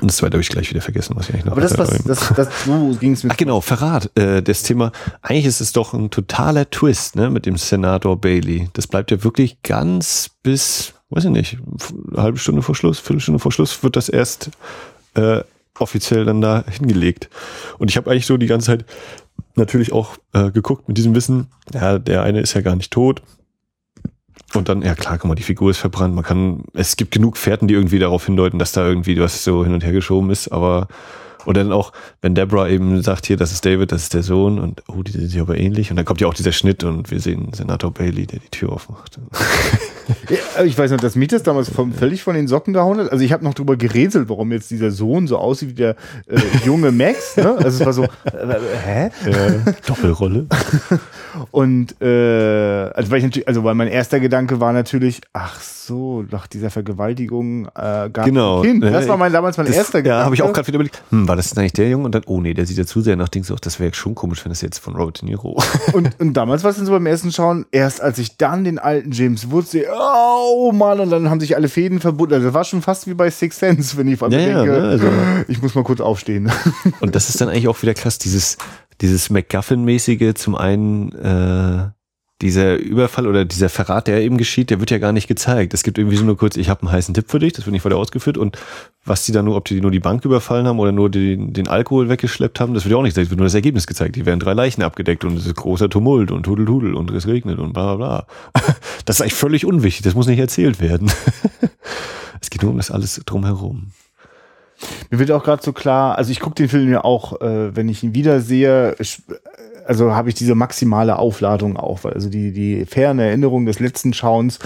Und 0.01 0.11
das 0.11 0.19
zweite 0.19 0.35
habe 0.35 0.43
ich 0.43 0.49
gleich 0.49 0.71
wieder 0.71 0.83
vergessen, 0.83 1.17
was 1.17 1.29
ich 1.29 1.35
eigentlich 1.35 1.47
noch 1.47 1.53
Aber 1.53 1.63
das, 1.63 1.77
was, 1.77 2.03
das, 2.05 2.33
das, 2.37 2.49
wo 2.67 2.95
ging 2.95 3.13
es 3.13 3.25
mit? 3.25 3.33
Ach 3.33 3.37
genau, 3.37 3.61
Verrat. 3.61 4.11
Äh, 4.17 4.43
das 4.43 4.63
Thema, 4.63 4.93
eigentlich 5.23 5.47
ist 5.47 5.61
es 5.61 5.73
doch 5.73 5.95
ein 5.95 6.11
totaler 6.11 6.71
Twist, 6.71 7.17
ne, 7.17 7.31
mit 7.31 7.47
dem 7.47 7.57
Senator 7.57 8.21
Bailey. 8.21 8.69
Das 8.75 8.87
bleibt 8.87 9.11
ja 9.11 9.25
wirklich 9.25 9.63
ganz 9.63 10.31
bis, 10.43 10.93
weiß 11.11 11.25
ich 11.25 11.31
nicht, 11.31 11.59
eine 12.13 12.23
halbe 12.23 12.39
Stunde 12.39 12.63
vor 12.63 12.75
Schluss, 12.75 13.01
Viertelstunde 13.01 13.39
vor 13.39 13.51
Schluss 13.51 13.83
wird 13.83 13.97
das 13.97 14.09
erst 14.09 14.51
äh, 15.15 15.41
offiziell 15.79 16.25
dann 16.25 16.41
da 16.41 16.65
hingelegt. 16.71 17.29
Und 17.79 17.91
ich 17.91 17.97
habe 17.97 18.11
eigentlich 18.11 18.27
so 18.27 18.37
die 18.37 18.47
ganze 18.47 18.67
Zeit 18.67 18.85
natürlich 19.55 19.93
auch 19.93 20.17
äh, 20.33 20.51
geguckt 20.51 20.87
mit 20.87 20.99
diesem 20.99 21.15
Wissen, 21.15 21.49
ja, 21.73 21.99
der 21.99 22.23
eine 22.23 22.41
ist 22.41 22.55
ja 22.55 22.61
gar 22.61 22.77
nicht 22.77 22.93
tot, 22.93 23.23
und 24.55 24.69
dann, 24.69 24.83
ja 24.83 24.95
klar, 24.95 25.19
guck 25.19 25.29
mal, 25.29 25.35
die 25.35 25.43
Figur 25.43 25.71
ist 25.71 25.79
verbrannt. 25.79 26.15
Man 26.15 26.25
kann, 26.25 26.65
es 26.73 26.97
gibt 26.97 27.11
genug 27.11 27.37
Fährten, 27.37 27.69
die 27.69 27.75
irgendwie 27.75 27.99
darauf 27.99 28.25
hindeuten, 28.27 28.59
dass 28.59 28.73
da 28.73 28.87
irgendwie 28.87 29.21
was 29.21 29.45
so 29.45 29.65
hin 29.65 29.75
und 29.75 29.85
her 29.85 29.93
geschoben 29.93 30.31
ist, 30.31 30.49
aber 30.49 30.89
und 31.49 31.57
dann 31.57 31.73
auch, 31.73 31.95
wenn 32.21 32.35
Deborah 32.35 32.69
eben 32.69 33.01
sagt, 33.01 33.25
hier, 33.25 33.39
das 33.39 33.53
ist 33.53 33.65
David, 33.65 33.91
das 33.91 34.03
ist 34.03 34.13
der 34.13 34.23
Sohn 34.23 34.59
und 34.59 34.83
oh, 34.87 35.03
die 35.03 35.13
sind 35.13 35.31
sich 35.31 35.41
aber 35.41 35.57
ähnlich. 35.57 35.89
Und 35.89 35.97
dann 35.97 36.05
kommt 36.05 36.21
ja 36.21 36.27
auch 36.27 36.35
dieser 36.35 36.53
Schnitt 36.53 36.85
und 36.85 37.11
wir 37.11 37.21
sehen 37.21 37.55
Senator 37.55 37.91
Bailey, 37.91 38.27
der 38.27 38.41
die 38.41 38.51
Tür 38.51 38.71
aufmacht. 38.71 39.19
Ja, 40.29 40.65
ich 40.65 40.77
weiß 40.77 40.91
noch, 40.91 41.01
dass 41.01 41.17
Mieters 41.17 41.43
damals 41.43 41.71
vom, 41.71 41.93
völlig 41.93 42.23
von 42.23 42.35
den 42.35 42.49
Socken 42.49 42.73
gehauen 42.73 42.99
hat. 42.99 43.13
Also 43.13 43.25
ich 43.25 43.33
habe 43.33 43.45
noch 43.45 43.55
drüber 43.55 43.77
gerätselt, 43.77 44.29
warum 44.29 44.53
jetzt 44.53 44.71
dieser 44.71 44.91
Sohn 44.91 45.27
so 45.27 45.37
aussieht 45.39 45.71
wie 45.71 45.75
der 45.75 45.97
äh, 46.27 46.41
junge 46.65 46.93
Max. 46.93 47.37
Ne? 47.37 47.57
Also 47.57 47.81
es 47.81 47.85
war 47.85 47.93
so, 47.93 48.05
äh, 48.05 48.57
hä? 48.85 49.07
Äh, 49.29 49.73
Doppelrolle. 49.87 50.47
und 51.51 52.01
äh, 52.01 52.91
also 52.95 53.11
weil 53.11 53.19
ich 53.19 53.25
natürlich, 53.25 53.49
also 53.49 53.65
weil 53.65 53.75
mein 53.75 53.89
erster 53.89 54.21
Gedanke 54.21 54.61
war 54.61 54.73
natürlich, 54.73 55.21
ach 55.33 55.61
so, 55.61 56.25
nach 56.31 56.47
dieser 56.47 56.71
Vergewaltigung 56.71 57.67
äh, 57.67 58.11
gab 58.11 58.25
genau. 58.25 58.63
Kind. 58.63 58.85
Das 58.85 59.09
war 59.09 59.17
mein 59.17 59.33
damals 59.33 59.57
mein 59.57 59.67
das, 59.67 59.77
erster 59.77 60.03
Gedanke. 60.03 60.21
Ja, 60.21 60.25
habe 60.25 60.35
ich 60.35 60.43
auch 60.43 60.53
gerade 60.53 60.67
wieder 60.67 60.77
überlegt, 60.77 61.03
hm, 61.11 61.29
war 61.29 61.37
das 61.39 61.57
eigentlich 61.57 61.73
der 61.73 61.89
Junge? 61.89 62.05
Und 62.05 62.15
dann, 62.15 62.23
oh 62.27 62.41
nee, 62.41 62.55
der 62.55 62.67
sieht 62.67 62.79
ja 62.79 62.87
zu 62.87 63.01
sehr 63.01 63.17
nach 63.17 63.29
Dings 63.29 63.51
auch, 63.51 63.61
das 63.61 63.81
wäre 63.81 63.95
schon 63.95 64.15
komisch, 64.15 64.45
wenn 64.45 64.51
das 64.51 64.61
jetzt 64.61 64.79
von 64.79 64.97
Robert 64.97 65.23
De 65.23 65.29
Niro. 65.29 65.61
und, 65.93 66.19
und 66.21 66.33
damals 66.35 66.65
war 66.65 66.71
es 66.71 66.77
dann 66.77 66.87
so 66.87 66.93
beim 66.93 67.07
ersten 67.07 67.33
Schauen, 67.33 67.67
erst 67.73 68.01
als 68.01 68.19
ich 68.19 68.37
dann 68.37 68.65
den 68.65 68.79
alten 68.79 69.13
James 69.13 69.51
Woods 69.51 69.71
sehe, 69.73 69.89
oh 69.93 70.73
Mann, 70.73 71.01
und 71.01 71.11
dann 71.11 71.31
haben 71.31 71.41
sich 71.41 71.57
alle 71.57 71.69
Fäden 71.69 72.01
verbunden. 72.01 72.35
Also 72.35 72.47
das 72.47 72.55
war 72.55 72.65
schon 72.65 72.83
fast 72.83 73.07
wie 73.07 73.15
bei 73.15 73.31
Six 73.31 73.59
Sense, 73.59 73.97
wenn 73.97 74.09
ich 74.09 74.21
ja, 74.21 74.29
denke, 74.29 74.51
ja, 74.51 74.65
ne? 74.65 74.89
also, 74.89 75.07
ich 75.49 75.63
muss 75.63 75.75
mal 75.75 75.85
kurz 75.85 76.01
aufstehen. 76.01 76.51
und 77.01 77.15
das 77.15 77.29
ist 77.29 77.41
dann 77.41 77.49
eigentlich 77.49 77.69
auch 77.69 77.81
wieder 77.83 77.95
krass, 77.95 78.19
dieses, 78.19 78.59
dieses 79.01 79.31
McGuffin-mäßige, 79.31 80.35
zum 80.35 80.55
einen, 80.55 81.13
äh, 81.13 81.91
dieser 82.41 82.77
Überfall 82.77 83.27
oder 83.27 83.45
dieser 83.45 83.69
Verrat, 83.69 84.07
der 84.07 84.23
eben 84.23 84.39
geschieht, 84.39 84.71
der 84.71 84.79
wird 84.79 84.93
ja 84.93 84.99
gar 84.99 85.13
nicht 85.13 85.27
gezeigt. 85.27 85.75
Es 85.75 85.83
gibt 85.83 85.99
irgendwie 85.99 86.17
so 86.17 86.25
nur 86.25 86.37
kurz, 86.37 86.57
ich 86.57 86.69
habe 86.69 86.83
einen 86.83 86.93
heißen 86.93 87.13
Tipp 87.13 87.31
für 87.31 87.41
dich, 87.41 87.53
das 87.53 87.67
wird 87.67 87.73
nicht 87.73 87.85
weiter 87.85 87.97
ausgeführt 87.97 88.39
und 88.39 88.57
was 89.05 89.25
die 89.25 89.33
da 89.33 89.43
nur, 89.43 89.57
ob 89.57 89.65
die 89.65 89.81
nur 89.81 89.91
die 89.91 89.99
Bank 89.99 90.25
überfallen 90.25 90.67
haben 90.67 90.79
oder 90.79 90.93
nur 90.93 91.11
den, 91.11 91.53
den 91.53 91.67
Alkohol 91.67 92.09
weggeschleppt 92.09 92.61
haben, 92.61 92.75
das 92.75 92.85
wird 92.85 92.93
ja 92.93 92.99
auch 92.99 93.03
nicht 93.03 93.19
es 93.19 93.31
wird 93.31 93.39
nur 93.39 93.47
das 93.47 93.55
Ergebnis 93.55 93.89
gezeigt. 93.89 94.15
Die 94.15 94.25
werden 94.25 94.39
drei 94.39 94.53
Leichen 94.53 94.83
abgedeckt 94.83 95.25
und 95.25 95.37
es 95.37 95.47
ist 95.47 95.57
großer 95.57 95.91
Tumult 95.91 96.31
und 96.31 96.47
Hudelhudel 96.47 96.95
und 96.95 97.11
es 97.11 97.27
regnet 97.27 97.59
und 97.59 97.73
bla 97.73 97.97
bla 97.97 98.27
bla. 98.55 98.63
Das 99.05 99.17
ist 99.17 99.23
eigentlich 99.23 99.35
völlig 99.35 99.65
unwichtig, 99.65 100.03
das 100.05 100.15
muss 100.15 100.27
nicht 100.27 100.39
erzählt 100.39 100.81
werden. 100.81 101.11
Es 102.41 102.51
geht 102.51 102.63
nur 102.63 102.71
um 102.71 102.77
das 102.77 102.93
alles 102.93 103.21
drumherum. 103.27 103.91
Mir 105.11 105.19
wird 105.19 105.33
auch 105.33 105.43
gerade 105.43 105.63
so 105.63 105.73
klar, 105.73 106.17
also 106.17 106.31
ich 106.31 106.39
gucke 106.39 106.55
den 106.55 106.69
Film 106.69 106.89
ja 106.91 107.03
auch, 107.03 107.41
äh, 107.41 107.75
wenn 107.75 107.89
ich 107.89 108.05
ihn 108.05 108.15
wiedersehe, 108.15 108.95
also 109.89 110.15
habe 110.15 110.29
ich 110.29 110.35
diese 110.35 110.55
maximale 110.55 111.19
Aufladung 111.19 111.77
auch, 111.77 112.05
weil 112.05 112.13
also 112.13 112.29
die, 112.29 112.53
die 112.53 112.85
ferne 112.85 113.27
Erinnerung 113.27 113.65
des 113.65 113.81
letzten 113.81 114.13
Schauens 114.13 114.59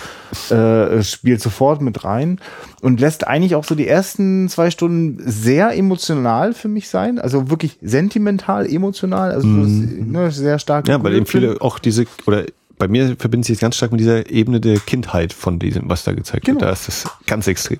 äh, 0.50 1.02
spielt 1.02 1.40
sofort 1.40 1.80
mit 1.80 2.04
rein 2.04 2.40
und 2.80 2.98
lässt 2.98 3.26
eigentlich 3.26 3.54
auch 3.54 3.64
so 3.64 3.76
die 3.76 3.86
ersten 3.86 4.48
zwei 4.48 4.70
Stunden 4.70 5.22
sehr 5.24 5.76
emotional 5.76 6.54
für 6.54 6.68
mich 6.68 6.88
sein, 6.88 7.20
also 7.20 7.50
wirklich 7.50 7.78
sentimental, 7.80 8.66
emotional, 8.66 9.30
also 9.30 9.46
mhm. 9.46 10.10
ne, 10.10 10.30
sehr 10.32 10.58
stark. 10.58 10.88
Ja, 10.88 11.02
weil 11.02 11.14
eben 11.14 11.26
viele 11.26 11.60
auch 11.60 11.78
diese, 11.78 12.04
oder 12.26 12.44
bei 12.78 12.88
mir 12.88 13.14
verbindet 13.16 13.46
sich 13.46 13.54
jetzt 13.54 13.60
ganz 13.60 13.76
stark 13.76 13.92
mit 13.92 14.00
dieser 14.00 14.28
Ebene 14.28 14.60
der 14.60 14.80
Kindheit 14.80 15.32
von 15.32 15.60
diesem, 15.60 15.88
was 15.88 16.02
da 16.02 16.14
gezeigt 16.14 16.46
genau. 16.46 16.60
wird. 16.60 16.68
Da 16.68 16.72
ist 16.72 16.88
das 16.88 17.08
ganz 17.26 17.46
extrem 17.46 17.78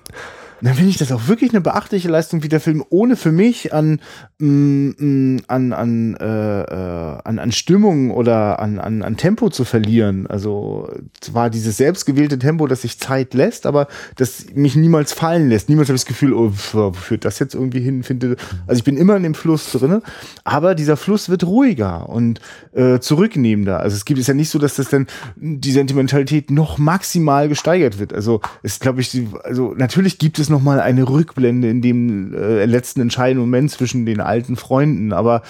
dann 0.62 0.74
finde 0.74 0.90
ich 0.90 0.98
das 0.98 1.10
auch 1.10 1.26
wirklich 1.26 1.50
eine 1.50 1.60
beachtliche 1.60 2.08
Leistung, 2.08 2.42
wie 2.42 2.48
der 2.48 2.60
Film 2.60 2.84
ohne 2.88 3.16
für 3.16 3.32
mich 3.32 3.72
an 3.74 4.00
mm, 4.38 4.90
mm, 4.96 5.40
an 5.48 5.72
an 5.72 6.16
äh, 6.16 6.62
äh, 6.62 7.18
an, 7.24 7.38
an 7.38 7.52
Stimmung 7.52 8.12
oder 8.12 8.60
an, 8.60 8.78
an 8.78 9.02
an 9.02 9.16
Tempo 9.16 9.50
zu 9.50 9.64
verlieren. 9.64 10.26
Also 10.28 10.88
zwar 11.20 11.50
dieses 11.50 11.76
selbstgewählte 11.76 12.38
Tempo, 12.38 12.66
das 12.68 12.82
sich 12.82 13.00
Zeit 13.00 13.34
lässt, 13.34 13.66
aber 13.66 13.88
das 14.16 14.46
mich 14.54 14.76
niemals 14.76 15.12
fallen 15.12 15.48
lässt. 15.48 15.68
Niemals 15.68 15.88
habe 15.88 15.96
ich 15.96 16.02
das 16.02 16.08
Gefühl, 16.08 16.32
oh, 16.32 16.52
führt 16.92 17.24
das 17.24 17.40
jetzt 17.40 17.54
irgendwie 17.54 17.80
hin? 17.80 18.04
Finde 18.04 18.36
also 18.66 18.78
ich 18.78 18.84
bin 18.84 18.96
immer 18.96 19.16
in 19.16 19.24
dem 19.24 19.34
Fluss 19.34 19.72
drinne, 19.72 20.00
aber 20.44 20.76
dieser 20.76 20.96
Fluss 20.96 21.28
wird 21.28 21.44
ruhiger 21.44 22.08
und 22.08 22.40
äh, 22.72 23.00
zurücknehmender. 23.00 23.80
Also 23.80 23.96
es 23.96 24.04
gibt 24.04 24.20
es 24.20 24.28
ja 24.28 24.34
nicht 24.34 24.50
so, 24.50 24.60
dass 24.60 24.76
das 24.76 24.90
dann 24.90 25.08
die 25.34 25.72
Sentimentalität 25.72 26.50
noch 26.52 26.78
maximal 26.78 27.48
gesteigert 27.48 27.98
wird. 27.98 28.12
Also 28.12 28.40
es 28.62 28.78
glaube 28.78 29.00
ich, 29.00 29.20
also 29.42 29.74
natürlich 29.76 30.18
gibt 30.18 30.38
es 30.38 30.51
nochmal 30.52 30.80
eine 30.80 31.08
Rückblende 31.08 31.68
in 31.68 31.82
dem 31.82 32.32
äh, 32.34 32.64
letzten 32.66 33.00
entscheidenden 33.00 33.46
Moment 33.46 33.70
zwischen 33.70 34.06
den 34.06 34.20
alten 34.20 34.56
Freunden. 34.56 35.12
Aber 35.12 35.42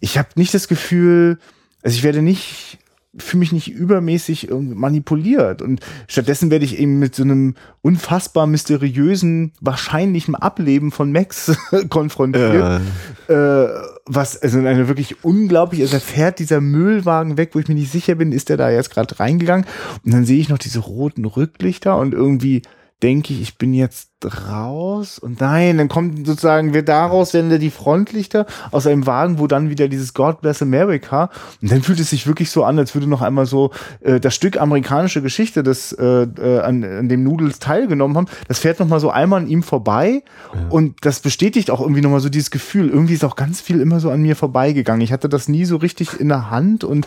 ich 0.00 0.18
habe 0.18 0.28
nicht 0.34 0.52
das 0.52 0.68
Gefühl, 0.68 1.38
also 1.82 1.96
ich 1.96 2.02
werde 2.02 2.20
nicht 2.20 2.78
fühle 3.16 3.40
mich 3.40 3.52
nicht 3.52 3.68
übermäßig 3.68 4.48
manipuliert 4.50 5.62
und 5.62 5.80
stattdessen 6.06 6.50
werde 6.50 6.64
ich 6.64 6.78
eben 6.78 6.98
mit 6.98 7.14
so 7.14 7.22
einem 7.22 7.54
unfassbar 7.80 8.46
mysteriösen, 8.46 9.52
wahrscheinlichen 9.60 10.34
Ableben 10.34 10.90
von 10.90 11.10
Max 11.10 11.56
konfrontiert, 11.88 12.82
äh. 13.28 13.32
Äh, 13.32 13.68
was 14.06 14.40
also 14.40 14.58
eine 14.58 14.88
wirklich 14.88 15.24
unglaublich, 15.24 15.80
also 15.80 15.98
fährt 15.98 16.38
dieser 16.38 16.60
Müllwagen 16.60 17.36
weg, 17.36 17.50
wo 17.54 17.58
ich 17.58 17.68
mir 17.68 17.74
nicht 17.74 17.92
sicher 17.92 18.14
bin, 18.14 18.32
ist 18.32 18.50
der 18.50 18.56
da 18.56 18.70
jetzt 18.70 18.90
gerade 18.90 19.18
reingegangen 19.18 19.66
und 20.04 20.12
dann 20.12 20.24
sehe 20.24 20.40
ich 20.40 20.48
noch 20.48 20.58
diese 20.58 20.80
roten 20.80 21.24
Rücklichter 21.24 21.96
und 21.98 22.14
irgendwie 22.14 22.62
denke 23.02 23.32
ich, 23.32 23.40
ich 23.40 23.58
bin 23.58 23.74
jetzt 23.74 24.08
raus. 24.24 25.20
Und 25.20 25.40
nein, 25.40 25.78
dann 25.78 25.88
kommt 25.88 26.26
sozusagen 26.26 26.74
wir 26.74 26.82
daraus 26.82 27.32
werden 27.32 27.56
die 27.60 27.70
Frontlichter 27.70 28.46
aus 28.72 28.88
einem 28.88 29.06
Wagen, 29.06 29.38
wo 29.38 29.46
dann 29.46 29.70
wieder 29.70 29.86
dieses 29.86 30.14
God 30.14 30.40
Bless 30.40 30.62
America. 30.62 31.30
Und 31.62 31.70
dann 31.70 31.82
fühlt 31.82 32.00
es 32.00 32.10
sich 32.10 32.26
wirklich 32.26 32.50
so 32.50 32.64
an, 32.64 32.76
als 32.78 32.94
würde 32.94 33.06
noch 33.06 33.22
einmal 33.22 33.46
so 33.46 33.70
äh, 34.00 34.18
das 34.18 34.34
Stück 34.34 34.60
amerikanische 34.60 35.22
Geschichte, 35.22 35.62
das 35.62 35.92
äh, 35.92 36.04
äh, 36.04 36.60
an, 36.60 36.82
an 36.82 37.08
dem 37.08 37.22
Noodles 37.22 37.60
teilgenommen 37.60 38.16
haben, 38.16 38.26
das 38.48 38.58
fährt 38.58 38.80
noch 38.80 38.88
mal 38.88 38.98
so 38.98 39.10
einmal 39.10 39.42
an 39.42 39.48
ihm 39.48 39.62
vorbei. 39.62 40.22
Ja. 40.52 40.68
und 40.70 40.96
das 41.02 41.20
bestätigt 41.20 41.70
auch 41.70 41.80
irgendwie 41.80 42.00
noch 42.00 42.10
mal 42.10 42.20
so 42.20 42.28
dieses 42.28 42.50
Gefühl, 42.50 42.88
irgendwie 42.88 43.14
ist 43.14 43.24
auch 43.24 43.36
ganz 43.36 43.60
viel 43.60 43.80
immer 43.80 44.00
so 44.00 44.10
an 44.10 44.22
mir 44.22 44.34
vorbeigegangen. 44.34 45.02
Ich 45.02 45.12
hatte 45.12 45.28
das 45.28 45.48
nie 45.48 45.64
so 45.64 45.76
richtig 45.76 46.18
in 46.18 46.28
der 46.28 46.50
Hand 46.50 46.84
und 46.84 47.06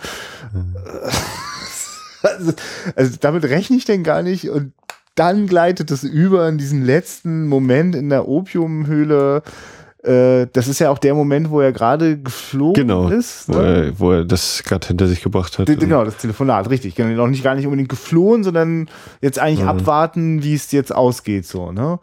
äh, 0.53 1.09
also, 2.27 2.53
also 2.95 3.17
damit 3.19 3.43
rechne 3.45 3.77
ich 3.77 3.85
denn 3.85 4.03
gar 4.03 4.21
nicht. 4.21 4.49
Und 4.49 4.73
dann 5.15 5.47
gleitet 5.47 5.91
es 5.91 6.03
über 6.03 6.47
in 6.47 6.57
diesen 6.57 6.83
letzten 6.85 7.47
Moment 7.47 7.95
in 7.95 8.09
der 8.09 8.27
Opiumhöhle. 8.27 9.43
äh, 10.03 10.47
das 10.53 10.67
ist 10.67 10.79
ja 10.79 10.89
auch 10.89 10.97
der 10.97 11.13
Moment, 11.13 11.49
wo 11.49 11.61
er 11.61 11.71
gerade 11.71 12.17
geflogen 12.17 12.87
genau, 12.87 13.09
ist. 13.09 13.49
Ne? 13.49 13.55
Wo, 13.55 13.59
er, 13.59 13.99
wo 13.99 14.11
er 14.11 14.25
das 14.25 14.63
gerade 14.63 14.87
hinter 14.87 15.07
sich 15.07 15.21
gebracht 15.21 15.59
hat. 15.59 15.67
Genau, 15.67 16.05
das 16.05 16.17
Telefonat, 16.17 16.69
richtig. 16.69 16.95
Genau, 16.95 17.09
noch 17.15 17.27
nicht 17.27 17.43
gar 17.43 17.55
nicht 17.55 17.65
unbedingt 17.65 17.89
geflohen, 17.89 18.43
sondern 18.43 18.89
jetzt 19.21 19.39
eigentlich 19.39 19.63
mhm. 19.63 19.69
abwarten, 19.69 20.43
wie 20.43 20.53
es 20.53 20.71
jetzt 20.71 20.93
ausgeht, 20.93 21.45
so, 21.45 21.71
ne? 21.71 21.99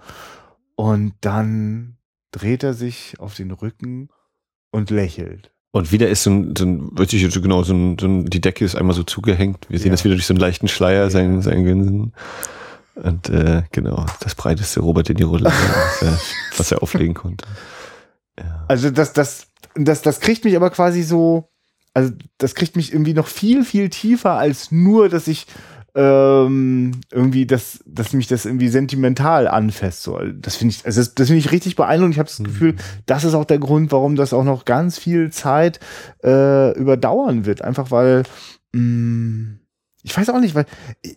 Und 0.76 1.14
dann 1.22 1.96
dreht 2.30 2.62
er 2.62 2.74
sich 2.74 3.16
auf 3.18 3.34
den 3.34 3.50
Rücken 3.50 4.10
und 4.70 4.90
lächelt. 4.90 5.50
Und 5.70 5.92
wieder 5.92 6.08
ist 6.08 6.22
so 6.22 6.30
ein, 6.30 6.54
so 6.56 6.64
ein 6.64 6.96
wirklich 6.96 7.32
so 7.32 7.40
genau, 7.40 7.62
so 7.62 7.74
ein, 7.74 7.98
so 7.98 8.06
ein, 8.06 8.26
die 8.26 8.40
Decke 8.40 8.64
ist 8.64 8.74
einmal 8.74 8.94
so 8.94 9.02
zugehängt. 9.02 9.66
Wir 9.68 9.78
sehen 9.78 9.88
ja. 9.88 9.92
das 9.92 10.04
wieder 10.04 10.14
durch 10.14 10.26
so 10.26 10.32
einen 10.32 10.40
leichten 10.40 10.68
Schleier, 10.68 11.04
ja. 11.04 11.10
sein, 11.10 11.42
sein 11.42 11.64
Grinsen. 11.64 12.12
Und 13.02 13.28
äh, 13.28 13.62
genau, 13.72 14.06
das 14.20 14.34
breiteste 14.34 14.80
Robert 14.80 15.08
De 15.08 15.16
Niro, 15.16 15.32
was, 15.42 16.02
er, 16.02 16.18
was 16.56 16.72
er 16.72 16.82
auflegen 16.82 17.14
konnte. 17.14 17.46
Ja. 18.38 18.64
Also 18.68 18.90
das, 18.90 19.12
das, 19.12 19.46
das, 19.74 20.02
das 20.02 20.20
kriegt 20.20 20.44
mich 20.44 20.56
aber 20.56 20.70
quasi 20.70 21.02
so, 21.02 21.48
also 21.94 22.12
das 22.38 22.54
kriegt 22.54 22.76
mich 22.76 22.92
irgendwie 22.92 23.14
noch 23.14 23.28
viel, 23.28 23.64
viel 23.64 23.88
tiefer 23.88 24.32
als 24.32 24.72
nur, 24.72 25.08
dass 25.08 25.28
ich 25.28 25.46
ähm, 25.94 26.92
irgendwie, 27.10 27.46
dass, 27.46 27.80
dass 27.86 28.12
mich 28.12 28.26
das 28.26 28.46
irgendwie 28.46 28.68
sentimental 28.68 29.48
anfasst. 29.48 30.02
So. 30.02 30.18
Das 30.34 30.56
finde 30.56 30.74
ich, 30.74 30.86
also 30.86 31.00
das, 31.00 31.14
das 31.14 31.28
finde 31.28 31.40
ich 31.40 31.50
richtig 31.50 31.76
beeindruckend. 31.76 32.14
Ich 32.14 32.18
habe 32.18 32.28
das 32.28 32.38
Gefühl, 32.38 32.72
mhm. 32.72 32.78
das 33.06 33.24
ist 33.24 33.34
auch 33.34 33.44
der 33.44 33.58
Grund, 33.58 33.90
warum 33.90 34.14
das 34.14 34.32
auch 34.32 34.44
noch 34.44 34.64
ganz 34.64 34.98
viel 34.98 35.30
Zeit 35.30 35.80
äh, 36.22 36.76
überdauern 36.78 37.46
wird. 37.46 37.62
Einfach 37.62 37.90
weil 37.90 38.22
mh, 38.72 38.80
mm, 38.80 39.57
ich 40.02 40.16
weiß 40.16 40.30
auch 40.30 40.40
nicht, 40.40 40.54
weil 40.54 40.66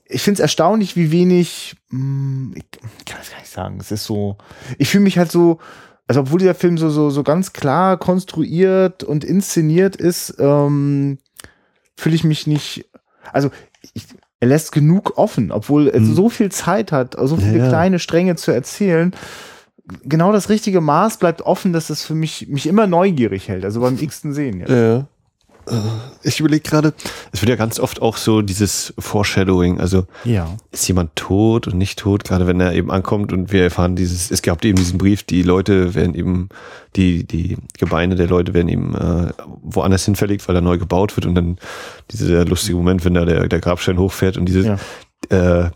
ich 0.06 0.22
finde 0.22 0.36
es 0.36 0.42
erstaunlich, 0.42 0.96
wie 0.96 1.12
wenig, 1.12 1.76
mh, 1.90 2.00
mm, 2.00 2.54
ich 2.56 3.06
kann 3.06 3.20
das 3.20 3.32
gar 3.32 3.40
nicht 3.40 3.52
sagen. 3.52 3.78
Es 3.80 3.92
ist 3.92 4.06
so, 4.06 4.38
ich 4.78 4.90
fühle 4.90 5.04
mich 5.04 5.18
halt 5.18 5.32
so, 5.32 5.60
also 6.08 6.22
obwohl 6.22 6.40
dieser 6.40 6.56
Film 6.56 6.78
so, 6.78 6.90
so, 6.90 7.10
so 7.10 7.24
ganz 7.24 7.54
klar 7.54 7.98
konstruiert 7.98 9.04
und 9.04 9.24
inszeniert 9.24 9.96
ist, 9.96 10.36
ähm, 10.40 11.20
fühle 11.96 12.16
ich 12.16 12.24
mich 12.24 12.48
nicht, 12.48 12.90
also 13.32 13.52
ich, 13.94 14.06
er 14.40 14.48
lässt 14.48 14.72
genug 14.72 15.18
offen, 15.18 15.52
obwohl 15.52 15.88
er 15.88 16.00
hm. 16.00 16.14
so 16.14 16.30
viel 16.30 16.52
Zeit 16.52 16.92
hat, 16.92 17.16
so 17.18 17.38
viele 17.38 17.60
ja, 17.60 17.70
kleine 17.70 18.00
Stränge 18.00 18.36
zu 18.36 18.52
erzählen. 18.52 19.14
Genau 20.04 20.32
das 20.32 20.50
richtige 20.50 20.82
Maß 20.82 21.18
bleibt 21.18 21.44
offen, 21.44 21.74
dass 21.74 21.90
es 21.90 22.04
für 22.04 22.16
mich 22.16 22.48
mich 22.48 22.68
immer 22.68 22.88
neugierig 22.88 23.48
hält, 23.48 23.64
also 23.64 23.82
beim 23.82 23.98
x-ten 24.00 24.34
Sehen. 24.34 24.60
Jetzt. 24.60 24.70
Ja. 24.70 25.08
Äh, 25.72 25.76
ich 26.24 26.40
überlege 26.40 26.62
gerade, 26.62 26.94
es 27.32 27.42
wird 27.42 27.50
ja 27.50 27.56
ganz 27.56 27.80
oft 27.80 28.02
auch 28.02 28.18
so 28.18 28.42
dieses 28.42 28.94
Foreshadowing, 29.00 29.80
also 29.80 30.06
ja. 30.24 30.56
ist 30.72 30.88
jemand 30.88 31.16
tot 31.16 31.68
und 31.68 31.78
nicht 31.78 31.98
tot, 32.00 32.24
gerade 32.24 32.48
wenn 32.48 32.60
er 32.60 32.74
eben 32.74 32.92
ankommt 32.92 33.34
und 33.34 33.52
wir 33.52 33.64
erfahren 33.64 33.96
dieses, 33.96 34.30
es 34.30 34.42
gab 34.42 34.64
eben 34.64 34.78
diesen 34.78 34.98
Brief, 34.98 35.24
die 35.24 35.44
Leute 35.44 35.96
werden 35.96 36.14
eben, 36.14 36.50
die, 36.96 37.26
die 37.26 37.58
Gebeine 37.78 38.16
der 38.16 38.28
Leute 38.28 38.54
werden 38.54 38.70
eben 38.70 38.96
äh, 38.96 39.32
woanders 39.64 40.06
hinverlegt, 40.06 40.48
weil 40.48 40.56
er 40.56 40.62
neu 40.62 40.78
gebaut 40.78 41.16
wird 41.18 41.26
und 41.26 41.36
dann 41.36 41.58
dieser 42.12 42.46
lustige 42.46 42.78
Moment, 42.78 43.06
wenn 43.06 43.14
da 43.14 43.26
der, 43.26 43.48
der 43.48 43.60
Grabstein 43.60 43.98
hochfährt 43.98 44.38
und 44.38 44.46
dieses, 44.46 44.66
ja. 44.66 45.66
äh, 45.66 45.72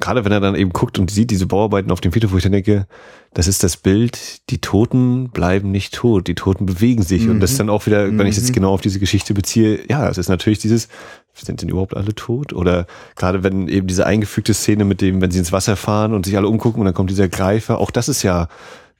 gerade 0.00 0.24
wenn 0.24 0.32
er 0.32 0.40
dann 0.40 0.54
eben 0.54 0.72
guckt 0.72 0.98
und 0.98 1.10
sieht 1.10 1.30
diese 1.30 1.46
Bauarbeiten 1.46 1.90
auf 1.90 2.00
dem 2.00 2.12
Friedhof, 2.12 2.32
wo 2.32 2.36
ich 2.36 2.42
dann 2.42 2.52
denke, 2.52 2.86
das 3.32 3.46
ist 3.48 3.62
das 3.62 3.76
Bild, 3.76 4.48
die 4.50 4.60
Toten 4.60 5.30
bleiben 5.30 5.70
nicht 5.70 5.94
tot, 5.94 6.26
die 6.26 6.34
Toten 6.34 6.66
bewegen 6.66 7.02
sich. 7.02 7.24
Mhm. 7.24 7.32
Und 7.32 7.40
das 7.40 7.52
ist 7.52 7.60
dann 7.60 7.70
auch 7.70 7.86
wieder, 7.86 8.06
wenn 8.16 8.26
ich 8.26 8.36
jetzt 8.36 8.50
mhm. 8.50 8.54
genau 8.54 8.72
auf 8.72 8.80
diese 8.80 8.98
Geschichte 8.98 9.34
beziehe, 9.34 9.80
ja, 9.88 10.08
es 10.08 10.18
ist 10.18 10.28
natürlich 10.28 10.58
dieses, 10.58 10.88
sind 11.32 11.62
denn 11.62 11.68
überhaupt 11.68 11.96
alle 11.96 12.14
tot? 12.14 12.52
Oder 12.52 12.86
gerade 13.16 13.42
wenn 13.42 13.68
eben 13.68 13.86
diese 13.86 14.06
eingefügte 14.06 14.54
Szene 14.54 14.84
mit 14.84 15.00
dem, 15.00 15.20
wenn 15.20 15.30
sie 15.30 15.38
ins 15.38 15.52
Wasser 15.52 15.76
fahren 15.76 16.14
und 16.14 16.26
sich 16.26 16.36
alle 16.36 16.48
umgucken 16.48 16.80
und 16.80 16.86
dann 16.86 16.94
kommt 16.94 17.10
dieser 17.10 17.28
Greifer, 17.28 17.78
auch 17.78 17.90
das 17.90 18.08
ist 18.08 18.22
ja, 18.22 18.48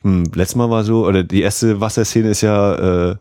hm, 0.02 0.24
letztes 0.34 0.56
Mal 0.56 0.70
war 0.70 0.84
so, 0.84 1.06
oder 1.06 1.22
die 1.22 1.42
erste 1.42 1.80
Wasserszene 1.80 2.28
ist 2.28 2.40
ja, 2.40 3.10
äh, 3.10 3.16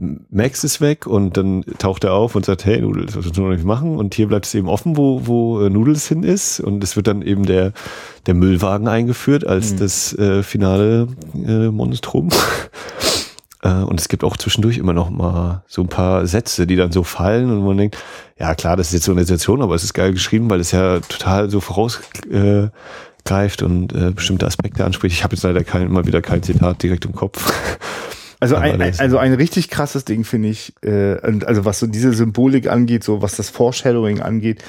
Max 0.00 0.62
ist 0.62 0.80
weg 0.80 1.08
und 1.08 1.36
dann 1.36 1.64
taucht 1.78 2.04
er 2.04 2.12
auf 2.12 2.36
und 2.36 2.44
sagt, 2.44 2.64
hey 2.64 2.80
Noodles, 2.80 3.16
was 3.16 3.32
du 3.32 3.42
noch 3.42 3.50
nicht 3.50 3.64
machen? 3.64 3.96
Und 3.96 4.14
hier 4.14 4.28
bleibt 4.28 4.46
es 4.46 4.54
eben 4.54 4.68
offen, 4.68 4.96
wo, 4.96 5.26
wo 5.26 5.60
äh, 5.60 5.70
Noodles 5.70 6.06
hin 6.06 6.22
ist. 6.22 6.60
Und 6.60 6.84
es 6.84 6.94
wird 6.94 7.08
dann 7.08 7.20
eben 7.20 7.44
der, 7.46 7.72
der 8.26 8.34
Müllwagen 8.34 8.86
eingeführt 8.86 9.44
als 9.44 9.72
mhm. 9.72 9.78
das 9.78 10.16
äh, 10.16 10.44
finale 10.44 11.08
äh, 11.34 11.68
Monstrum. 11.70 12.28
äh, 13.62 13.72
und 13.72 13.98
es 13.98 14.08
gibt 14.08 14.22
auch 14.22 14.36
zwischendurch 14.36 14.78
immer 14.78 14.92
noch 14.92 15.10
mal 15.10 15.64
so 15.66 15.82
ein 15.82 15.88
paar 15.88 16.28
Sätze, 16.28 16.68
die 16.68 16.76
dann 16.76 16.92
so 16.92 17.02
fallen 17.02 17.50
und 17.50 17.64
man 17.64 17.76
denkt, 17.76 17.98
ja 18.38 18.54
klar, 18.54 18.76
das 18.76 18.88
ist 18.88 18.92
jetzt 18.92 19.04
so 19.04 19.12
eine 19.12 19.22
Situation, 19.22 19.62
aber 19.62 19.74
es 19.74 19.82
ist 19.82 19.94
geil 19.94 20.12
geschrieben, 20.12 20.48
weil 20.48 20.60
es 20.60 20.70
ja 20.70 21.00
total 21.00 21.50
so 21.50 21.58
vorausgreift 21.58 22.70
äh, 23.62 23.64
und 23.64 23.92
äh, 23.94 24.12
bestimmte 24.12 24.46
Aspekte 24.46 24.84
anspricht. 24.84 25.16
Ich 25.16 25.24
habe 25.24 25.34
jetzt 25.34 25.42
leider 25.42 25.64
kein, 25.64 25.90
mal 25.90 26.06
wieder 26.06 26.22
kein 26.22 26.44
Zitat 26.44 26.84
direkt 26.84 27.04
im 27.04 27.16
Kopf. 27.16 27.52
Also 28.40 28.56
ein, 28.56 28.80
also 28.80 29.18
ein 29.18 29.34
richtig 29.34 29.68
krasses 29.68 30.04
Ding 30.04 30.24
finde 30.24 30.48
ich, 30.48 30.72
äh, 30.82 31.16
also 31.44 31.64
was 31.64 31.80
so 31.80 31.86
diese 31.86 32.12
Symbolik 32.12 32.70
angeht, 32.70 33.02
so 33.02 33.20
was 33.20 33.36
das 33.36 33.50
Foreshadowing 33.50 34.20
angeht. 34.20 34.62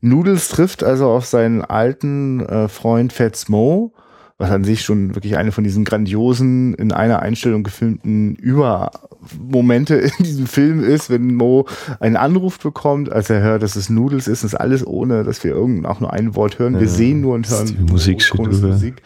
Noodles 0.00 0.48
trifft 0.48 0.82
also 0.82 1.10
auf 1.10 1.26
seinen 1.26 1.62
alten 1.62 2.40
äh, 2.40 2.68
Freund 2.68 3.12
Fats 3.12 3.50
Mo, 3.50 3.92
was 4.38 4.50
an 4.50 4.64
sich 4.64 4.82
schon 4.82 5.14
wirklich 5.14 5.36
eine 5.36 5.52
von 5.52 5.64
diesen 5.64 5.84
grandiosen, 5.84 6.72
in 6.74 6.92
einer 6.92 7.20
Einstellung 7.20 7.62
gefilmten 7.62 8.36
Übermomente 8.36 9.96
in 9.96 10.24
diesem 10.24 10.46
Film 10.46 10.82
ist, 10.82 11.10
wenn 11.10 11.34
Mo 11.34 11.66
einen 12.00 12.16
Anruf 12.16 12.58
bekommt, 12.58 13.12
als 13.12 13.28
er 13.28 13.42
hört, 13.42 13.62
dass 13.62 13.76
es 13.76 13.90
Noodles 13.90 14.28
ist, 14.28 14.44
das 14.44 14.54
ist 14.54 14.58
alles 14.58 14.86
ohne, 14.86 15.24
dass 15.24 15.44
wir 15.44 15.50
irgend 15.50 15.84
auch 15.84 16.00
nur 16.00 16.14
ein 16.14 16.34
Wort 16.36 16.58
hören. 16.58 16.74
Wir 16.74 16.86
ja, 16.86 16.88
sehen 16.88 17.20
nur 17.20 17.34
und 17.34 17.50
hören 17.50 17.86
Musik. 17.90 18.32
Musik. 18.34 19.02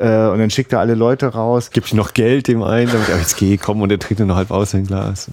Äh, 0.00 0.28
und 0.28 0.38
dann 0.38 0.48
schickt 0.48 0.72
er 0.72 0.80
alle 0.80 0.94
Leute 0.94 1.26
raus. 1.26 1.70
Gibt 1.70 1.92
noch 1.92 2.14
Geld 2.14 2.48
dem 2.48 2.62
einen, 2.62 2.90
damit 2.90 3.10
er 3.10 3.18
jetzt 3.18 3.36
geh, 3.36 3.58
komm 3.58 3.82
und 3.82 3.92
er 3.92 3.98
trinkt 3.98 4.18
nur 4.18 4.28
noch 4.28 4.36
halb 4.36 4.50
aus 4.50 4.70
sein 4.70 4.86
Glas. 4.86 5.30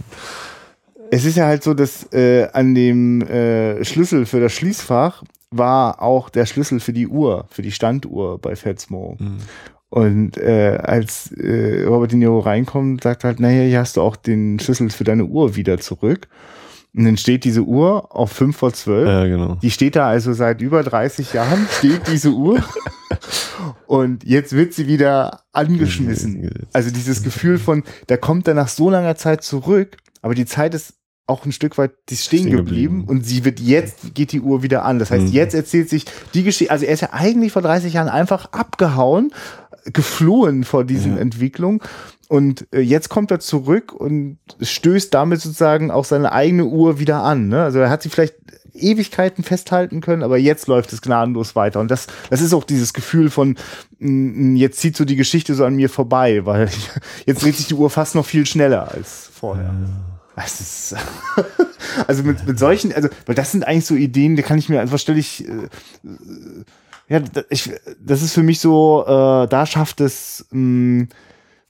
Es 1.09 1.23
ist 1.23 1.37
ja 1.37 1.45
halt 1.45 1.63
so, 1.63 1.73
dass 1.73 2.11
äh, 2.11 2.49
an 2.51 2.75
dem 2.75 3.21
äh, 3.21 3.85
Schlüssel 3.85 4.25
für 4.25 4.41
das 4.41 4.51
Schließfach 4.51 5.23
war 5.51 6.01
auch 6.01 6.29
der 6.29 6.45
Schlüssel 6.45 6.81
für 6.81 6.91
die 6.91 7.07
Uhr, 7.07 7.45
für 7.49 7.61
die 7.61 7.71
Standuhr 7.71 8.39
bei 8.39 8.57
Fetzmo. 8.57 9.15
Mhm. 9.17 9.37
Und 9.89 10.37
äh, 10.37 10.77
als 10.83 11.31
äh, 11.31 11.85
Robert 11.85 12.11
De 12.11 12.19
Niro 12.19 12.39
reinkommt, 12.39 13.03
sagt 13.03 13.23
halt, 13.23 13.39
naja, 13.39 13.63
hier 13.63 13.79
hast 13.79 13.95
du 13.95 14.01
auch 14.01 14.17
den 14.17 14.59
Schlüssel 14.59 14.89
für 14.89 15.05
deine 15.05 15.23
Uhr 15.23 15.55
wieder 15.55 15.77
zurück. 15.77 16.27
Und 16.97 17.05
dann 17.05 17.15
steht 17.15 17.43
diese 17.43 17.61
Uhr 17.61 18.15
auf 18.15 18.31
5 18.31 18.57
vor 18.57 18.73
12. 18.73 19.07
Ja, 19.07 19.25
genau. 19.27 19.55
Die 19.61 19.69
steht 19.69 19.95
da 19.95 20.07
also 20.07 20.33
seit 20.33 20.61
über 20.61 20.81
30 20.81 21.31
Jahren, 21.31 21.67
steht 21.77 22.07
diese 22.07 22.31
Uhr. 22.31 22.63
Und 23.85 24.23
jetzt 24.23 24.53
wird 24.53 24.73
sie 24.73 24.87
wieder 24.87 25.41
angeschmissen. 25.53 26.49
Also 26.73 26.89
dieses 26.89 27.21
Gefühl 27.21 27.59
von, 27.59 27.83
da 28.07 28.17
kommt 28.17 28.47
er 28.47 28.55
nach 28.55 28.67
so 28.67 28.89
langer 28.89 29.15
Zeit 29.15 29.43
zurück, 29.43 29.97
aber 30.23 30.33
die 30.33 30.47
Zeit 30.47 30.73
ist 30.73 30.95
auch 31.27 31.45
ein 31.45 31.51
Stück 31.51 31.77
weit 31.77 31.91
die 32.09 32.15
stehen, 32.15 32.39
stehen 32.39 32.55
geblieben, 32.55 32.99
geblieben, 33.01 33.03
und 33.05 33.25
sie 33.25 33.45
wird 33.45 33.59
jetzt 33.59 34.15
geht 34.15 34.31
die 34.31 34.41
Uhr 34.41 34.63
wieder 34.63 34.83
an. 34.83 34.97
Das 34.97 35.11
heißt, 35.11 35.27
mhm. 35.27 35.33
jetzt 35.33 35.53
erzählt 35.53 35.89
sich 35.89 36.05
die 36.33 36.43
Geschichte. 36.43 36.71
Also 36.71 36.85
er 36.85 36.93
ist 36.93 37.01
ja 37.01 37.09
eigentlich 37.11 37.51
vor 37.51 37.61
30 37.61 37.93
Jahren 37.93 38.09
einfach 38.09 38.53
abgehauen, 38.53 39.31
geflohen 39.93 40.63
vor 40.63 40.83
diesen 40.83 41.15
ja. 41.15 41.21
Entwicklungen 41.21 41.81
und 42.27 42.67
äh, 42.73 42.79
jetzt 42.79 43.09
kommt 43.09 43.31
er 43.31 43.39
zurück 43.39 43.93
und 43.93 44.37
stößt 44.61 45.13
damit 45.13 45.41
sozusagen 45.41 45.91
auch 45.91 46.05
seine 46.05 46.31
eigene 46.31 46.65
Uhr 46.65 46.99
wieder 46.99 47.23
an. 47.23 47.47
Ne? 47.47 47.63
Also 47.63 47.79
er 47.79 47.89
hat 47.89 48.01
sie 48.03 48.09
vielleicht 48.09 48.35
Ewigkeiten 48.73 49.43
festhalten 49.43 50.01
können, 50.01 50.23
aber 50.23 50.37
jetzt 50.37 50.67
läuft 50.67 50.93
es 50.93 51.01
gnadenlos 51.01 51.55
weiter. 51.55 51.79
Und 51.79 51.89
das, 51.89 52.07
das 52.29 52.41
ist 52.41 52.53
auch 52.53 52.63
dieses 52.63 52.93
Gefühl 52.93 53.29
von, 53.29 53.55
jetzt 53.99 54.79
zieht 54.79 54.95
so 54.95 55.05
die 55.05 55.15
Geschichte 55.15 55.55
so 55.55 55.65
an 55.65 55.75
mir 55.75 55.89
vorbei, 55.89 56.45
weil 56.45 56.69
jetzt 57.25 57.43
dreht 57.43 57.55
sich 57.55 57.67
die 57.67 57.75
Uhr 57.75 57.89
fast 57.89 58.15
noch 58.15 58.25
viel 58.25 58.45
schneller 58.45 58.91
als 58.91 59.29
vorher. 59.33 59.73
Das 60.35 60.61
ist, 60.61 60.95
also 62.07 62.23
mit, 62.23 62.45
mit 62.45 62.59
solchen, 62.59 62.93
also, 62.93 63.09
weil 63.25 63.35
das 63.35 63.51
sind 63.51 63.65
eigentlich 63.65 63.85
so 63.85 63.95
Ideen, 63.95 64.35
da 64.35 64.43
kann 64.43 64.59
ich 64.59 64.69
mir 64.69 64.81
einfach 64.81 64.99
stelle 64.99 65.19
ich, 65.19 65.47
äh, 65.47 65.67
ja, 67.09 67.21
ich, 67.49 67.71
das 67.99 68.21
ist 68.21 68.33
für 68.33 68.43
mich 68.43 68.59
so, 68.59 69.03
äh, 69.07 69.47
da 69.47 69.65
schafft 69.65 70.01
es, 70.01 70.45
mh, 70.51 71.07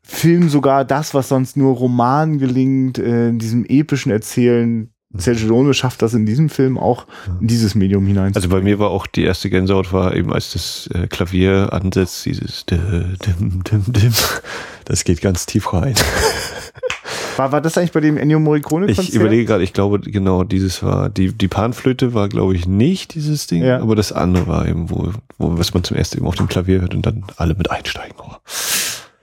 Film 0.07 0.49
sogar 0.49 0.85
das, 0.85 1.13
was 1.13 1.29
sonst 1.29 1.57
nur 1.57 1.75
Roman 1.75 2.39
gelingt, 2.39 2.97
äh, 2.97 3.29
in 3.29 3.39
diesem 3.39 3.65
epischen 3.65 4.11
Erzählen. 4.11 4.89
Sergio 5.13 5.47
Leone 5.47 5.73
schafft 5.73 6.01
das 6.01 6.13
in 6.13 6.25
diesem 6.25 6.49
Film 6.49 6.77
auch 6.77 7.07
in 7.39 7.47
dieses 7.47 7.75
Medium 7.75 8.05
hinein. 8.05 8.35
Also 8.35 8.49
bei 8.49 8.61
mir 8.61 8.77
war 8.77 8.89
auch 8.89 9.07
die 9.07 9.23
erste 9.23 9.49
Gänsehaut 9.49 9.91
war 9.93 10.15
eben 10.15 10.33
als 10.33 10.53
das 10.53 10.89
äh, 10.93 11.07
Klavier 11.07 11.69
ansetzt, 11.71 12.25
dieses 12.25 12.65
dim, 12.65 13.17
dim, 13.63 13.83
dim. 13.87 14.13
Das 14.85 15.03
geht 15.03 15.21
ganz 15.21 15.45
tief 15.45 15.73
rein. 15.73 15.95
War, 17.37 17.51
war 17.51 17.61
das 17.61 17.77
eigentlich 17.77 17.91
bei 17.91 17.99
dem 17.99 18.17
Ennio 18.17 18.39
Morricone 18.39 18.87
Konzert? 18.87 19.09
Ich 19.09 19.13
überlege 19.13 19.45
gerade, 19.45 19.63
ich 19.63 19.71
glaube 19.71 19.99
genau, 19.99 20.43
dieses 20.43 20.81
war, 20.81 21.09
die, 21.09 21.31
die 21.31 21.47
Panflöte 21.47 22.13
war 22.13 22.29
glaube 22.29 22.55
ich 22.55 22.67
nicht 22.67 23.13
dieses 23.13 23.45
Ding, 23.45 23.63
ja. 23.63 23.79
aber 23.79 23.95
das 23.95 24.11
andere 24.11 24.47
war 24.47 24.67
eben, 24.67 24.89
wo, 24.89 25.11
wo, 25.37 25.57
was 25.57 25.73
man 25.73 25.83
zum 25.83 25.97
ersten 25.97 26.17
eben 26.17 26.27
auf 26.27 26.35
dem 26.35 26.47
Klavier 26.47 26.81
hört 26.81 26.95
und 26.95 27.05
dann 27.05 27.23
alle 27.37 27.53
mit 27.53 27.69
einsteigen. 27.69 28.15
Oh. 28.17 28.33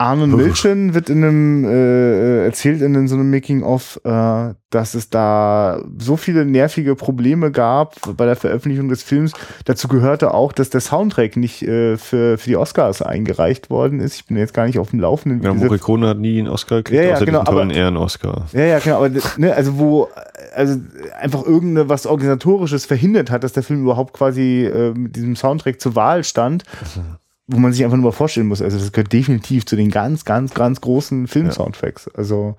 Arne 0.04 0.26
Milchen 0.26 0.92
wird 0.92 1.08
in 1.08 1.24
einem, 1.24 1.64
äh, 1.64 2.44
erzählt 2.44 2.82
in 2.82 3.08
so 3.08 3.14
einem 3.14 3.30
Making-of, 3.30 4.00
äh, 4.04 4.54
dass 4.68 4.94
es 4.94 5.08
da 5.08 5.82
so 5.98 6.16
viele 6.16 6.44
nervige 6.44 6.94
Probleme 6.94 7.50
gab 7.50 7.96
bei 8.16 8.26
der 8.26 8.36
Veröffentlichung 8.36 8.90
des 8.90 9.02
Films. 9.02 9.32
Dazu 9.64 9.88
gehörte 9.88 10.34
auch, 10.34 10.52
dass 10.52 10.68
der 10.68 10.80
Soundtrack 10.80 11.36
nicht 11.36 11.62
äh, 11.62 11.96
für, 11.96 12.36
für 12.36 12.50
die 12.50 12.56
Oscars 12.56 13.00
eingereicht 13.00 13.70
worden 13.70 14.00
ist. 14.00 14.16
Ich 14.16 14.26
bin 14.26 14.36
jetzt 14.36 14.52
gar 14.52 14.66
nicht 14.66 14.78
auf 14.78 14.90
dem 14.90 15.00
Laufenden. 15.00 15.42
Ja, 15.42 15.54
Morricone 15.54 16.08
hat 16.08 16.18
nie 16.18 16.38
einen 16.38 16.48
Oscar 16.48 16.78
gekriegt, 16.78 17.00
ja, 17.00 17.08
ja, 17.08 17.14
außer 17.14 17.24
genau, 17.24 17.40
diesen 17.40 17.54
tollen 17.54 17.70
Ehren-Oscar. 17.70 18.46
Ja, 18.52 18.64
ja, 18.64 18.78
genau. 18.80 18.98
Aber, 18.98 19.08
ne, 19.08 19.54
also 19.54 19.78
wo 19.78 20.08
also 20.54 20.80
einfach 21.18 21.44
irgendwas 21.46 22.06
Organisatorisches 22.06 22.84
verhindert 22.84 23.30
hat, 23.30 23.42
dass 23.42 23.54
der 23.54 23.62
Film 23.62 23.82
überhaupt 23.82 24.12
quasi 24.12 24.66
äh, 24.66 24.92
mit 24.92 25.16
diesem 25.16 25.34
Soundtrack 25.34 25.80
zur 25.80 25.94
Wahl 25.94 26.24
stand. 26.24 26.64
Wo 27.46 27.58
man 27.58 27.72
sich 27.72 27.84
einfach 27.84 27.98
nur 27.98 28.12
vorstellen 28.12 28.46
muss. 28.46 28.62
Also 28.62 28.78
das 28.78 28.92
gehört 28.92 29.12
definitiv 29.12 29.66
zu 29.66 29.76
den 29.76 29.90
ganz, 29.90 30.24
ganz, 30.24 30.54
ganz 30.54 30.80
großen 30.80 31.26
Film-Soundtracks. 31.26 32.08
Also 32.14 32.56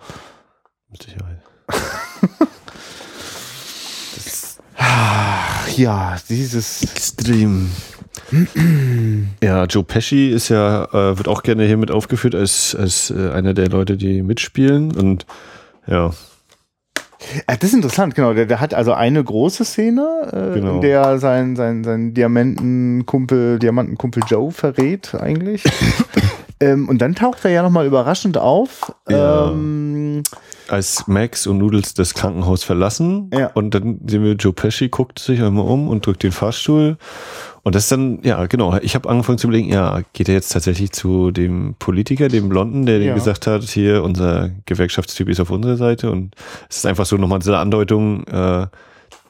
mit 0.92 1.04
Sicherheit. 1.04 1.42
ja, 5.76 6.18
dieses 6.30 6.84
Extrem. 6.84 7.72
ja, 9.42 9.66
Joe 9.66 9.84
Pesci 9.84 10.30
ist 10.30 10.50
ja, 10.50 10.86
äh, 10.86 11.18
wird 11.18 11.28
auch 11.28 11.44
gerne 11.44 11.66
hier 11.66 11.78
mit 11.78 11.92
aufgeführt 11.92 12.36
als, 12.36 12.76
als 12.76 13.12
äh, 13.12 13.32
einer 13.32 13.54
der 13.54 13.70
Leute, 13.70 13.98
die 13.98 14.22
mitspielen. 14.22 14.96
Und 14.96 15.26
ja, 15.88 16.12
das 17.48 17.64
ist 17.64 17.74
interessant, 17.74 18.16
genau. 18.16 18.34
Der, 18.34 18.46
der 18.46 18.60
hat 18.60 18.74
also 18.74 18.94
eine 18.94 19.24
große 19.24 19.66
Szene, 19.66 20.30
äh, 20.32 20.60
genau. 20.60 20.76
in 20.76 20.82
der 20.82 21.20
sein, 21.20 21.56
sein, 21.56 21.84
sein 21.84 22.14
Diamantenkumpel, 22.14 23.60
Diamantenkumpel 23.60 24.24
Joe 24.28 24.52
verrät 24.52 25.16
eigentlich. 25.16 25.64
ähm, 26.60 26.90
und 26.90 27.02
dann 27.02 27.16
taucht 27.16 27.46
er 27.46 27.52
ja 27.52 27.64
nochmal 27.64 27.86
überraschend 27.86 28.38
auf. 28.38 28.94
Ja. 29.10 29.50
Ähm, 29.50 30.24
als 30.68 31.08
Max 31.08 31.48
und 31.48 31.60
Noodles 31.60 31.94
das 31.94 32.14
Krankenhaus 32.14 32.64
verlassen 32.64 33.30
ja. 33.34 33.52
und 33.54 33.76
dann 33.76 34.00
sehen 34.08 34.24
wir 34.24 34.34
Joe 34.34 34.54
Pesci 34.54 34.90
guckt 34.90 35.20
sich 35.20 35.42
einmal 35.42 35.66
um 35.66 35.88
und 35.88 36.06
drückt 36.06 36.24
den 36.24 36.32
Fahrstuhl 36.32 36.98
und 37.66 37.74
das 37.74 37.84
ist 37.84 37.92
dann 37.92 38.20
ja 38.22 38.46
genau 38.46 38.78
ich 38.82 38.96
habe 38.96 39.10
angefangen 39.10 39.40
zu 39.40 39.48
überlegen 39.48 39.70
ja 39.70 40.02
geht 40.14 40.30
er 40.30 40.36
jetzt 40.36 40.50
tatsächlich 40.50 40.92
zu 40.92 41.32
dem 41.32 41.76
Politiker 41.80 42.28
dem 42.30 42.48
Blonden 42.48 42.86
der 42.86 43.00
ja. 43.00 43.14
gesagt 43.14 43.48
hat 43.48 43.64
hier 43.64 44.04
unser 44.04 44.52
Gewerkschaftstyp 44.66 45.28
ist 45.28 45.40
auf 45.40 45.50
unserer 45.50 45.76
Seite 45.76 46.12
und 46.12 46.36
es 46.70 46.78
ist 46.78 46.86
einfach 46.86 47.08
so 47.08 47.18
nochmal 47.18 47.40
diese 47.40 47.58
Andeutung 47.58 48.26
äh, 48.28 48.68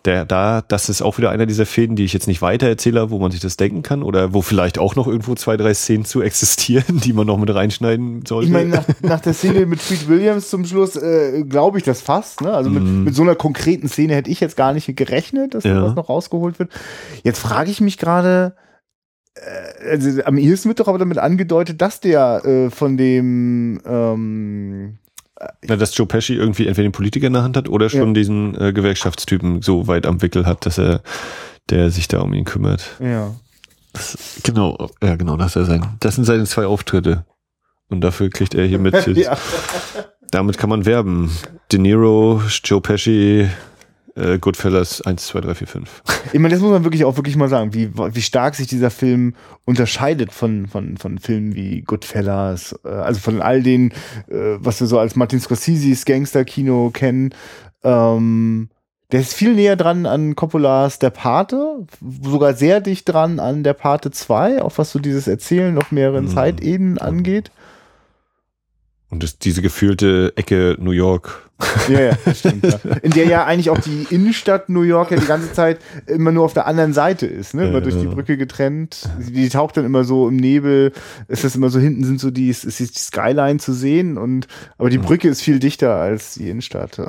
der 0.06 0.26
da, 0.26 0.62
das 0.62 0.90
ist 0.90 1.02
auch 1.02 1.18
wieder 1.18 1.30
einer 1.30 1.46
dieser 1.46 1.66
Fäden, 1.66 1.96
die 1.96 2.04
ich 2.04 2.14
jetzt 2.14 2.28
nicht 2.28 2.42
weiter 2.42 2.68
erzähle, 2.68 3.10
wo 3.10 3.20
man 3.20 3.32
sich 3.32 3.42
das 3.42 3.58
denken 3.58 3.84
kann 3.84 4.04
oder 4.04 4.34
wo 4.34 4.42
vielleicht 4.42 4.78
auch 4.78 4.96
noch 4.96 5.08
irgendwo 5.08 5.36
zwei, 5.36 5.58
drei 5.58 5.74
Szenen 5.74 6.06
zu 6.06 6.22
existieren, 6.22 7.00
die 7.04 7.14
man 7.14 7.28
noch 7.28 7.38
mit 7.38 7.54
reinschneiden 7.54 8.26
sollte. 8.26 8.48
Ich 8.48 8.54
meine, 8.54 8.70
nach, 8.70 8.86
nach 9.02 9.20
der 9.20 9.34
Szene 9.34 9.66
mit 9.66 9.80
Tweet 9.80 10.08
Williams 10.08 10.50
zum 10.50 10.66
Schluss 10.66 10.96
äh, 10.96 11.44
glaube 11.44 11.78
ich 11.78 11.84
das 11.84 12.02
fast. 12.02 12.42
Ne? 12.42 12.54
Also 12.54 12.70
mit, 12.70 12.84
mm. 12.84 13.04
mit 13.04 13.16
so 13.16 13.24
einer 13.24 13.36
konkreten 13.36 13.88
Szene 13.88 14.16
hätte 14.16 14.30
ich 14.30 14.40
jetzt 14.40 14.58
gar 14.58 14.74
nicht 14.74 14.96
gerechnet, 14.96 15.54
dass 15.54 15.64
ja. 15.64 15.84
was 15.84 15.96
noch 15.96 16.10
rausgeholt 16.10 16.60
wird. 16.60 16.72
Jetzt 17.24 17.40
frage 17.40 17.72
ich 17.72 17.82
mich 17.82 17.98
gerade, 17.98 18.56
äh, 19.36 19.90
also 19.90 20.24
am 20.24 20.38
ehesten 20.38 20.70
wird 20.70 20.80
doch 20.80 20.88
aber 20.88 21.00
damit 21.00 21.18
angedeutet, 21.18 21.82
dass 21.82 22.00
der 22.00 22.46
äh, 22.46 22.70
von 22.70 22.98
dem 22.98 23.82
ähm, 23.86 24.98
na, 25.64 25.76
dass 25.76 25.96
Joe 25.98 26.08
Pesci 26.08 26.34
irgendwie 26.34 26.68
entweder 26.68 26.88
den 26.88 26.92
Politiker 26.92 27.28
in 27.28 27.34
der 27.34 27.44
Hand 27.44 27.58
hat 27.58 27.70
oder 27.70 27.90
schon 27.90 28.08
ja. 28.10 28.14
diesen 28.14 28.60
äh, 28.60 28.74
Gewerkschaftstypen 28.74 29.62
so 29.62 29.88
weit 29.88 30.06
am 30.06 30.22
Wickel 30.22 30.46
hat, 30.46 30.66
dass 30.66 30.78
er, 30.78 31.02
der 31.70 31.92
sich 31.92 32.08
da 32.08 32.22
um 32.22 32.34
ihn 32.34 32.46
kümmert. 32.46 32.96
Ja. 33.00 33.34
Das, 33.94 34.18
genau, 34.44 34.90
ja, 35.02 35.16
genau, 35.16 35.38
das, 35.38 35.56
ist 35.56 35.68
sein, 35.68 35.86
das 36.00 36.16
sind 36.16 36.26
seine 36.26 36.46
zwei 36.46 36.66
Auftritte. 36.66 37.26
Und 37.88 38.02
dafür 38.02 38.30
kriegt 38.30 38.56
er 38.56 38.66
hier 38.66 38.80
mit. 38.80 38.94
ja. 39.16 39.38
Damit 40.32 40.58
kann 40.58 40.70
man 40.70 40.86
werben. 40.86 41.32
De 41.72 41.80
Niro, 41.80 42.42
Joe 42.64 42.82
Pesci, 42.82 43.48
äh, 44.16 44.40
Goodfellas 44.40 45.02
1, 45.02 45.28
2, 45.28 45.42
3, 45.42 45.56
4, 45.56 45.68
5. 45.68 46.04
Ich 46.34 46.40
meine, 46.40 46.54
das 46.54 46.62
muss 46.62 46.72
man 46.72 46.84
wirklich 46.84 47.04
auch 47.06 47.18
wirklich 47.18 47.36
mal 47.36 47.50
sagen, 47.50 47.74
wie, 47.74 47.92
wie 47.94 48.22
stark 48.22 48.56
sich 48.56 48.68
dieser 48.68 48.90
Film 48.90 49.36
unterscheidet 49.66 50.32
von, 50.32 50.68
von, 50.68 50.98
von 50.98 51.20
Filmen 51.20 51.56
wie 51.56 51.82
Goodfellas, 51.82 52.80
äh, 52.86 52.90
also 52.90 53.20
von 53.20 53.42
all 53.42 53.62
den, 53.62 53.92
äh, 54.28 54.58
was 54.60 54.80
wir 54.80 54.88
so 54.88 55.00
als 55.00 55.16
Martin 55.16 55.40
Scorsese's 55.40 56.06
Gangster-Kino 56.06 56.92
kennen. 56.92 57.34
Ähm, 57.84 58.70
der 59.12 59.20
ist 59.20 59.34
viel 59.34 59.54
näher 59.54 59.76
dran 59.76 60.06
an 60.06 60.36
Coppolas 60.36 60.98
Der 60.98 61.12
Pate, 61.12 61.86
sogar 62.24 62.54
sehr 62.54 62.82
dicht 62.82 63.08
dran 63.08 63.40
an 63.40 63.64
Der 63.64 63.74
Pate 63.74 64.12
2, 64.12 64.62
auch 64.62 64.78
was 64.78 64.92
so 64.92 65.00
dieses 65.00 65.28
Erzählen 65.28 65.78
auf 65.78 65.92
mehreren 65.92 66.26
mhm. 66.26 66.30
Zeitebenen 66.30 66.98
angeht. 66.98 67.52
Und 69.10 69.24
das, 69.24 69.38
diese 69.38 69.62
gefühlte 69.62 70.34
Ecke 70.36 70.76
New 70.80 70.92
York 70.92 71.45
ja, 71.88 72.00
ja, 72.02 72.34
stimmt. 72.34 72.66
Ja. 72.66 72.80
In 73.02 73.12
der 73.12 73.26
ja 73.28 73.46
eigentlich 73.46 73.70
auch 73.70 73.80
die 73.80 74.08
Innenstadt 74.10 74.70
New 74.70 74.82
York 74.82 75.12
ja 75.12 75.18
die 75.18 75.26
ganze 75.26 75.54
Zeit 75.54 75.80
immer 76.08 76.32
nur 76.32 76.44
auf 76.44 76.54
der 76.54 76.68
anderen 76.68 76.94
Seite 76.94 77.26
ist, 77.28 77.54
ne? 77.54 77.70
Immer 77.70 77.82
durch 77.82 77.98
die 77.98 78.08
Brücke 78.08 78.38
getrennt. 78.38 79.10
Die 79.20 79.48
taucht 79.50 79.78
dann 79.78 79.86
immer 79.86 80.04
so 80.04 80.28
im 80.28 80.36
Nebel. 80.36 80.92
Ist 81.28 81.44
das 81.44 81.56
immer 81.56 81.70
so 81.70 81.80
hinten 81.80 82.04
sind 82.04 82.20
so 82.20 82.30
die, 82.30 82.50
ist 82.50 82.80
die 82.80 82.86
Skyline 82.86 83.60
zu 83.60 83.74
sehen 83.74 84.18
und 84.18 84.48
aber 84.78 84.90
die 84.90 84.98
Brücke 84.98 85.30
ist 85.30 85.42
viel 85.42 85.60
dichter 85.60 85.96
als 85.96 86.34
die 86.34 86.50
Innenstadt 86.50 87.00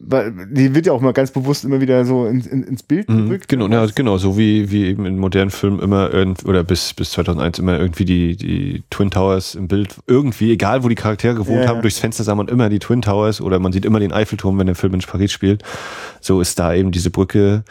die 0.00 0.74
wird 0.74 0.86
ja 0.86 0.92
auch 0.92 1.00
mal 1.00 1.12
ganz 1.12 1.32
bewusst 1.32 1.64
immer 1.64 1.80
wieder 1.80 2.04
so 2.04 2.26
in, 2.26 2.40
in, 2.40 2.62
ins 2.62 2.82
Bild 2.82 3.08
mhm, 3.08 3.26
gerückt. 3.26 3.48
Genau, 3.48 3.68
ja, 3.68 3.84
genau, 3.86 4.16
so 4.16 4.38
wie, 4.38 4.70
wie 4.70 4.86
eben 4.86 5.04
in 5.06 5.18
modernen 5.18 5.50
Filmen 5.50 5.80
immer 5.80 6.12
irgend, 6.12 6.44
oder 6.44 6.62
bis, 6.62 6.94
bis 6.94 7.10
2001 7.10 7.58
immer 7.58 7.78
irgendwie 7.78 8.04
die, 8.04 8.36
die 8.36 8.82
Twin 8.90 9.10
Towers 9.10 9.54
im 9.56 9.66
Bild 9.66 9.96
irgendwie, 10.06 10.52
egal 10.52 10.84
wo 10.84 10.88
die 10.88 10.94
Charaktere 10.94 11.34
gewohnt 11.34 11.62
ja, 11.62 11.68
haben, 11.68 11.76
ja. 11.76 11.82
durchs 11.82 11.98
Fenster 11.98 12.22
sah 12.22 12.34
man 12.34 12.48
immer 12.48 12.68
die 12.68 12.78
Twin 12.78 13.02
Towers 13.02 13.40
oder 13.40 13.58
man 13.58 13.72
sieht 13.72 13.84
immer 13.84 13.98
den 13.98 14.12
Eiffelturm, 14.12 14.58
wenn 14.58 14.66
der 14.66 14.76
Film 14.76 14.94
in 14.94 15.00
Paris 15.00 15.32
spielt. 15.32 15.64
So 16.20 16.40
ist 16.40 16.58
da 16.58 16.74
eben 16.74 16.92
diese 16.92 17.10
Brücke 17.10 17.64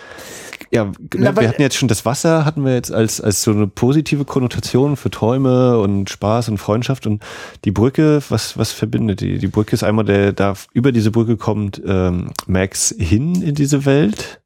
ja, 0.71 0.91
Na, 1.15 1.35
wir 1.35 1.47
hatten 1.47 1.61
jetzt 1.61 1.75
schon 1.75 1.87
das 1.87 2.05
Wasser, 2.05 2.45
hatten 2.45 2.65
wir 2.65 2.73
jetzt 2.73 2.91
als, 2.91 3.21
als 3.21 3.41
so 3.41 3.51
eine 3.51 3.67
positive 3.67 4.25
Konnotation 4.25 4.97
für 4.97 5.09
Träume 5.09 5.79
und 5.79 6.09
Spaß 6.09 6.49
und 6.49 6.57
Freundschaft 6.57 7.07
und 7.07 7.23
die 7.65 7.71
Brücke, 7.71 8.21
was, 8.29 8.57
was 8.57 8.71
verbindet 8.71 9.21
die? 9.21 9.37
Die 9.37 9.47
Brücke 9.47 9.73
ist 9.73 9.83
einmal 9.83 10.05
der, 10.05 10.33
da 10.33 10.53
über 10.73 10.91
diese 10.91 11.11
Brücke 11.11 11.37
kommt 11.37 11.81
ähm, 11.85 12.31
Max 12.47 12.93
hin 12.97 13.41
in 13.41 13.55
diese 13.55 13.85
Welt 13.85 14.41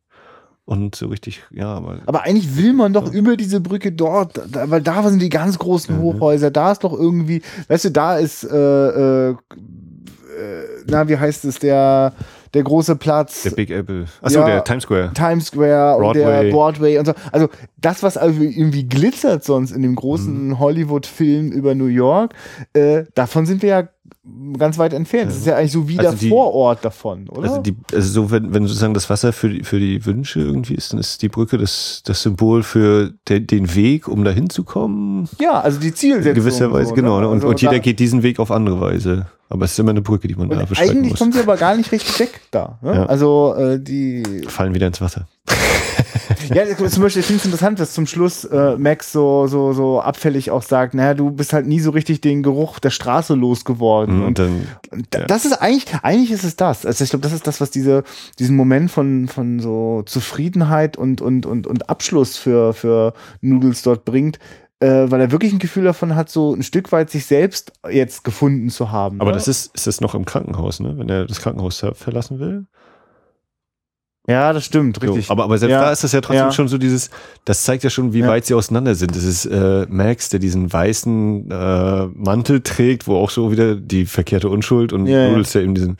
und 0.66 0.96
so 0.96 1.08
richtig, 1.08 1.44
ja. 1.52 1.74
Aber, 1.74 1.98
aber 2.06 2.24
eigentlich 2.24 2.56
will 2.56 2.74
man 2.74 2.94
doch 2.94 3.08
ja. 3.08 3.20
über 3.20 3.36
diese 3.36 3.60
Brücke 3.60 3.92
dort, 3.92 4.40
da, 4.50 4.70
weil 4.70 4.82
da 4.82 5.08
sind 5.10 5.22
die 5.22 5.30
ganz 5.30 5.58
großen 5.58 5.98
mhm. 5.98 6.02
Hochhäuser, 6.02 6.52
da 6.52 6.72
ist 6.72 6.84
doch 6.84 6.94
irgendwie, 6.94 7.42
weißt 7.68 7.86
du, 7.86 7.92
da 7.92 8.18
ist, 8.18 8.44
äh, 8.44 9.30
äh, 9.30 9.36
na, 10.88 11.08
wie 11.08 11.18
heißt 11.18 11.46
es, 11.46 11.60
der, 11.60 12.14
der 12.54 12.64
große 12.64 12.96
Platz. 12.96 13.44
Der 13.44 13.52
Big 13.52 13.70
Apple. 13.70 14.06
Achso, 14.22 14.40
ja, 14.40 14.46
der 14.46 14.64
Times 14.64 14.84
Square. 14.84 15.12
Times 15.14 15.48
Square 15.48 15.98
Broadway. 16.00 16.08
und 16.08 16.44
der 16.44 16.52
Broadway 16.52 16.98
und 16.98 17.06
so. 17.06 17.14
Also 17.32 17.50
das, 17.78 18.04
was 18.04 18.18
also 18.18 18.42
irgendwie 18.42 18.88
glitzert 18.88 19.44
sonst 19.44 19.72
in 19.72 19.82
dem 19.82 19.96
großen 19.96 20.50
mhm. 20.50 20.60
Hollywood-Film 20.60 21.52
über 21.52 21.76
New 21.76 21.86
York, 21.86 22.34
äh, 22.74 23.04
davon 23.16 23.46
sind 23.46 23.62
wir 23.62 23.70
ja 23.70 23.88
ganz 24.58 24.78
weit 24.78 24.94
entfernt. 24.94 25.32
Das 25.32 25.38
ist 25.38 25.48
ja 25.48 25.56
eigentlich 25.56 25.72
so 25.72 25.88
wie 25.88 25.98
also 26.00 26.12
der 26.12 26.20
die, 26.20 26.30
Vorort 26.30 26.86
davon, 26.86 27.28
oder? 27.30 27.50
Also, 27.50 27.62
die, 27.62 27.76
also 27.94 28.08
so, 28.10 28.32
wenn, 28.32 28.54
wenn 28.54 28.68
sozusagen 28.68 28.94
das 28.94 29.10
Wasser 29.10 29.34
für 29.34 29.50
die, 29.50 29.64
für 29.64 29.80
die 29.80 30.06
Wünsche 30.06 30.40
irgendwie 30.40 30.76
ist, 30.76 30.94
dann 30.94 31.00
ist 31.00 31.22
die 31.22 31.30
Brücke 31.30 31.58
das, 31.58 32.02
das 32.06 32.22
Symbol 32.22 32.64
für 32.64 33.14
de, 33.28 33.40
den 33.40 33.74
Weg, 33.76 34.08
um 34.08 34.24
dahin 34.24 34.50
zu 34.50 34.64
kommen. 34.64 35.28
Ja, 35.40 35.62
also 35.62 35.80
die 35.80 35.94
Zielsetzung. 35.94 36.34
Gewisserweise, 36.36 36.90
so, 36.90 36.96
genau. 36.96 37.20
Ne? 37.20 37.28
Und, 37.28 37.36
also 37.36 37.48
und 37.48 37.62
jeder 37.62 37.80
geht 37.80 38.00
diesen 38.00 38.24
Weg 38.24 38.40
auf 38.40 38.52
andere 38.52 38.80
Weise. 38.80 39.28
Aber 39.50 39.66
es 39.66 39.74
ist 39.74 39.80
immer 39.80 39.92
eine 39.92 40.02
Brücke, 40.02 40.28
die 40.28 40.36
man 40.36 40.50
da 40.50 40.66
Eigentlich 40.78 41.12
muss. 41.12 41.20
kommt 41.20 41.34
sie 41.34 41.42
aber 41.42 41.58
gar 41.58 41.76
nicht 41.76 41.92
richtig 41.92 42.18
weg 42.20 42.42
da. 42.52 42.80
Ne? 42.82 42.96
Ja. 42.96 43.06
Also 43.08 43.54
äh, 43.58 43.80
die 43.82 44.24
fallen 44.48 44.74
wieder 44.74 44.88
ins 44.88 45.02
Wasser. 45.02 45.28
Ja, 46.54 46.66
zum 46.76 47.04
Beispiel, 47.04 47.22
ich 47.22 47.26
finde 47.26 47.40
es 47.40 47.46
interessant, 47.46 47.80
dass 47.80 47.94
zum 47.94 48.08
Schluss 48.08 48.44
äh, 48.46 48.78
Max 48.78 49.12
so, 49.12 49.48
so, 49.48 49.74
so 49.74 50.02
abfällig 50.02 50.52
auch 50.52 50.64
sagt, 50.64 50.94
naja, 50.94 51.14
du 51.14 51.32
bist 51.32 51.54
halt 51.54 51.68
nie 51.68 51.80
so 51.80 51.92
richtig 51.92 52.22
den 52.22 52.44
Geruch 52.44 52.80
der 52.80 52.90
Straße 52.90 53.34
losgeworden. 53.36 54.20
Mhm, 54.20 54.26
und, 54.26 54.40
dann, 54.40 54.68
und 54.92 55.08
ja. 55.14 55.26
das 55.26 55.46
ist 55.46 55.54
eigentlich, 55.54 55.86
eigentlich 56.04 56.32
ist 56.32 56.44
es 56.44 56.56
das. 56.56 56.86
Also 56.86 57.04
ich 57.04 57.10
glaube, 57.10 57.24
das 57.24 57.34
ist 57.34 57.48
das, 57.48 57.62
was 57.62 57.72
diese, 57.72 58.04
diesen 58.40 58.56
Moment 58.56 58.92
von, 58.92 59.28
von 59.28 59.60
so 59.60 60.04
Zufriedenheit 60.06 60.98
und, 60.98 61.22
und, 61.22 61.46
und, 61.46 61.68
und 61.68 61.90
Abschluss 61.90 62.38
für, 62.38 62.74
für 62.74 63.14
Noodles 63.42 63.82
dort 63.82 64.06
bringt, 64.06 64.40
äh, 64.80 65.12
weil 65.12 65.22
er 65.22 65.32
wirklich 65.32 65.54
ein 65.54 65.60
Gefühl 65.60 65.84
davon 65.84 66.16
hat, 66.16 66.30
so 66.30 66.54
ein 66.54 66.64
Stück 66.64 66.92
weit 66.92 67.10
sich 67.10 67.26
selbst 67.26 67.72
jetzt 67.90 68.24
gefunden 68.24 68.70
zu 68.70 68.92
haben. 68.92 69.22
Aber 69.22 69.32
ne? 69.32 69.38
das 69.38 69.48
ist, 69.48 69.76
ist 69.76 69.88
das 69.88 70.02
noch 70.02 70.16
im 70.16 70.26
Krankenhaus, 70.26 70.80
ne? 70.80 70.98
Wenn 70.98 71.08
er 71.08 71.26
das 71.26 71.40
Krankenhaus 71.42 71.86
verlassen 71.94 72.40
will? 72.40 72.66
Ja, 74.32 74.54
das 74.54 74.66
stimmt, 74.66 75.02
richtig. 75.02 75.28
So, 75.28 75.34
aber, 75.34 75.44
aber 75.44 75.58
selbst 75.58 75.74
ja. 75.74 75.82
da 75.82 75.92
ist 75.92 76.04
das 76.04 76.12
ja 76.12 76.22
trotzdem 76.22 76.46
ja. 76.46 76.52
schon 76.52 76.68
so 76.68 76.78
dieses, 76.78 77.10
das 77.46 77.64
zeigt 77.64 77.84
ja 77.84 77.90
schon, 77.90 78.14
wie 78.14 78.20
ja. 78.20 78.28
weit 78.28 78.46
sie 78.46 78.54
auseinander 78.54 78.96
sind. 78.96 79.16
Das 79.16 79.24
ist 79.24 79.46
äh, 79.46 79.86
Max, 79.90 80.30
der 80.30 80.40
diesen 80.40 80.72
weißen 80.72 81.52
äh, 81.52 82.06
Mantel 82.16 82.62
trägt, 82.62 83.08
wo 83.08 83.18
auch 83.18 83.30
so 83.30 83.52
wieder 83.52 83.76
die 83.76 84.06
verkehrte 84.06 84.50
Unschuld 84.50 84.94
und 84.94 85.06
ja, 85.06 85.28
Noodles, 85.28 85.52
der 85.52 85.64
eben 85.64 85.76
diesen 85.76 85.98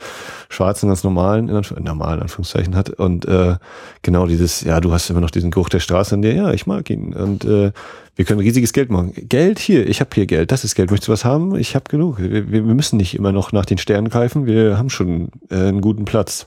schwarzen, 0.48 0.88
ganz 0.88 1.04
normalen, 1.04 1.48
in 1.48 1.56
Anf 1.56 1.72
normalen 1.78 2.20
Anführungszeichen 2.20 2.74
hat. 2.74 2.90
Und 2.90 3.24
äh, 3.26 3.56
genau 4.02 4.26
dieses, 4.26 4.62
ja, 4.62 4.80
du 4.80 4.92
hast 4.92 5.10
immer 5.10 5.20
noch 5.20 5.30
diesen 5.30 5.50
Geruch 5.50 5.68
der 5.68 5.80
Straße 5.80 6.14
in 6.14 6.22
dir, 6.22 6.34
ja, 6.34 6.52
ich 6.52 6.66
mag 6.66 6.88
ihn. 6.90 7.12
Und 7.12 7.44
äh, 7.44 7.72
wir 8.14 8.24
können 8.24 8.40
riesiges 8.40 8.72
Geld 8.72 8.90
machen. 8.90 9.12
Geld 9.16 9.58
hier, 9.58 9.88
ich 9.88 10.00
habe 10.00 10.10
hier 10.14 10.26
Geld, 10.26 10.52
das 10.52 10.64
ist 10.64 10.74
Geld. 10.74 10.90
Möchtest 10.90 11.08
du 11.08 11.12
was 11.12 11.24
haben? 11.24 11.56
Ich 11.56 11.74
habe 11.74 11.84
genug. 11.88 12.18
Wir, 12.18 12.50
wir 12.50 12.62
müssen 12.62 12.98
nicht 12.98 13.14
immer 13.14 13.32
noch 13.32 13.52
nach 13.52 13.64
den 13.64 13.78
Sternen 13.78 14.10
greifen, 14.10 14.46
wir 14.46 14.76
haben 14.76 14.90
schon 14.90 15.28
äh, 15.50 15.56
einen 15.56 15.80
guten 15.80 16.04
Platz. 16.04 16.46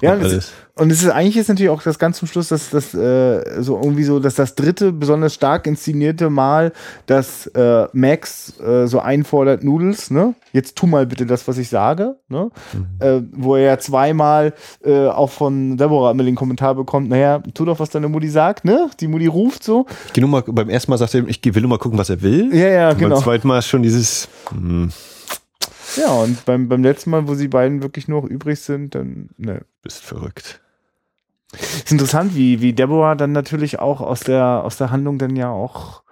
Ja, 0.00 0.14
und, 0.14 0.22
es, 0.22 0.52
und 0.74 0.90
es 0.90 1.02
ist 1.02 1.10
eigentlich 1.10 1.36
ist 1.36 1.48
natürlich 1.48 1.70
auch 1.70 1.82
das 1.82 1.98
ganz 1.98 2.18
zum 2.18 2.28
Schluss, 2.28 2.48
dass 2.48 2.70
das 2.70 2.94
äh, 2.94 3.62
so 3.62 3.76
irgendwie 3.76 4.04
so, 4.04 4.18
dass 4.18 4.34
das 4.34 4.54
dritte 4.54 4.92
besonders 4.92 5.34
stark 5.34 5.66
inszenierte 5.66 6.28
Mal, 6.30 6.72
dass 7.06 7.46
äh, 7.48 7.86
Max 7.92 8.58
äh, 8.60 8.86
so 8.86 9.00
einfordert 9.00 9.64
Noodles, 9.64 10.10
ne? 10.10 10.34
Jetzt 10.52 10.76
tu 10.76 10.86
mal 10.86 11.06
bitte 11.06 11.26
das, 11.26 11.46
was 11.48 11.58
ich 11.58 11.68
sage, 11.68 12.16
ne? 12.28 12.50
Mhm. 12.72 12.86
Äh, 12.98 13.22
wo 13.32 13.56
er 13.56 13.62
ja 13.62 13.78
zweimal 13.78 14.54
äh, 14.84 15.06
auch 15.06 15.30
von 15.30 15.76
Deborah 15.76 16.10
immer 16.10 16.24
den 16.24 16.34
Kommentar 16.34 16.74
bekommt, 16.74 17.08
naja, 17.08 17.42
tu 17.54 17.64
doch, 17.64 17.78
was 17.78 17.90
deine 17.90 18.08
Mutti 18.08 18.28
sagt, 18.28 18.64
ne? 18.64 18.90
Die 19.00 19.08
Mutti 19.08 19.26
ruft 19.26 19.62
so. 19.64 19.86
Ich 20.06 20.12
geh 20.14 20.20
nur 20.20 20.30
mal, 20.30 20.42
beim 20.46 20.68
ersten 20.68 20.90
Mal 20.90 20.98
sagt 20.98 21.14
er, 21.14 21.26
ich 21.26 21.40
will 21.44 21.62
nur 21.62 21.70
mal 21.70 21.78
gucken, 21.78 21.98
was 21.98 22.10
er 22.10 22.22
will. 22.22 22.54
Ja, 22.54 22.68
ja, 22.68 22.90
und 22.90 22.98
genau. 22.98 23.14
Beim 23.16 23.24
zweiten 23.24 23.48
Mal 23.48 23.58
ist 23.58 23.68
schon 23.68 23.82
dieses, 23.82 24.28
mh. 24.52 24.88
Ja, 25.94 26.12
und 26.12 26.44
beim, 26.44 26.68
beim 26.68 26.82
letzten 26.82 27.10
Mal, 27.10 27.28
wo 27.28 27.34
sie 27.34 27.48
beiden 27.48 27.82
wirklich 27.82 28.08
nur 28.08 28.22
noch 28.22 28.28
übrig 28.28 28.60
sind, 28.60 28.94
dann, 28.94 29.30
ne. 29.36 29.64
Bist 29.82 30.02
verrückt. 30.02 30.60
Ist 31.52 31.92
interessant, 31.92 32.34
wie, 32.34 32.60
wie 32.60 32.72
Deborah 32.72 33.14
dann 33.14 33.32
natürlich 33.32 33.78
auch 33.78 34.00
aus 34.00 34.20
der, 34.20 34.64
aus 34.64 34.76
der 34.76 34.90
Handlung 34.90 35.18
dann 35.18 35.36
ja 35.36 35.50
auch, 35.50 36.02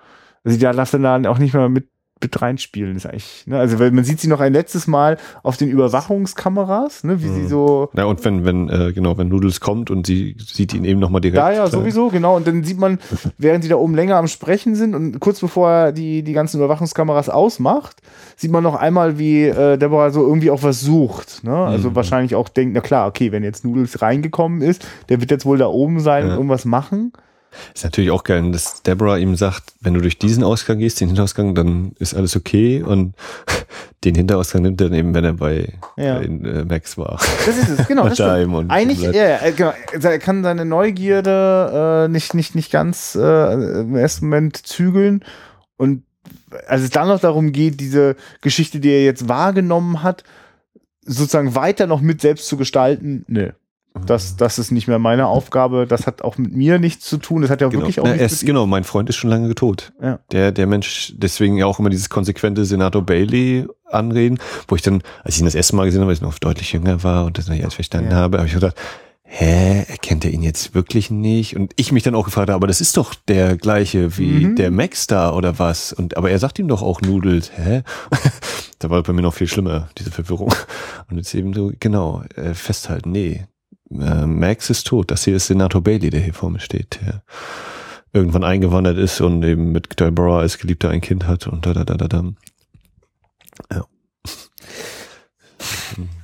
also 0.44 0.56
die 0.56 0.62
darf 0.62 0.90
dann 0.90 1.26
auch 1.26 1.38
nicht 1.38 1.54
mehr 1.54 1.68
mit 1.68 1.88
mit 2.20 2.40
reinspielen. 2.40 2.96
Ist 2.96 3.06
eigentlich, 3.06 3.44
ne? 3.46 3.58
Also 3.58 3.78
weil 3.78 3.90
man 3.90 4.04
sieht 4.04 4.20
sie 4.20 4.28
noch 4.28 4.40
ein 4.40 4.52
letztes 4.52 4.86
Mal 4.86 5.18
auf 5.42 5.56
den 5.56 5.68
Überwachungskameras, 5.68 7.04
ne? 7.04 7.22
wie 7.22 7.26
mhm. 7.26 7.34
sie 7.34 7.46
so. 7.46 7.90
Ja, 7.96 8.04
und 8.04 8.24
wenn, 8.24 8.44
wenn, 8.44 8.68
äh, 8.68 8.92
genau, 8.92 9.16
wenn 9.18 9.28
Noodles 9.28 9.60
kommt 9.60 9.90
und 9.90 10.06
sie 10.06 10.36
sieht 10.38 10.74
ihn 10.74 10.84
eben 10.84 11.00
nochmal 11.00 11.20
direkt. 11.20 11.38
Ja, 11.38 11.52
ja, 11.52 11.66
sowieso, 11.66 12.08
genau. 12.08 12.36
Und 12.36 12.46
dann 12.46 12.64
sieht 12.64 12.78
man, 12.78 12.98
während 13.38 13.64
sie 13.64 13.70
da 13.70 13.76
oben 13.76 13.94
länger 13.94 14.16
am 14.16 14.28
Sprechen 14.28 14.74
sind 14.74 14.94
und 14.94 15.20
kurz 15.20 15.40
bevor 15.40 15.70
er 15.70 15.92
die, 15.92 16.22
die 16.22 16.32
ganzen 16.32 16.58
Überwachungskameras 16.58 17.28
ausmacht, 17.28 17.96
sieht 18.36 18.50
man 18.50 18.62
noch 18.62 18.74
einmal, 18.74 19.18
wie 19.18 19.44
äh, 19.44 19.76
Deborah 19.76 20.10
so 20.10 20.26
irgendwie 20.26 20.50
auch 20.50 20.62
was 20.62 20.80
sucht. 20.80 21.44
Ne? 21.44 21.54
Also 21.54 21.90
mhm. 21.90 21.96
wahrscheinlich 21.96 22.34
auch 22.34 22.48
denkt, 22.48 22.74
na 22.74 22.80
klar, 22.80 23.06
okay, 23.06 23.32
wenn 23.32 23.44
jetzt 23.44 23.64
Noodles 23.64 24.02
reingekommen 24.02 24.62
ist, 24.62 24.86
der 25.08 25.20
wird 25.20 25.30
jetzt 25.30 25.46
wohl 25.46 25.58
da 25.58 25.66
oben 25.66 26.00
sein 26.00 26.24
ja. 26.24 26.30
und 26.30 26.36
irgendwas 26.36 26.64
machen. 26.64 27.12
Ist 27.74 27.84
natürlich 27.84 28.10
auch 28.10 28.24
geil, 28.24 28.50
dass 28.52 28.82
Deborah 28.82 29.16
ihm 29.16 29.36
sagt, 29.36 29.74
wenn 29.80 29.94
du 29.94 30.00
durch 30.00 30.18
diesen 30.18 30.44
Ausgang 30.44 30.78
gehst, 30.78 31.00
den 31.00 31.08
Hinterausgang, 31.08 31.54
dann 31.54 31.92
ist 31.98 32.14
alles 32.14 32.36
okay 32.36 32.82
und 32.82 33.14
den 34.04 34.14
Hinterausgang 34.14 34.62
nimmt 34.62 34.80
er 34.80 34.88
dann 34.88 34.98
eben, 34.98 35.14
wenn 35.14 35.24
er 35.24 35.32
bei, 35.34 35.72
ja. 35.96 36.18
bei 36.18 36.24
äh, 36.24 36.64
Max 36.64 36.98
war. 36.98 37.20
Das 37.46 37.56
ist 37.56 37.68
es, 37.68 37.86
genau. 37.86 38.08
Das 38.14 38.20
und 38.20 38.70
Eigentlich, 38.70 39.00
ja, 39.00 39.12
ja, 39.12 39.50
genau. 39.50 39.72
Er 39.92 40.18
kann 40.18 40.42
seine 40.42 40.64
Neugierde 40.64 42.04
äh, 42.04 42.08
nicht, 42.08 42.34
nicht, 42.34 42.54
nicht 42.54 42.70
ganz 42.70 43.14
äh, 43.14 43.80
im 43.80 43.96
ersten 43.96 44.26
Moment 44.26 44.56
zügeln 44.66 45.24
und 45.76 46.02
als 46.66 46.82
es 46.82 46.90
dann 46.90 47.08
noch 47.08 47.20
darum 47.20 47.52
geht, 47.52 47.80
diese 47.80 48.16
Geschichte, 48.40 48.80
die 48.80 48.90
er 48.90 49.04
jetzt 49.04 49.28
wahrgenommen 49.28 50.02
hat, 50.02 50.24
sozusagen 51.02 51.54
weiter 51.54 51.86
noch 51.86 52.00
mit 52.00 52.20
selbst 52.20 52.46
zu 52.46 52.56
gestalten, 52.56 53.24
nö. 53.28 53.50
Das, 54.06 54.36
das 54.36 54.58
ist 54.58 54.72
nicht 54.72 54.88
mehr 54.88 54.98
meine 54.98 55.28
Aufgabe. 55.28 55.86
Das 55.86 56.06
hat 56.06 56.22
auch 56.22 56.36
mit 56.36 56.52
mir 56.52 56.80
nichts 56.80 57.06
zu 57.06 57.16
tun. 57.16 57.42
Das 57.42 57.50
hat 57.50 57.60
ja 57.60 57.68
genau. 57.68 57.82
wirklich 57.82 58.00
auch 58.00 58.04
Na, 58.04 58.14
nichts 58.14 58.32
ist, 58.32 58.46
Genau, 58.46 58.66
mein 58.66 58.82
Freund 58.82 59.08
ist 59.08 59.16
schon 59.16 59.30
lange 59.30 59.54
tot. 59.54 59.92
Ja. 60.02 60.18
Der, 60.32 60.50
der 60.50 60.66
Mensch, 60.66 61.14
deswegen 61.16 61.56
ja 61.56 61.66
auch 61.66 61.78
immer 61.78 61.90
dieses 61.90 62.10
konsequente 62.10 62.64
Senator 62.64 63.02
Bailey 63.02 63.66
anreden, 63.88 64.38
wo 64.66 64.74
ich 64.74 64.82
dann, 64.82 65.02
als 65.22 65.36
ich 65.36 65.40
ihn 65.40 65.44
das 65.44 65.54
erste 65.54 65.76
Mal 65.76 65.84
gesehen 65.84 66.00
habe, 66.00 66.08
weil 66.08 66.16
ich 66.16 66.22
noch 66.22 66.38
deutlich 66.40 66.72
jünger 66.72 67.04
war 67.04 67.24
und 67.24 67.38
das 67.38 67.46
noch 67.46 67.54
nicht 67.54 67.62
alles 67.62 67.74
verstanden 67.74 68.10
ja. 68.10 68.16
habe, 68.16 68.38
habe 68.38 68.48
ich 68.48 68.54
gedacht, 68.54 68.76
hä, 69.22 69.84
erkennt 69.88 70.24
er 70.24 70.32
ihn 70.32 70.42
jetzt 70.42 70.74
wirklich 70.74 71.10
nicht? 71.12 71.54
Und 71.54 71.72
ich 71.76 71.92
mich 71.92 72.02
dann 72.02 72.16
auch 72.16 72.24
gefragt 72.24 72.48
habe, 72.48 72.56
aber 72.56 72.66
das 72.66 72.80
ist 72.80 72.96
doch 72.96 73.14
der 73.14 73.56
gleiche 73.56 74.18
wie 74.18 74.46
mhm. 74.46 74.56
der 74.56 74.72
Max 74.72 75.06
da 75.06 75.32
oder 75.32 75.60
was? 75.60 75.92
Und 75.92 76.16
aber 76.16 76.30
er 76.30 76.38
sagt 76.40 76.58
ihm 76.58 76.66
doch 76.66 76.82
auch 76.82 77.00
Nudels, 77.00 77.52
hä? 77.56 77.82
da 78.80 78.90
war 78.90 79.02
bei 79.04 79.12
mir 79.12 79.22
noch 79.22 79.34
viel 79.34 79.48
schlimmer, 79.48 79.88
diese 79.98 80.10
Verwirrung. 80.10 80.52
Und 81.10 81.16
jetzt 81.16 81.34
eben 81.34 81.54
so, 81.54 81.72
genau, 81.78 82.22
äh, 82.34 82.54
festhalten, 82.54 83.12
nee, 83.12 83.46
äh, 83.90 84.26
Max 84.26 84.70
ist 84.70 84.86
tot. 84.86 85.10
Das 85.10 85.24
hier 85.24 85.36
ist 85.36 85.46
Senator 85.46 85.82
Bailey, 85.82 86.10
der 86.10 86.20
hier 86.20 86.34
vor 86.34 86.50
mir 86.50 86.60
steht, 86.60 87.00
der 87.00 87.22
irgendwann 88.12 88.44
eingewandert 88.44 88.96
ist 88.96 89.20
und 89.20 89.42
eben 89.42 89.72
mit 89.72 89.98
Deborah 89.98 90.40
als 90.40 90.58
Geliebter 90.58 90.90
ein 90.90 91.00
Kind 91.00 91.26
hat 91.26 91.46
und 91.46 91.66
da, 91.66 91.72
da, 91.72 91.84
da, 91.84 91.96
da, 91.96 92.08
da. 92.08 92.24
Ja. 93.72 93.84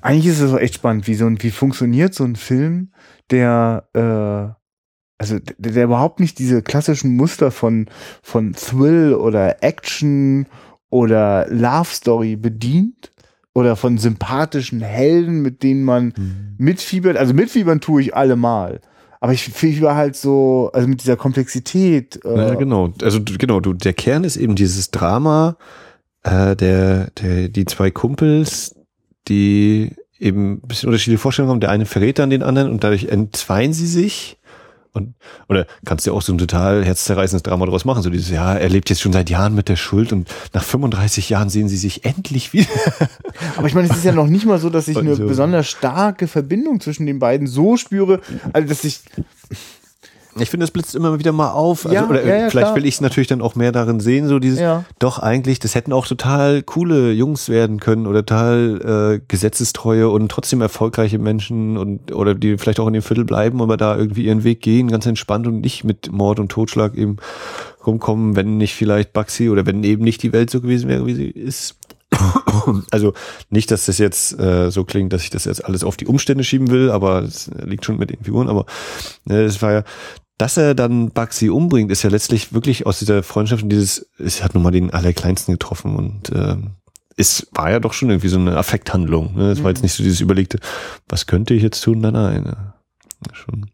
Eigentlich 0.01 0.27
ist 0.27 0.41
es 0.41 0.53
auch 0.53 0.59
echt 0.59 0.75
spannend, 0.75 1.07
wie 1.07 1.15
so 1.15 1.27
ein, 1.27 1.43
wie 1.43 1.51
funktioniert 1.51 2.15
so 2.15 2.25
ein 2.25 2.37
Film, 2.37 2.93
der, 3.31 3.89
äh, 3.93 4.55
also 5.19 5.39
der, 5.39 5.73
der 5.73 5.85
überhaupt 5.85 6.21
nicht 6.21 6.39
diese 6.39 6.63
klassischen 6.63 7.17
Muster 7.17 7.51
von, 7.51 7.87
von 8.23 8.53
Thrill 8.53 9.15
oder 9.15 9.63
Action 9.63 10.47
oder 10.91 11.47
Love 11.49 11.91
Story 11.91 12.37
bedient, 12.37 13.10
oder 13.55 13.77
von 13.77 13.99
sympathischen 13.99 14.81
Helden, 14.81 15.43
mit 15.43 15.63
denen 15.63 15.85
man 15.85 16.13
mhm. 16.17 16.55
mitfiebert. 16.59 17.17
Also 17.17 17.35
mitfiebern 17.35 17.81
tue 17.81 18.03
ich 18.03 18.15
allemal. 18.15 18.81
Aber 19.21 19.33
ich 19.33 19.45
fieber 19.45 19.97
halt 19.97 20.17
so, 20.17 20.71
also 20.73 20.89
mit 20.89 21.03
dieser 21.03 21.17
Komplexität. 21.17 22.21
Äh 22.25 22.37
ja, 22.37 22.55
genau. 22.55 22.93
Also 23.03 23.21
genau, 23.23 23.61
du, 23.61 23.75
der 23.75 23.93
Kern 23.93 24.25
ist 24.25 24.37
eben 24.37 24.55
dieses 24.55 24.91
Drama, 24.91 25.57
äh, 26.23 26.57
der, 26.57 27.11
der, 27.11 27.49
die 27.49 27.67
zwei 27.67 27.91
Kumpels, 27.91 28.75
die 29.29 29.95
eben 30.19 30.55
ein 30.55 30.69
bisschen 30.69 30.89
unterschiedliche 30.89 31.21
Vorstellungen 31.21 31.53
haben. 31.53 31.61
Der 31.61 31.71
eine 31.71 31.87
verrät 31.87 32.19
dann 32.19 32.31
den 32.31 32.43
anderen 32.43 32.71
und 32.71 32.83
dadurch 32.83 33.07
entzweien 33.07 33.73
sie 33.73 33.87
sich. 33.87 34.39
Und, 34.93 35.15
oder 35.49 35.67
kannst 35.85 36.07
du 36.07 36.13
auch 36.13 36.23
so 36.23 36.33
ein 36.33 36.39
total 36.39 36.85
herzzerreißendes 36.85 37.45
Drama 37.45 37.65
daraus 37.65 37.85
machen? 37.85 38.03
So 38.03 38.11
dieses, 38.11 38.31
ja, 38.31 38.55
er 38.55 38.69
lebt 38.69 38.91
jetzt 38.91 39.01
schon 39.01 39.13
seit 39.13 39.31
Jahren 39.31 39.55
mit 39.55 39.69
der 39.69 39.77
Schuld 39.77 40.13
und 40.13 40.29
nach 40.53 40.65
35 40.65 41.31
Jahren 41.31 41.49
sehen 41.49 41.69
sie 41.69 41.77
sich 41.77 42.05
endlich 42.05 42.53
wieder. 42.53 42.69
Aber 43.57 43.69
ich 43.69 43.75
meine, 43.75 43.89
es 43.89 43.97
ist 43.97 44.05
ja 44.05 44.13
noch 44.13 44.27
nicht 44.27 44.47
mal 44.47 44.59
so, 44.59 44.69
dass 44.69 44.89
ich 44.89 44.97
eine 44.97 45.15
so. 45.15 45.27
besonders 45.27 45.69
starke 45.69 46.27
Verbindung 46.27 46.81
zwischen 46.81 47.07
den 47.07 47.21
beiden 47.21 47.47
so 47.47 47.77
spüre, 47.77 48.21
also 48.53 48.69
dass 48.69 48.83
ich, 48.85 49.01
ich 50.39 50.51
finde, 50.51 50.65
es 50.65 50.71
blitzt 50.71 50.95
immer 50.95 51.19
wieder 51.19 51.33
mal 51.33 51.51
auf. 51.51 51.87
Also, 51.87 51.95
ja, 51.95 52.09
oder 52.09 52.25
ja, 52.25 52.37
ja, 52.37 52.51
vielleicht 52.51 52.67
klar. 52.69 52.77
will 52.77 52.87
ich 52.87 52.95
es 52.95 53.01
natürlich 53.01 53.27
dann 53.27 53.43
auch 53.43 53.55
mehr 53.55 53.73
darin 53.73 54.01
sehen, 54.01 54.29
so 54.29 54.39
dieses, 54.39 54.61
doch 54.99 55.19
eigentlich, 55.19 55.59
das 55.59 55.75
hätten 55.75 55.93
auch 55.93 56.07
total 56.07 56.63
coole 56.63 57.13
Jungs 57.13 57.49
werden 57.49 57.81
können 57.81 58.07
oder 58.07 58.25
total 58.25 59.19
äh, 59.19 59.21
gesetzestreue 59.27 60.09
und 60.09 60.31
trotzdem 60.31 60.61
erfolgreiche 60.61 61.19
Menschen 61.19 61.77
und 61.77 62.13
oder 62.13 62.35
die 62.35 62.59
vielleicht 62.59 62.81
auch 62.81 62.87
in 62.87 62.93
dem 62.93 63.03
Viertel 63.03 63.25
bleiben, 63.25 63.61
aber 63.61 63.77
da 63.77 63.97
irgendwie 63.97 64.25
ihren 64.25 64.45
Weg 64.45 64.61
gehen, 64.61 64.89
ganz 64.89 65.07
entspannt 65.07 65.47
und 65.47 65.61
nicht 65.61 65.85
mit 65.85 66.13
Mord 66.13 66.39
und 66.39 66.51
Totschlag 66.51 66.95
eben 66.95 67.17
rumkommen, 67.87 68.37
wenn 68.37 68.57
nicht 68.57 68.75
vielleicht 68.75 69.13
Baxi 69.13 69.51
oder 69.51 69.67
wenn 69.67 69.83
eben 69.85 70.05
nicht 70.05 70.23
die 70.23 70.33
Welt 70.33 70.51
so 70.51 70.61
gewesen 70.61 70.89
wäre, 70.89 71.07
wie 71.07 71.15
sie 71.15 71.29
ist. 71.29 71.77
Also 72.91 73.15
nicht, 73.51 73.71
dass 73.71 73.87
das 73.87 73.99
jetzt 73.99 74.39
äh, 74.39 74.71
so 74.71 74.85
klingt, 74.85 75.13
dass 75.13 75.23
ich 75.23 75.31
das 75.31 75.45
jetzt 75.45 75.65
alles 75.65 75.85
auf 75.85 75.97
die 75.97 76.07
Umstände 76.07 76.45
schieben 76.45 76.71
will, 76.71 76.91
aber 76.91 77.23
es 77.23 77.51
liegt 77.65 77.85
schon 77.85 77.97
mit 77.99 78.11
den 78.11 78.23
Figuren. 78.23 78.49
Aber 78.49 78.67
äh, 79.29 79.45
es 79.45 79.63
war 79.63 79.73
ja, 79.73 79.85
dass 80.41 80.57
er 80.57 80.75
dann 80.75 81.11
Baxi 81.11 81.51
umbringt, 81.51 81.91
ist 81.91 82.03
ja 82.03 82.09
letztlich 82.09 82.55
wirklich 82.55 82.87
aus 82.87 82.99
dieser 82.99 83.23
Freundschaft 83.23 83.63
und 83.63 83.69
dieses, 83.69 84.11
es 84.19 84.43
hat 84.43 84.55
nun 84.55 84.63
mal 84.63 84.71
den 84.71 84.91
Allerkleinsten 84.91 85.53
getroffen 85.53 85.97
und 85.97 86.31
äh, 86.31 86.57
es 87.19 87.47
war 87.53 87.71
ja 87.71 87.79
doch 87.79 87.93
schon 87.93 88.09
irgendwie 88.09 88.29
so 88.29 88.39
eine 88.39 88.57
Affekthandlung. 88.57 89.35
Ne? 89.35 89.51
Es 89.51 89.63
war 89.63 89.71
jetzt 89.71 89.81
mhm. 89.81 89.85
nicht 89.85 89.93
so 89.93 90.03
dieses 90.03 90.21
überlegte, 90.21 90.59
was 91.09 91.27
könnte 91.27 91.53
ich 91.53 91.63
jetzt 91.63 91.83
tun? 91.83 92.01
Nein, 92.01 92.15
nein. 92.15 92.45
Ja, 92.47 93.35
schon. 93.35 93.71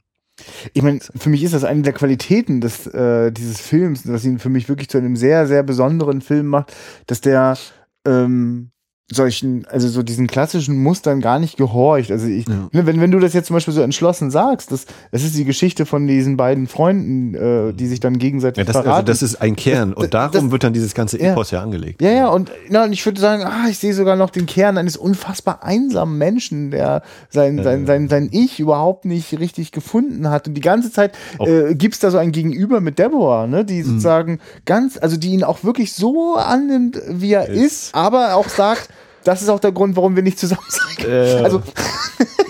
Ich 0.72 0.82
meine, 0.82 0.98
für 1.16 1.28
mich 1.28 1.44
ist 1.44 1.54
das 1.54 1.62
eine 1.62 1.82
der 1.82 1.92
Qualitäten 1.92 2.60
des, 2.60 2.88
äh, 2.88 3.30
dieses 3.30 3.60
Films, 3.60 4.02
was 4.08 4.24
ihn 4.24 4.40
für 4.40 4.48
mich 4.48 4.68
wirklich 4.68 4.88
zu 4.88 4.98
einem 4.98 5.14
sehr, 5.14 5.46
sehr 5.46 5.62
besonderen 5.62 6.20
Film 6.20 6.48
macht, 6.48 6.74
dass 7.06 7.20
der 7.20 7.56
ähm, 8.04 8.70
solchen, 9.10 9.66
also 9.66 9.86
so 9.88 10.02
diesen 10.02 10.26
klassischen 10.26 10.82
Mustern 10.82 11.20
gar 11.20 11.38
nicht 11.38 11.56
gehorcht. 11.56 12.10
Also 12.10 12.26
ich, 12.26 12.48
ja. 12.48 12.68
ne, 12.72 12.86
wenn, 12.86 13.00
wenn 13.00 13.12
du 13.12 13.20
das 13.20 13.34
jetzt 13.34 13.46
zum 13.46 13.54
Beispiel 13.54 13.72
so 13.72 13.82
entschlossen 13.82 14.30
sagst, 14.32 14.72
das, 14.72 14.86
das 15.12 15.22
ist 15.22 15.36
die 15.36 15.44
Geschichte 15.44 15.86
von 15.86 16.08
diesen 16.08 16.36
beiden 16.36 16.66
Freunden, 16.66 17.34
äh, 17.34 17.72
die 17.72 17.86
sich 17.86 18.00
dann 18.00 18.18
gegenseitig 18.18 18.58
ja, 18.58 18.64
das, 18.64 18.76
also 18.76 18.84
verraten. 18.84 19.08
Also 19.08 19.12
das 19.12 19.22
ist 19.22 19.40
ein 19.40 19.54
Kern 19.54 19.92
und 19.92 20.12
darum 20.12 20.32
das, 20.32 20.50
wird 20.50 20.64
dann 20.64 20.72
dieses 20.72 20.94
ganze 20.94 21.20
Epos 21.20 21.52
ja, 21.52 21.58
ja 21.58 21.64
angelegt. 21.64 22.02
Ja, 22.02 22.10
ja, 22.10 22.28
und, 22.28 22.50
na, 22.68 22.84
und 22.84 22.92
ich 22.92 23.04
würde 23.06 23.20
sagen, 23.20 23.44
ah, 23.44 23.66
ich 23.70 23.78
sehe 23.78 23.94
sogar 23.94 24.16
noch 24.16 24.30
den 24.30 24.46
Kern 24.46 24.76
eines 24.76 24.96
unfassbar 24.96 25.62
einsamen 25.62 26.18
Menschen, 26.18 26.72
der 26.72 27.02
sein, 27.28 27.62
sein, 27.62 27.86
sein, 27.86 28.08
sein 28.08 28.28
Ich 28.32 28.58
überhaupt 28.58 29.04
nicht 29.04 29.38
richtig 29.38 29.70
gefunden 29.70 30.30
hat. 30.30 30.48
Und 30.48 30.54
die 30.54 30.60
ganze 30.60 30.90
Zeit 30.90 31.14
äh, 31.38 31.76
gibt's 31.76 32.00
da 32.00 32.10
so 32.10 32.18
ein 32.18 32.32
Gegenüber 32.32 32.80
mit 32.80 32.98
Deborah, 32.98 33.46
ne, 33.46 33.64
die 33.64 33.82
mhm. 33.82 33.84
sozusagen 33.84 34.40
ganz, 34.64 34.98
also 35.00 35.16
die 35.16 35.30
ihn 35.30 35.44
auch 35.44 35.62
wirklich 35.62 35.92
so 35.92 36.34
annimmt, 36.34 37.00
wie 37.08 37.32
er 37.32 37.48
ist, 37.48 37.66
ist 37.66 37.94
aber 37.94 38.34
auch 38.34 38.48
sagt, 38.48 38.88
das 39.26 39.42
ist 39.42 39.48
auch 39.48 39.60
der 39.60 39.72
Grund, 39.72 39.96
warum 39.96 40.16
wir 40.16 40.22
nicht 40.22 40.38
zusammen 40.38 40.66
sein. 40.68 41.10
Äh, 41.10 41.42
also 41.42 41.62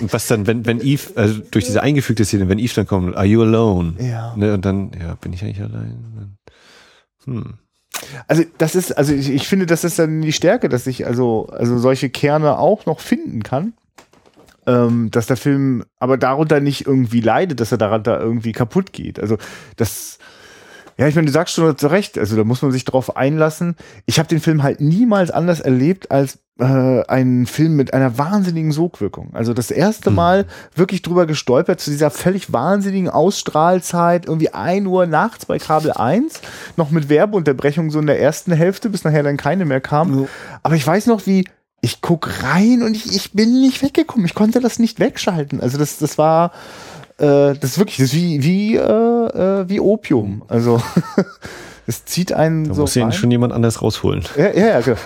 was 0.01 0.27
dann, 0.27 0.47
wenn, 0.47 0.67
wenn 0.67 0.81
Eve, 0.81 1.13
also 1.17 1.41
durch 1.51 1.65
diese 1.65 1.83
eingefügte 1.83 2.25
Szene, 2.25 2.49
wenn 2.49 2.59
Eve 2.59 2.73
dann 2.75 2.87
kommt, 2.87 3.17
are 3.17 3.25
you 3.25 3.43
alone? 3.43 3.95
Ja. 3.99 4.35
Ne, 4.37 4.55
und 4.55 4.65
dann, 4.65 4.91
ja, 5.01 5.15
bin 5.15 5.33
ich 5.33 5.43
eigentlich 5.43 5.63
allein? 5.63 6.37
Hm. 7.25 7.55
Also 8.29 8.45
das 8.59 8.75
ist, 8.75 8.97
also 8.97 9.15
ich, 9.15 9.31
ich 9.31 9.49
finde, 9.49 9.67
das 9.67 9.83
ist 9.85 9.99
dann 9.99 10.21
die 10.21 10.33
Stärke, 10.33 10.69
dass 10.69 10.87
ich 10.87 11.07
also, 11.07 11.47
also 11.51 11.79
solche 11.79 12.11
Kerne 12.11 12.59
auch 12.59 12.85
noch 12.87 13.01
finden 13.01 13.43
kann 13.43 13.73
ähm, 14.67 15.11
dass 15.11 15.27
der 15.27 15.37
Film 15.37 15.85
aber 15.99 16.19
darunter 16.19 16.61
nicht 16.61 16.87
irgendwie 16.87 17.21
leidet, 17.21 17.61
dass 17.61 17.73
er 17.73 17.79
daran 17.79 18.03
da 18.03 18.19
irgendwie 18.19 18.53
kaputt 18.53 18.93
geht. 18.93 19.21
Also 19.21 19.39
das, 19.77 20.19
ja, 20.99 21.07
ich 21.07 21.15
meine, 21.15 21.27
du 21.27 21.33
sagst 21.33 21.55
schon 21.55 21.79
zu 21.79 21.87
Recht, 21.87 22.19
also 22.19 22.37
da 22.37 22.45
muss 22.45 22.63
man 22.63 22.73
sich 22.73 22.85
drauf 22.85 23.17
einlassen. 23.17 23.77
Ich 24.07 24.19
habe 24.19 24.29
den 24.29 24.41
Film 24.41 24.63
halt 24.63 24.81
niemals 24.81 25.31
anders 25.31 25.61
erlebt 25.61 26.11
als 26.11 26.41
äh, 26.59 27.03
einen 27.07 27.47
Film 27.47 27.77
mit 27.77 27.93
einer 27.93 28.17
wahnsinnigen 28.19 28.73
Sogwirkung. 28.73 29.31
Also 29.35 29.53
das 29.53 29.71
erste 29.71 30.11
mhm. 30.11 30.17
Mal 30.17 30.47
wirklich 30.75 31.03
drüber 31.03 31.27
gestolpert 31.27 31.81
zu 31.81 31.91
dieser 31.91 32.11
völlig 32.11 32.53
wahnsinnigen 32.53 33.11
Ausstrahlzeit, 33.11 34.27
irgendwie 34.27 34.51
ein 34.51 34.87
Uhr 34.87 35.07
nachts 35.07 35.47
bei 35.47 35.59
Kabel 35.59 35.93
1, 35.93 36.41
noch 36.77 36.91
mit 36.91 37.09
Werbeunterbrechung 37.09 37.91
so 37.91 37.99
in 37.99 38.07
der 38.07 38.21
ersten 38.21 38.53
Hälfte, 38.53 38.89
bis 38.89 39.05
nachher 39.05 39.23
dann 39.23 39.37
keine 39.37 39.65
mehr 39.65 39.81
kam. 39.81 40.11
Mhm. 40.11 40.29
Aber 40.63 40.77
ich 40.77 40.87
weiß 40.87 41.07
noch, 41.07 41.27
wie 41.27 41.47
ich 41.83 42.01
guck 42.01 42.43
rein 42.43 42.83
und 42.83 42.97
ich, 42.97 43.15
ich 43.15 43.33
bin 43.33 43.61
nicht 43.61 43.83
weggekommen. 43.83 44.27
Ich 44.27 44.35
konnte 44.35 44.61
das 44.61 44.79
nicht 44.79 44.99
wegschalten. 44.99 45.61
Also 45.61 45.79
das, 45.79 45.99
das 45.99 46.17
war, 46.17 46.53
äh, 47.19 47.55
das 47.55 47.65
ist 47.65 47.79
wirklich, 47.79 47.99
das 47.99 48.07
ist 48.09 48.15
wie, 48.15 48.43
wie, 48.43 48.77
äh, 48.77 48.81
äh 48.81 49.69
wie 49.69 49.81
Opium. 49.81 50.43
Also 50.49 50.83
es 51.87 52.05
zieht 52.07 52.33
einen 52.33 52.69
da 52.69 52.75
so. 52.75 52.81
muss 52.83 52.97
ihn 52.97 53.13
schon 53.13 53.31
jemand 53.31 53.53
anders 53.53 53.83
rausholen. 53.83 54.25
Ja, 54.37 54.53
ja, 54.53 54.67
ja. 54.67 54.81
Genau. 54.81 54.97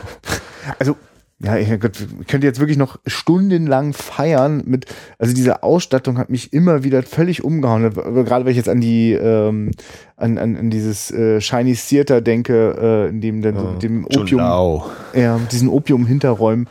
Also 0.79 0.97
ja, 1.43 1.57
ich 1.57 1.69
könnte 1.69 2.47
jetzt 2.47 2.61
wirklich 2.61 2.77
noch 2.77 2.99
stundenlang 3.07 3.95
feiern 3.95 4.63
mit, 4.67 4.87
also 5.19 5.33
diese 5.35 5.63
Ausstattung 5.63 6.19
hat 6.19 6.29
mich 6.29 6.53
immer 6.53 6.85
wieder 6.85 7.03
völlig 7.03 7.43
umgehauen. 7.43 7.91
Gerade 7.95 8.45
wenn 8.45 8.51
ich 8.51 8.59
jetzt 8.59 8.69
an 8.69 8.83
die, 8.83 9.13
ähm, 9.13 9.71
an, 10.17 10.37
an, 10.37 10.57
an 10.57 10.69
dieses 10.71 11.11
äh, 11.11 11.41
Shiny 11.41 11.75
Theater 11.75 12.21
denke, 12.21 12.77
äh, 12.79 13.09
in 13.09 13.23
dem 13.23 13.41
dann 13.41 13.55
ja, 13.55 13.73
dem 13.79 14.05
Opium, 14.05 14.83
ja, 15.15 15.41
diesen 15.51 15.71
Opium-Hinterräumen 15.71 16.69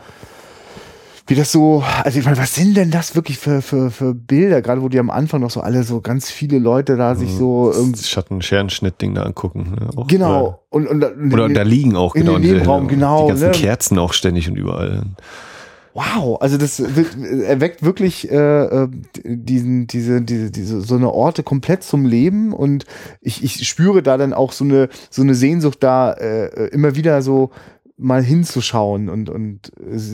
wie 1.29 1.35
das 1.35 1.51
so, 1.51 1.83
also 2.03 2.17
ich 2.17 2.25
meine, 2.25 2.37
was 2.37 2.55
sind 2.55 2.75
denn 2.75 2.89
das 2.89 3.15
wirklich 3.15 3.37
für, 3.37 3.61
für, 3.61 3.91
für 3.91 4.15
Bilder, 4.15 4.63
gerade 4.63 4.81
wo 4.81 4.89
die 4.89 4.97
am 4.97 5.11
Anfang 5.11 5.41
noch 5.41 5.51
so 5.51 5.61
alle 5.61 5.83
so 5.83 6.01
ganz 6.01 6.31
viele 6.31 6.57
Leute 6.57 6.97
da 6.97 7.13
sich 7.13 7.31
so 7.31 7.71
irgendwie. 7.71 8.03
Schatten-Scherenschnitt-Ding 8.03 9.13
da 9.13 9.23
angucken. 9.23 9.75
Ne? 9.79 9.89
Auch, 9.95 10.07
genau. 10.07 10.63
Und, 10.69 10.87
und, 10.87 11.03
und, 11.03 11.33
oder 11.33 11.47
da 11.49 11.61
liegen 11.61 11.95
auch 11.95 12.13
genau. 12.13 12.35
In 12.35 12.41
dem 12.41 12.53
Nebenraum, 12.53 12.87
genau. 12.87 13.23
Die 13.23 13.29
ganzen 13.29 13.51
ne? 13.51 13.51
Kerzen 13.51 13.99
auch 13.99 14.13
ständig 14.13 14.49
und 14.49 14.55
überall. 14.55 15.03
Wow, 15.93 16.39
also 16.39 16.57
das 16.57 16.79
wird, 16.95 17.17
erweckt 17.43 17.83
wirklich 17.83 18.31
äh, 18.31 18.35
äh, 18.35 18.87
diesen, 19.23 19.85
diese, 19.85 20.21
diese, 20.21 20.49
diese, 20.49 20.81
so 20.81 20.95
eine 20.95 21.11
Orte 21.11 21.43
komplett 21.43 21.83
zum 21.83 22.05
Leben 22.05 22.53
und 22.53 22.85
ich, 23.21 23.43
ich 23.43 23.67
spüre 23.67 24.01
da 24.01 24.17
dann 24.17 24.33
auch 24.33 24.51
so 24.51 24.63
eine, 24.63 24.89
so 25.09 25.21
eine 25.21 25.35
Sehnsucht 25.35 25.83
da 25.83 26.13
äh, 26.13 26.67
immer 26.67 26.95
wieder 26.95 27.21
so 27.21 27.49
mal 27.99 28.23
hinzuschauen 28.23 29.09
und, 29.09 29.29
und 29.29 29.71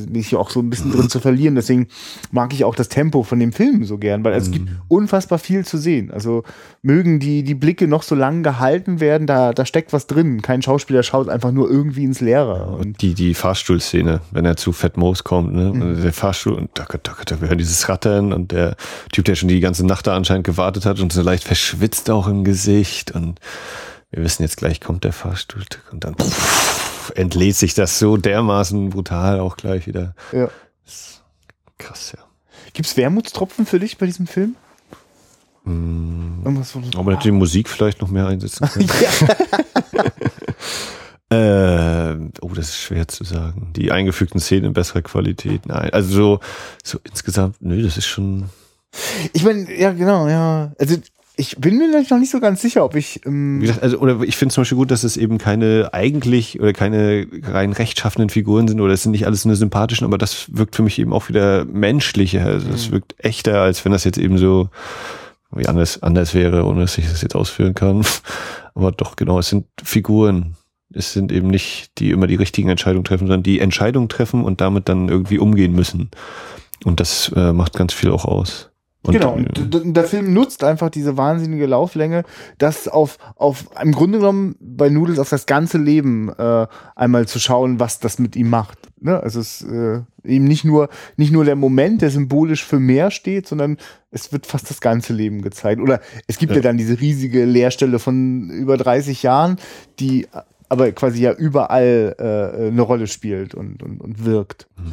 mich 0.10 0.36
auch 0.36 0.50
so 0.50 0.60
ein 0.60 0.70
bisschen 0.70 0.92
drin 0.92 1.10
zu 1.10 1.20
verlieren. 1.20 1.56
Deswegen 1.56 1.88
mag 2.32 2.54
ich 2.54 2.64
auch 2.64 2.76
das 2.76 2.90
Tempo 2.90 3.24
von 3.24 3.40
dem 3.40 3.54
Film 3.54 3.86
so 3.86 3.98
gern, 3.98 4.24
weil 4.24 4.34
es 4.34 4.52
gibt 4.52 4.70
mhm. 4.70 4.78
unfassbar 4.88 5.38
viel 5.38 5.66
zu 5.66 5.78
sehen. 5.78 6.12
Also 6.12 6.44
mögen 6.82 7.20
die, 7.20 7.44
die 7.44 7.54
Blicke 7.54 7.88
noch 7.88 8.04
so 8.04 8.16
lang 8.16 8.44
gehalten 8.44 9.00
werden, 9.00 9.28
da, 9.28 9.54
da 9.54 9.66
steckt 9.66 9.94
was 9.94 10.08
drin. 10.08 10.42
Kein 10.42 10.62
Schauspieler 10.62 11.04
schaut 11.04 11.30
einfach 11.30 11.52
nur 11.52 11.70
irgendwie 11.70 12.04
ins 12.04 12.22
Leere. 12.22 12.66
Und 12.66 13.02
die, 13.02 13.14
die 13.14 13.36
Fahrstuhlszene, 13.36 14.22
wenn 14.32 14.46
er 14.46 14.58
zu 14.58 14.72
Fat 14.72 14.98
Moos 14.98 15.24
kommt, 15.24 15.54
ne? 15.54 15.72
Mhm. 15.72 16.02
Der 16.02 16.14
Fahrstuhl 16.14 16.54
und 16.54 16.72
da, 16.74 16.86
da, 17.04 17.16
da 17.26 17.42
wir 17.42 17.50
hören 17.50 17.58
dieses 17.60 17.88
Rattern 17.88 18.34
und 18.34 18.52
der 18.52 18.76
Typ, 19.12 19.26
der 19.26 19.36
schon 19.36 19.50
die 19.50 19.60
ganze 19.60 19.86
Nacht 19.86 20.08
da 20.08 20.16
anscheinend 20.16 20.46
gewartet 20.46 20.86
hat 20.86 21.00
und 21.00 21.14
so 21.14 21.22
leicht 21.22 21.44
verschwitzt 21.44 22.10
auch 22.10 22.28
im 22.28 22.44
Gesicht 22.44 23.12
und 23.12 23.40
wir 24.12 24.24
wissen 24.24 24.44
jetzt 24.44 24.58
gleich 24.58 24.82
kommt 24.82 25.04
der 25.04 25.14
Fahrstuhl 25.14 25.64
und 25.92 26.04
dann 26.04 26.16
pff, 26.16 26.95
entlädt 27.12 27.56
sich 27.56 27.74
das 27.74 28.00
so 28.00 28.18
dermaßen 28.18 28.90
brutal 28.90 29.40
auch 29.40 29.58
gleich 29.58 29.88
wieder. 29.88 30.16
Ja. 30.32 30.50
Krass, 31.78 32.14
ja. 32.16 32.24
Gibt 32.74 32.88
es 32.88 32.98
Wermutstropfen 32.98 33.66
für 33.66 33.80
dich 33.80 33.98
bei 33.98 34.06
diesem 34.06 34.28
Film? 34.28 34.56
Mm, 35.66 36.44
Irgendwas, 36.46 36.76
wo 36.76 37.00
aber 37.00 37.14
hätte 37.14 37.24
die 37.24 37.32
Musik 37.32 37.70
vielleicht 37.70 38.02
noch 38.02 38.10
mehr 38.10 38.28
einsetzen 38.28 38.68
können. 38.70 38.90
äh, 41.30 42.30
oh, 42.42 42.54
das 42.54 42.70
ist 42.70 42.78
schwer 42.78 43.08
zu 43.08 43.24
sagen. 43.24 43.72
Die 43.76 43.92
eingefügten 43.92 44.40
Szenen 44.40 44.66
in 44.66 44.74
besserer 44.74 45.02
Qualität. 45.02 45.66
Nein, 45.66 45.90
also 45.92 46.14
so, 46.14 46.40
so 46.84 47.00
insgesamt, 47.04 47.62
nö, 47.62 47.82
das 47.82 47.98
ist 47.98 48.06
schon. 48.06 48.50
Ich 49.34 49.44
meine, 49.44 49.74
ja, 49.78 49.92
genau, 49.92 50.28
ja. 50.28 50.72
Also 50.80 50.98
ich 51.38 51.58
bin 51.58 51.78
mir 51.78 51.88
noch 51.88 52.20
nicht 52.20 52.32
so 52.32 52.40
ganz 52.40 52.62
sicher, 52.62 52.84
ob 52.86 52.96
ich. 52.96 53.26
Ähm 53.26 53.62
Wie 53.62 53.68
gesagt, 53.68 53.84
also, 53.84 53.98
oder 54.00 54.22
ich 54.22 54.38
finde 54.38 54.54
zum 54.54 54.62
Beispiel 54.62 54.78
gut, 54.78 54.92
dass 54.92 55.04
es 55.04 55.18
eben 55.18 55.38
keine 55.38 55.90
eigentlich 55.94 56.60
oder 56.60 56.74
keine 56.74 57.28
rein 57.44 57.74
rechtschaffenden 57.74 58.30
Figuren 58.30 58.68
sind 58.68 58.82
oder 58.82 58.94
es 58.94 59.04
sind 59.04 59.12
nicht 59.12 59.26
alles 59.26 59.46
nur 59.46 59.56
sympathischen, 59.56 60.06
aber 60.06 60.18
das 60.18 60.48
wirkt 60.56 60.76
für 60.76 60.84
mich 60.84 61.00
eben 61.00 61.14
auch 61.14 61.30
wieder 61.30 61.66
menschlicher. 61.66 62.46
Also 62.46 62.70
es 62.70 62.88
mhm. 62.88 62.94
wirkt 62.94 63.16
echter, 63.18 63.62
als 63.62 63.84
wenn 63.86 63.92
das 63.92 64.04
jetzt 64.04 64.18
eben 64.18 64.38
so 64.38 64.70
wie 65.52 65.68
anders, 65.68 66.04
anders 66.04 66.34
wäre, 66.34 66.66
ohne 66.66 66.82
dass 66.82 66.98
ich 66.98 67.08
das 67.08 67.22
jetzt 67.22 67.36
ausführen 67.36 67.74
kann. 67.74 68.06
Aber 68.76 68.92
doch, 68.92 69.16
genau, 69.16 69.40
es 69.40 69.50
sind 69.50 69.66
Figuren. 69.82 70.56
Es 70.94 71.14
sind 71.14 71.32
eben 71.32 71.48
nicht, 71.48 71.92
die 71.98 72.12
immer 72.12 72.28
die 72.28 72.36
richtigen 72.36 72.70
Entscheidungen 72.70 73.06
treffen, 73.06 73.28
sondern 73.28 73.44
die 73.44 73.60
Entscheidungen 73.60 74.10
treffen 74.10 74.44
und 74.44 74.62
damit 74.62 74.88
dann 74.90 75.10
irgendwie 75.10 75.40
umgehen 75.40 75.74
müssen. 75.74 76.12
Und 76.84 77.00
das 77.00 77.32
äh, 77.36 77.54
macht 77.54 77.74
ganz 77.74 77.94
viel 77.94 78.12
auch 78.12 78.26
aus. 78.26 78.70
Und 79.06 79.14
genau, 79.14 79.34
und 79.34 79.94
der 79.94 80.04
Film 80.06 80.34
nutzt 80.34 80.64
einfach 80.64 80.90
diese 80.90 81.16
wahnsinnige 81.18 81.66
Lauflänge, 81.68 82.24
das 82.58 82.88
auf, 82.88 83.18
auf 83.36 83.66
im 83.82 83.92
Grunde 83.92 84.20
genommen 84.20 84.56
bei 84.60 84.90
Noodles 84.90 85.20
auf 85.20 85.30
das 85.30 85.46
ganze 85.46 85.78
Leben 85.78 86.30
äh, 86.30 86.68
einmal 86.96 87.28
zu 87.28 87.40
schauen, 87.40 87.80
was 87.80 88.00
das 88.00 88.18
mit 88.20 88.36
ihm 88.36 88.50
macht. 88.50 88.80
Ne? 89.00 89.22
Also 89.22 89.40
es 89.40 89.62
ist 89.62 89.70
äh, 89.72 90.02
eben 90.24 90.46
nicht 90.46 90.66
nur, 90.66 90.90
nicht 91.18 91.32
nur 91.32 91.46
der 91.46 91.56
Moment, 91.56 92.02
der 92.02 92.10
symbolisch 92.10 92.64
für 92.66 92.80
mehr 92.80 93.12
steht, 93.12 93.48
sondern 93.48 93.78
es 94.12 94.32
wird 94.34 94.46
fast 94.46 94.70
das 94.70 94.82
ganze 94.82 95.14
Leben 95.14 95.42
gezeigt. 95.42 95.82
Oder 95.82 96.02
es 96.28 96.38
gibt 96.38 96.52
ja, 96.52 96.58
ja 96.58 96.64
dann 96.64 96.78
diese 96.78 97.00
riesige 97.00 97.46
Leerstelle 97.46 98.00
von 98.00 98.50
über 98.50 98.78
30 98.78 99.22
Jahren, 99.24 99.58
die 100.00 100.28
aber 100.68 100.92
quasi 100.94 101.22
ja 101.22 101.32
überall 101.32 102.16
äh, 102.18 102.68
eine 102.68 102.82
Rolle 102.82 103.08
spielt 103.08 103.54
und, 103.54 103.84
und, 103.84 104.02
und 104.02 104.26
wirkt. 104.26 104.68
Mhm. 104.78 104.92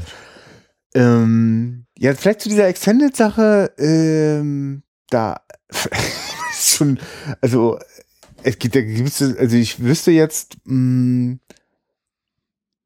Ähm, 0.95 1.87
ja, 1.99 2.15
vielleicht 2.15 2.41
zu 2.41 2.49
dieser 2.49 2.67
Extended-Sache, 2.67 3.73
ähm, 3.79 4.83
da 5.09 5.41
schon, 6.55 6.99
also 7.41 7.79
es 8.43 8.59
gibt, 8.59 8.75
da 8.75 8.81
gibt's, 8.81 9.23
also 9.23 9.57
ich 9.57 9.81
wüsste 9.81 10.11
jetzt, 10.11 10.57
mh, 10.65 10.75
mm, 10.75 11.41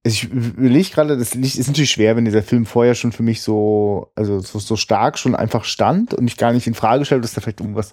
ich 0.07 0.25
überlege 0.25 0.91
gerade, 0.91 1.17
das 1.17 1.35
ist 1.35 1.67
natürlich 1.67 1.91
schwer, 1.91 2.17
wenn 2.17 2.25
dieser 2.25 2.43
Film 2.43 2.67
vorher 2.67 2.95
schon 2.95 3.13
für 3.13 3.23
mich 3.23 3.43
so, 3.43 4.11
also 4.15 4.41
so, 4.41 4.59
so 4.59 4.77
stark 4.77 5.19
schon 5.19 5.35
einfach 5.35 5.65
stand 5.65 6.15
und 6.15 6.29
ich 6.29 6.37
gar 6.37 6.53
nicht 6.53 6.67
in 6.67 6.75
Frage 6.75 7.05
stelle, 7.05 7.21
dass 7.21 7.35
da 7.35 7.41
vielleicht 7.41 7.61
irgendwas 7.61 7.93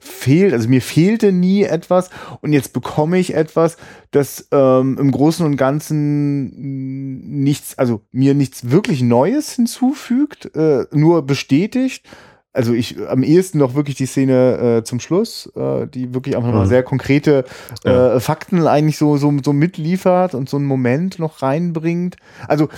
fehlt. 0.00 0.52
Also 0.52 0.68
mir 0.68 0.82
fehlte 0.82 1.32
nie 1.32 1.62
etwas 1.62 2.10
und 2.40 2.52
jetzt 2.52 2.72
bekomme 2.72 3.18
ich 3.18 3.34
etwas, 3.34 3.76
das 4.10 4.48
ähm, 4.52 4.98
im 4.98 5.10
Großen 5.10 5.44
und 5.46 5.56
Ganzen 5.56 7.42
nichts, 7.42 7.78
also 7.78 8.02
mir 8.12 8.34
nichts 8.34 8.70
wirklich 8.70 9.02
Neues 9.02 9.52
hinzufügt, 9.52 10.54
äh, 10.54 10.86
nur 10.92 11.26
bestätigt 11.26 12.04
also 12.54 12.72
ich 12.72 12.96
am 13.08 13.22
ehesten 13.22 13.58
noch 13.58 13.74
wirklich 13.74 13.96
die 13.96 14.06
Szene 14.06 14.78
äh, 14.78 14.84
zum 14.84 15.00
Schluss, 15.00 15.50
äh, 15.56 15.86
die 15.86 16.14
wirklich 16.14 16.36
einfach 16.36 16.50
mhm. 16.50 16.54
noch 16.54 16.66
sehr 16.66 16.84
konkrete 16.84 17.44
äh, 17.84 17.90
ja. 17.90 18.20
Fakten 18.20 18.66
eigentlich 18.66 18.96
so, 18.96 19.16
so, 19.16 19.32
so 19.44 19.52
mitliefert 19.52 20.34
und 20.34 20.48
so 20.48 20.56
einen 20.56 20.66
Moment 20.66 21.18
noch 21.18 21.42
reinbringt. 21.42 22.16
Also 22.46 22.68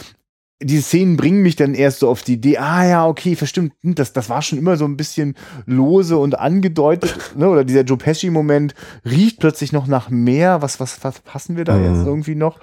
diese 0.62 0.82
Szenen 0.82 1.18
bringen 1.18 1.42
mich 1.42 1.56
dann 1.56 1.74
erst 1.74 1.98
so 1.98 2.08
auf 2.08 2.22
die 2.22 2.34
Idee, 2.34 2.56
ah 2.56 2.86
ja, 2.86 3.06
okay, 3.06 3.36
verstimmt, 3.36 3.74
hm, 3.82 3.94
das, 3.94 4.14
das 4.14 4.30
war 4.30 4.40
schon 4.40 4.58
immer 4.58 4.78
so 4.78 4.86
ein 4.86 4.96
bisschen 4.96 5.34
lose 5.66 6.16
und 6.16 6.38
angedeutet, 6.38 7.14
ne? 7.36 7.48
oder 7.50 7.64
dieser 7.64 7.82
Joe 7.82 7.98
Pesci-Moment 7.98 8.74
riecht 9.04 9.38
plötzlich 9.38 9.72
noch 9.72 9.86
nach 9.86 10.08
mehr, 10.08 10.62
was, 10.62 10.80
was, 10.80 11.04
was 11.04 11.20
passen 11.20 11.58
wir 11.58 11.64
da 11.64 11.76
mhm. 11.76 11.84
jetzt 11.84 12.06
irgendwie 12.06 12.34
noch? 12.34 12.58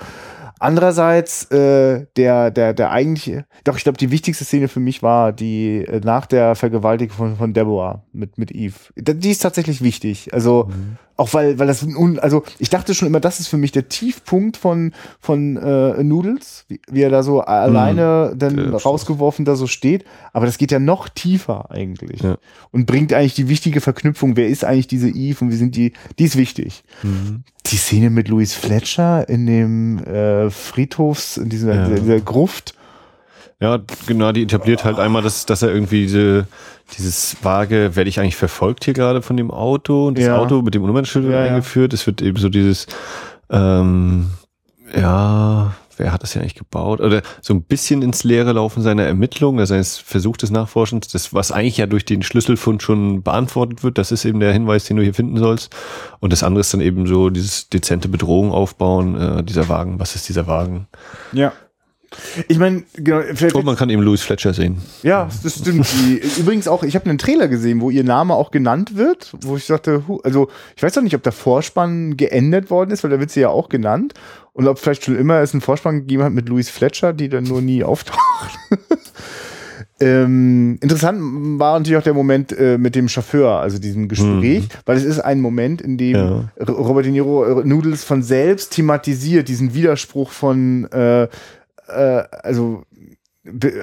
Andererseits, 0.59 1.45
äh, 1.51 2.05
der, 2.15 2.51
der, 2.51 2.73
der 2.73 2.91
eigentliche, 2.91 3.45
doch, 3.63 3.77
ich 3.77 3.83
glaube, 3.83 3.97
die 3.97 4.11
wichtigste 4.11 4.45
Szene 4.45 4.67
für 4.67 4.79
mich 4.79 5.03
war 5.03 5.33
die 5.33 5.85
äh, 5.85 5.99
nach 6.03 6.25
der 6.25 6.55
Vergewaltigung 6.55 7.15
von, 7.15 7.35
von 7.35 7.53
Deborah 7.53 8.03
mit, 8.13 8.37
mit 8.37 8.51
Eve. 8.51 8.75
Die 8.95 9.31
ist 9.31 9.39
tatsächlich 9.39 9.81
wichtig. 9.81 10.33
Also, 10.33 10.69
mhm. 10.69 10.97
Auch 11.15 11.33
weil, 11.33 11.59
weil 11.59 11.67
das, 11.67 11.85
also, 12.17 12.43
ich 12.59 12.69
dachte 12.69 12.93
schon 12.93 13.07
immer, 13.07 13.19
das 13.19 13.39
ist 13.39 13.47
für 13.47 13.57
mich 13.57 13.71
der 13.71 13.89
Tiefpunkt 13.89 14.57
von, 14.57 14.93
von 15.19 15.57
äh, 15.57 16.03
Noodles, 16.03 16.65
wie, 16.67 16.81
wie 16.89 17.01
er 17.01 17.09
da 17.09 17.23
so 17.23 17.41
alleine 17.41 18.31
mhm. 18.33 18.39
dann 18.39 18.57
ja, 18.57 18.77
rausgeworfen 18.77 19.45
da 19.45 19.55
so 19.55 19.67
steht. 19.67 20.05
Aber 20.31 20.45
das 20.45 20.57
geht 20.57 20.71
ja 20.71 20.79
noch 20.79 21.09
tiefer 21.09 21.69
eigentlich. 21.71 22.21
Ja. 22.21 22.37
Und 22.71 22.85
bringt 22.85 23.13
eigentlich 23.13 23.35
die 23.35 23.49
wichtige 23.49 23.81
Verknüpfung, 23.81 24.35
wer 24.35 24.47
ist 24.47 24.65
eigentlich 24.65 24.87
diese 24.87 25.09
Eve 25.09 25.45
und 25.45 25.51
wie 25.51 25.55
sind 25.55 25.75
die, 25.75 25.93
die 26.17 26.25
ist 26.25 26.37
wichtig. 26.37 26.83
Mhm 27.03 27.43
die 27.67 27.77
Szene 27.77 28.09
mit 28.09 28.27
Louis 28.27 28.53
Fletcher 28.53 29.27
in 29.29 29.45
dem 29.45 29.97
äh, 29.99 30.49
Friedhofs, 30.49 31.37
in 31.37 31.49
dieser, 31.49 31.75
ja. 31.75 31.87
dieser 31.87 32.19
Gruft, 32.19 32.75
Ja, 33.63 33.79
genau, 34.07 34.33
die 34.33 34.43
etabliert 34.43 34.83
halt 34.83 34.99
einmal, 34.99 35.21
dass, 35.21 35.45
dass 35.45 35.61
er 35.61 35.69
irgendwie 35.73 36.01
diese, 36.01 36.47
dieses 36.97 37.37
vage, 37.41 37.95
werde 37.95 38.09
ich 38.09 38.19
eigentlich 38.19 38.35
verfolgt 38.35 38.83
hier 38.83 38.93
gerade 38.93 39.21
von 39.21 39.37
dem 39.37 39.51
Auto 39.51 40.07
und 40.07 40.17
das 40.17 40.25
Ja. 40.25 40.37
Auto 40.37 40.61
mit 40.61 40.75
dem 40.75 40.85
Nummernschild 40.85 41.31
Ja, 41.31 41.43
eingeführt. 41.43 41.93
Es 41.93 42.05
wird 42.05 42.21
eben 42.21 42.37
so 42.37 42.49
dieses, 42.49 42.87
ähm, 43.49 44.31
ja, 44.93 45.73
wer 45.95 46.11
hat 46.11 46.23
das 46.23 46.33
ja 46.33 46.41
eigentlich 46.41 46.55
gebaut? 46.55 46.99
Oder 46.99 47.21
so 47.39 47.53
ein 47.53 47.61
bisschen 47.63 48.01
ins 48.01 48.25
Leere 48.25 48.51
laufen 48.51 48.83
seiner 48.83 49.03
Ermittlungen, 49.03 49.59
also 49.59 49.75
seines 49.75 49.97
Versuch 49.97 50.35
des 50.35 50.51
Nachforschens, 50.51 51.07
das, 51.07 51.33
was 51.33 51.53
eigentlich 51.53 51.77
ja 51.77 51.85
durch 51.85 52.03
den 52.03 52.21
Schlüsselfund 52.21 52.83
schon 52.83 53.23
beantwortet 53.23 53.81
wird, 53.81 53.97
das 53.97 54.11
ist 54.11 54.25
eben 54.25 54.41
der 54.41 54.51
Hinweis, 54.51 54.83
den 54.83 54.97
du 54.97 55.03
hier 55.03 55.13
finden 55.13 55.37
sollst. 55.37 55.73
Und 56.19 56.33
das 56.33 56.43
andere 56.43 56.59
ist 56.59 56.73
dann 56.73 56.81
eben 56.81 57.07
so 57.07 57.29
dieses 57.29 57.69
dezente 57.69 58.09
Bedrohung 58.09 58.51
aufbauen, 58.51 59.15
äh, 59.15 59.41
dieser 59.41 59.69
Wagen, 59.69 60.01
was 60.01 60.15
ist 60.15 60.27
dieser 60.27 60.47
Wagen? 60.47 60.87
Ja. 61.31 61.53
Ich 62.47 62.57
meine, 62.59 62.83
genau, 62.93 63.21
vielleicht, 63.33 63.55
Und 63.55 63.65
man 63.65 63.75
kann 63.75 63.89
eben 63.89 64.01
Louis 64.01 64.21
Fletcher 64.21 64.53
sehen. 64.53 64.77
ja, 65.03 65.29
das 65.43 65.59
stimmt. 65.59 65.87
Übrigens 66.37 66.67
auch, 66.67 66.83
ich 66.83 66.95
habe 66.95 67.09
einen 67.09 67.17
Trailer 67.17 67.47
gesehen, 67.47 67.81
wo 67.81 67.89
ihr 67.89 68.03
Name 68.03 68.33
auch 68.33 68.51
genannt 68.51 68.95
wird, 68.97 69.33
wo 69.41 69.55
ich 69.57 69.65
sagte, 69.65 70.07
hu, 70.07 70.19
also 70.23 70.49
ich 70.75 70.83
weiß 70.83 70.93
doch 70.93 71.01
nicht, 71.01 71.15
ob 71.15 71.23
der 71.23 71.31
Vorspann 71.31 72.17
geändert 72.17 72.69
worden 72.69 72.91
ist, 72.91 73.03
weil 73.03 73.11
da 73.11 73.19
wird 73.19 73.31
sie 73.31 73.41
ja 73.41 73.49
auch 73.49 73.69
genannt. 73.69 74.13
Und 74.53 74.67
ob 74.67 74.77
vielleicht 74.77 75.03
schon 75.05 75.17
immer 75.17 75.39
es 75.39 75.53
einen 75.53 75.61
Vorspann 75.61 76.01
gegeben 76.01 76.23
hat 76.23 76.33
mit 76.33 76.47
Louis 76.47 76.69
Fletcher, 76.69 77.11
die 77.13 77.27
dann 77.29 77.43
nur 77.45 77.61
nie 77.61 77.83
auftaucht. 77.83 78.19
ähm, 79.99 80.77
interessant 80.81 81.19
war 81.59 81.79
natürlich 81.79 81.97
auch 81.97 82.03
der 82.03 82.13
Moment 82.13 82.51
äh, 82.57 82.77
mit 82.77 82.95
dem 82.95 83.07
Chauffeur, 83.09 83.59
also 83.59 83.79
diesem 83.79 84.07
Gespräch, 84.07 84.67
weil 84.85 84.97
es 84.97 85.03
ist 85.05 85.19
ein 85.19 85.39
Moment, 85.41 85.81
in 85.81 85.97
dem 85.97 86.15
Ja. 86.15 86.49
Robert 86.67 87.05
De 87.05 87.11
Niro 87.11 87.61
äh, 87.61 87.63
Noodles 87.65 88.03
von 88.03 88.21
selbst 88.21 88.73
thematisiert, 88.73 89.47
diesen 89.47 89.73
Widerspruch 89.73 90.31
von, 90.31 90.85
äh, 90.91 91.27
äh, 91.87 92.23
also 92.43 92.83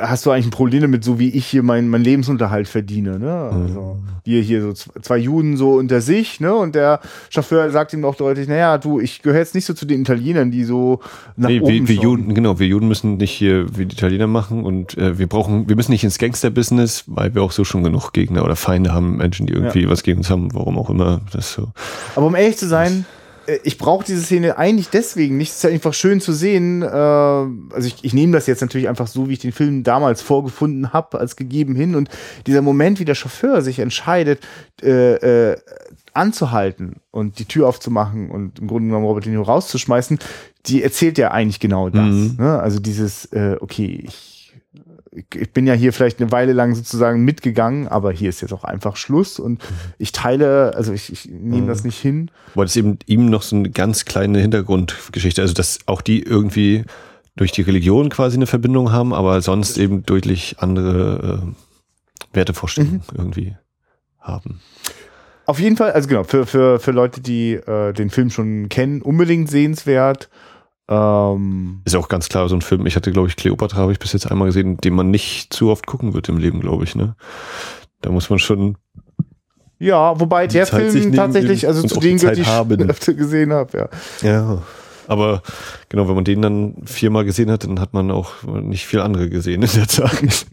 hast 0.00 0.24
du 0.24 0.30
eigentlich 0.30 0.46
ein 0.46 0.52
Problem 0.52 0.80
damit, 0.80 1.04
so 1.04 1.18
wie 1.18 1.28
ich 1.28 1.46
hier 1.46 1.62
meinen 1.62 1.90
mein 1.90 2.02
Lebensunterhalt 2.02 2.66
verdiene, 2.66 3.18
ne? 3.18 3.50
Also 3.52 3.98
wir 4.24 4.40
hier 4.40 4.62
so 4.62 4.72
zwei 4.72 5.18
Juden 5.18 5.58
so 5.58 5.74
unter 5.74 6.00
sich, 6.00 6.40
ne? 6.40 6.54
Und 6.54 6.74
der 6.74 7.00
Chauffeur 7.28 7.70
sagt 7.70 7.92
ihm 7.92 8.06
auch 8.06 8.14
deutlich, 8.14 8.48
naja, 8.48 8.78
du, 8.78 9.00
ich 9.00 9.20
gehöre 9.20 9.38
jetzt 9.38 9.54
nicht 9.54 9.66
so 9.66 9.74
zu 9.74 9.84
den 9.84 10.00
Italienern, 10.00 10.50
die 10.50 10.64
so 10.64 11.00
nach 11.36 11.50
Nee, 11.50 11.60
oben 11.60 11.88
wir, 11.88 11.88
wir. 11.88 11.96
Juden, 11.96 12.34
genau, 12.34 12.58
wir 12.58 12.68
Juden 12.68 12.88
müssen 12.88 13.18
nicht 13.18 13.32
hier 13.32 13.66
wie 13.76 13.84
die 13.84 13.96
Italiener 13.96 14.26
machen 14.26 14.64
und 14.64 14.96
äh, 14.96 15.18
wir 15.18 15.26
brauchen, 15.26 15.68
wir 15.68 15.76
müssen 15.76 15.92
nicht 15.92 16.04
ins 16.04 16.16
Gangster-Business, 16.16 17.04
weil 17.06 17.34
wir 17.34 17.42
auch 17.42 17.52
so 17.52 17.64
schon 17.64 17.84
genug 17.84 18.14
Gegner 18.14 18.44
oder 18.44 18.56
Feinde 18.56 18.94
haben, 18.94 19.18
Menschen, 19.18 19.46
die 19.46 19.52
irgendwie 19.52 19.90
was 19.90 20.02
gegen 20.02 20.18
uns 20.18 20.30
haben, 20.30 20.54
warum 20.54 20.78
auch 20.78 20.88
immer. 20.88 21.20
Das 21.34 21.52
so. 21.52 21.68
Aber 22.16 22.26
um 22.26 22.34
ehrlich 22.34 22.56
zu 22.56 22.66
sein, 22.66 23.04
äh, 23.04 23.19
ich 23.62 23.78
brauche 23.78 24.04
diese 24.04 24.22
Szene 24.22 24.58
eigentlich 24.58 24.88
deswegen 24.88 25.36
nicht. 25.36 25.50
Es 25.50 25.64
ist 25.64 25.70
einfach 25.70 25.94
schön 25.94 26.20
zu 26.20 26.32
sehen. 26.32 26.82
Äh, 26.82 26.86
also 26.86 27.86
ich, 27.86 27.96
ich 28.02 28.14
nehme 28.14 28.32
das 28.32 28.46
jetzt 28.46 28.60
natürlich 28.60 28.88
einfach 28.88 29.06
so, 29.06 29.28
wie 29.28 29.34
ich 29.34 29.38
den 29.38 29.52
Film 29.52 29.82
damals 29.82 30.22
vorgefunden 30.22 30.92
habe, 30.92 31.18
als 31.18 31.36
gegeben 31.36 31.74
hin. 31.74 31.94
Und 31.94 32.08
dieser 32.46 32.62
Moment, 32.62 33.00
wie 33.00 33.04
der 33.04 33.14
Chauffeur 33.14 33.62
sich 33.62 33.78
entscheidet, 33.78 34.40
äh, 34.82 35.52
äh, 35.52 35.56
anzuhalten 36.12 36.96
und 37.10 37.38
die 37.38 37.44
Tür 37.44 37.68
aufzumachen 37.68 38.30
und 38.30 38.58
im 38.58 38.66
Grunde 38.66 38.88
genommen 38.88 39.06
Robert 39.06 39.24
De 39.24 39.30
Niro 39.30 39.44
rauszuschmeißen, 39.44 40.18
die 40.66 40.82
erzählt 40.82 41.18
ja 41.18 41.30
eigentlich 41.30 41.60
genau 41.60 41.88
das. 41.88 42.14
Mhm. 42.14 42.36
Ne? 42.38 42.58
Also 42.58 42.80
dieses, 42.80 43.26
äh, 43.26 43.56
okay, 43.60 44.04
ich 44.06 44.39
ich 45.12 45.52
bin 45.52 45.66
ja 45.66 45.74
hier 45.74 45.92
vielleicht 45.92 46.20
eine 46.20 46.30
Weile 46.30 46.52
lang 46.52 46.74
sozusagen 46.74 47.24
mitgegangen, 47.24 47.88
aber 47.88 48.12
hier 48.12 48.28
ist 48.28 48.40
jetzt 48.42 48.52
auch 48.52 48.64
einfach 48.64 48.96
Schluss 48.96 49.38
und 49.40 49.60
ich 49.98 50.12
teile, 50.12 50.74
also 50.76 50.92
ich, 50.92 51.12
ich 51.12 51.28
nehme 51.28 51.66
das 51.66 51.82
nicht 51.82 51.98
hin. 51.98 52.30
Weil 52.54 52.66
es 52.66 52.76
eben 52.76 52.98
ihm 53.06 53.26
noch 53.26 53.42
so 53.42 53.56
eine 53.56 53.70
ganz 53.70 54.04
kleine 54.04 54.38
Hintergrundgeschichte, 54.38 55.42
also 55.42 55.52
dass 55.54 55.80
auch 55.86 56.00
die 56.00 56.22
irgendwie 56.22 56.84
durch 57.34 57.50
die 57.52 57.62
Religion 57.62 58.08
quasi 58.08 58.36
eine 58.36 58.46
Verbindung 58.46 58.92
haben, 58.92 59.12
aber 59.12 59.40
sonst 59.40 59.78
eben 59.78 60.04
deutlich 60.04 60.56
andere 60.58 61.42
äh, 61.42 62.36
Wertevorstellungen 62.36 63.02
irgendwie 63.16 63.56
haben. 64.20 64.60
Auf 65.46 65.58
jeden 65.58 65.76
Fall, 65.76 65.92
also 65.92 66.08
genau, 66.08 66.22
für, 66.22 66.46
für, 66.46 66.78
für 66.78 66.92
Leute, 66.92 67.20
die 67.20 67.54
äh, 67.54 67.92
den 67.92 68.10
Film 68.10 68.30
schon 68.30 68.68
kennen, 68.68 69.02
unbedingt 69.02 69.50
sehenswert. 69.50 70.28
Ähm, 70.90 71.82
Ist 71.84 71.94
auch 71.94 72.08
ganz 72.08 72.28
klar 72.28 72.48
so 72.48 72.56
ein 72.56 72.62
Film. 72.62 72.84
Ich 72.86 72.96
hatte, 72.96 73.12
glaube 73.12 73.28
ich, 73.28 73.36
Cleopatra 73.36 73.78
habe 73.78 73.92
ich 73.92 74.00
bis 74.00 74.12
jetzt 74.12 74.30
einmal 74.30 74.48
gesehen, 74.48 74.76
den 74.78 74.94
man 74.94 75.10
nicht 75.10 75.54
zu 75.54 75.70
oft 75.70 75.86
gucken 75.86 76.14
wird 76.14 76.28
im 76.28 76.36
Leben, 76.36 76.60
glaube 76.60 76.84
ich. 76.84 76.96
Ne? 76.96 77.14
Da 78.00 78.10
muss 78.10 78.28
man 78.28 78.38
schon 78.40 78.76
ja, 79.78 80.20
wobei 80.20 80.46
der 80.46 80.66
Zeit 80.66 80.90
Film 80.92 81.14
tatsächlich, 81.14 81.66
also 81.66 81.82
zu 81.86 82.00
denen 82.00 82.18
gehört, 82.18 82.36
die 82.36 82.42
ich 82.42 82.90
öfter 82.90 83.14
gesehen 83.14 83.50
habe, 83.52 83.78
ja. 84.22 84.28
Ja. 84.28 84.62
Aber 85.06 85.42
genau, 85.88 86.06
wenn 86.06 86.14
man 86.14 86.24
den 86.24 86.42
dann 86.42 86.74
viermal 86.84 87.24
gesehen 87.24 87.50
hat, 87.50 87.64
dann 87.64 87.80
hat 87.80 87.94
man 87.94 88.10
auch 88.10 88.42
nicht 88.44 88.86
viel 88.86 89.00
andere 89.00 89.30
gesehen 89.30 89.62
in 89.62 89.70
der 89.74 89.88
Zeit. 89.88 90.46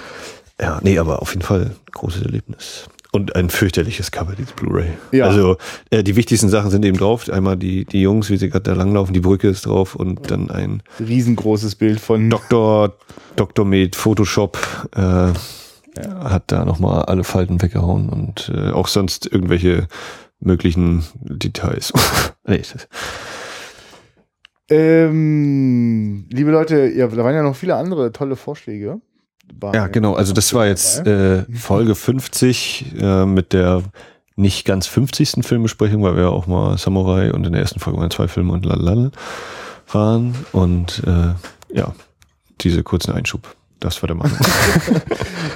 ja, 0.60 0.80
nee, 0.82 0.98
aber 0.98 1.22
auf 1.22 1.32
jeden 1.32 1.46
Fall 1.46 1.76
großes 1.92 2.22
Erlebnis. 2.22 2.88
Und 3.14 3.36
ein 3.36 3.50
fürchterliches 3.50 4.10
Cover, 4.10 4.32
dieses 4.34 4.52
Blu-ray. 4.52 4.88
Ja. 5.10 5.26
Also 5.26 5.58
äh, 5.90 6.02
die 6.02 6.16
wichtigsten 6.16 6.48
Sachen 6.48 6.70
sind 6.70 6.82
eben 6.82 6.96
drauf. 6.96 7.28
Einmal 7.28 7.58
die, 7.58 7.84
die 7.84 8.00
Jungs, 8.00 8.30
wie 8.30 8.38
sie 8.38 8.48
gerade 8.48 8.62
da 8.62 8.72
langlaufen, 8.72 9.12
die 9.12 9.20
Brücke 9.20 9.48
ist 9.48 9.66
drauf 9.66 9.94
und 9.94 10.30
dann 10.30 10.50
ein 10.50 10.82
Riesengroßes 10.98 11.74
Bild 11.74 12.00
von 12.00 12.30
Dr. 12.30 12.96
Dr. 13.36 13.66
Med 13.66 13.96
Photoshop 13.96 14.56
äh, 14.96 15.32
hat 16.00 16.44
da 16.46 16.64
nochmal 16.64 17.02
alle 17.02 17.24
Falten 17.24 17.60
weggehauen 17.60 18.08
und 18.08 18.50
äh, 18.54 18.70
auch 18.70 18.88
sonst 18.88 19.30
irgendwelche 19.30 19.88
möglichen 20.40 21.04
Details. 21.20 21.92
nee, 22.46 22.58
das, 22.58 22.88
Ähm, 24.70 26.26
liebe 26.30 26.50
Leute, 26.50 26.86
ja, 26.88 27.06
da 27.08 27.24
waren 27.24 27.34
ja 27.34 27.42
noch 27.42 27.56
viele 27.56 27.76
andere 27.76 28.10
tolle 28.12 28.36
Vorschläge. 28.36 29.02
Ja, 29.72 29.86
genau. 29.86 30.14
Also 30.14 30.32
das 30.32 30.52
war 30.54 30.66
jetzt 30.66 31.06
äh, 31.06 31.44
Folge 31.54 31.94
50 31.94 32.94
äh, 33.00 33.26
mit 33.26 33.52
der 33.52 33.82
nicht 34.34 34.64
ganz 34.64 34.86
50. 34.86 35.44
Filmbesprechung, 35.46 36.02
weil 36.02 36.16
wir 36.16 36.30
auch 36.30 36.46
mal 36.46 36.78
Samurai 36.78 37.32
und 37.32 37.46
in 37.46 37.52
der 37.52 37.62
ersten 37.62 37.80
Folge 37.80 38.00
waren 38.00 38.10
zwei 38.10 38.28
Filme 38.28 38.52
und 38.52 38.64
lalala 38.64 39.10
waren. 39.88 40.34
Und 40.52 41.02
äh, 41.06 41.34
ja, 41.76 41.94
diese 42.60 42.82
kurzen 42.82 43.12
Einschub. 43.12 43.54
Das 43.78 44.00
war 44.02 44.06
der 44.06 44.16
Mann. 44.16 44.32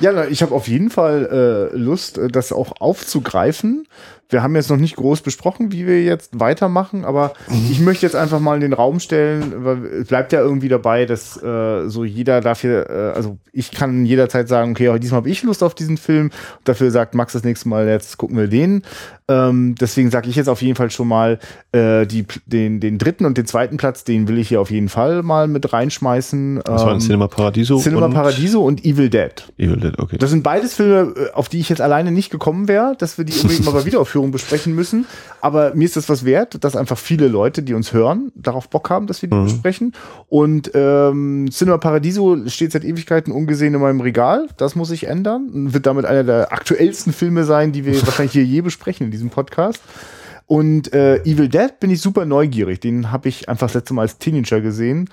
Ja, 0.00 0.26
ich 0.26 0.42
habe 0.42 0.54
auf 0.54 0.68
jeden 0.68 0.90
Fall 0.90 1.70
äh, 1.72 1.76
Lust, 1.76 2.18
äh, 2.18 2.28
das 2.28 2.52
auch 2.52 2.80
aufzugreifen. 2.80 3.86
Wir 4.28 4.43
haben 4.43 4.57
jetzt 4.57 4.70
noch 4.70 4.77
nicht 4.77 4.97
groß 4.97 5.20
besprochen, 5.20 5.70
wie 5.70 5.86
wir 5.86 6.03
jetzt 6.03 6.40
weitermachen, 6.40 7.05
aber 7.05 7.32
ich 7.70 7.78
möchte 7.81 8.05
jetzt 8.05 8.16
einfach 8.16 8.40
mal 8.40 8.57
in 8.57 8.61
den 8.61 8.73
Raum 8.73 8.98
stellen, 8.98 9.65
weil 9.65 9.85
es 9.85 10.09
bleibt 10.09 10.32
ja 10.32 10.40
irgendwie 10.40 10.69
dabei, 10.69 11.07
dass 11.07 11.40
äh, 11.40 11.89
so 11.89 12.05
jeder 12.05 12.40
dafür, 12.40 12.90
äh, 12.90 13.16
also 13.16 13.39
ich 13.53 13.70
kann 13.70 14.05
jederzeit 14.05 14.48
sagen, 14.48 14.73
okay, 14.73 14.98
diesmal 14.98 15.19
habe 15.19 15.31
ich 15.31 15.43
Lust 15.44 15.62
auf 15.62 15.74
diesen 15.74 15.97
Film. 15.97 16.31
Dafür 16.65 16.90
sagt 16.90 17.15
Max 17.15 17.35
das 17.35 17.44
nächste 17.44 17.69
Mal, 17.69 17.86
jetzt 17.86 18.19
gucken 18.19 18.36
wir 18.36 18.48
den. 18.48 18.82
Ähm, 19.28 19.74
deswegen 19.81 20.11
sage 20.11 20.28
ich 20.28 20.36
jetzt 20.36 20.48
auf 20.48 20.62
jeden 20.62 20.77
Fall 20.77 20.90
schon 20.90 21.09
mal, 21.09 21.39
äh, 21.73 22.07
die, 22.07 22.27
den, 22.47 22.78
den 22.81 22.98
dritten 22.98 23.24
und 23.27 23.36
den 23.36 23.47
zweiten 23.47 23.77
Platz, 23.77 24.05
den 24.05 24.28
will 24.28 24.39
ich 24.39 24.48
hier 24.48 24.61
auf 24.61 24.70
jeden 24.70 24.89
Fall 24.89 25.23
mal 25.23 25.48
mit 25.48 25.73
reinschmeißen. 25.73 26.61
Das 26.65 26.82
war 26.82 26.89
ein 26.89 26.94
Ähm, 26.94 27.01
Cinema 27.01 27.27
Paradiso. 27.28 27.78
Cinema 27.78 28.07
und 28.07 28.15
Paradiso 28.15 28.62
und 28.65 28.85
Evil 28.85 29.09
Dead. 29.11 29.32
Evil 29.57 29.78
Dead, 29.78 29.98
okay. 29.98 30.16
Das 30.19 30.31
sind 30.31 30.43
beides 30.43 30.74
Filme, 30.74 31.15
äh, 31.16 31.32
auf 31.32 31.48
die 31.48 31.59
ich 31.59 31.69
jetzt 31.69 31.81
alleine 31.81 32.12
nicht 32.12 32.31
gekommen 32.31 32.69
wäre, 32.69 32.94
dass 32.98 33.19
wir 33.19 33.24
die 33.24 33.32
unbedingt 33.32 33.65
mal 33.65 33.73
bei 33.73 33.85
Wiederaufführung 34.16 34.30
besprechen 34.30 34.74
müssen. 34.74 35.06
Aber 35.40 35.74
mir 35.74 35.84
ist 35.84 35.97
das 35.97 36.09
was 36.09 36.24
wert, 36.24 36.64
dass 36.64 36.76
einfach 36.76 36.98
viele 36.98 37.28
Leute, 37.28 37.62
die 37.62 37.74
uns 37.74 37.93
hören, 37.93 38.32
darauf 38.34 38.68
Bock 38.68 38.90
haben, 38.90 39.06
dass 39.06 39.22
wir 39.22 39.28
die 39.28 39.36
besprechen. 39.36 39.93
Und 40.28 40.70
ähm, 40.74 41.48
Cinema 41.51 41.78
Paradiso 41.78 42.48
steht 42.48 42.72
seit 42.72 42.84
Ewigkeiten 42.84 43.32
ungesehen 43.32 43.74
in 43.74 43.80
meinem 43.80 44.01
Regal. 44.01 44.48
Das 44.56 44.74
muss 44.74 44.88
sich 44.88 45.06
ändern. 45.06 45.48
Und 45.52 45.74
Wird 45.74 45.86
damit 45.86 46.05
einer 46.05 46.24
der 46.24 46.52
aktuellsten 46.52 47.12
Filme 47.12 47.44
sein, 47.44 47.72
die 47.72 47.84
wir 47.84 47.94
wahrscheinlich 48.06 48.32
hier 48.32 48.44
je 48.44 48.62
besprechen 48.62 49.06
in 49.06 49.10
diesem 49.10 49.30
Podcast. 49.30 49.80
Und 50.47 50.93
äh, 50.93 51.16
Evil 51.24 51.48
Dead 51.48 51.78
bin 51.80 51.90
ich 51.90 52.01
super 52.01 52.24
neugierig. 52.24 52.80
Den 52.80 53.10
habe 53.10 53.28
ich 53.28 53.48
einfach 53.48 53.66
das 53.66 53.74
letzte 53.74 53.94
Mal 53.94 54.02
als 54.02 54.18
Teenager 54.18 54.60
gesehen. 54.60 55.10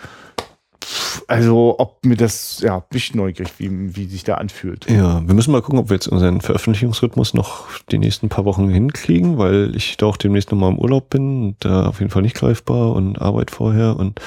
Also, 1.34 1.76
ob 1.77 2.05
mir 2.05 2.15
das, 2.15 2.61
ja, 2.61 2.80
bin 2.80 2.97
ich 2.97 3.15
neugierig, 3.15 3.53
wie, 3.57 3.95
wie 3.95 4.05
sich 4.05 4.23
da 4.23 4.35
anfühlt. 4.35 4.89
Ja, 4.89 5.26
wir 5.26 5.34
müssen 5.34 5.51
mal 5.51 5.61
gucken, 5.61 5.80
ob 5.80 5.89
wir 5.89 5.95
jetzt 5.95 6.07
unseren 6.07 6.41
Veröffentlichungsrhythmus 6.41 7.34
noch 7.34 7.68
die 7.91 7.97
nächsten 7.97 8.30
paar 8.30 8.45
Wochen 8.45 8.69
hinkriegen, 8.69 9.38
weil 9.38 9.76
ich 9.76 9.97
da 9.97 10.05
auch 10.05 10.18
demnächst 10.18 10.51
nochmal 10.51 10.72
im 10.72 10.80
Urlaub 10.80 11.10
bin 11.10 11.43
und 11.43 11.55
da 11.60 11.88
auf 11.88 11.99
jeden 11.99 12.11
Fall 12.11 12.22
nicht 12.22 12.35
greifbar 12.35 12.93
und 12.93 13.22
Arbeit 13.22 13.51
vorher 13.51 13.97
und 13.97 14.19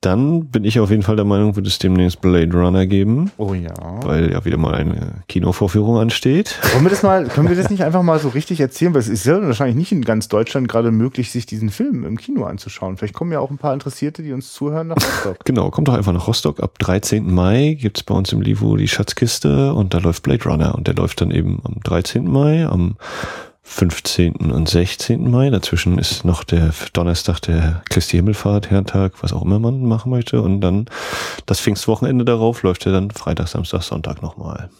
dann 0.00 0.46
bin 0.46 0.62
ich 0.64 0.78
auf 0.78 0.90
jeden 0.90 1.02
Fall 1.02 1.16
der 1.16 1.24
Meinung, 1.24 1.56
wird 1.56 1.66
es 1.66 1.78
demnächst 1.80 2.20
Blade 2.20 2.52
Runner 2.56 2.86
geben, 2.86 3.32
Oh 3.36 3.52
ja. 3.52 3.72
weil 4.04 4.30
ja 4.30 4.44
wieder 4.44 4.56
mal 4.56 4.74
eine 4.74 5.22
Kinovorführung 5.28 5.98
ansteht. 5.98 6.56
Wollen 6.72 6.84
wir 6.84 6.90
das 6.90 7.02
mal, 7.02 7.24
können 7.28 7.48
wir 7.48 7.56
das 7.56 7.68
nicht 7.68 7.82
einfach 7.82 8.02
mal 8.04 8.20
so 8.20 8.28
richtig 8.28 8.60
erzählen? 8.60 8.94
Weil 8.94 9.00
es 9.00 9.08
ist 9.08 9.26
ja 9.26 9.42
wahrscheinlich 9.42 9.74
nicht 9.76 9.90
in 9.90 10.02
ganz 10.02 10.28
Deutschland 10.28 10.68
gerade 10.68 10.92
möglich, 10.92 11.32
sich 11.32 11.46
diesen 11.46 11.70
Film 11.70 12.04
im 12.04 12.16
Kino 12.16 12.44
anzuschauen. 12.44 12.96
Vielleicht 12.96 13.14
kommen 13.14 13.32
ja 13.32 13.40
auch 13.40 13.50
ein 13.50 13.58
paar 13.58 13.74
Interessierte, 13.74 14.22
die 14.22 14.32
uns 14.32 14.52
zuhören, 14.52 14.88
nach 14.88 14.96
Rostock. 14.96 15.38
Genau, 15.44 15.70
kommt 15.70 15.88
doch 15.88 15.94
einfach 15.94 16.12
nach 16.12 16.28
Rostock. 16.28 16.60
Ab 16.62 16.78
13. 16.78 17.32
Mai 17.34 17.76
gibt's 17.80 18.02
bei 18.04 18.14
uns 18.14 18.32
im 18.32 18.40
Livo 18.40 18.76
die 18.76 18.86
Schatzkiste 18.88 19.74
und 19.74 19.94
da 19.94 19.98
läuft 19.98 20.22
Blade 20.22 20.44
Runner 20.44 20.74
und 20.76 20.86
der 20.86 20.94
läuft 20.94 21.20
dann 21.20 21.30
eben 21.32 21.60
am 21.64 21.76
13. 21.82 22.24
Mai, 22.30 22.66
am 22.66 22.96
15. 23.68 24.50
und 24.50 24.68
16. 24.68 25.30
Mai. 25.30 25.50
Dazwischen 25.50 25.98
ist 25.98 26.24
noch 26.24 26.42
der 26.42 26.70
Donnerstag 26.94 27.40
der 27.40 27.82
Christi 27.90 28.16
Himmelfahrt, 28.16 28.70
Herrentag, 28.70 29.12
was 29.22 29.32
auch 29.32 29.42
immer 29.42 29.58
man 29.58 29.84
machen 29.84 30.10
möchte. 30.10 30.42
Und 30.42 30.60
dann 30.60 30.86
das 31.46 31.60
Pfingstwochenende 31.60 32.24
darauf 32.24 32.62
läuft 32.62 32.86
er 32.86 32.92
dann 32.92 33.10
Freitag, 33.10 33.48
Samstag, 33.48 33.82
Sonntag 33.82 34.22
nochmal. 34.22 34.70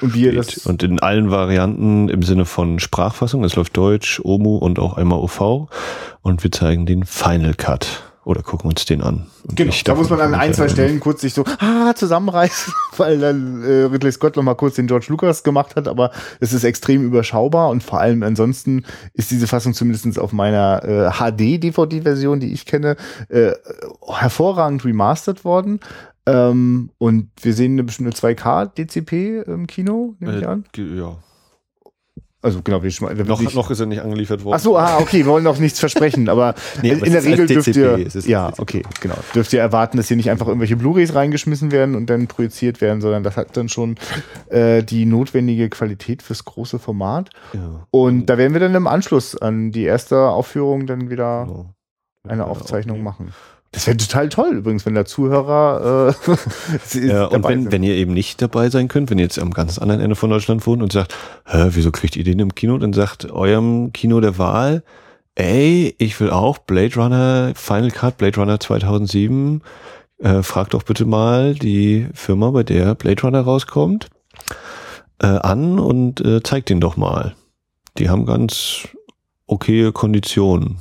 Und 0.00 0.14
wie 0.14 0.30
das 0.30 0.58
und 0.58 0.82
in 0.82 1.00
allen 1.00 1.30
Varianten 1.30 2.08
im 2.08 2.22
Sinne 2.22 2.44
von 2.44 2.78
Sprachfassung. 2.78 3.44
Es 3.44 3.56
läuft 3.56 3.76
Deutsch, 3.76 4.20
OMU 4.22 4.56
und 4.56 4.78
auch 4.78 4.96
einmal 4.96 5.18
OV. 5.18 5.68
Und 6.22 6.42
wir 6.42 6.52
zeigen 6.52 6.86
den 6.86 7.04
Final 7.04 7.54
Cut 7.54 8.07
oder 8.28 8.42
gucken 8.42 8.68
uns 8.68 8.84
den 8.84 9.00
an. 9.00 9.26
Genau, 9.54 9.72
da 9.84 9.94
muss 9.94 10.10
man 10.10 10.20
an 10.20 10.34
ein, 10.34 10.52
zwei 10.52 10.68
Stellen 10.68 11.00
kurz 11.00 11.22
sich 11.22 11.32
so 11.32 11.44
ah, 11.60 11.94
zusammenreißen, 11.94 12.74
weil 12.98 13.18
dann 13.18 13.62
äh, 13.62 13.84
Ridley 13.84 14.12
Scott 14.12 14.36
noch 14.36 14.42
mal 14.42 14.54
kurz 14.54 14.74
den 14.74 14.86
George 14.86 15.06
Lucas 15.08 15.42
gemacht 15.42 15.76
hat, 15.76 15.88
aber 15.88 16.10
es 16.38 16.52
ist 16.52 16.62
extrem 16.62 17.06
überschaubar 17.06 17.70
und 17.70 17.82
vor 17.82 18.00
allem 18.00 18.22
ansonsten 18.22 18.84
ist 19.14 19.30
diese 19.30 19.46
Fassung 19.46 19.72
zumindest 19.72 20.18
auf 20.18 20.32
meiner 20.32 20.84
äh, 20.84 21.10
HD-DVD-Version, 21.10 22.38
die 22.40 22.52
ich 22.52 22.66
kenne, 22.66 22.96
äh, 23.30 23.52
hervorragend 24.06 24.84
remastert 24.84 25.46
worden. 25.46 25.80
Ähm, 26.26 26.90
und 26.98 27.30
wir 27.40 27.54
sehen 27.54 27.72
eine 27.72 27.84
bestimmte 27.84 28.14
2K-DCP 28.14 29.46
im 29.46 29.66
Kino, 29.66 30.16
nehme 30.18 30.36
ich 30.36 30.42
äh, 30.42 30.46
an. 30.46 30.64
Ja. 30.76 31.16
Also 32.40 32.62
genau, 32.62 32.84
wie 32.84 32.90
schon, 32.92 33.16
noch, 33.26 33.54
noch 33.54 33.70
ist 33.70 33.80
er 33.80 33.86
nicht 33.86 34.00
angeliefert 34.00 34.44
worden. 34.44 34.54
Ach 34.54 34.62
so, 34.62 34.78
ah, 34.78 34.98
okay, 34.98 35.18
wir 35.18 35.26
wollen 35.26 35.42
noch 35.42 35.58
nichts 35.58 35.80
versprechen, 35.80 36.28
aber 36.28 36.54
nee, 36.82 36.90
in, 36.90 37.02
in 37.02 37.12
der 37.12 37.24
Regel 37.24 37.48
dürft 37.48 37.74
ihr, 37.74 37.98
ja, 38.26 38.52
okay, 38.58 38.84
genau, 39.00 39.16
dürft 39.34 39.52
ihr 39.52 39.60
erwarten, 39.60 39.96
dass 39.96 40.06
hier 40.06 40.16
nicht 40.16 40.30
einfach 40.30 40.46
irgendwelche 40.46 40.76
Blu-rays 40.76 41.16
reingeschmissen 41.16 41.72
werden 41.72 41.96
und 41.96 42.08
dann 42.08 42.28
projiziert 42.28 42.80
werden, 42.80 43.00
sondern 43.00 43.24
das 43.24 43.36
hat 43.36 43.56
dann 43.56 43.68
schon 43.68 43.96
äh, 44.50 44.84
die 44.84 45.04
notwendige 45.04 45.68
Qualität 45.68 46.22
fürs 46.22 46.44
große 46.44 46.78
Format. 46.78 47.30
Ja. 47.54 47.86
Und 47.90 48.26
da 48.26 48.38
werden 48.38 48.52
wir 48.52 48.60
dann 48.60 48.74
im 48.76 48.86
Anschluss 48.86 49.36
an 49.36 49.72
die 49.72 49.82
erste 49.82 50.28
Aufführung 50.28 50.86
dann 50.86 51.10
wieder 51.10 51.46
genau. 51.46 51.74
eine 52.28 52.46
Aufzeichnung 52.46 53.02
machen. 53.02 53.32
Das 53.72 53.86
wäre 53.86 53.98
total 53.98 54.30
toll 54.30 54.56
übrigens, 54.56 54.86
wenn 54.86 54.94
der 54.94 55.04
Zuhörer 55.04 56.14
äh, 56.94 56.98
ja, 57.06 57.26
und 57.26 57.44
wenn, 57.44 57.70
wenn 57.70 57.82
ihr 57.82 57.94
eben 57.94 58.14
nicht 58.14 58.40
dabei 58.40 58.70
sein 58.70 58.88
könnt, 58.88 59.10
wenn 59.10 59.18
ihr 59.18 59.24
jetzt 59.24 59.38
am 59.38 59.52
ganz 59.52 59.78
anderen 59.78 60.00
Ende 60.00 60.16
von 60.16 60.30
Deutschland 60.30 60.66
wohnt 60.66 60.82
und 60.82 60.92
sagt, 60.92 61.14
Hä, 61.44 61.68
wieso 61.70 61.90
kriegt 61.90 62.16
ihr 62.16 62.24
den 62.24 62.38
im 62.38 62.54
Kino? 62.54 62.78
Dann 62.78 62.94
sagt 62.94 63.30
eurem 63.30 63.92
Kino 63.92 64.20
der 64.20 64.38
Wahl, 64.38 64.82
ey, 65.34 65.94
ich 65.98 66.18
will 66.18 66.30
auch 66.30 66.58
Blade 66.58 66.94
Runner, 66.96 67.52
Final 67.54 67.90
Cut 67.90 68.16
Blade 68.16 68.40
Runner 68.40 68.58
2007. 68.58 69.62
Äh, 70.18 70.42
fragt 70.42 70.74
doch 70.74 70.82
bitte 70.82 71.04
mal 71.04 71.54
die 71.54 72.08
Firma, 72.14 72.50
bei 72.50 72.64
der 72.64 72.94
Blade 72.94 73.22
Runner 73.22 73.40
rauskommt, 73.40 74.08
äh, 75.20 75.26
an 75.26 75.78
und 75.78 76.20
äh, 76.22 76.42
zeigt 76.42 76.70
den 76.70 76.80
doch 76.80 76.96
mal. 76.96 77.36
Die 77.98 78.08
haben 78.08 78.26
ganz 78.26 78.88
okaye 79.46 79.92
Konditionen. 79.92 80.78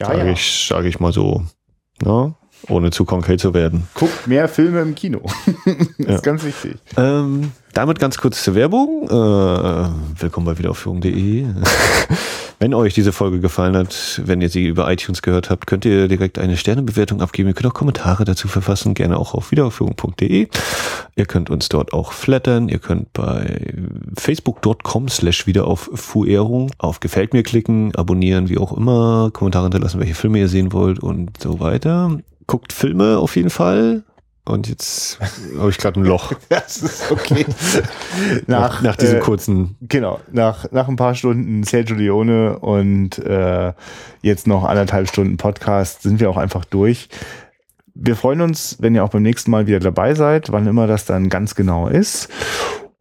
Ja, 0.00 0.08
sage 0.08 0.18
ja. 0.18 0.32
ich, 0.32 0.66
sag 0.68 0.84
ich 0.84 1.00
mal 1.00 1.12
so. 1.12 1.44
Ja, 2.04 2.32
ohne 2.68 2.90
zu 2.90 3.04
konkret 3.04 3.40
zu 3.40 3.54
werden. 3.54 3.88
Guckt 3.94 4.26
mehr 4.26 4.48
Filme 4.48 4.80
im 4.80 4.94
Kino. 4.94 5.22
das 5.64 5.86
ja. 5.98 6.14
ist 6.14 6.22
ganz 6.22 6.44
wichtig. 6.44 6.76
Ähm, 6.96 7.52
damit 7.72 7.98
ganz 7.98 8.18
kurz 8.18 8.42
zur 8.42 8.54
Werbung. 8.54 9.08
Äh, 9.08 10.20
willkommen 10.20 10.46
bei 10.46 10.58
wiederaufführung.de. 10.58 11.46
Wenn 12.60 12.74
euch 12.74 12.92
diese 12.92 13.12
Folge 13.12 13.38
gefallen 13.38 13.76
hat, 13.76 14.20
wenn 14.24 14.40
ihr 14.40 14.48
sie 14.48 14.66
über 14.66 14.90
iTunes 14.90 15.22
gehört 15.22 15.48
habt, 15.48 15.68
könnt 15.68 15.84
ihr 15.84 16.08
direkt 16.08 16.40
eine 16.40 16.56
Sternebewertung 16.56 17.20
abgeben. 17.22 17.48
Ihr 17.48 17.54
könnt 17.54 17.70
auch 17.70 17.74
Kommentare 17.74 18.24
dazu 18.24 18.48
verfassen, 18.48 18.94
gerne 18.94 19.16
auch 19.16 19.34
auf 19.34 19.52
wiederaufführung.de. 19.52 20.48
Ihr 21.14 21.26
könnt 21.26 21.50
uns 21.50 21.68
dort 21.68 21.92
auch 21.92 22.10
flattern. 22.10 22.68
Ihr 22.68 22.80
könnt 22.80 23.12
bei 23.12 23.74
facebook.com 24.16 25.08
slash 25.08 25.46
wiederauffuhrung 25.46 26.72
auf 26.78 26.98
Gefällt 26.98 27.32
mir 27.32 27.44
klicken, 27.44 27.94
abonnieren, 27.94 28.48
wie 28.48 28.58
auch 28.58 28.76
immer, 28.76 29.30
Kommentare 29.32 29.66
hinterlassen, 29.66 30.00
welche 30.00 30.14
Filme 30.14 30.40
ihr 30.40 30.48
sehen 30.48 30.72
wollt 30.72 30.98
und 30.98 31.40
so 31.40 31.60
weiter. 31.60 32.18
Guckt 32.48 32.72
Filme 32.72 33.18
auf 33.18 33.36
jeden 33.36 33.50
Fall. 33.50 34.02
Und 34.48 34.66
jetzt 34.66 35.18
habe 35.58 35.68
ich 35.68 35.76
gerade 35.76 36.00
ein 36.00 36.04
Loch. 36.04 36.32
das 36.48 36.78
ist 36.78 37.12
okay. 37.12 37.44
nach, 38.46 38.80
nach 38.80 38.96
diesem 38.96 39.18
äh, 39.18 39.20
kurzen. 39.20 39.76
Genau, 39.82 40.20
nach, 40.32 40.70
nach 40.72 40.88
ein 40.88 40.96
paar 40.96 41.14
Stunden 41.14 41.62
Sergio 41.64 41.96
Leone 41.96 42.58
und 42.58 43.18
äh, 43.18 43.74
jetzt 44.22 44.46
noch 44.46 44.64
anderthalb 44.64 45.08
Stunden 45.08 45.36
Podcast 45.36 46.02
sind 46.02 46.18
wir 46.18 46.30
auch 46.30 46.38
einfach 46.38 46.64
durch. 46.64 47.10
Wir 47.94 48.16
freuen 48.16 48.40
uns, 48.40 48.78
wenn 48.80 48.94
ihr 48.94 49.04
auch 49.04 49.10
beim 49.10 49.22
nächsten 49.22 49.50
Mal 49.50 49.66
wieder 49.66 49.80
dabei 49.80 50.14
seid, 50.14 50.50
wann 50.50 50.66
immer 50.66 50.86
das 50.86 51.04
dann 51.04 51.28
ganz 51.28 51.54
genau 51.54 51.88
ist. 51.88 52.28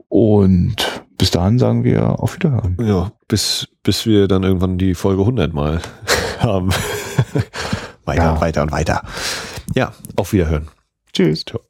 Und 0.09 1.05
bis 1.17 1.31
dahin 1.31 1.59
sagen 1.59 1.83
wir 1.85 2.19
auf 2.19 2.35
Wiederhören. 2.35 2.77
Ja, 2.81 3.11
bis, 3.27 3.67
bis 3.83 4.05
wir 4.05 4.27
dann 4.27 4.43
irgendwann 4.43 4.77
die 4.77 4.95
Folge 4.95 5.21
100 5.21 5.53
mal 5.53 5.81
haben. 6.39 6.71
weiter 8.03 8.23
ja. 8.23 8.33
und 8.33 8.41
weiter 8.41 8.61
und 8.63 8.71
weiter. 8.71 9.01
Ja, 9.75 9.93
auf 10.15 10.33
Wiederhören. 10.33 10.67
Tschüss. 11.17 11.43
Ciao. 11.45 11.66